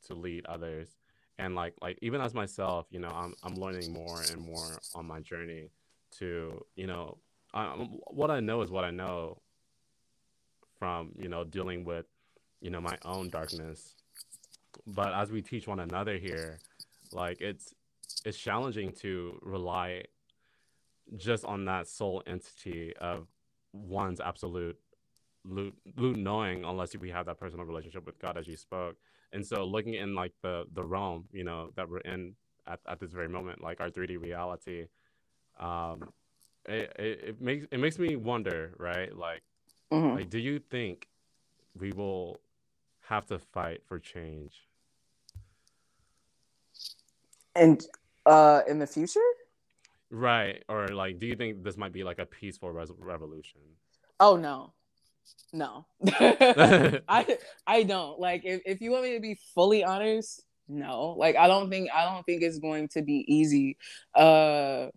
to 0.08 0.14
lead 0.14 0.46
others 0.46 0.98
and 1.38 1.56
like 1.56 1.74
like 1.82 1.98
even 2.02 2.22
as 2.22 2.34
myself 2.34 2.88
you 2.90 3.00
know 3.00 3.10
i'm, 3.10 3.34
I'm 3.44 3.56
learning 3.56 3.92
more 3.92 4.22
and 4.32 4.42
more 4.42 4.80
on 4.96 5.06
my 5.06 5.20
journey 5.20 5.70
to 6.18 6.64
you 6.76 6.88
know 6.88 7.18
um, 7.54 8.00
what 8.08 8.32
i 8.32 8.40
know 8.40 8.62
is 8.62 8.72
what 8.72 8.84
i 8.84 8.92
know 8.92 9.38
from 10.80 11.12
you 11.18 11.30
know 11.30 11.44
dealing 11.44 11.84
with 11.84 12.06
you 12.60 12.70
know 12.70 12.82
my 12.82 12.98
own 13.06 13.30
darkness 13.30 13.96
but 14.88 15.14
as 15.14 15.32
we 15.32 15.42
teach 15.42 15.68
one 15.68 15.80
another 15.80 16.18
here 16.18 16.60
like 17.12 17.42
it's 17.42 17.74
it's 18.26 18.38
challenging 18.38 18.92
to 18.92 19.40
rely 19.42 20.04
just 21.18 21.44
on 21.46 21.66
that 21.66 21.88
sole 21.88 22.24
entity 22.26 22.94
of 22.98 23.28
one's 23.74 24.20
absolute 24.20 24.78
loot, 25.46 25.74
loot 25.98 26.18
knowing 26.18 26.64
unless 26.64 26.96
we 26.98 27.10
have 27.10 27.26
that 27.26 27.40
personal 27.40 27.66
relationship 27.66 28.06
with 28.06 28.20
God 28.20 28.38
as 28.38 28.48
you 28.48 28.56
spoke. 28.56 28.98
And 29.34 29.46
so 29.46 29.64
looking 29.64 29.96
in 29.96 30.16
like 30.16 30.34
the 30.42 30.66
the 30.74 30.84
realm, 30.84 31.26
you 31.32 31.44
know, 31.44 31.72
that 31.76 31.90
we're 31.90 32.00
in 32.00 32.36
at, 32.68 32.80
at 32.88 33.00
this 33.00 33.12
very 33.12 33.30
moment, 33.30 33.62
like 33.62 33.80
our 33.82 33.90
3D 33.90 34.22
reality, 34.22 34.88
um, 35.60 36.12
it, 36.66 36.94
it, 37.00 37.24
it 37.28 37.42
makes 37.42 37.66
it 37.72 37.78
makes 37.80 37.98
me 37.98 38.16
wonder, 38.16 38.74
right? 38.78 39.16
Like 39.16 39.42
Mhm. 39.92 40.16
like 40.16 40.30
do 40.30 40.40
you 40.40 40.60
think 40.60 41.08
we 41.78 41.92
will 41.92 42.40
have 43.02 43.26
to 43.28 43.40
fight 43.40 43.82
for 43.86 44.00
change? 44.00 44.68
And 47.56 47.84
uh, 48.26 48.62
in 48.68 48.80
the 48.80 48.88
future, 48.88 49.20
Right. 50.12 50.62
Or 50.68 50.90
like 50.90 51.20
do 51.20 51.26
you 51.26 51.36
think 51.36 51.64
this 51.64 51.78
might 51.78 51.94
be 51.94 52.04
like 52.04 52.20
a 52.20 52.26
peaceful 52.26 52.72
res- 52.72 52.92
revolution? 53.00 53.62
oh 54.20 54.36
no, 54.36 54.74
no, 55.54 55.86
I 56.20 57.38
I 57.66 57.84
don't 57.84 58.20
like. 58.20 58.42
If 58.44 58.62
if 58.66 58.82
you 58.82 58.92
want 58.92 59.04
me 59.04 59.14
to 59.14 59.22
be 59.22 59.40
fully 59.56 59.86
honest, 59.86 60.44
no. 60.68 61.16
Like 61.18 61.38
I 61.38 61.48
don't 61.48 61.70
think 61.70 61.90
I 61.96 62.06
don't 62.06 62.26
think 62.26 62.44
it's 62.44 62.60
going 62.60 62.90
to 62.90 63.02
be 63.02 63.26
easy. 63.28 63.78
Uh, 64.14 64.88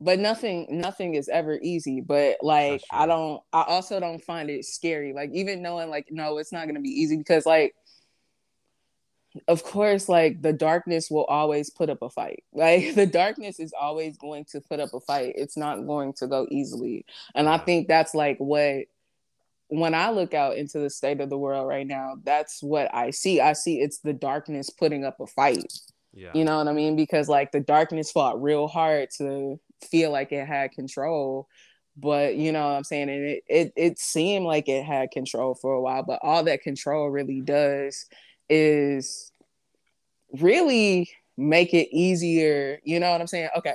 but 0.00 0.18
nothing 0.18 0.66
nothing 0.68 1.14
is 1.14 1.28
ever 1.28 1.58
easy. 1.62 2.00
But 2.00 2.38
like 2.42 2.82
I 2.90 3.06
don't. 3.06 3.40
I 3.52 3.62
also 3.62 4.00
don't 4.00 4.22
find 4.24 4.50
it 4.50 4.64
scary. 4.64 5.12
Like 5.12 5.30
even 5.32 5.62
knowing 5.62 5.90
like 5.90 6.08
no, 6.10 6.38
it's 6.38 6.52
not 6.52 6.64
going 6.64 6.74
to 6.74 6.80
be 6.80 6.90
easy 6.90 7.16
because 7.16 7.46
like 7.46 7.76
of 9.46 9.62
course 9.62 10.08
like 10.08 10.40
the 10.42 10.52
darkness 10.52 11.10
will 11.10 11.24
always 11.24 11.70
put 11.70 11.90
up 11.90 12.02
a 12.02 12.10
fight. 12.10 12.44
Like 12.52 12.94
the 12.94 13.06
darkness 13.06 13.60
is 13.60 13.72
always 13.78 14.16
going 14.16 14.44
to 14.46 14.60
put 14.60 14.80
up 14.80 14.92
a 14.94 15.00
fight. 15.00 15.34
It's 15.36 15.56
not 15.56 15.86
going 15.86 16.12
to 16.14 16.26
go 16.26 16.46
easily. 16.50 17.04
And 17.34 17.48
i 17.48 17.58
think 17.58 17.88
that's 17.88 18.14
like 18.14 18.38
what 18.38 18.86
when 19.68 19.94
i 19.94 20.10
look 20.10 20.34
out 20.34 20.56
into 20.56 20.78
the 20.78 20.90
state 20.90 21.20
of 21.20 21.28
the 21.28 21.38
world 21.38 21.68
right 21.68 21.86
now 21.86 22.16
that's 22.24 22.62
what 22.62 22.92
i 22.94 23.10
see. 23.10 23.40
I 23.40 23.52
see 23.52 23.80
it's 23.80 23.98
the 23.98 24.14
darkness 24.14 24.70
putting 24.70 25.04
up 25.04 25.20
a 25.20 25.26
fight. 25.26 25.72
Yeah. 26.12 26.30
you 26.34 26.44
know 26.44 26.56
what 26.58 26.68
i 26.68 26.72
mean? 26.72 26.96
Because 26.96 27.28
like 27.28 27.52
the 27.52 27.60
darkness 27.60 28.10
fought 28.10 28.42
real 28.42 28.66
hard 28.66 29.10
to 29.18 29.60
feel 29.90 30.10
like 30.10 30.32
it 30.32 30.46
had 30.46 30.72
control. 30.72 31.48
But 31.96 32.36
you 32.36 32.52
know 32.52 32.64
what 32.64 32.76
i'm 32.76 32.84
saying? 32.84 33.10
And 33.10 33.24
it, 33.24 33.44
it 33.46 33.72
it 33.76 33.98
seemed 33.98 34.46
like 34.46 34.68
it 34.68 34.84
had 34.84 35.10
control 35.10 35.54
for 35.54 35.74
a 35.74 35.80
while 35.80 36.02
but 36.02 36.20
all 36.22 36.42
that 36.44 36.62
control 36.62 37.10
really 37.10 37.40
does 37.40 38.06
is 38.50 39.32
really 40.40 41.08
make 41.36 41.72
it 41.72 41.88
easier 41.94 42.80
you 42.84 42.98
know 43.00 43.10
what 43.10 43.20
i'm 43.20 43.26
saying 43.26 43.48
okay 43.56 43.74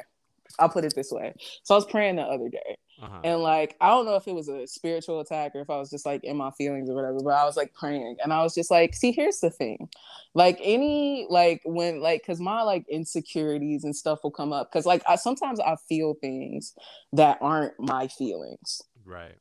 i'll 0.60 0.70
put 0.70 0.86
it 0.86 0.94
this 0.96 1.12
way 1.12 1.34
so 1.64 1.74
i 1.74 1.78
was 1.78 1.86
praying 1.86 2.16
the 2.18 2.22
other 2.22 2.50
day 2.50 2.78
Uh-huh. 3.02 3.20
and 3.24 3.42
like 3.42 3.76
I 3.82 3.90
don't 3.90 4.06
know 4.06 4.16
if 4.16 4.28
it 4.28 4.36
was 4.36 4.50
a 4.50 4.68
spiritual 4.68 5.20
attack 5.20 5.56
or 5.56 5.62
if 5.62 5.70
I 5.70 5.78
was 5.78 5.90
just 5.90 6.06
like 6.06 6.24
in 6.24 6.38
my 6.38 6.52
feelings 6.52 6.90
or 6.90 6.94
whatever, 6.96 7.20
but 7.24 7.34
I 7.34 7.44
was 7.44 7.58
like 7.58 7.74
praying 7.74 8.18
and 8.24 8.32
I 8.32 8.44
was 8.44 8.54
just 8.54 8.70
like, 8.70 8.94
see, 8.94 9.12
here's 9.12 9.40
the 9.40 9.50
thing. 9.50 9.90
Like 10.36 10.58
any 10.62 11.26
like 11.30 11.62
when 11.66 12.02
like 12.02 12.24
cause 12.26 12.40
my 12.40 12.62
like 12.62 12.86
insecurities 12.88 13.84
and 13.84 13.96
stuff 13.96 14.20
will 14.24 14.32
come 14.32 14.54
up. 14.54 14.72
Cause 14.72 14.86
like 14.86 15.02
I 15.08 15.16
sometimes 15.16 15.60
I 15.60 15.76
feel 15.90 16.14
things 16.14 16.76
that 17.14 17.40
aren't 17.42 17.74
my 17.80 18.08
feelings. 18.08 18.82
right. 19.06 19.36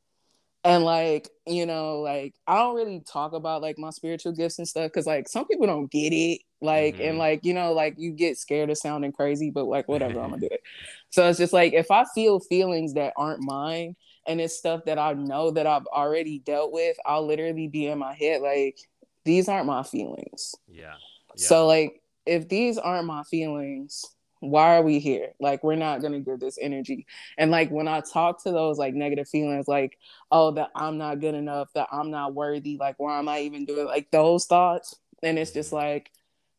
And 0.65 0.85
like, 0.85 1.29
you 1.45 1.65
know, 1.65 1.99
like 1.99 2.35
I 2.47 2.55
don't 2.57 2.75
really 2.75 3.01
talk 3.01 3.33
about 3.33 3.61
like 3.61 3.77
my 3.77 3.89
spiritual 3.89 4.31
gifts 4.31 4.59
and 4.59 4.67
stuff 4.67 4.85
because 4.91 5.05
like 5.05 5.27
some 5.27 5.45
people 5.45 5.67
don't 5.67 5.91
get 5.91 6.13
it. 6.13 6.41
Like, 6.61 6.97
Mhm. 6.97 7.09
and 7.09 7.17
like, 7.17 7.43
you 7.43 7.53
know, 7.53 7.73
like 7.73 7.95
you 7.97 8.11
get 8.11 8.37
scared 8.37 8.69
of 8.69 8.77
sounding 8.77 9.11
crazy, 9.11 9.49
but 9.49 9.65
like 9.65 9.89
whatever, 9.89 10.21
I'm 10.21 10.29
gonna 10.29 10.39
do 10.41 10.47
it. 10.49 10.61
So 11.09 11.27
it's 11.27 11.39
just 11.39 11.51
like 11.53 11.73
if 11.73 11.91
I 11.91 12.05
feel 12.15 12.39
feelings 12.39 12.93
that 12.93 13.13
aren't 13.17 13.41
mine 13.41 13.95
and 14.25 14.39
it's 14.39 14.57
stuff 14.57 14.85
that 14.85 14.97
I 14.97 15.11
know 15.13 15.51
that 15.51 15.67
I've 15.67 15.85
already 15.87 16.39
dealt 16.39 16.71
with, 16.71 16.95
I'll 17.05 17.25
literally 17.27 17.67
be 17.67 17.87
in 17.87 17.99
my 17.99 18.13
head 18.13 18.41
like, 18.41 18.77
these 19.25 19.49
aren't 19.49 19.65
my 19.65 19.83
feelings. 19.83 20.55
Yeah. 20.67 20.95
So 21.35 21.67
like 21.67 22.01
if 22.25 22.47
these 22.47 22.77
aren't 22.77 23.05
my 23.05 23.23
feelings, 23.23 24.05
why 24.51 24.75
are 24.77 24.83
we 24.83 24.99
here? 24.99 25.29
Like 25.39 25.63
we're 25.63 25.75
not 25.75 26.01
gonna 26.01 26.19
give 26.19 26.39
this 26.39 26.57
energy. 26.61 27.05
And 27.37 27.51
like 27.51 27.69
when 27.71 27.87
I 27.87 28.01
talk 28.01 28.43
to 28.43 28.51
those 28.51 28.77
like 28.77 28.93
negative 28.93 29.27
feelings, 29.29 29.67
like, 29.67 29.97
oh, 30.31 30.51
that 30.51 30.69
I'm 30.75 30.97
not 30.97 31.19
good 31.19 31.35
enough, 31.35 31.69
that 31.75 31.87
I'm 31.91 32.11
not 32.11 32.33
worthy, 32.35 32.77
like 32.79 32.99
why 32.99 33.19
am 33.19 33.29
I 33.29 33.41
even 33.41 33.65
doing 33.65 33.85
like 33.87 34.11
those 34.11 34.45
thoughts? 34.45 34.95
And 35.23 35.39
it's 35.39 35.51
just 35.51 35.71
like, 35.73 36.11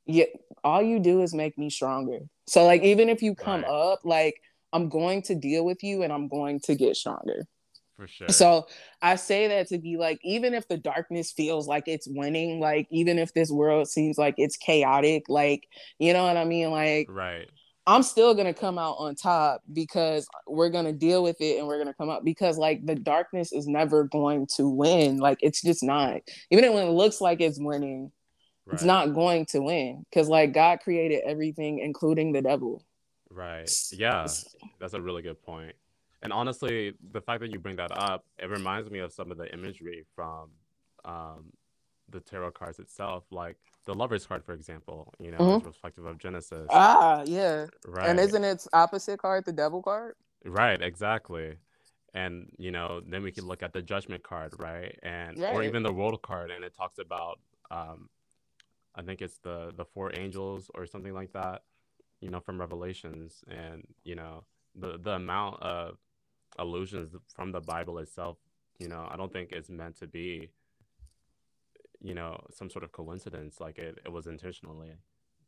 yeah, 0.07 0.25
all 0.65 0.83
you 0.83 0.99
do 1.01 1.21
is 1.23 1.35
make 1.35 1.59
me 1.59 1.71
stronger. 1.71 2.21
So 2.47 2.65
like 2.65 2.83
even 2.83 3.09
if 3.09 3.23
you 3.23 3.35
come 3.35 3.65
Right. 3.65 3.93
up, 3.93 4.01
like 4.05 4.41
I'm 4.73 4.89
going 4.89 5.23
to 5.23 5.35
deal 5.35 5.65
with 5.65 5.83
you 5.83 6.03
and 6.03 6.13
I'm 6.13 6.29
going 6.29 6.61
to 6.61 6.75
get 6.75 6.97
stronger. 6.97 7.47
for 7.97 8.07
sure. 8.09 8.29
So 8.31 8.67
I 9.03 9.17
say 9.17 9.49
that 9.49 9.69
to 9.69 9.79
be 9.79 9.97
like, 9.99 10.19
even 10.25 10.55
if 10.55 10.67
the 10.69 10.79
darkness 10.79 11.31
feels 11.33 11.69
like 11.69 11.85
it's 11.89 12.09
winning, 12.09 12.59
like 12.61 12.89
even 12.91 13.19
if 13.19 13.35
this 13.35 13.51
world 13.51 13.89
seems 13.89 14.17
like 14.19 14.35
it's 14.39 14.57
chaotic, 14.57 15.25
like 15.29 15.69
you 15.99 16.13
know 16.15 16.25
what 16.25 16.37
I 16.39 16.45
mean? 16.45 16.71
Like 16.71 17.11
right. 17.11 17.51
I'm 17.87 18.03
still 18.03 18.35
gonna 18.35 18.55
come 18.55 18.79
out 18.79 18.97
on 18.99 19.15
top 19.15 19.63
because 19.73 20.27
we're 20.47 20.71
gonna 20.71 20.93
deal 20.93 21.23
with 21.23 21.41
it 21.41 21.59
and 21.59 21.67
we're 21.67 21.79
gonna 21.79 21.95
come 21.95 22.09
out 22.11 22.25
because 22.25 22.57
like 22.57 22.85
the 22.87 22.95
darkness 22.95 23.53
is 23.53 23.67
never 23.67 24.05
going 24.05 24.47
to 24.57 24.69
win. 24.69 25.19
Like 25.19 25.39
it's 25.43 25.61
just 25.61 25.83
not. 25.83 26.23
Even 26.51 26.73
when 26.73 26.87
it 26.87 26.91
looks 26.93 27.21
like 27.21 27.41
it's 27.41 27.59
winning, 27.61 28.11
Right. 28.67 28.75
it's 28.75 28.83
not 28.83 29.13
going 29.15 29.45
to 29.47 29.61
win. 29.61 30.05
Because 30.09 30.29
like 30.29 30.53
God 30.55 30.81
created 30.81 31.23
everything, 31.27 31.81
including 31.81 32.33
the 32.33 32.41
devil. 32.41 32.83
Right. 33.29 33.71
Yeah. 33.93 34.27
That's 34.81 34.95
a 34.95 35.01
really 35.01 35.23
good 35.23 35.43
point. 35.43 35.75
And 36.23 36.33
honestly, 36.33 36.95
the 37.13 37.21
fact 37.21 37.41
that 37.41 37.51
you 37.51 37.59
bring 37.59 37.77
that 37.77 37.91
up, 37.93 38.25
it 38.39 38.49
reminds 38.49 38.91
me 38.91 39.01
of 39.01 39.13
some 39.13 39.31
of 39.31 39.37
the 39.37 39.53
imagery 39.53 40.07
from 40.15 40.49
um, 41.05 41.53
the 42.09 42.21
tarot 42.21 42.53
cards 42.53 42.79
itself, 42.79 43.25
like 43.31 43.59
the 43.85 43.95
Lover's 43.95 44.27
card, 44.27 44.45
for 44.45 44.53
example. 44.53 45.13
You 45.19 45.31
know, 45.31 45.39
Mhm. 45.39 45.57
it's 45.57 45.67
reflective 45.67 46.07
of 46.07 46.19
Genesis. 46.19 46.69
Ah, 46.73 47.23
yeah. 47.27 47.67
right. 47.87 48.09
And 48.09 48.21
isn't 48.21 48.45
its 48.45 48.69
opposite 48.73 49.19
card 49.19 49.45
the 49.45 49.53
devil 49.53 49.83
card? 49.83 50.17
Right, 50.45 50.81
exactly. 50.81 51.59
And 52.13 52.55
you 52.59 52.71
know, 52.71 53.01
then 53.01 53.23
we 53.23 53.33
can 53.33 53.47
look 53.47 53.63
at 53.63 53.73
the 53.73 53.83
judgment 53.83 54.23
card, 54.23 54.55
right? 54.59 54.99
And 55.03 55.39
or 55.53 55.63
even 55.63 55.83
the 55.83 55.93
world 55.93 56.23
card 56.23 56.51
and 56.51 56.65
it 56.65 56.75
talks 56.75 56.99
about 56.99 57.41
um 57.71 58.09
I 58.95 59.03
think 59.03 59.21
it's 59.21 59.39
the 59.39 59.73
the 59.77 59.85
four 59.85 60.13
angels 60.17 60.71
or 60.75 60.87
something 60.87 61.13
like 61.13 61.33
that, 61.33 61.63
you 62.21 62.31
know, 62.31 62.41
from 62.41 62.61
Revelations 62.61 63.43
and 63.49 63.85
you 64.05 64.15
know, 64.15 64.45
the 64.75 64.99
the 64.99 65.13
amount 65.13 65.61
of 65.63 65.99
allusions 66.59 67.15
from 67.35 67.51
the 67.51 67.61
Bible 67.61 67.99
itself, 67.99 68.39
you 68.79 68.89
know, 68.89 69.09
I 69.11 69.17
don't 69.17 69.33
think 69.33 69.51
it's 69.53 69.69
meant 69.69 69.97
to 69.97 70.07
be 70.07 70.51
you 72.05 72.15
know, 72.15 72.39
some 72.53 72.69
sort 72.71 72.85
of 72.85 72.93
coincidence 72.93 73.61
like 73.61 73.79
it 73.79 73.99
it 74.05 74.13
was 74.13 74.27
intentionally 74.27 74.93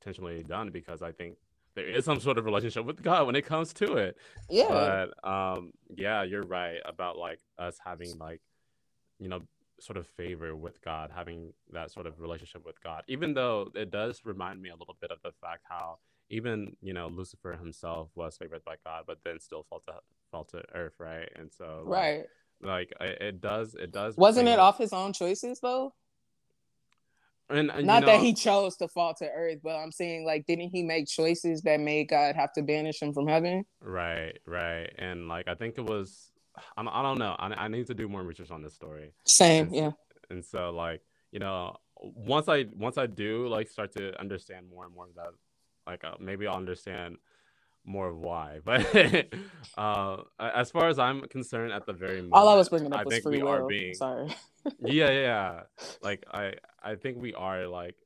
intentionally 0.00 0.42
done 0.42 0.70
because 0.70 1.02
I 1.02 1.12
think 1.12 1.36
there 1.74 1.86
is 1.86 2.04
some 2.04 2.18
sort 2.20 2.38
of 2.38 2.44
relationship 2.46 2.84
with 2.86 3.02
God 3.02 3.26
when 3.26 3.36
it 3.36 3.44
comes 3.44 3.72
to 3.74 3.96
it 3.96 4.16
Yeah. 4.48 5.06
but 5.22 5.28
um 5.34 5.72
yeah 5.94 6.22
you're 6.22 6.42
right 6.60 6.78
about 6.86 7.18
like 7.18 7.40
us 7.58 7.76
having 7.84 8.10
like 8.18 8.40
you 9.18 9.28
know 9.28 9.40
sort 9.78 9.98
of 9.98 10.06
favor 10.06 10.56
with 10.56 10.80
God, 10.80 11.10
having 11.14 11.52
that 11.72 11.90
sort 11.90 12.06
of 12.06 12.18
relationship 12.18 12.64
with 12.64 12.82
God. 12.82 13.02
Even 13.08 13.34
though 13.34 13.70
it 13.74 13.90
does 13.90 14.22
remind 14.24 14.62
me 14.62 14.70
a 14.70 14.76
little 14.76 14.96
bit 15.02 15.10
of 15.10 15.18
the 15.22 15.32
fact 15.42 15.64
how 15.68 15.98
even 16.30 16.74
you 16.80 16.94
know 16.94 17.08
Lucifer 17.08 17.52
himself 17.52 18.08
was 18.14 18.38
favored 18.38 18.64
by 18.64 18.76
God, 18.84 19.04
but 19.06 19.18
then 19.24 19.38
still 19.38 19.64
fell 19.68 19.82
to 19.88 19.94
fell 20.30 20.44
to 20.44 20.62
earth, 20.74 20.94
right? 20.98 21.28
And 21.36 21.50
so 21.52 21.82
like, 21.84 21.92
Right. 21.92 22.26
like 22.62 22.92
it 23.02 23.22
it 23.28 23.40
does 23.42 23.74
it 23.74 23.92
does 23.92 24.16
Wasn't 24.16 24.48
it 24.48 24.58
off 24.58 24.78
his 24.78 24.94
own 24.94 25.12
choices 25.12 25.60
though? 25.60 25.92
And, 27.48 27.70
and, 27.70 27.80
you 27.80 27.86
Not 27.86 28.04
that 28.06 28.20
he 28.20 28.34
chose 28.34 28.76
to 28.76 28.88
fall 28.88 29.14
to 29.14 29.28
earth, 29.28 29.58
but 29.62 29.76
I'm 29.76 29.92
saying 29.92 30.24
like 30.24 30.46
didn't 30.46 30.70
he 30.70 30.82
make 30.82 31.06
choices 31.06 31.62
that 31.62 31.80
made 31.80 32.08
God 32.08 32.34
have 32.36 32.52
to 32.54 32.62
banish 32.62 33.00
him 33.00 33.12
from 33.12 33.26
heaven? 33.26 33.64
Right, 33.80 34.38
right, 34.46 34.92
and 34.98 35.28
like 35.28 35.48
I 35.48 35.54
think 35.54 35.78
it 35.78 35.84
was, 35.84 36.32
I 36.76 36.82
don't, 36.82 36.92
I 36.92 37.02
don't 37.02 37.18
know. 37.18 37.36
I, 37.38 37.46
I 37.54 37.68
need 37.68 37.86
to 37.86 37.94
do 37.94 38.08
more 38.08 38.22
research 38.22 38.50
on 38.50 38.62
this 38.62 38.74
story, 38.74 39.12
Same, 39.24 39.66
and, 39.66 39.74
yeah. 39.74 39.90
and 40.30 40.44
so 40.44 40.70
like 40.70 41.02
you 41.32 41.38
know, 41.38 41.76
once 42.00 42.48
I 42.48 42.66
once 42.74 42.98
I 42.98 43.06
do 43.06 43.46
like 43.48 43.68
start 43.68 43.92
to 43.96 44.18
understand 44.18 44.68
more 44.68 44.84
and 44.84 44.94
more 44.94 45.06
of 45.06 45.14
that, 45.14 45.32
like 45.86 46.04
uh, 46.04 46.14
maybe 46.18 46.46
I'll 46.46 46.56
understand 46.56 47.16
more 47.86 48.08
of 48.08 48.18
why. 48.18 48.60
But 48.64 49.34
uh, 49.78 50.16
as 50.38 50.70
far 50.70 50.88
as 50.88 50.98
I'm 50.98 51.22
concerned, 51.22 51.72
at 51.72 51.86
the 51.86 51.92
very 51.92 52.16
moment, 52.16 52.34
All 52.34 52.48
I 52.48 52.54
was 52.54 52.68
bringing 52.68 52.92
I 52.92 53.00
up 53.00 53.06
was 53.06 53.14
think 53.14 53.22
free 53.24 53.42
we 53.42 53.48
are 53.48 53.62
will. 53.62 53.68
being 53.68 53.94
Sorry. 53.94 54.28
yeah, 54.80 55.10
yeah, 55.10 55.10
yeah. 55.10 55.60
Like 56.02 56.24
I, 56.32 56.54
I 56.82 56.96
think 56.96 57.18
we 57.20 57.32
are 57.34 57.66
like 57.66 57.96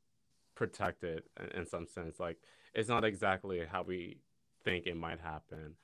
protected 0.54 1.22
in, 1.40 1.60
in 1.60 1.66
some 1.66 1.86
sense. 1.86 2.20
Like 2.20 2.38
it's 2.74 2.88
not 2.88 3.04
exactly 3.04 3.62
how 3.70 3.82
we 3.82 4.18
think 4.64 4.86
it 4.86 4.96
might 4.96 5.20
happen. 5.20 5.74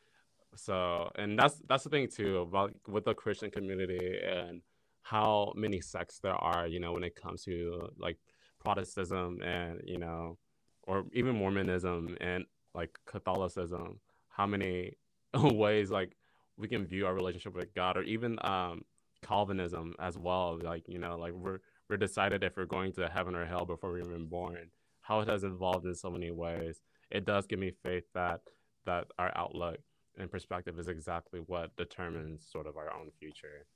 So, 0.54 1.10
and 1.16 1.38
that's 1.38 1.60
that's 1.68 1.84
the 1.84 1.90
thing 1.90 2.08
too 2.08 2.38
about 2.38 2.74
with 2.88 3.04
the 3.04 3.14
Christian 3.14 3.50
community 3.50 4.18
and 4.26 4.62
how 5.02 5.52
many 5.56 5.80
sects 5.80 6.18
there 6.20 6.34
are. 6.34 6.66
You 6.66 6.80
know, 6.80 6.92
when 6.92 7.04
it 7.04 7.14
comes 7.14 7.44
to 7.44 7.88
like 7.98 8.18
Protestantism 8.64 9.42
and 9.42 9.80
you 9.84 9.98
know, 9.98 10.38
or 10.82 11.04
even 11.12 11.36
Mormonism 11.36 12.16
and 12.20 12.44
like 12.76 12.98
Catholicism. 13.06 14.00
How 14.28 14.46
many 14.46 14.96
ways 15.34 15.90
like 15.90 16.16
we 16.58 16.68
can 16.68 16.86
view 16.86 17.06
our 17.06 17.14
relationship 17.14 17.54
with 17.56 17.74
God, 17.74 17.96
or 17.96 18.02
even 18.04 18.38
um 18.42 18.84
Calvinism 19.22 19.94
as 19.98 20.18
well. 20.18 20.58
Like, 20.62 20.84
you 20.88 20.98
know, 20.98 21.16
like 21.16 21.32
we're 21.32 21.58
we're 21.88 21.96
decided 21.96 22.44
if 22.44 22.56
we're 22.56 22.66
going 22.66 22.92
to 22.94 23.08
heaven 23.08 23.34
or 23.34 23.44
hell 23.46 23.64
before 23.64 23.90
we're 23.92 24.00
even 24.00 24.26
born. 24.26 24.70
How 25.02 25.20
it 25.20 25.28
has 25.28 25.44
evolved 25.44 25.86
in 25.86 25.94
so 25.94 26.10
many 26.10 26.30
ways. 26.30 26.80
It 27.10 27.24
does 27.24 27.46
give 27.46 27.58
me 27.58 27.72
faith 27.84 28.04
that 28.14 28.40
that 28.86 29.06
our 29.18 29.32
outlook 29.36 29.78
and 30.18 30.30
perspective 30.30 30.78
is 30.78 30.88
exactly 30.88 31.40
what 31.40 31.76
determines 31.76 32.46
sort 32.50 32.66
of 32.66 32.76
our 32.76 32.92
own 32.94 33.10
future. 33.18 33.66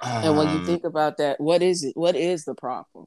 And 0.00 0.36
when 0.36 0.48
you 0.48 0.58
Um, 0.60 0.66
think 0.66 0.84
about 0.84 1.18
that, 1.18 1.40
what 1.40 1.62
is 1.62 1.84
it? 1.84 1.96
What 1.96 2.16
is 2.16 2.44
the 2.44 2.54
problem 2.54 3.06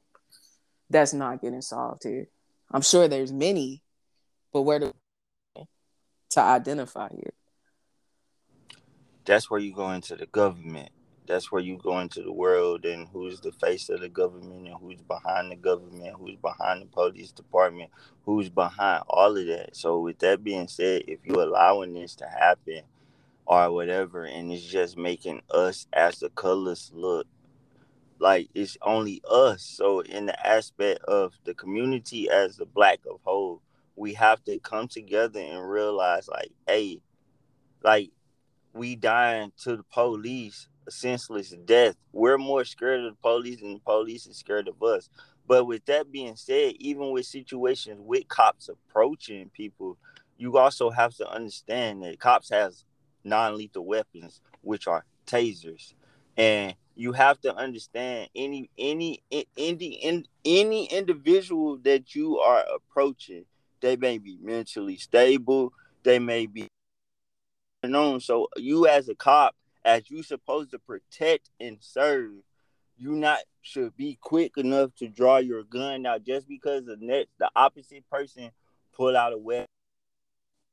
that's 0.90 1.12
not 1.12 1.42
getting 1.42 1.62
solved 1.62 2.04
here? 2.04 2.28
I'm 2.70 2.82
sure 2.82 3.08
there's 3.08 3.32
many, 3.32 3.82
but 4.52 4.62
where 4.62 4.78
to 4.80 4.92
identify 6.36 7.08
it? 7.12 7.34
that's 9.26 9.50
where 9.50 9.60
you 9.60 9.74
go 9.74 9.90
into 9.90 10.16
the 10.16 10.26
government. 10.26 10.90
That's 11.26 11.50
where 11.50 11.60
you 11.60 11.76
go 11.76 11.98
into 11.98 12.22
the 12.22 12.32
world 12.32 12.84
and 12.84 13.08
who's 13.08 13.40
the 13.40 13.50
face 13.50 13.88
of 13.88 14.00
the 14.00 14.08
government 14.08 14.68
and 14.68 14.76
who's 14.80 15.02
behind 15.02 15.50
the 15.50 15.56
government, 15.56 16.14
who's 16.16 16.36
behind 16.36 16.82
the 16.82 16.86
police 16.86 17.32
department, 17.32 17.90
who's 18.24 18.48
behind 18.48 19.02
all 19.08 19.36
of 19.36 19.46
that. 19.46 19.76
So 19.76 19.98
with 19.98 20.20
that 20.20 20.44
being 20.44 20.68
said, 20.68 21.02
if 21.08 21.18
you're 21.24 21.42
allowing 21.42 21.94
this 21.94 22.14
to 22.16 22.26
happen 22.26 22.82
or 23.44 23.72
whatever, 23.72 24.24
and 24.24 24.52
it's 24.52 24.64
just 24.64 24.96
making 24.96 25.42
us 25.50 25.88
as 25.92 26.20
the 26.20 26.28
colors 26.30 26.92
look 26.94 27.26
like 28.18 28.48
it's 28.54 28.76
only 28.82 29.22
us. 29.30 29.62
So 29.62 30.00
in 30.00 30.26
the 30.26 30.46
aspect 30.46 31.00
of 31.04 31.34
the 31.44 31.54
community 31.54 32.30
as 32.30 32.56
the 32.56 32.66
black 32.66 33.00
of 33.10 33.20
whole, 33.24 33.62
we 33.96 34.14
have 34.14 34.44
to 34.44 34.58
come 34.58 34.88
together 34.88 35.40
and 35.40 35.68
realize 35.68 36.28
like, 36.28 36.52
hey, 36.66 37.00
like 37.82 38.10
we 38.72 38.96
dying 38.96 39.52
to 39.62 39.76
the 39.76 39.84
police 39.84 40.68
a 40.86 40.90
senseless 40.90 41.54
death. 41.64 41.96
We're 42.12 42.38
more 42.38 42.64
scared 42.64 43.00
of 43.00 43.12
the 43.12 43.16
police 43.20 43.60
than 43.60 43.74
the 43.74 43.80
police 43.80 44.26
is 44.26 44.36
scared 44.36 44.68
of 44.68 44.82
us. 44.82 45.08
But 45.46 45.66
with 45.66 45.84
that 45.86 46.10
being 46.10 46.36
said, 46.36 46.74
even 46.78 47.10
with 47.10 47.26
situations 47.26 47.98
with 48.00 48.28
cops 48.28 48.68
approaching 48.68 49.50
people, 49.50 49.96
you 50.38 50.58
also 50.58 50.90
have 50.90 51.14
to 51.16 51.28
understand 51.28 52.02
that 52.02 52.20
cops 52.20 52.50
has 52.50 52.84
non-lethal 53.24 53.84
weapons, 53.84 54.40
which 54.62 54.86
are 54.86 55.04
tasers. 55.26 55.94
And 56.36 56.74
you 56.96 57.12
have 57.12 57.40
to 57.42 57.54
understand 57.54 58.28
any 58.34 58.70
any 58.78 59.22
any 59.56 60.26
any 60.44 60.86
individual 60.86 61.78
that 61.84 62.14
you 62.14 62.38
are 62.38 62.64
approaching, 62.74 63.44
they 63.80 63.96
may 63.96 64.18
be 64.18 64.38
mentally 64.40 64.96
stable, 64.96 65.72
they 66.02 66.18
may 66.18 66.46
be 66.46 66.68
known. 67.84 68.20
So 68.20 68.48
you 68.56 68.88
as 68.88 69.08
a 69.08 69.14
cop, 69.14 69.54
as 69.84 70.10
you 70.10 70.22
supposed 70.22 70.70
to 70.70 70.78
protect 70.78 71.50
and 71.60 71.76
serve, 71.80 72.32
you 72.96 73.12
not 73.12 73.40
should 73.60 73.94
be 73.96 74.18
quick 74.20 74.56
enough 74.56 74.94
to 74.96 75.08
draw 75.08 75.36
your 75.36 75.64
gun 75.64 76.02
now 76.02 76.18
just 76.18 76.48
because 76.48 76.86
the 76.86 76.96
next 76.98 77.28
the 77.38 77.50
opposite 77.54 78.08
person 78.10 78.50
pull 78.94 79.16
out 79.16 79.34
a 79.34 79.38
weapon 79.38 79.66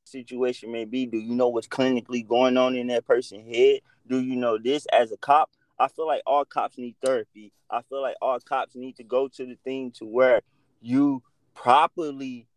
situation 0.05 0.71
may 0.71 0.86
be. 0.86 1.05
Do 1.05 1.17
you 1.17 1.36
know 1.36 1.49
what's 1.49 1.67
clinically 1.67 2.26
going 2.26 2.55
on 2.55 2.76
in 2.76 2.88
that 2.88 3.05
person's 3.05 3.53
head? 3.53 3.80
Do 4.07 4.21
you 4.21 4.36
know 4.36 4.57
this 4.57 4.86
as 4.88 5.11
a 5.11 5.17
cop? 5.17 5.49
I 5.84 5.90
feel 5.90 6.08
like 6.08 6.22
all 6.26 6.46
cops 6.46 6.78
need 6.78 6.96
therapy. 7.04 7.52
I 7.70 7.82
feel 7.82 8.02
like 8.02 8.16
all 8.22 8.40
cops 8.40 8.74
need 8.74 8.96
to 8.98 9.04
go 9.04 9.28
to 9.28 9.46
the 9.46 9.58
thing 9.66 9.92
to 9.98 10.06
where 10.06 10.42
you 10.82 11.22
properly 11.56 12.48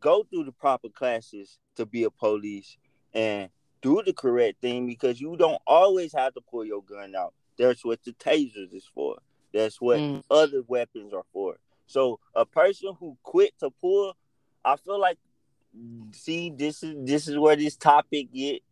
go 0.00 0.24
through 0.24 0.44
the 0.44 0.52
proper 0.52 0.88
classes 0.88 1.58
to 1.76 1.84
be 1.84 2.04
a 2.04 2.10
police 2.10 2.78
and 3.12 3.50
do 3.82 4.02
the 4.04 4.14
correct 4.14 4.62
thing 4.62 4.86
because 4.86 5.20
you 5.20 5.36
don't 5.36 5.60
always 5.66 6.14
have 6.14 6.32
to 6.34 6.40
pull 6.40 6.64
your 6.64 6.82
gun 6.82 7.14
out. 7.14 7.34
That's 7.58 7.84
what 7.84 8.02
the 8.02 8.12
tasers 8.12 8.72
is 8.72 8.88
for. 8.94 9.18
That's 9.52 9.78
what 9.78 10.00
Mm. 10.00 10.22
other 10.30 10.62
weapons 10.66 11.12
are 11.12 11.26
for. 11.34 11.58
So 11.86 12.18
a 12.34 12.46
person 12.46 12.94
who 12.98 13.18
quit 13.22 13.58
to 13.58 13.70
pull, 13.70 14.16
I 14.64 14.76
feel 14.76 14.98
like 14.98 15.18
see 16.12 16.48
this 16.50 16.82
is 16.82 16.94
this 17.04 17.28
is 17.28 17.36
where 17.36 17.56
this 17.56 17.76
topic 17.76 18.32
get 18.32 18.62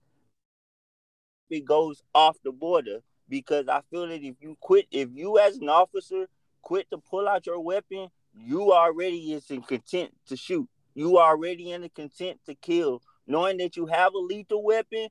it 1.50 1.64
goes 1.64 2.02
off 2.14 2.36
the 2.42 2.52
border 2.52 3.02
because 3.28 3.68
I 3.68 3.82
feel 3.90 4.08
that 4.08 4.22
if 4.22 4.36
you 4.40 4.56
quit, 4.60 4.86
if 4.90 5.08
you 5.12 5.38
as 5.38 5.58
an 5.58 5.68
officer 5.68 6.26
quit 6.62 6.90
to 6.90 6.98
pull 6.98 7.28
out 7.28 7.46
your 7.46 7.60
weapon, 7.60 8.08
you 8.34 8.72
already 8.72 9.32
is 9.32 9.50
in 9.50 9.62
content 9.62 10.12
to 10.26 10.36
shoot. 10.36 10.68
You 10.94 11.18
already 11.18 11.72
in 11.72 11.82
the 11.82 11.88
content 11.88 12.40
to 12.46 12.54
kill, 12.54 13.02
knowing 13.26 13.58
that 13.58 13.76
you 13.76 13.86
have 13.86 14.14
a 14.14 14.18
lethal 14.18 14.62
weapon. 14.62 15.08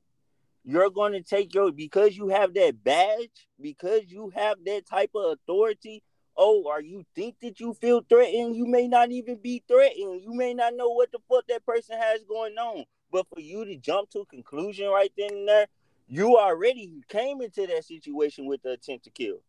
You're 0.64 0.90
going 0.90 1.12
to 1.12 1.22
take 1.22 1.54
your 1.54 1.72
because 1.72 2.16
you 2.16 2.28
have 2.28 2.52
that 2.54 2.84
badge, 2.84 3.48
because 3.60 4.02
you 4.08 4.30
have 4.34 4.58
that 4.66 4.86
type 4.86 5.10
of 5.14 5.32
authority. 5.32 6.02
Oh, 6.36 6.62
or 6.66 6.80
you 6.80 7.04
think 7.16 7.36
that 7.42 7.58
you 7.58 7.74
feel 7.74 8.04
threatened, 8.08 8.54
you 8.54 8.64
may 8.64 8.86
not 8.86 9.10
even 9.10 9.40
be 9.42 9.64
threatened. 9.66 10.22
You 10.22 10.32
may 10.34 10.54
not 10.54 10.74
know 10.76 10.90
what 10.90 11.10
the 11.10 11.18
fuck 11.28 11.46
that 11.48 11.66
person 11.66 11.98
has 11.98 12.22
going 12.24 12.56
on. 12.56 12.84
But 13.10 13.26
for 13.32 13.40
you 13.40 13.64
to 13.64 13.76
jump 13.76 14.10
to 14.10 14.20
a 14.20 14.26
conclusion 14.26 14.88
right 14.88 15.10
then 15.18 15.30
and 15.32 15.48
there, 15.48 15.66
you 16.08 16.38
already 16.38 17.02
came 17.08 17.42
into 17.42 17.66
that 17.66 17.84
situation 17.84 18.46
with 18.46 18.62
the 18.62 18.72
attempt 18.72 19.04
to 19.04 19.10
kill. 19.10 19.40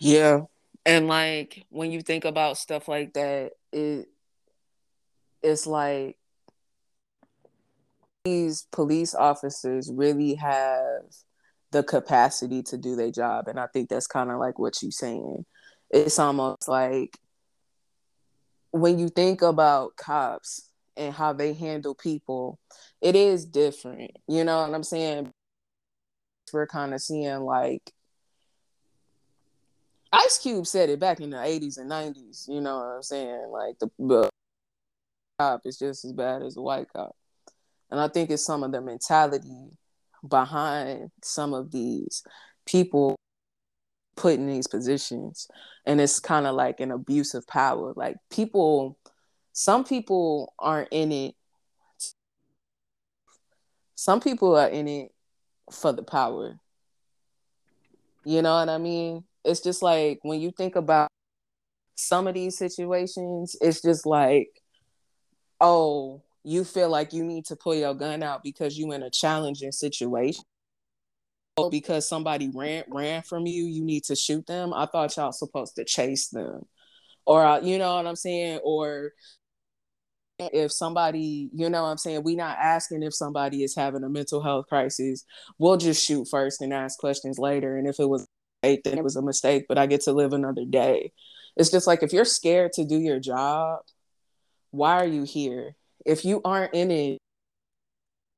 Yeah. 0.00 0.42
And 0.84 1.08
like 1.08 1.64
when 1.70 1.90
you 1.90 2.02
think 2.02 2.24
about 2.24 2.58
stuff 2.58 2.88
like 2.88 3.14
that, 3.14 3.52
it 3.72 4.08
it's 5.42 5.66
like 5.66 6.16
these 8.24 8.66
police 8.72 9.14
officers 9.14 9.90
really 9.92 10.34
have 10.34 11.02
the 11.70 11.82
capacity 11.82 12.62
to 12.64 12.76
do 12.76 12.96
their 12.96 13.10
job. 13.10 13.46
And 13.48 13.58
I 13.58 13.66
think 13.68 13.88
that's 13.88 14.06
kind 14.06 14.30
of 14.30 14.38
like 14.38 14.58
what 14.58 14.82
you're 14.82 14.90
saying. 14.90 15.44
It's 15.90 16.18
almost 16.18 16.68
like 16.68 17.18
when 18.72 18.98
you 18.98 19.08
think 19.08 19.42
about 19.42 19.96
cops 19.96 20.70
and 20.96 21.14
how 21.14 21.32
they 21.32 21.52
handle 21.52 21.94
people, 21.94 22.58
it 23.00 23.16
is 23.16 23.44
different. 23.44 24.12
You 24.28 24.44
know 24.44 24.62
what 24.62 24.74
I'm 24.74 24.82
saying? 24.82 25.30
We're 26.52 26.66
kind 26.66 26.94
of 26.94 27.00
seeing 27.00 27.40
like 27.40 27.92
Ice 30.12 30.38
Cube 30.38 30.66
said 30.66 30.88
it 30.88 31.00
back 31.00 31.20
in 31.20 31.30
the 31.30 31.36
80s 31.36 31.78
and 31.78 31.90
90s. 31.90 32.48
You 32.48 32.60
know 32.60 32.76
what 32.76 32.84
I'm 32.84 33.02
saying? 33.02 33.48
Like 33.50 33.78
the, 33.78 33.88
the 33.98 34.30
cop 35.38 35.62
is 35.64 35.78
just 35.78 36.04
as 36.04 36.12
bad 36.12 36.42
as 36.42 36.54
the 36.54 36.62
white 36.62 36.86
cop. 36.94 37.14
And 37.90 38.00
I 38.00 38.08
think 38.08 38.30
it's 38.30 38.44
some 38.44 38.62
of 38.62 38.72
the 38.72 38.80
mentality 38.80 39.70
behind 40.26 41.10
some 41.22 41.54
of 41.54 41.70
these 41.70 42.22
people 42.66 43.16
put 44.16 44.34
in 44.34 44.46
these 44.46 44.66
positions. 44.66 45.48
And 45.84 46.00
it's 46.00 46.18
kind 46.18 46.46
of 46.46 46.54
like 46.54 46.80
an 46.80 46.90
abuse 46.90 47.34
of 47.34 47.46
power. 47.46 47.92
Like 47.94 48.16
people, 48.30 48.98
some 49.58 49.84
people 49.84 50.52
aren't 50.58 50.88
in 50.90 51.10
it. 51.10 51.34
Some 53.94 54.20
people 54.20 54.54
are 54.54 54.68
in 54.68 54.86
it 54.86 55.12
for 55.72 55.92
the 55.92 56.02
power. 56.02 56.60
You 58.26 58.42
know 58.42 58.54
what 58.56 58.68
I 58.68 58.76
mean? 58.76 59.24
It's 59.46 59.60
just 59.62 59.80
like 59.80 60.18
when 60.20 60.42
you 60.42 60.50
think 60.50 60.76
about 60.76 61.08
some 61.94 62.26
of 62.26 62.34
these 62.34 62.58
situations, 62.58 63.56
it's 63.62 63.80
just 63.80 64.04
like, 64.04 64.50
oh, 65.58 66.20
you 66.44 66.62
feel 66.62 66.90
like 66.90 67.14
you 67.14 67.24
need 67.24 67.46
to 67.46 67.56
pull 67.56 67.74
your 67.74 67.94
gun 67.94 68.22
out 68.22 68.42
because 68.42 68.76
you 68.76 68.92
in 68.92 69.02
a 69.02 69.10
challenging 69.10 69.72
situation. 69.72 70.44
Oh, 71.56 71.70
because 71.70 72.06
somebody 72.06 72.50
ran 72.54 72.84
ran 72.90 73.22
from 73.22 73.46
you, 73.46 73.64
you 73.64 73.82
need 73.82 74.04
to 74.04 74.16
shoot 74.16 74.46
them. 74.46 74.74
I 74.74 74.84
thought 74.84 75.16
y'all 75.16 75.32
supposed 75.32 75.76
to 75.76 75.84
chase 75.86 76.28
them, 76.28 76.66
or 77.24 77.42
uh, 77.42 77.60
you 77.60 77.78
know 77.78 77.96
what 77.96 78.06
I'm 78.06 78.16
saying, 78.16 78.60
or 78.62 79.12
if 80.38 80.72
somebody, 80.72 81.48
you 81.52 81.70
know 81.70 81.84
I'm 81.84 81.98
saying, 81.98 82.22
we're 82.22 82.36
not 82.36 82.58
asking 82.58 83.02
if 83.02 83.14
somebody 83.14 83.62
is 83.62 83.74
having 83.74 84.04
a 84.04 84.08
mental 84.08 84.42
health 84.42 84.66
crisis. 84.68 85.24
We'll 85.58 85.76
just 85.76 86.04
shoot 86.04 86.28
first 86.30 86.60
and 86.60 86.72
ask 86.72 86.98
questions 86.98 87.38
later. 87.38 87.76
And 87.76 87.88
if 87.88 87.98
it 87.98 88.08
was 88.08 88.26
then 88.62 88.98
it 88.98 89.04
was 89.04 89.16
a 89.16 89.22
mistake, 89.22 89.66
but 89.68 89.78
I 89.78 89.86
get 89.86 90.00
to 90.02 90.12
live 90.12 90.32
another 90.32 90.64
day. 90.64 91.12
It's 91.56 91.70
just 91.70 91.86
like 91.86 92.02
if 92.02 92.12
you're 92.12 92.24
scared 92.24 92.72
to 92.72 92.84
do 92.84 92.98
your 92.98 93.20
job, 93.20 93.80
why 94.70 94.96
are 94.96 95.06
you 95.06 95.22
here? 95.22 95.76
If 96.04 96.24
you 96.24 96.40
aren't 96.44 96.74
in 96.74 96.90
it, 96.90 97.18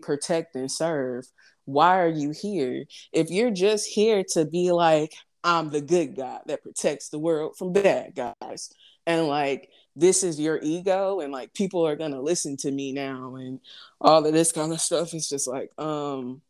protect 0.02 0.54
and 0.54 0.70
serve, 0.70 1.24
why 1.64 2.00
are 2.00 2.08
you 2.08 2.32
here? 2.38 2.84
If 3.12 3.30
you're 3.30 3.50
just 3.50 3.86
here 3.86 4.22
to 4.32 4.44
be 4.44 4.70
like, 4.70 5.12
I'm 5.44 5.70
the 5.70 5.80
good 5.80 6.16
guy 6.16 6.40
that 6.46 6.62
protects 6.62 7.08
the 7.08 7.18
world 7.18 7.56
from 7.56 7.72
bad 7.72 8.14
guys, 8.14 8.70
and 9.06 9.28
like 9.28 9.70
this 9.98 10.22
is 10.22 10.38
your 10.38 10.60
ego 10.62 11.20
and 11.20 11.32
like 11.32 11.52
people 11.54 11.86
are 11.86 11.96
gonna 11.96 12.20
listen 12.20 12.56
to 12.56 12.70
me 12.70 12.92
now 12.92 13.34
and 13.36 13.60
all 14.00 14.24
of 14.24 14.32
this 14.32 14.52
kind 14.52 14.72
of 14.72 14.80
stuff 14.80 15.12
is 15.12 15.28
just 15.28 15.48
like 15.48 15.70
um 15.78 16.40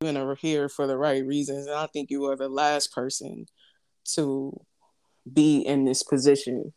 you're 0.00 0.34
here 0.34 0.68
for 0.68 0.86
the 0.86 0.96
right 0.96 1.24
reasons 1.24 1.66
and 1.66 1.76
i 1.76 1.86
think 1.86 2.10
you 2.10 2.24
are 2.26 2.36
the 2.36 2.48
last 2.48 2.92
person 2.92 3.46
to 4.04 4.60
be 5.30 5.60
in 5.60 5.84
this 5.84 6.02
position. 6.02 6.72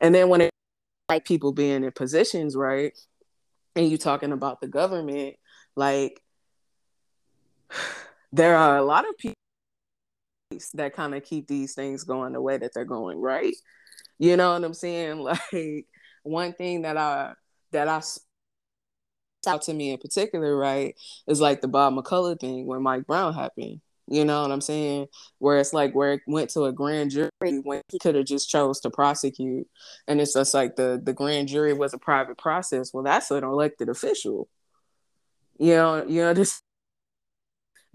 And 0.00 0.14
then 0.14 0.28
when 0.28 0.40
it 0.40 0.50
like 1.08 1.24
people 1.24 1.52
being 1.52 1.84
in 1.84 1.92
positions 1.92 2.54
right 2.54 2.92
and 3.74 3.90
you 3.90 3.96
talking 3.96 4.30
about 4.30 4.60
the 4.60 4.68
government 4.68 5.36
like 5.74 6.22
there 8.30 8.56
are 8.56 8.76
a 8.76 8.84
lot 8.84 9.08
of 9.08 9.16
people 9.16 9.34
that 10.74 10.94
kind 10.94 11.14
of 11.14 11.24
keep 11.24 11.46
these 11.46 11.74
things 11.74 12.04
going 12.04 12.34
the 12.34 12.42
way 12.42 12.58
that 12.58 12.72
they're 12.74 12.84
going 12.84 13.18
right 13.18 13.54
you 14.18 14.36
know 14.36 14.52
what 14.52 14.64
I'm 14.64 14.74
saying? 14.74 15.18
Like 15.52 15.86
one 16.22 16.52
thing 16.52 16.82
that 16.82 16.96
I 16.96 17.34
that 17.72 17.88
I 17.88 18.02
out 19.46 19.62
to 19.62 19.74
me 19.74 19.90
in 19.92 19.98
particular, 19.98 20.56
right, 20.56 20.94
is 21.26 21.40
like 21.40 21.60
the 21.60 21.68
Bob 21.68 21.94
McCulloch 21.94 22.40
thing 22.40 22.66
when 22.66 22.82
Mike 22.82 23.06
Brown 23.06 23.34
happened. 23.34 23.80
You 24.10 24.24
know 24.24 24.42
what 24.42 24.50
I'm 24.50 24.60
saying? 24.62 25.06
Where 25.38 25.58
it's 25.58 25.72
like 25.74 25.94
where 25.94 26.14
it 26.14 26.22
went 26.26 26.50
to 26.50 26.64
a 26.64 26.72
grand 26.72 27.10
jury 27.10 27.30
when 27.40 27.82
he 27.90 27.98
could 27.98 28.14
have 28.14 28.24
just 28.24 28.48
chose 28.48 28.80
to 28.80 28.90
prosecute, 28.90 29.68
and 30.06 30.20
it's 30.20 30.34
just 30.34 30.54
like 30.54 30.76
the 30.76 31.00
the 31.02 31.12
grand 31.12 31.48
jury 31.48 31.74
was 31.74 31.92
a 31.94 31.98
private 31.98 32.38
process. 32.38 32.92
Well, 32.92 33.04
that's 33.04 33.30
an 33.30 33.44
elected 33.44 33.88
official. 33.88 34.48
You 35.58 35.74
know, 35.74 36.04
you 36.06 36.22
know 36.22 36.34
this. 36.34 36.62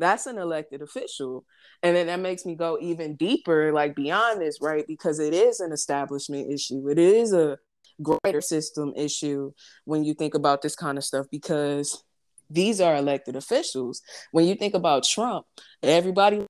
That's 0.03 0.25
an 0.25 0.37
elected 0.37 0.81
official, 0.81 1.45
and 1.81 1.95
then 1.95 2.07
that 2.07 2.19
makes 2.19 2.45
me 2.45 2.55
go 2.55 2.77
even 2.81 3.15
deeper 3.15 3.71
like 3.71 3.95
beyond 3.95 4.41
this 4.41 4.59
right? 4.61 4.85
Because 4.85 5.19
it 5.19 5.33
is 5.33 5.61
an 5.61 5.71
establishment 5.71 6.51
issue. 6.51 6.89
It 6.89 6.99
is 6.99 7.33
a 7.33 7.57
greater 8.01 8.41
system 8.41 8.93
issue 8.97 9.51
when 9.85 10.03
you 10.03 10.13
think 10.13 10.35
about 10.35 10.61
this 10.61 10.75
kind 10.75 10.97
of 10.97 11.03
stuff 11.03 11.25
because 11.31 12.03
these 12.49 12.81
are 12.81 12.95
elected 12.95 13.35
officials. 13.35 14.01
When 14.31 14.45
you 14.45 14.55
think 14.55 14.73
about 14.73 15.03
trump 15.03 15.45
everybody 15.81 16.45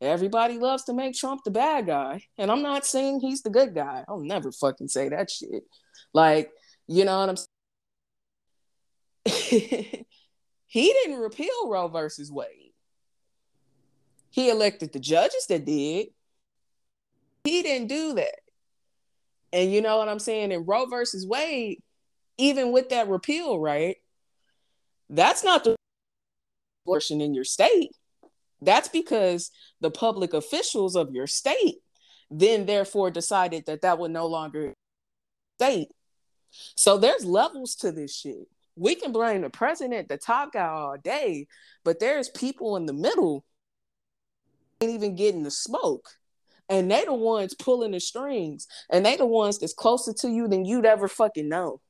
everybody 0.00 0.58
loves 0.58 0.84
to 0.84 0.92
make 0.92 1.14
trump 1.14 1.42
the 1.44 1.50
bad 1.50 1.86
guy. 1.86 2.22
And 2.38 2.50
i'm 2.50 2.62
not 2.62 2.86
saying 2.86 3.20
he's 3.20 3.42
the 3.42 3.50
good 3.50 3.74
guy. 3.74 4.04
I'll 4.08 4.20
never 4.20 4.52
fucking 4.52 4.88
say 4.88 5.08
that 5.08 5.30
shit. 5.30 5.64
Like 6.12 6.50
you 6.86 7.04
know 7.04 7.18
what 7.18 7.30
i'm 7.30 7.36
he 10.76 10.92
didn't 10.92 11.20
repeal 11.20 11.70
roe 11.70 11.88
versus 11.88 12.30
wade 12.30 12.66
he 14.36 14.50
elected 14.50 14.92
the 14.92 15.00
judges 15.00 15.46
that 15.48 15.64
did. 15.64 16.08
He 17.44 17.62
didn't 17.62 17.88
do 17.88 18.12
that. 18.14 18.40
And 19.50 19.72
you 19.72 19.80
know 19.80 19.96
what 19.96 20.10
I'm 20.10 20.18
saying? 20.18 20.52
In 20.52 20.66
Roe 20.66 20.84
versus 20.84 21.26
Wade, 21.26 21.82
even 22.36 22.70
with 22.70 22.90
that 22.90 23.08
repeal, 23.08 23.58
right? 23.58 23.96
That's 25.08 25.42
not 25.42 25.64
the 25.64 25.74
abortion 26.84 27.22
in 27.22 27.32
your 27.32 27.44
state. 27.44 27.92
That's 28.60 28.88
because 28.88 29.50
the 29.80 29.90
public 29.90 30.34
officials 30.34 30.96
of 30.96 31.12
your 31.12 31.26
state 31.26 31.76
then 32.30 32.66
therefore 32.66 33.10
decided 33.10 33.64
that 33.66 33.82
that 33.82 33.98
would 33.98 34.10
no 34.10 34.26
longer 34.26 34.74
state. 35.58 35.88
So 36.74 36.98
there's 36.98 37.24
levels 37.24 37.74
to 37.76 37.90
this 37.90 38.14
shit. 38.14 38.48
We 38.76 38.94
can 38.94 39.12
blame 39.12 39.40
the 39.40 39.50
president, 39.50 40.08
the 40.08 40.18
top 40.18 40.52
guy 40.52 40.66
all 40.66 40.96
day, 41.02 41.46
but 41.84 41.98
there's 41.98 42.28
people 42.28 42.76
in 42.76 42.86
the 42.86 42.92
middle 42.92 43.44
ain't 44.80 44.92
even 44.92 45.16
getting 45.16 45.42
the 45.42 45.50
smoke. 45.50 46.08
And 46.68 46.90
they 46.90 47.04
the 47.04 47.14
ones 47.14 47.54
pulling 47.54 47.92
the 47.92 48.00
strings. 48.00 48.66
And 48.90 49.06
they 49.06 49.16
the 49.16 49.26
ones 49.26 49.58
that's 49.58 49.72
closer 49.72 50.12
to 50.20 50.28
you 50.28 50.48
than 50.48 50.64
you'd 50.64 50.86
ever 50.86 51.08
fucking 51.08 51.48
know. 51.48 51.80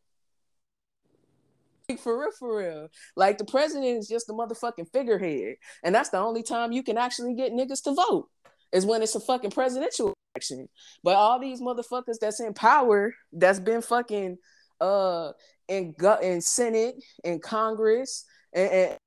For 2.00 2.18
real, 2.20 2.30
for 2.32 2.58
real. 2.58 2.88
Like 3.14 3.38
the 3.38 3.44
president 3.44 3.98
is 3.98 4.08
just 4.08 4.28
a 4.28 4.32
motherfucking 4.32 4.92
figurehead. 4.92 5.56
And 5.84 5.94
that's 5.94 6.10
the 6.10 6.18
only 6.18 6.42
time 6.42 6.72
you 6.72 6.82
can 6.82 6.98
actually 6.98 7.34
get 7.34 7.52
niggas 7.52 7.82
to 7.84 7.94
vote 7.94 8.28
is 8.72 8.84
when 8.84 9.02
it's 9.02 9.14
a 9.14 9.20
fucking 9.20 9.52
presidential 9.52 10.12
election. 10.34 10.68
But 11.04 11.14
all 11.14 11.38
these 11.38 11.60
motherfuckers 11.60 12.18
that's 12.20 12.40
in 12.40 12.54
power, 12.54 13.14
that's 13.32 13.60
been 13.60 13.82
fucking 13.82 14.38
uh 14.80 15.32
in 15.68 15.94
gut 15.98 16.22
in 16.22 16.40
Senate, 16.40 16.96
in 17.24 17.40
Congress, 17.40 18.24
and, 18.52 18.70
and 18.70 18.98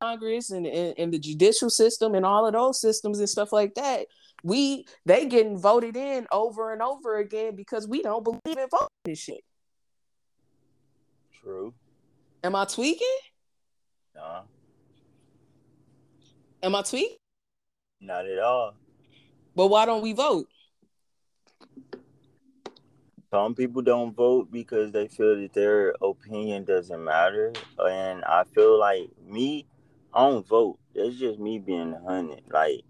Congress 0.00 0.50
and, 0.50 0.66
and, 0.66 0.94
and 0.98 1.12
the 1.12 1.18
judicial 1.18 1.70
system 1.70 2.14
and 2.14 2.26
all 2.26 2.46
of 2.46 2.52
those 2.52 2.80
systems 2.80 3.18
and 3.18 3.28
stuff 3.28 3.52
like 3.52 3.74
that, 3.74 4.06
we 4.42 4.84
they 5.06 5.26
getting 5.26 5.58
voted 5.58 5.96
in 5.96 6.26
over 6.30 6.72
and 6.72 6.82
over 6.82 7.16
again 7.16 7.56
because 7.56 7.88
we 7.88 8.02
don't 8.02 8.24
believe 8.24 8.58
in 8.58 8.68
voting 8.70 8.88
this 9.04 9.18
shit. 9.18 9.40
True. 11.42 11.72
Am 12.42 12.54
I 12.54 12.66
tweaking? 12.66 13.06
Nah. 14.14 14.42
Am 16.62 16.74
I 16.74 16.82
tweaking? 16.82 17.16
Not 18.00 18.26
at 18.26 18.38
all. 18.38 18.74
But 19.56 19.68
why 19.68 19.86
don't 19.86 20.02
we 20.02 20.12
vote? 20.12 20.48
Some 23.34 23.56
people 23.56 23.82
don't 23.82 24.14
vote 24.14 24.52
because 24.52 24.92
they 24.92 25.08
feel 25.08 25.34
that 25.40 25.54
their 25.54 25.96
opinion 26.00 26.62
doesn't 26.62 27.02
matter. 27.02 27.52
And 27.84 28.24
I 28.24 28.44
feel 28.54 28.78
like 28.78 29.10
me, 29.26 29.66
I 30.14 30.28
don't 30.28 30.46
vote. 30.46 30.78
It's 30.94 31.18
just 31.18 31.40
me 31.40 31.58
being 31.58 31.94
a 31.94 31.98
hundred. 32.08 32.42
Like 32.48 32.82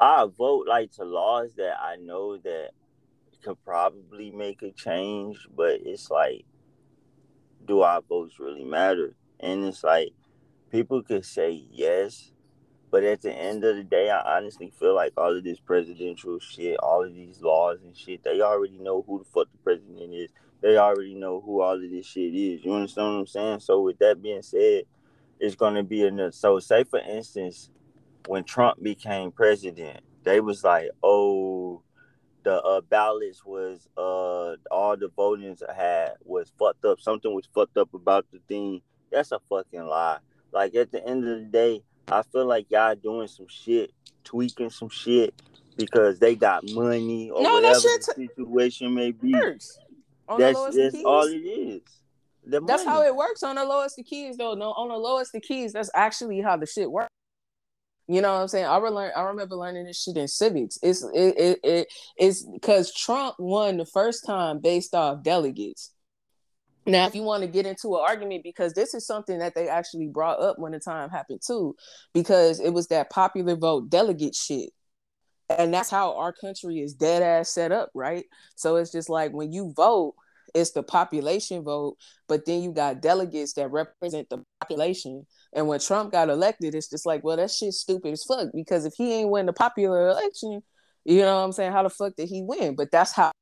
I 0.00 0.26
vote 0.26 0.66
like 0.66 0.90
to 0.94 1.04
laws 1.04 1.54
that 1.58 1.78
I 1.80 1.98
know 2.02 2.36
that 2.36 2.70
could 3.44 3.62
probably 3.64 4.32
make 4.32 4.60
a 4.62 4.72
change, 4.72 5.46
but 5.54 5.78
it's 5.84 6.10
like, 6.10 6.44
do 7.64 7.82
our 7.82 8.02
votes 8.02 8.40
really 8.40 8.64
matter? 8.64 9.14
And 9.38 9.64
it's 9.66 9.84
like 9.84 10.10
people 10.72 11.04
could 11.04 11.24
say 11.24 11.64
yes, 11.70 12.32
but 12.96 13.04
at 13.04 13.20
the 13.20 13.30
end 13.30 13.62
of 13.62 13.76
the 13.76 13.84
day, 13.84 14.08
I 14.08 14.38
honestly 14.38 14.72
feel 14.80 14.94
like 14.94 15.12
all 15.18 15.36
of 15.36 15.44
this 15.44 15.60
presidential 15.60 16.38
shit, 16.38 16.78
all 16.78 17.04
of 17.04 17.14
these 17.14 17.42
laws 17.42 17.78
and 17.84 17.94
shit, 17.94 18.24
they 18.24 18.40
already 18.40 18.78
know 18.78 19.04
who 19.06 19.18
the 19.18 19.26
fuck 19.26 19.52
the 19.52 19.58
president 19.58 20.14
is. 20.14 20.30
They 20.62 20.78
already 20.78 21.14
know 21.14 21.42
who 21.44 21.60
all 21.60 21.74
of 21.74 21.82
this 21.82 22.06
shit 22.06 22.34
is. 22.34 22.64
You 22.64 22.72
understand 22.72 23.12
what 23.12 23.20
I'm 23.20 23.26
saying? 23.26 23.60
So 23.60 23.82
with 23.82 23.98
that 23.98 24.22
being 24.22 24.40
said, 24.40 24.84
it's 25.38 25.56
to 25.56 25.82
be 25.82 26.04
enough. 26.04 26.32
So, 26.32 26.58
say 26.58 26.84
for 26.84 26.98
instance, 27.00 27.68
when 28.28 28.44
Trump 28.44 28.82
became 28.82 29.30
president, 29.30 30.00
they 30.22 30.40
was 30.40 30.64
like, 30.64 30.88
"Oh, 31.02 31.82
the 32.44 32.62
uh, 32.62 32.80
ballots 32.80 33.44
was 33.44 33.90
uh 33.98 34.56
all 34.70 34.96
the 34.96 35.10
votings 35.18 35.62
had 35.76 36.14
was 36.24 36.50
fucked 36.58 36.86
up. 36.86 36.98
Something 37.02 37.34
was 37.34 37.46
fucked 37.54 37.76
up 37.76 37.92
about 37.92 38.24
the 38.32 38.38
thing." 38.48 38.80
That's 39.12 39.32
a 39.32 39.40
fucking 39.50 39.84
lie. 39.84 40.20
Like 40.50 40.74
at 40.74 40.90
the 40.90 41.06
end 41.06 41.28
of 41.28 41.40
the 41.40 41.44
day, 41.44 41.82
I 42.08 42.22
feel 42.22 42.46
like 42.46 42.70
y'all 42.70 42.94
doing 42.94 43.28
some 43.28 43.48
shit, 43.48 43.92
tweaking 44.24 44.70
some 44.70 44.88
shit 44.88 45.34
because 45.76 46.18
they 46.18 46.34
got 46.34 46.68
money 46.70 47.30
or 47.30 47.42
no, 47.42 47.54
whatever 47.54 47.80
the 47.80 48.28
situation 48.36 48.94
may 48.94 49.12
be. 49.12 49.32
That's 49.32 49.78
that's 50.28 51.04
all 51.04 51.26
it 51.26 51.36
is. 51.36 51.82
That's 52.44 52.84
how 52.84 53.02
it 53.02 53.14
works 53.14 53.42
on 53.42 53.56
the 53.56 53.64
lowest 53.64 53.98
of 53.98 54.04
keys, 54.06 54.36
though. 54.36 54.54
No, 54.54 54.72
on 54.72 54.88
the 54.88 54.96
lowest 54.96 55.34
of 55.34 55.42
keys, 55.42 55.72
that's 55.72 55.90
actually 55.94 56.40
how 56.40 56.56
the 56.56 56.66
shit 56.66 56.90
works. 56.90 57.10
You 58.08 58.20
know 58.20 58.34
what 58.34 58.42
I'm 58.42 58.48
saying? 58.48 58.66
I 58.66 58.76
I 58.76 59.22
remember 59.22 59.56
learning 59.56 59.86
this 59.86 60.00
shit 60.00 60.16
in 60.16 60.28
civics. 60.28 60.78
It's 60.80 61.02
it 61.12 61.34
it, 61.36 61.58
it 61.64 61.88
it's 62.16 62.44
because 62.44 62.94
Trump 62.94 63.34
won 63.40 63.78
the 63.78 63.86
first 63.86 64.24
time 64.24 64.60
based 64.60 64.94
off 64.94 65.24
delegates. 65.24 65.90
Now, 66.86 67.06
if 67.06 67.14
you 67.16 67.22
want 67.22 67.42
to 67.42 67.48
get 67.48 67.66
into 67.66 67.96
an 67.96 68.04
argument, 68.06 68.44
because 68.44 68.72
this 68.72 68.94
is 68.94 69.06
something 69.06 69.40
that 69.40 69.54
they 69.54 69.68
actually 69.68 70.06
brought 70.06 70.40
up 70.40 70.58
when 70.58 70.72
the 70.72 70.78
time 70.78 71.10
happened 71.10 71.40
too, 71.44 71.74
because 72.14 72.60
it 72.60 72.70
was 72.70 72.86
that 72.88 73.10
popular 73.10 73.56
vote 73.56 73.90
delegate 73.90 74.36
shit. 74.36 74.70
And 75.48 75.74
that's 75.74 75.90
how 75.90 76.16
our 76.16 76.32
country 76.32 76.78
is 76.78 76.94
dead 76.94 77.22
ass 77.22 77.50
set 77.50 77.72
up, 77.72 77.90
right? 77.94 78.24
So 78.54 78.76
it's 78.76 78.92
just 78.92 79.08
like 79.08 79.32
when 79.32 79.52
you 79.52 79.72
vote, 79.76 80.14
it's 80.54 80.72
the 80.72 80.82
population 80.82 81.64
vote, 81.64 81.96
but 82.28 82.46
then 82.46 82.62
you 82.62 82.72
got 82.72 83.02
delegates 83.02 83.52
that 83.54 83.70
represent 83.70 84.28
the 84.30 84.42
population. 84.60 85.26
And 85.54 85.68
when 85.68 85.80
Trump 85.80 86.12
got 86.12 86.30
elected, 86.30 86.74
it's 86.74 86.88
just 86.88 87.04
like, 87.04 87.24
well, 87.24 87.36
that 87.36 87.50
shit's 87.50 87.80
stupid 87.80 88.12
as 88.12 88.24
fuck 88.24 88.48
because 88.54 88.84
if 88.84 88.94
he 88.96 89.12
ain't 89.12 89.30
win 89.30 89.46
the 89.46 89.52
popular 89.52 90.08
election, 90.08 90.62
you 91.04 91.20
know 91.20 91.36
what 91.36 91.44
I'm 91.44 91.52
saying? 91.52 91.72
How 91.72 91.82
the 91.82 91.90
fuck 91.90 92.14
did 92.16 92.28
he 92.28 92.42
win? 92.42 92.74
But 92.76 92.90
that's 92.90 93.12
how 93.12 93.32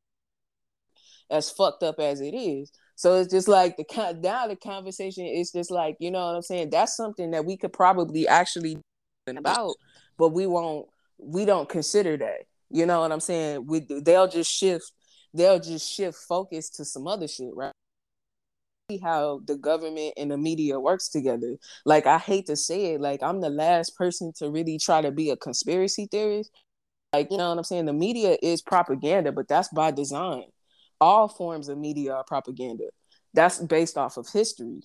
as 1.30 1.50
fucked 1.50 1.82
up 1.82 2.00
as 2.00 2.20
it 2.20 2.34
is. 2.34 2.70
So 2.96 3.14
it's 3.16 3.32
just 3.32 3.48
like 3.48 3.76
the 3.76 4.18
now 4.22 4.46
the 4.46 4.56
conversation 4.56 5.26
is 5.26 5.50
just 5.50 5.70
like, 5.70 5.96
you 5.98 6.10
know 6.10 6.26
what 6.26 6.36
I'm 6.36 6.42
saying? 6.42 6.70
That's 6.70 6.96
something 6.96 7.30
that 7.32 7.44
we 7.44 7.56
could 7.56 7.72
probably 7.72 8.28
actually 8.28 8.78
about, 9.26 9.74
but 10.16 10.28
we 10.30 10.46
won't 10.46 10.86
we 11.18 11.44
don't 11.44 11.68
consider 11.68 12.16
that. 12.18 12.46
You 12.70 12.86
know 12.86 13.00
what 13.00 13.12
I'm 13.12 13.20
saying? 13.20 13.66
We 13.66 13.80
they'll 13.80 14.28
just 14.28 14.50
shift 14.50 14.92
they'll 15.32 15.60
just 15.60 15.90
shift 15.90 16.18
focus 16.28 16.70
to 16.70 16.84
some 16.84 17.06
other 17.06 17.26
shit, 17.28 17.54
right? 17.54 17.72
See 18.90 18.98
how 18.98 19.40
the 19.44 19.56
government 19.56 20.14
and 20.16 20.30
the 20.30 20.36
media 20.36 20.78
works 20.78 21.08
together. 21.08 21.56
Like 21.84 22.06
I 22.06 22.18
hate 22.18 22.46
to 22.46 22.56
say 22.56 22.94
it, 22.94 23.00
like 23.00 23.22
I'm 23.22 23.40
the 23.40 23.50
last 23.50 23.96
person 23.96 24.32
to 24.36 24.50
really 24.50 24.78
try 24.78 25.00
to 25.00 25.10
be 25.10 25.30
a 25.30 25.36
conspiracy 25.36 26.06
theorist. 26.10 26.50
Like, 27.14 27.30
you 27.30 27.36
know 27.38 27.48
what 27.48 27.58
I'm 27.58 27.64
saying? 27.64 27.86
The 27.86 27.92
media 27.92 28.36
is 28.42 28.60
propaganda, 28.60 29.30
but 29.30 29.46
that's 29.46 29.68
by 29.68 29.92
design. 29.92 30.46
All 31.00 31.28
forms 31.28 31.68
of 31.68 31.78
media 31.78 32.14
are 32.14 32.24
propaganda. 32.24 32.84
That's 33.34 33.58
based 33.58 33.98
off 33.98 34.16
of 34.16 34.28
history. 34.28 34.82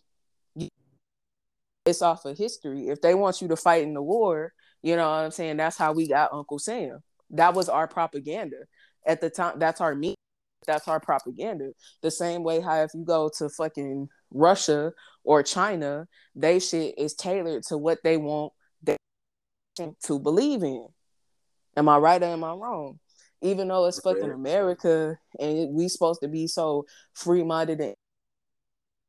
It's 1.85 2.01
off 2.01 2.25
of 2.25 2.37
history. 2.37 2.89
If 2.89 3.01
they 3.01 3.13
want 3.13 3.41
you 3.41 3.47
to 3.47 3.55
fight 3.55 3.83
in 3.83 3.93
the 3.93 4.01
war, 4.01 4.53
you 4.81 4.95
know 4.95 5.09
what 5.09 5.25
I'm 5.25 5.31
saying? 5.31 5.57
That's 5.57 5.77
how 5.77 5.93
we 5.93 6.07
got 6.07 6.33
Uncle 6.33 6.59
Sam. 6.59 6.99
That 7.31 7.53
was 7.53 7.69
our 7.69 7.87
propaganda. 7.87 8.57
At 9.05 9.21
the 9.21 9.29
time, 9.29 9.59
that's 9.59 9.81
our 9.81 9.95
media 9.95 10.15
that's 10.65 10.87
our 10.87 10.99
propaganda. 10.99 11.71
The 12.01 12.11
same 12.11 12.43
way 12.43 12.59
how 12.61 12.83
if 12.83 12.91
you 12.93 13.03
go 13.03 13.29
to 13.37 13.49
fucking 13.49 14.09
Russia 14.31 14.93
or 15.23 15.43
China, 15.43 16.07
they 16.35 16.59
shit 16.59 16.95
is 16.97 17.13
tailored 17.15 17.63
to 17.63 17.77
what 17.77 17.99
they 18.03 18.17
want 18.17 18.53
them 18.83 18.97
to 20.03 20.19
believe 20.19 20.63
in. 20.63 20.87
Am 21.77 21.89
I 21.89 21.97
right 21.97 22.21
or 22.21 22.27
am 22.27 22.43
I 22.43 22.53
wrong? 22.53 22.99
Even 23.41 23.69
though 23.69 23.85
it's 23.85 23.99
fucking 23.99 24.31
America 24.31 25.17
and 25.39 25.73
we 25.73 25.87
supposed 25.87 26.21
to 26.21 26.27
be 26.27 26.47
so 26.47 26.85
free 27.13 27.43
minded 27.43 27.79
and 27.79 27.95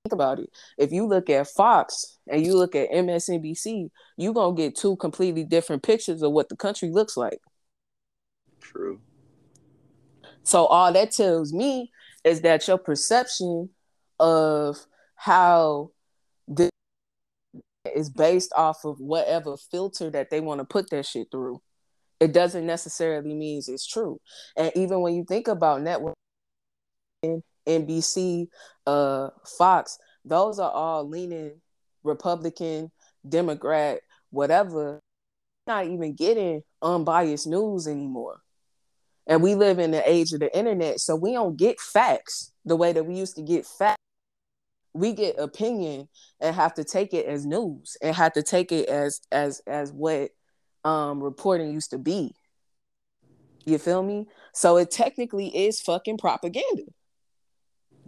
think 0.04 0.12
about 0.12 0.38
it. 0.38 0.50
If 0.78 0.92
you 0.92 1.06
look 1.06 1.28
at 1.28 1.48
Fox 1.48 2.18
and 2.28 2.44
you 2.44 2.56
look 2.56 2.74
at 2.74 2.90
MSNBC, 2.90 3.90
you're 4.16 4.32
gonna 4.32 4.54
get 4.54 4.76
two 4.76 4.96
completely 4.96 5.44
different 5.44 5.82
pictures 5.82 6.22
of 6.22 6.32
what 6.32 6.48
the 6.48 6.56
country 6.56 6.90
looks 6.90 7.16
like. 7.16 7.40
True. 8.60 9.00
So 10.42 10.66
all 10.66 10.92
that 10.92 11.10
tells 11.10 11.52
me 11.52 11.90
is 12.24 12.42
that 12.42 12.66
your 12.68 12.78
perception 12.78 13.70
of 14.18 14.78
how 15.16 15.90
this 16.48 16.70
is 17.94 18.10
based 18.10 18.52
off 18.54 18.84
of 18.84 19.00
whatever 19.00 19.56
filter 19.56 20.10
that 20.10 20.30
they 20.30 20.40
want 20.40 20.60
to 20.60 20.64
put 20.64 20.90
that 20.90 21.06
shit 21.06 21.28
through. 21.30 21.60
It 22.20 22.32
doesn't 22.32 22.66
necessarily 22.66 23.34
means 23.34 23.68
it's 23.68 23.86
true. 23.86 24.20
And 24.56 24.70
even 24.76 25.00
when 25.00 25.14
you 25.14 25.24
think 25.24 25.48
about 25.48 25.80
network 25.80 26.14
NBC, 27.66 28.48
uh, 28.86 29.30
Fox, 29.58 29.98
those 30.24 30.58
are 30.58 30.70
all 30.70 31.08
leaning 31.08 31.60
Republican, 32.04 32.90
Democrat, 33.26 34.00
whatever. 34.30 35.00
Not 35.66 35.86
even 35.86 36.14
getting 36.14 36.62
unbiased 36.82 37.46
news 37.46 37.86
anymore. 37.86 38.40
And 39.26 39.42
we 39.42 39.54
live 39.54 39.78
in 39.78 39.90
the 39.90 40.08
age 40.10 40.32
of 40.32 40.40
the 40.40 40.56
internet, 40.56 41.00
so 41.00 41.14
we 41.14 41.32
don't 41.32 41.56
get 41.56 41.80
facts 41.80 42.52
the 42.64 42.76
way 42.76 42.92
that 42.92 43.04
we 43.04 43.14
used 43.14 43.36
to 43.36 43.42
get 43.42 43.66
facts. 43.66 43.96
We 44.92 45.12
get 45.12 45.38
opinion 45.38 46.08
and 46.40 46.56
have 46.56 46.74
to 46.74 46.84
take 46.84 47.14
it 47.14 47.26
as 47.26 47.46
news 47.46 47.96
and 48.02 48.16
have 48.16 48.32
to 48.32 48.42
take 48.42 48.72
it 48.72 48.88
as 48.88 49.20
as 49.30 49.62
as 49.68 49.92
what 49.92 50.32
um 50.84 51.22
reporting 51.22 51.72
used 51.72 51.90
to 51.90 51.98
be. 51.98 52.34
You 53.64 53.78
feel 53.78 54.02
me? 54.02 54.26
So 54.54 54.76
it 54.76 54.90
technically 54.90 55.48
is 55.48 55.80
fucking 55.80 56.18
propaganda. 56.18 56.84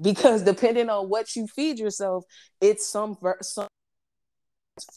Because 0.00 0.42
depending 0.42 0.88
on 0.88 1.08
what 1.08 1.36
you 1.36 1.46
feed 1.46 1.78
yourself, 1.78 2.24
it's 2.60 2.86
some 2.88 3.16
some 3.42 3.68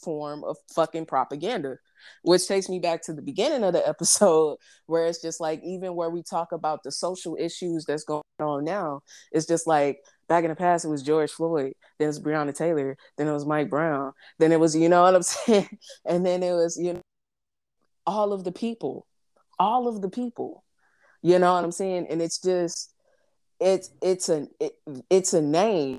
form 0.02 0.42
of 0.44 0.56
fucking 0.74 1.04
propaganda 1.06 1.76
which 2.22 2.46
takes 2.46 2.68
me 2.68 2.78
back 2.78 3.02
to 3.02 3.12
the 3.12 3.22
beginning 3.22 3.62
of 3.62 3.72
the 3.72 3.86
episode 3.86 4.56
where 4.86 5.06
it's 5.06 5.20
just 5.20 5.40
like 5.40 5.60
even 5.62 5.94
where 5.94 6.10
we 6.10 6.22
talk 6.22 6.52
about 6.52 6.82
the 6.82 6.90
social 6.90 7.36
issues 7.38 7.84
that's 7.84 8.04
going 8.04 8.22
on 8.40 8.64
now 8.64 9.00
it's 9.32 9.46
just 9.46 9.66
like 9.66 9.98
back 10.28 10.44
in 10.44 10.50
the 10.50 10.56
past 10.56 10.84
it 10.84 10.88
was 10.88 11.02
george 11.02 11.30
floyd 11.30 11.74
then 11.98 12.06
it 12.06 12.08
was 12.08 12.20
breonna 12.20 12.54
taylor 12.54 12.96
then 13.18 13.28
it 13.28 13.32
was 13.32 13.44
mike 13.46 13.68
brown 13.68 14.12
then 14.38 14.50
it 14.50 14.58
was 14.58 14.74
you 14.74 14.88
know 14.88 15.02
what 15.02 15.14
i'm 15.14 15.22
saying 15.22 15.68
and 16.06 16.24
then 16.24 16.42
it 16.42 16.52
was 16.52 16.78
you 16.80 16.94
know 16.94 17.02
all 18.06 18.32
of 18.32 18.44
the 18.44 18.52
people 18.52 19.06
all 19.58 19.88
of 19.88 20.02
the 20.02 20.08
people. 20.10 20.64
You 21.22 21.38
know 21.38 21.54
what 21.54 21.64
i'm 21.64 21.72
saying? 21.72 22.06
And 22.10 22.22
it's 22.22 22.38
just 22.38 22.92
it's 23.60 23.90
it's 24.02 24.28
a 24.28 24.46
it, 24.60 24.72
it's 25.10 25.34
a 25.34 25.42
name. 25.42 25.98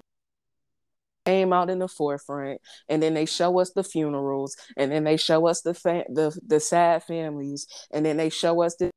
Came 1.25 1.51
out 1.51 1.69
in 1.69 1.79
the 1.79 1.89
forefront 1.89 2.61
and 2.87 3.03
then 3.03 3.13
they 3.13 3.25
show 3.25 3.59
us 3.59 3.71
the 3.71 3.83
funerals 3.83 4.55
and 4.77 4.89
then 4.89 5.03
they 5.03 5.17
show 5.17 5.45
us 5.47 5.61
the 5.61 5.73
fa- 5.73 6.05
the 6.07 6.37
the 6.45 6.61
sad 6.61 7.03
families 7.03 7.67
and 7.91 8.05
then 8.05 8.15
they 8.15 8.29
show 8.29 8.61
us 8.61 8.75
the 8.77 8.91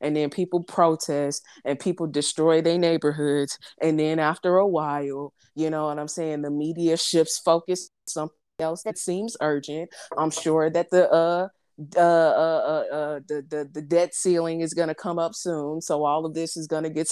and 0.00 0.16
then 0.16 0.30
people 0.30 0.62
protest 0.62 1.44
and 1.64 1.80
people 1.80 2.06
destroy 2.06 2.62
their 2.62 2.78
neighborhoods. 2.78 3.58
And 3.82 3.98
then 4.00 4.18
after 4.20 4.56
a 4.56 4.66
while 4.66 5.34
you 5.54 5.68
know 5.68 5.86
what 5.86 5.98
i'm 5.98 6.08
saying? 6.08 6.42
The 6.42 6.50
media 6.50 6.96
shifts 6.96 7.38
focus 7.38 7.90
something 8.06 8.36
else 8.60 8.84
that 8.84 8.96
seems 8.96 9.36
urgent. 9.42 9.90
I'm 10.16 10.30
sure 10.30 10.70
that 10.70 10.90
the 10.90 11.10
uh 11.10 11.48
uh, 11.96 12.00
uh, 12.00 12.84
uh, 12.90 12.94
uh 12.94 13.20
the, 13.28 13.44
the 13.48 13.70
the 13.72 13.82
debt 13.82 14.14
ceiling 14.14 14.60
is 14.60 14.74
going 14.74 14.88
to 14.88 14.94
come 14.94 15.18
up 15.18 15.34
soon 15.34 15.80
so 15.80 16.04
all 16.04 16.26
of 16.26 16.34
this 16.34 16.56
is 16.56 16.66
going 16.66 16.82
to 16.82 16.90
get 16.90 17.08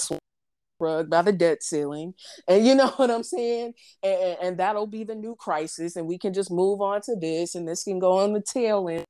rug 0.79 1.09
by 1.09 1.21
the 1.21 1.31
debt 1.31 1.63
ceiling. 1.63 2.13
And 2.47 2.65
you 2.65 2.75
know 2.79 2.89
what 2.89 3.11
i'm 3.11 3.23
saying? 3.23 3.73
And, 4.03 4.37
and 4.41 4.57
that'll 4.57 4.87
be 4.87 5.03
the 5.03 5.15
new 5.15 5.35
crisis 5.35 5.95
and 5.95 6.07
we 6.07 6.17
can 6.17 6.33
just 6.33 6.51
move 6.51 6.81
on 6.81 7.01
to 7.01 7.15
this 7.15 7.55
and 7.55 7.67
this 7.67 7.83
can 7.83 7.99
go 7.99 8.19
on 8.19 8.33
the 8.33 8.41
tail 8.41 8.87
end 8.89 9.05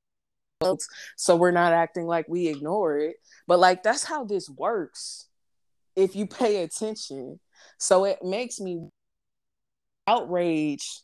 so 1.16 1.36
we're 1.36 1.52
not 1.52 1.72
acting 1.72 2.06
like 2.06 2.26
we 2.28 2.48
ignore 2.48 2.98
it. 2.98 3.16
But 3.46 3.60
like 3.60 3.84
that's 3.84 4.04
how 4.04 4.24
this 4.24 4.50
works 4.50 5.28
if 5.94 6.16
you 6.16 6.26
pay 6.26 6.62
attention. 6.62 7.38
So 7.78 8.04
it 8.04 8.24
makes 8.24 8.58
me 8.58 8.88
outrage 10.08 11.02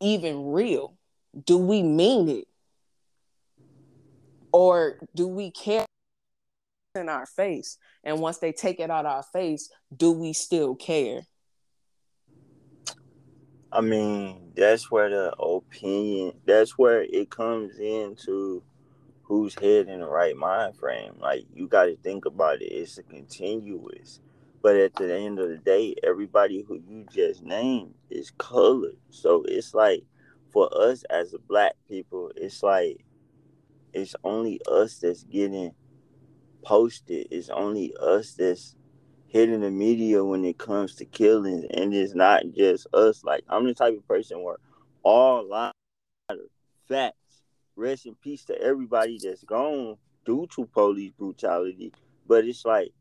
even 0.00 0.46
real. 0.46 0.96
Do 1.44 1.56
we 1.56 1.84
mean 1.84 2.28
it 2.28 2.47
or 4.52 4.98
do 5.14 5.28
we 5.28 5.50
care 5.50 5.84
in 6.94 7.08
our 7.08 7.26
face? 7.26 7.78
And 8.04 8.20
once 8.20 8.38
they 8.38 8.52
take 8.52 8.80
it 8.80 8.90
out 8.90 9.06
of 9.06 9.12
our 9.12 9.22
face 9.22 9.70
do 9.96 10.12
we 10.12 10.32
still 10.32 10.74
care? 10.74 11.22
I 13.70 13.80
mean 13.80 14.52
that's 14.56 14.90
where 14.90 15.10
the 15.10 15.36
opinion 15.36 16.32
that's 16.46 16.78
where 16.78 17.02
it 17.02 17.30
comes 17.30 17.78
into 17.78 18.62
who's 19.22 19.54
head 19.54 19.88
in 19.88 20.00
the 20.00 20.06
right 20.06 20.36
mind 20.36 20.76
frame. 20.76 21.14
Like 21.18 21.44
you 21.54 21.68
got 21.68 21.84
to 21.84 21.96
think 21.96 22.24
about 22.24 22.62
it. 22.62 22.66
It's 22.66 22.96
a 22.96 23.02
continuous. 23.02 24.20
But 24.62 24.76
at 24.76 24.94
the 24.94 25.14
end 25.14 25.38
of 25.38 25.50
the 25.50 25.58
day 25.58 25.94
everybody 26.02 26.64
who 26.66 26.80
you 26.88 27.06
just 27.12 27.42
named 27.42 27.94
is 28.10 28.32
colored. 28.38 28.96
So 29.10 29.44
it's 29.46 29.74
like 29.74 30.04
for 30.50 30.70
us 30.74 31.04
as 31.10 31.34
black 31.46 31.74
people 31.86 32.32
it's 32.36 32.62
like 32.62 33.04
it's 33.92 34.14
only 34.24 34.60
us 34.70 34.98
that's 34.98 35.24
getting 35.24 35.72
posted. 36.62 37.28
It's 37.30 37.50
only 37.50 37.94
us 38.00 38.34
that's 38.34 38.76
hitting 39.26 39.60
the 39.60 39.70
media 39.70 40.24
when 40.24 40.44
it 40.44 40.58
comes 40.58 40.94
to 40.96 41.04
killings, 41.04 41.64
and 41.70 41.94
it's 41.94 42.14
not 42.14 42.42
just 42.56 42.86
us. 42.94 43.24
Like 43.24 43.44
I'm 43.48 43.66
the 43.66 43.74
type 43.74 43.96
of 43.96 44.06
person 44.08 44.42
where 44.42 44.56
all 45.02 45.48
lies 45.48 45.72
facts. 46.88 47.14
Rest 47.76 48.06
in 48.06 48.16
peace 48.16 48.44
to 48.46 48.60
everybody 48.60 49.18
that's 49.22 49.44
gone 49.44 49.96
due 50.24 50.48
to 50.54 50.66
police 50.66 51.12
brutality. 51.12 51.92
But 52.26 52.44
it's 52.44 52.64
like 52.64 52.92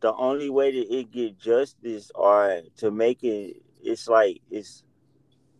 the 0.00 0.14
only 0.14 0.50
way 0.50 0.70
that 0.72 0.94
it 0.94 1.10
get 1.10 1.38
justice 1.38 2.12
or 2.14 2.62
to 2.76 2.90
make 2.90 3.24
it, 3.24 3.62
it's 3.82 4.08
like 4.08 4.40
it's 4.50 4.84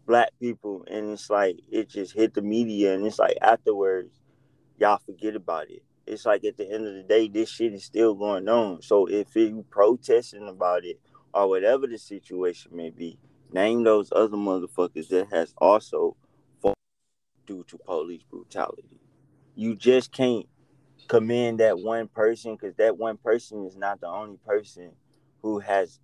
black 0.06 0.30
people, 0.40 0.84
and 0.88 1.10
it's 1.10 1.28
like 1.30 1.58
it 1.70 1.88
just 1.88 2.14
hit 2.14 2.34
the 2.34 2.42
media, 2.42 2.94
and 2.94 3.04
it's 3.06 3.18
like 3.18 3.36
afterwards, 3.42 4.17
y'all 4.78 4.98
forget 5.04 5.34
about 5.36 5.70
it 5.70 5.82
it's 6.08 6.24
like 6.24 6.44
at 6.44 6.56
the 6.56 6.64
end 6.70 6.86
of 6.86 6.94
the 6.94 7.02
day, 7.02 7.28
this 7.28 7.50
shit 7.50 7.74
is 7.74 7.84
still 7.84 8.14
going 8.14 8.48
on. 8.48 8.80
So 8.80 9.06
if 9.06 9.36
you 9.36 9.64
protesting 9.68 10.48
about 10.48 10.86
it 10.86 10.98
or 11.34 11.48
whatever 11.48 11.86
the 11.86 11.98
situation 11.98 12.72
may 12.74 12.90
be. 12.90 13.18
Name 13.52 13.84
those 13.84 14.10
other 14.12 14.36
motherfuckers 14.36 15.08
that 15.08 15.28
has 15.30 15.54
also 15.58 16.16
fought 16.60 16.76
due 17.46 17.64
to 17.68 17.78
police 17.78 18.22
brutality. 18.30 19.00
You 19.54 19.74
just 19.74 20.12
can't 20.12 20.46
commend 21.08 21.60
that 21.60 21.78
one 21.78 22.08
person 22.08 22.54
because 22.54 22.74
that 22.76 22.98
one 22.98 23.16
person 23.16 23.64
is 23.64 23.76
not 23.76 24.00
the 24.00 24.08
only 24.08 24.38
person 24.46 24.92
who 25.42 25.58
has 25.60 26.00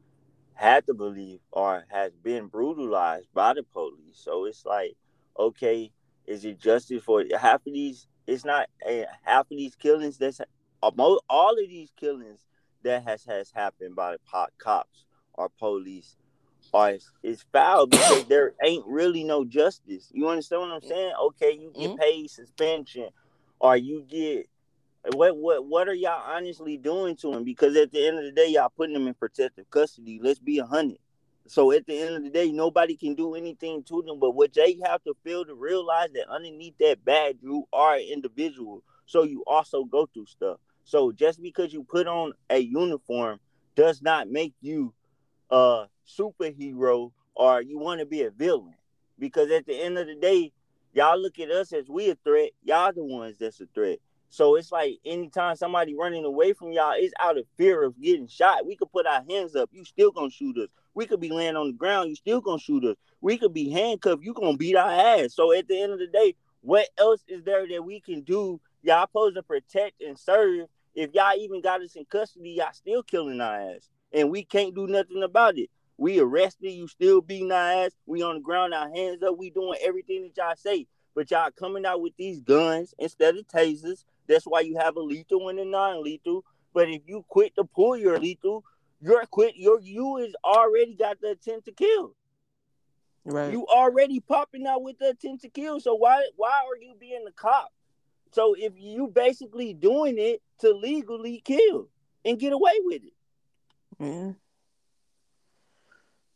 had 0.55 0.87
to 0.87 0.95
believe 0.95 1.41
or 1.51 1.85
has 1.91 2.13
been 2.23 2.47
brutalized 2.47 3.29
by 3.35 3.55
the 3.55 3.63
police. 3.63 4.15
So 4.15 4.47
it's 4.47 4.65
like, 4.65 4.97
okay, 5.39 5.91
is 6.27 6.45
it 6.45 6.59
justice 6.61 7.03
for 7.03 7.25
half 7.39 7.67
of 7.67 7.73
these? 7.73 8.07
It's 8.27 8.45
not 8.45 8.69
a 8.87 9.07
half 9.23 9.51
of 9.51 9.57
these 9.57 9.75
killings. 9.75 10.19
That's 10.19 10.41
uh, 10.41 10.91
all 11.29 11.53
of 11.53 11.69
these 11.69 11.93
killings 11.97 12.41
that 12.83 13.05
has 13.05 13.25
has 13.25 13.51
happened 13.51 13.97
by 13.97 14.13
the 14.13 14.49
cops 14.59 15.05
or 15.35 15.49
police 15.59 16.17
are 16.73 16.95
is 17.23 17.45
foul 17.53 17.87
because 17.87 18.25
there 18.29 18.55
ain't 18.63 18.85
really 18.87 19.25
no 19.25 19.45
justice. 19.45 20.11
You 20.13 20.29
understand 20.29 20.63
what 20.63 20.71
I'm 20.73 20.81
mm. 20.81 20.89
saying? 20.89 21.13
Okay, 21.23 21.53
you 21.53 21.73
get 21.75 21.91
mm-hmm. 21.91 22.01
paid 22.01 22.31
suspension, 22.31 23.09
or 23.61 23.77
you 23.77 24.05
get 24.09 24.49
what 25.13 25.37
what 25.37 25.67
what 25.67 25.89
are 25.89 25.95
y'all 25.95 26.23
honestly 26.25 26.77
doing 26.77 27.17
to 27.17 27.33
him? 27.33 27.45
Because 27.45 27.77
at 27.77 27.93
the 27.93 28.07
end 28.07 28.19
of 28.19 28.25
the 28.25 28.33
day, 28.33 28.49
y'all 28.49 28.73
putting 28.75 28.97
him 28.97 29.07
in 29.07 29.15
protective 29.15 29.69
custody. 29.71 30.19
Let's 30.23 30.41
be 30.41 30.59
a 30.59 30.67
hundred. 30.67 30.99
So 31.47 31.73
at 31.73 31.87
the 31.87 32.01
end 32.01 32.15
of 32.15 32.23
the 32.23 32.31
day, 32.31 32.51
nobody 32.51 32.97
can 32.97 33.15
do 33.15 33.35
anything 33.35 33.83
to 33.85 34.03
them. 34.03 34.19
But 34.19 34.33
what 34.33 34.55
they 34.55 34.79
have 34.85 35.03
to 35.05 35.15
feel 35.25 35.45
to 35.45 35.55
realize 35.55 36.09
that 36.15 36.29
underneath 36.29 36.75
that 36.81 37.05
badge, 37.05 37.37
you 37.43 37.69
are 37.73 37.97
an 37.97 38.07
individual. 38.11 38.83
So 39.07 39.25
you 39.25 39.45
also 39.47 39.85
go 39.85 40.07
through 40.07 40.27
stuff. 40.27 40.59
So 40.85 41.13
just 41.13 41.43
because 41.43 41.73
you 41.73 41.85
put 41.85 42.07
on 42.07 42.33
a 42.49 42.59
uniform 42.59 43.41
does 43.75 44.01
not 44.01 44.31
make 44.31 44.55
you 44.61 44.95
a 45.51 45.87
superhero 46.07 47.13
or 47.35 47.61
you 47.61 47.79
want 47.79 48.01
to 48.01 48.07
be 48.07 48.23
a 48.23 48.31
villain. 48.31 48.75
Because 49.19 49.51
at 49.51 49.67
the 49.67 49.75
end 49.75 49.99
of 49.99 50.07
the 50.07 50.15
day, 50.15 50.53
y'all 50.93 51.21
look 51.21 51.39
at 51.39 51.51
us 51.51 51.73
as 51.73 51.89
we 51.89 52.11
a 52.11 52.15
threat. 52.25 52.51
Y'all 52.63 52.93
the 52.93 53.05
ones 53.05 53.37
that's 53.39 53.61
a 53.61 53.67
threat. 53.75 53.99
So 54.31 54.57
it's 54.57 54.73
like 54.73 54.99
anytime 55.05 55.57
somebody 55.57 55.95
running 55.95 56.25
away 56.25 56.55
from 56.55 56.73
y'all, 56.73 56.95
it's 56.97 57.15
out 57.21 57.39
of 57.39 57.45
fear 57.57 57.85
of 57.85 58.01
getting 58.01 58.27
shot. 58.27 58.67
We 58.67 58.77
could 58.77 58.91
put 58.91 59.07
our 59.07 59.23
hands 59.29 59.55
up, 59.55 59.71
you 59.73 59.85
still 59.85 60.11
gonna 60.11 60.31
shoot 60.31 60.59
us. 60.59 60.71
We 60.95 61.07
could 61.07 61.21
be 61.21 61.31
laying 61.31 61.57
on 61.57 61.69
the 61.69 61.73
ground, 61.73 62.11
you 62.11 62.17
still 62.17 62.41
gonna 62.41 62.59
shoot 62.59 62.85
us. 62.85 62.97
We 63.21 63.39
could 63.39 63.55
be 63.55 63.71
handcuffed, 63.71 64.23
you 64.23 64.35
gonna 64.35 64.57
beat 64.57 64.77
our 64.77 64.91
ass. 64.91 65.35
So 65.35 65.53
at 65.53 65.69
the 65.69 65.81
end 65.81 65.93
of 65.93 65.99
the 65.99 66.07
day, 66.07 66.35
what 66.61 66.89
else 66.99 67.23
is 67.29 67.45
there 67.45 67.67
that 67.69 67.85
we 67.85 68.01
can 68.01 68.23
do? 68.23 68.61
Y'all 68.83 69.07
supposed 69.07 69.37
to 69.37 69.43
protect 69.43 70.03
and 70.03 70.19
serve. 70.19 70.67
If 70.95 71.13
y'all 71.13 71.37
even 71.37 71.61
got 71.61 71.83
us 71.83 71.97
in 71.97 72.05
custody, 72.05 72.51
y'all 72.59 72.73
still 72.73 73.03
killing 73.03 73.41
our 73.41 73.75
ass. 73.75 73.89
And 74.13 74.31
we 74.31 74.45
can't 74.45 74.75
do 74.75 74.87
nothing 74.87 75.23
about 75.23 75.59
it. 75.59 75.71
We 75.97 76.21
arrested, 76.21 76.71
you 76.71 76.89
still 76.89 77.21
beating 77.21 77.53
our 77.53 77.85
ass. 77.85 77.93
We 78.07 78.23
on 78.23 78.37
the 78.37 78.41
ground, 78.41 78.75
our 78.75 78.91
hands 78.91 79.23
up, 79.23 79.37
we 79.37 79.51
doing 79.51 79.79
everything 79.83 80.23
that 80.23 80.37
y'all 80.37 80.57
say. 80.57 80.87
But 81.15 81.31
y'all 81.31 81.51
coming 81.51 81.87
out 81.87 82.01
with 82.01 82.13
these 82.17 82.41
guns 82.41 82.95
instead 82.99 83.37
of 83.37 83.47
tasers 83.47 84.05
that's 84.27 84.47
why 84.47 84.61
you 84.61 84.77
have 84.79 84.97
a 84.97 85.01
lethal 85.01 85.49
and 85.49 85.59
a 85.59 85.65
non-lethal. 85.65 86.45
But 86.73 86.89
if 86.89 87.03
you 87.07 87.25
quit 87.29 87.55
to 87.57 87.65
pull 87.65 87.97
your 87.97 88.19
lethal, 88.19 88.65
you're 89.05 89.25
quit. 89.27 89.57
Your 89.57 89.81
you 89.81 90.17
is 90.19 90.35
already 90.45 90.95
got 90.95 91.21
the 91.21 91.33
intent 91.33 91.67
to 91.67 91.73
kill. 91.73 92.15
Right. 93.27 93.53
You 93.53 93.67
already 93.67 94.21
popping 94.21 94.67
out 94.67 94.83
with 94.83 94.99
the 94.99 95.11
intent 95.11 95.43
to 95.43 95.49
kill. 95.49 95.81
So 95.81 95.95
why 95.95 96.25
why 96.37 96.63
are 96.69 96.77
you 96.81 96.95
being 96.99 97.25
the 97.25 97.33
cop? 97.33 97.71
So 98.33 98.55
if 98.59 98.73
you 98.77 99.09
basically 99.09 99.75
doing 99.75 100.17
it 100.19 100.43
to 100.61 100.73
legally 100.73 101.43
kill 101.45 101.89
and 102.25 102.39
get 102.39 102.53
away 102.53 102.73
with 102.81 103.03
it. 103.05 103.13
Yeah. 104.01 104.33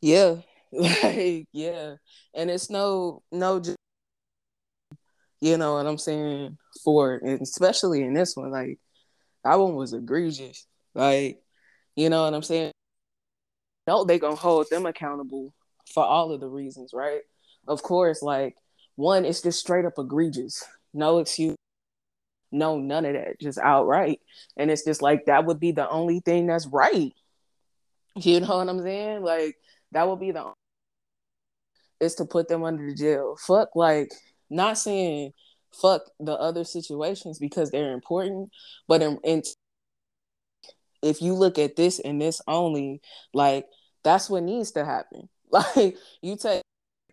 Yeah. 0.01 0.37
Like, 0.71 1.47
yeah. 1.51 1.95
And 2.35 2.51
it's 2.51 2.69
no 2.69 3.23
no 3.33 3.63
you 5.41 5.57
know 5.57 5.75
what 5.75 5.87
I'm 5.87 5.97
saying? 5.97 6.59
For 6.85 7.15
and 7.15 7.41
especially 7.41 8.03
in 8.03 8.13
this 8.13 8.37
one, 8.37 8.51
like 8.51 8.79
that 9.45 9.55
one 9.55 9.75
was 9.75 9.95
egregious. 9.95 10.67
Like, 10.95 11.41
you 11.99 12.09
know 12.09 12.23
what 12.23 12.33
I'm 12.33 12.45
saying? 12.45 12.71
No, 13.89 14.05
they 14.05 14.21
gonna 14.21 14.37
hold 14.37 14.71
them 14.71 14.87
accountable 14.87 15.53
for 15.93 16.05
all 16.05 16.31
of 16.31 16.41
the 16.41 16.47
reasons, 16.47 16.93
right? 16.95 17.23
Of 17.67 17.83
course, 17.83 18.23
like 18.23 18.55
one, 18.95 19.25
it's 19.25 19.43
just 19.43 19.59
straight 19.59 19.85
up 19.85 19.95
egregious. 19.99 20.63
No 20.95 21.19
excuse, 21.19 21.57
no 22.53 22.79
none 22.79 23.05
of 23.05 23.15
that, 23.15 23.41
just 23.41 23.59
outright. 23.59 24.21
And 24.57 24.71
it's 24.71 24.85
just 24.85 25.03
like 25.03 25.27
that 25.27 25.45
would 25.45 25.59
be 25.59 25.73
the 25.73 25.89
only 25.89 26.21
thing 26.21 26.47
that's 26.47 26.69
right. 26.69 27.13
You 28.15 28.41
know 28.41 28.59
what 28.59 28.69
I'm 28.69 28.81
saying? 28.81 29.23
Like 29.23 29.57
that 29.91 30.09
would 30.09 30.21
be 30.21 30.31
the 30.31 30.53
is 31.99 32.15
to 32.17 32.25
put 32.25 32.47
them 32.47 32.63
under 32.63 32.87
the 32.87 32.95
jail. 32.95 33.37
Fuck 33.45 33.75
like 33.75 34.13
not 34.49 34.79
saying 34.79 35.33
fuck 35.73 36.03
the 36.21 36.35
other 36.35 36.63
situations 36.63 37.41
because 37.41 37.73
they're 37.73 37.93
important, 37.93 38.51
but 38.87 39.03
in, 39.03 39.19
in 39.25 39.43
if 41.03 41.23
you 41.23 41.35
look 41.35 41.59
at 41.59 41.77
this 41.77 41.99
and 41.99 42.21
this 42.21 42.41
only, 42.47 43.01
like 43.33 43.67
that's 44.05 44.31
what 44.31 44.43
needs 44.43 44.73
to 44.73 44.85
happen. 44.85 45.29
Like 45.51 45.97
you 46.21 46.37
take 46.37 46.61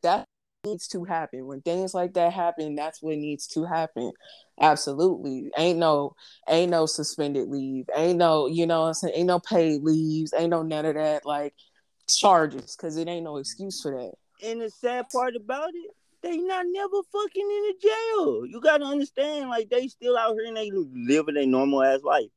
that 0.04 0.26
needs 0.66 0.90
to 0.90 1.06
happen 1.06 1.46
when 1.46 1.62
things 1.62 1.94
like 1.94 2.16
that 2.16 2.34
happen. 2.34 2.76
That's 2.76 3.02
what 3.02 3.18
needs 3.18 3.48
to 3.48 3.64
happen. 3.64 4.12
Absolutely, 4.60 5.52
ain't 5.58 5.80
no 5.80 6.16
ain't 6.50 6.72
no 6.72 6.86
suspended 6.86 7.48
leave, 7.48 7.86
ain't 7.96 8.18
no 8.18 8.48
you 8.48 8.68
know 8.68 8.84
I'm 8.84 8.94
saying 8.94 9.14
ain't 9.16 9.28
no 9.28 9.40
paid 9.40 9.84
leaves, 9.84 10.34
ain't 10.36 10.50
no 10.50 10.64
none 10.64 10.86
of 10.86 10.96
that 10.96 11.26
like 11.26 11.54
charges 12.10 12.76
because 12.76 12.98
it 12.98 13.08
ain't 13.08 13.24
no 13.24 13.38
excuse 13.38 13.82
for 13.82 13.92
that. 13.92 14.14
And 14.46 14.62
the 14.62 14.70
sad 14.70 15.06
part 15.10 15.36
about 15.38 15.70
it, 15.70 15.92
they 16.22 16.38
not 16.38 16.66
never 16.68 17.02
fucking 17.12 17.42
in 17.42 17.64
the 17.68 17.76
jail. 17.82 18.46
You 18.46 18.60
gotta 18.62 18.86
understand, 18.86 19.50
like 19.50 19.70
they 19.70 19.88
still 19.88 20.18
out 20.18 20.34
here 20.34 20.48
and 20.48 20.58
they 20.58 20.72
living 20.74 21.38
a 21.38 21.46
normal 21.46 21.84
ass 21.84 22.02
life. 22.04 22.30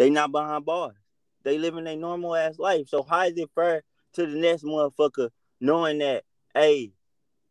They 0.00 0.08
not 0.08 0.32
behind 0.32 0.64
bars. 0.64 0.96
They 1.42 1.58
living 1.58 1.86
a 1.86 1.94
normal 1.94 2.34
ass 2.34 2.58
life. 2.58 2.88
So 2.88 3.02
how 3.02 3.24
is 3.24 3.36
it 3.36 3.50
fair 3.54 3.82
to 4.14 4.26
the 4.26 4.38
next 4.38 4.64
motherfucker 4.64 5.28
knowing 5.60 5.98
that, 5.98 6.24
hey, 6.54 6.92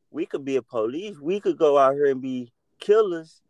we 0.09 0.25
could 0.25 0.43
be 0.43 0.55
a 0.55 0.63
police, 0.63 1.19
we 1.19 1.39
could 1.39 1.59
go 1.59 1.77
out 1.77 1.93
here 1.93 2.07
and 2.07 2.23
be 2.23 2.51
killers 2.79 3.43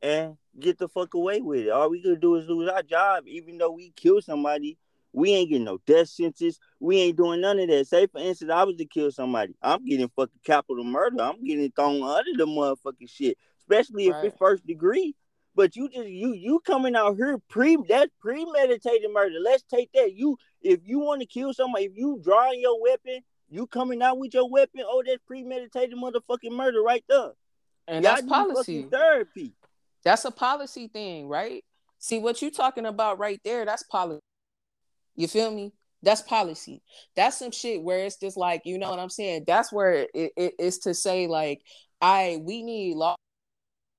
and 0.00 0.36
get 0.56 0.78
the 0.78 0.88
fuck 0.88 1.14
away 1.14 1.40
with 1.40 1.66
it. 1.66 1.70
All 1.70 1.90
we 1.90 2.00
could 2.00 2.20
do 2.20 2.36
is 2.36 2.46
lose 2.46 2.68
our 2.68 2.84
job, 2.84 3.24
even 3.26 3.58
though 3.58 3.72
we 3.72 3.92
kill 3.96 4.22
somebody 4.22 4.78
we 5.12 5.32
ain't 5.32 5.48
getting 5.48 5.64
no 5.64 5.78
death 5.84 6.08
sentence. 6.08 6.60
We 6.80 6.98
ain't 6.98 7.16
doing 7.16 7.40
none 7.40 7.58
of 7.58 7.68
that. 7.68 7.86
Say, 7.88 8.06
for 8.06 8.20
instance, 8.20 8.52
I 8.52 8.62
was 8.62 8.76
to 8.76 8.84
kill 8.84 9.10
somebody. 9.10 9.54
I'm 9.62 9.84
getting 9.84 10.10
fucking 10.14 10.40
capital 10.44 10.84
murder. 10.84 11.22
I'm 11.22 11.42
getting 11.44 11.70
thrown 11.70 12.02
under 12.02 12.32
the 12.36 12.46
motherfucking 12.46 13.08
shit, 13.08 13.36
especially 13.60 14.06
if 14.06 14.14
right. 14.14 14.24
it's 14.26 14.36
first 14.36 14.64
degree. 14.64 15.14
But 15.54 15.76
you 15.76 15.88
just 15.88 16.08
you 16.08 16.32
you 16.32 16.60
coming 16.60 16.96
out 16.96 17.16
here 17.16 17.38
pre 17.48 17.76
that's 17.88 18.10
premeditated 18.20 19.10
murder. 19.12 19.36
Let's 19.42 19.62
take 19.62 19.90
that. 19.94 20.14
You 20.14 20.36
if 20.60 20.80
you 20.84 20.98
want 20.98 21.20
to 21.20 21.26
kill 21.26 21.52
somebody, 21.54 21.84
if 21.84 21.92
you 21.94 22.20
drawing 22.22 22.60
your 22.60 22.80
weapon, 22.80 23.20
you 23.48 23.66
coming 23.66 24.02
out 24.02 24.18
with 24.18 24.34
your 24.34 24.48
weapon. 24.48 24.82
Oh, 24.84 25.02
that's 25.06 25.22
premeditated 25.26 25.96
motherfucking 25.96 26.50
murder 26.50 26.82
right 26.82 27.04
there. 27.08 27.32
And 27.86 28.04
Y'all 28.04 28.16
that's 28.16 28.26
policy 28.26 28.86
therapy. 28.90 29.52
That's 30.04 30.24
a 30.24 30.30
policy 30.30 30.88
thing, 30.88 31.28
right? 31.28 31.64
See 31.98 32.18
what 32.18 32.42
you 32.42 32.50
talking 32.50 32.86
about 32.86 33.18
right 33.18 33.40
there. 33.44 33.64
That's 33.64 33.82
policy. 33.84 34.20
You 35.16 35.28
feel 35.28 35.50
me? 35.50 35.72
That's 36.02 36.20
policy. 36.20 36.82
That's 37.16 37.38
some 37.38 37.50
shit 37.50 37.82
where 37.82 38.04
it's 38.04 38.16
just 38.16 38.36
like, 38.36 38.62
you 38.64 38.78
know 38.78 38.90
what 38.90 38.98
I'm 38.98 39.08
saying? 39.08 39.44
That's 39.46 39.72
where 39.72 40.06
it, 40.12 40.32
it 40.36 40.54
is 40.58 40.78
to 40.80 40.92
say, 40.92 41.26
like, 41.26 41.62
I 42.00 42.40
we 42.42 42.62
need 42.62 42.96
law 42.96 43.16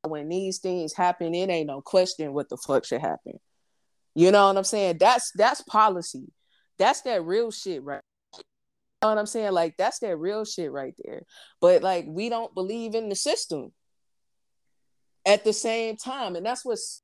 when 0.10 0.30
these 0.30 0.60
things 0.60 0.94
happen, 0.94 1.34
it 1.34 1.49
ain't 1.49 1.68
no 1.68 1.82
question 1.82 2.34
what 2.34 2.49
the 2.49 2.57
fuck 2.57 2.86
should 2.86 3.02
happen. 3.02 3.40
You 4.15 4.32
know 4.32 4.48
what 4.48 4.57
I'm 4.57 4.64
saying? 4.64 4.98
That's 4.99 5.32
that's 5.36 5.61
policy. 5.61 6.32
That's 6.80 7.02
that 7.02 7.23
real 7.23 7.52
shit, 7.52 7.84
right? 7.84 8.02
You 8.36 8.41
know 9.02 9.10
what 9.10 9.18
I'm 9.18 9.26
saying? 9.26 9.52
Like 9.52 9.76
that's 9.77 9.99
that 9.99 10.15
real 10.18 10.45
shit 10.45 10.72
right 10.72 10.94
there. 11.03 11.23
But 11.61 11.84
like 11.84 12.06
we 12.07 12.30
don't 12.30 12.53
believe 12.56 12.95
in 12.95 13.10
the 13.10 13.15
system 13.15 13.72
at 15.26 15.44
the 15.44 15.53
same 15.53 15.98
time. 15.98 16.36
And 16.36 16.45
that's 16.45 16.64
what's 16.64 17.02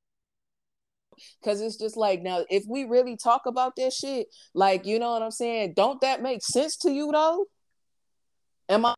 Cause 1.44 1.62
it's 1.62 1.78
just 1.78 1.98
like 1.98 2.22
now, 2.22 2.46
if 2.50 2.64
we 2.68 2.86
really 2.86 3.18
talk 3.18 3.46
about 3.46 3.76
that 3.76 3.94
shit, 3.94 4.28
like 4.54 4.86
you 4.86 4.98
know 4.98 5.12
what 5.12 5.22
I'm 5.22 5.32
saying, 5.32 5.74
don't 5.76 6.02
that 6.02 6.22
make 6.22 6.42
sense 6.44 6.78
to 6.78 6.92
you 6.92 7.12
though? 7.12 7.46
Am 8.70 8.86
I 8.86 8.96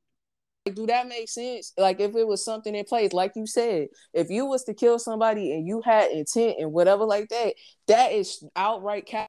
do 0.71 0.87
that 0.87 1.07
make 1.07 1.29
sense? 1.29 1.73
Like 1.77 1.99
if 1.99 2.15
it 2.15 2.27
was 2.27 2.43
something 2.43 2.73
in 2.75 2.85
place, 2.85 3.13
like 3.13 3.33
you 3.35 3.45
said, 3.45 3.87
if 4.13 4.29
you 4.29 4.45
was 4.45 4.63
to 4.65 4.73
kill 4.73 4.99
somebody 4.99 5.53
and 5.53 5.67
you 5.67 5.81
had 5.83 6.11
intent 6.11 6.57
and 6.59 6.71
whatever 6.71 7.05
like 7.05 7.29
that, 7.29 7.55
that 7.87 8.11
is 8.13 8.43
outright 8.55 9.05
cap 9.05 9.27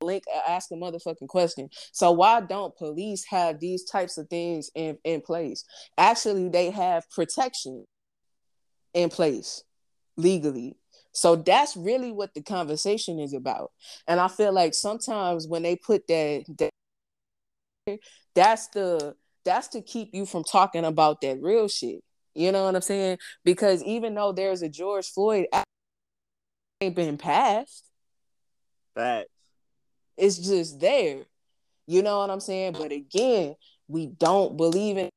link 0.00 0.24
uh, 0.34 0.50
ask 0.50 0.70
a 0.70 0.74
motherfucking 0.74 1.28
question. 1.28 1.68
So 1.92 2.12
why 2.12 2.40
don't 2.40 2.76
police 2.76 3.24
have 3.26 3.60
these 3.60 3.84
types 3.84 4.18
of 4.18 4.28
things 4.28 4.70
in, 4.74 4.98
in 5.04 5.20
place? 5.20 5.64
Actually, 5.98 6.48
they 6.48 6.70
have 6.70 7.08
protection 7.10 7.86
in 8.94 9.08
place 9.08 9.64
legally 10.16 10.76
So 11.12 11.36
that's 11.36 11.76
really 11.76 12.12
what 12.12 12.34
the 12.34 12.42
conversation 12.42 13.18
is 13.18 13.32
about. 13.34 13.72
And 14.06 14.20
I 14.20 14.28
feel 14.28 14.52
like 14.52 14.74
sometimes 14.74 15.48
when 15.48 15.62
they 15.62 15.76
put 15.76 16.06
that, 16.08 16.44
that 16.58 16.70
that's 18.34 18.68
the 18.68 19.14
that's 19.44 19.68
to 19.68 19.82
keep 19.82 20.10
you 20.12 20.26
from 20.26 20.44
talking 20.44 20.84
about 20.84 21.20
that 21.22 21.40
real 21.40 21.68
shit. 21.68 22.02
You 22.34 22.52
know 22.52 22.64
what 22.64 22.74
I'm 22.74 22.82
saying? 22.82 23.18
Because 23.44 23.82
even 23.84 24.14
though 24.14 24.32
there's 24.32 24.62
a 24.62 24.68
George 24.68 25.08
Floyd 25.08 25.46
ain't 26.80 26.96
been 26.96 27.18
passed. 27.18 27.84
Facts. 28.94 29.28
It's 30.16 30.38
just 30.38 30.80
there. 30.80 31.22
You 31.86 32.02
know 32.02 32.18
what 32.18 32.30
I'm 32.30 32.40
saying? 32.40 32.72
But 32.72 32.92
again, 32.92 33.54
we 33.88 34.06
don't 34.06 34.56
believe 34.56 34.96
in 34.96 35.10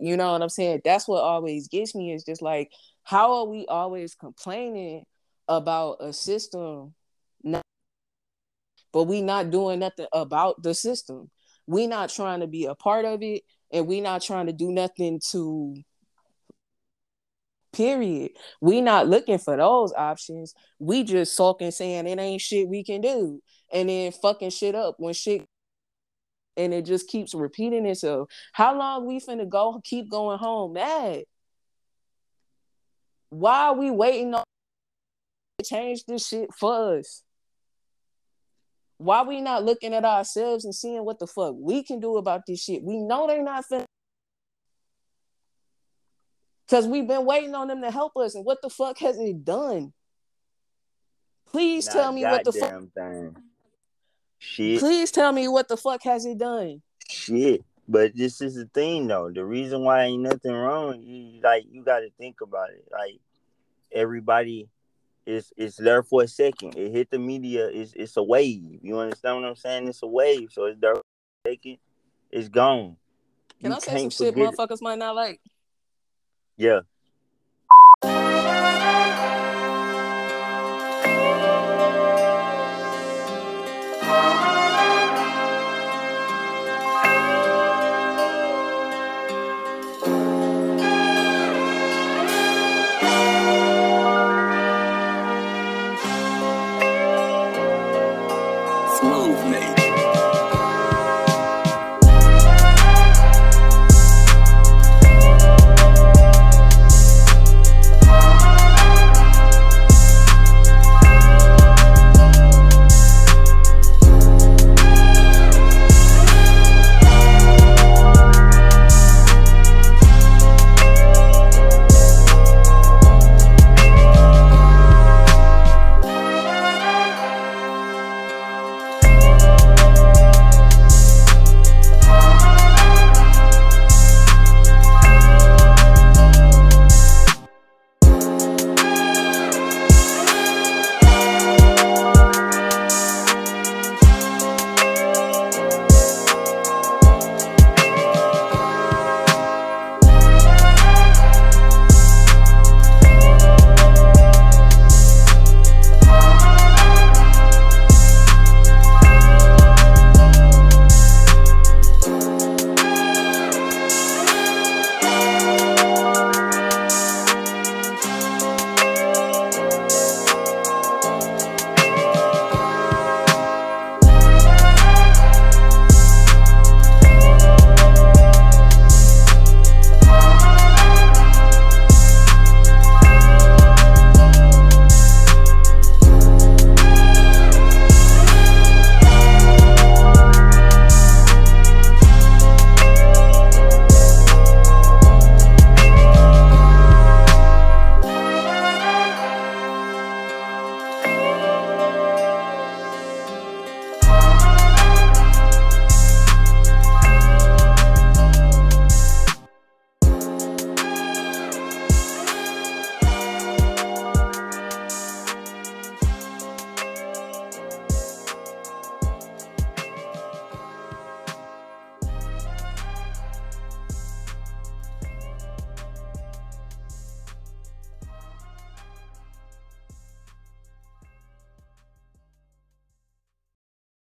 you 0.00 0.16
know 0.16 0.32
what 0.32 0.42
I'm 0.42 0.48
saying? 0.48 0.82
That's 0.84 1.08
what 1.08 1.22
always 1.22 1.68
gets 1.68 1.94
me 1.94 2.12
is 2.12 2.24
just 2.24 2.42
like, 2.42 2.70
how 3.02 3.32
are 3.38 3.46
we 3.46 3.66
always 3.66 4.14
complaining 4.14 5.04
about 5.48 5.96
a 6.00 6.12
system, 6.12 6.94
not, 7.42 7.62
but 8.92 9.04
we 9.04 9.22
not 9.22 9.50
doing 9.50 9.80
nothing 9.80 10.06
about 10.12 10.62
the 10.62 10.74
system? 10.74 11.30
We 11.70 11.86
not 11.86 12.10
trying 12.10 12.40
to 12.40 12.48
be 12.48 12.66
a 12.66 12.74
part 12.74 13.04
of 13.04 13.22
it, 13.22 13.44
and 13.72 13.86
we 13.86 14.00
not 14.00 14.22
trying 14.22 14.46
to 14.46 14.52
do 14.52 14.72
nothing 14.72 15.20
to. 15.30 15.76
Period. 17.72 18.32
We 18.60 18.80
not 18.80 19.06
looking 19.06 19.38
for 19.38 19.56
those 19.56 19.92
options. 19.92 20.52
We 20.80 21.04
just 21.04 21.36
sulking 21.36 21.70
saying 21.70 22.08
it 22.08 22.18
ain't 22.18 22.40
shit 22.40 22.66
we 22.66 22.82
can 22.82 23.00
do, 23.00 23.40
and 23.72 23.88
then 23.88 24.10
fucking 24.10 24.50
shit 24.50 24.74
up 24.74 24.96
when 24.98 25.14
shit 25.14 25.46
and 26.56 26.74
it 26.74 26.84
just 26.84 27.08
keeps 27.08 27.34
repeating 27.34 27.86
itself. 27.86 28.28
How 28.52 28.76
long 28.76 29.06
we 29.06 29.20
finna 29.20 29.48
go 29.48 29.80
keep 29.84 30.10
going 30.10 30.38
home 30.38 30.72
mad? 30.72 31.22
Why 33.28 33.66
are 33.66 33.74
we 33.74 33.92
waiting 33.92 34.34
on 34.34 34.42
change 35.64 36.04
this 36.04 36.26
shit 36.26 36.52
for 36.52 36.98
us? 36.98 37.22
Why 39.00 39.22
we 39.22 39.40
not 39.40 39.64
looking 39.64 39.94
at 39.94 40.04
ourselves 40.04 40.66
and 40.66 40.74
seeing 40.74 41.06
what 41.06 41.18
the 41.18 41.26
fuck 41.26 41.54
we 41.58 41.82
can 41.82 42.00
do 42.00 42.18
about 42.18 42.42
this 42.46 42.62
shit? 42.62 42.82
We 42.82 42.98
know 42.98 43.26
they 43.26 43.40
not 43.40 43.64
finna 43.64 43.86
Cause 46.68 46.86
we've 46.86 47.08
been 47.08 47.24
waiting 47.24 47.54
on 47.54 47.68
them 47.68 47.80
to 47.80 47.90
help 47.90 48.14
us, 48.18 48.34
and 48.34 48.44
what 48.44 48.60
the 48.60 48.68
fuck 48.68 48.98
has 48.98 49.18
it 49.18 49.42
done? 49.42 49.94
Please 51.50 51.86
Not 51.86 51.92
tell 51.94 52.12
me 52.12 52.24
what 52.24 52.44
the 52.44 52.52
fuck. 52.52 52.82
thing. 52.94 53.36
Shit. 54.38 54.80
Please 54.80 55.10
tell 55.10 55.32
me 55.32 55.48
what 55.48 55.66
the 55.66 55.78
fuck 55.78 56.02
has 56.04 56.26
it 56.26 56.36
done? 56.36 56.82
Shit. 57.08 57.64
But 57.88 58.14
this 58.14 58.42
is 58.42 58.54
the 58.54 58.66
thing 58.66 59.06
though. 59.06 59.30
The 59.30 59.44
reason 59.44 59.82
why 59.82 60.04
ain't 60.04 60.22
nothing 60.22 60.52
wrong, 60.52 61.00
you 61.00 61.40
like 61.40 61.64
you 61.72 61.82
gotta 61.82 62.10
think 62.18 62.42
about 62.42 62.68
it. 62.68 62.84
Like 62.92 63.18
everybody 63.90 64.68
is 65.26 65.52
it's 65.56 65.76
there 65.76 66.02
for 66.02 66.22
a 66.22 66.28
second. 66.28 66.76
It 66.76 66.90
hit 66.92 67.10
the 67.10 67.18
media, 67.18 67.66
it's 67.68 67.92
it's 67.94 68.16
a 68.16 68.22
wave. 68.22 68.78
You 68.82 68.98
understand 68.98 69.36
what 69.42 69.48
I'm 69.48 69.56
saying? 69.56 69.88
It's 69.88 70.02
a 70.02 70.06
wave. 70.06 70.48
So 70.52 70.64
it's 70.64 70.80
there 70.80 70.94
for 70.94 71.02
a 71.44 71.50
second, 71.50 71.78
it's 72.30 72.48
gone. 72.48 72.96
Can 73.60 73.70
You 73.70 73.76
I 73.76 73.80
say 73.80 74.00
some 74.00 74.10
shit 74.10 74.34
forget 74.34 74.52
it. 74.52 74.56
motherfuckers 74.56 74.82
might 74.82 74.98
not 74.98 75.14
like? 75.14 75.40
Yeah. 76.56 76.80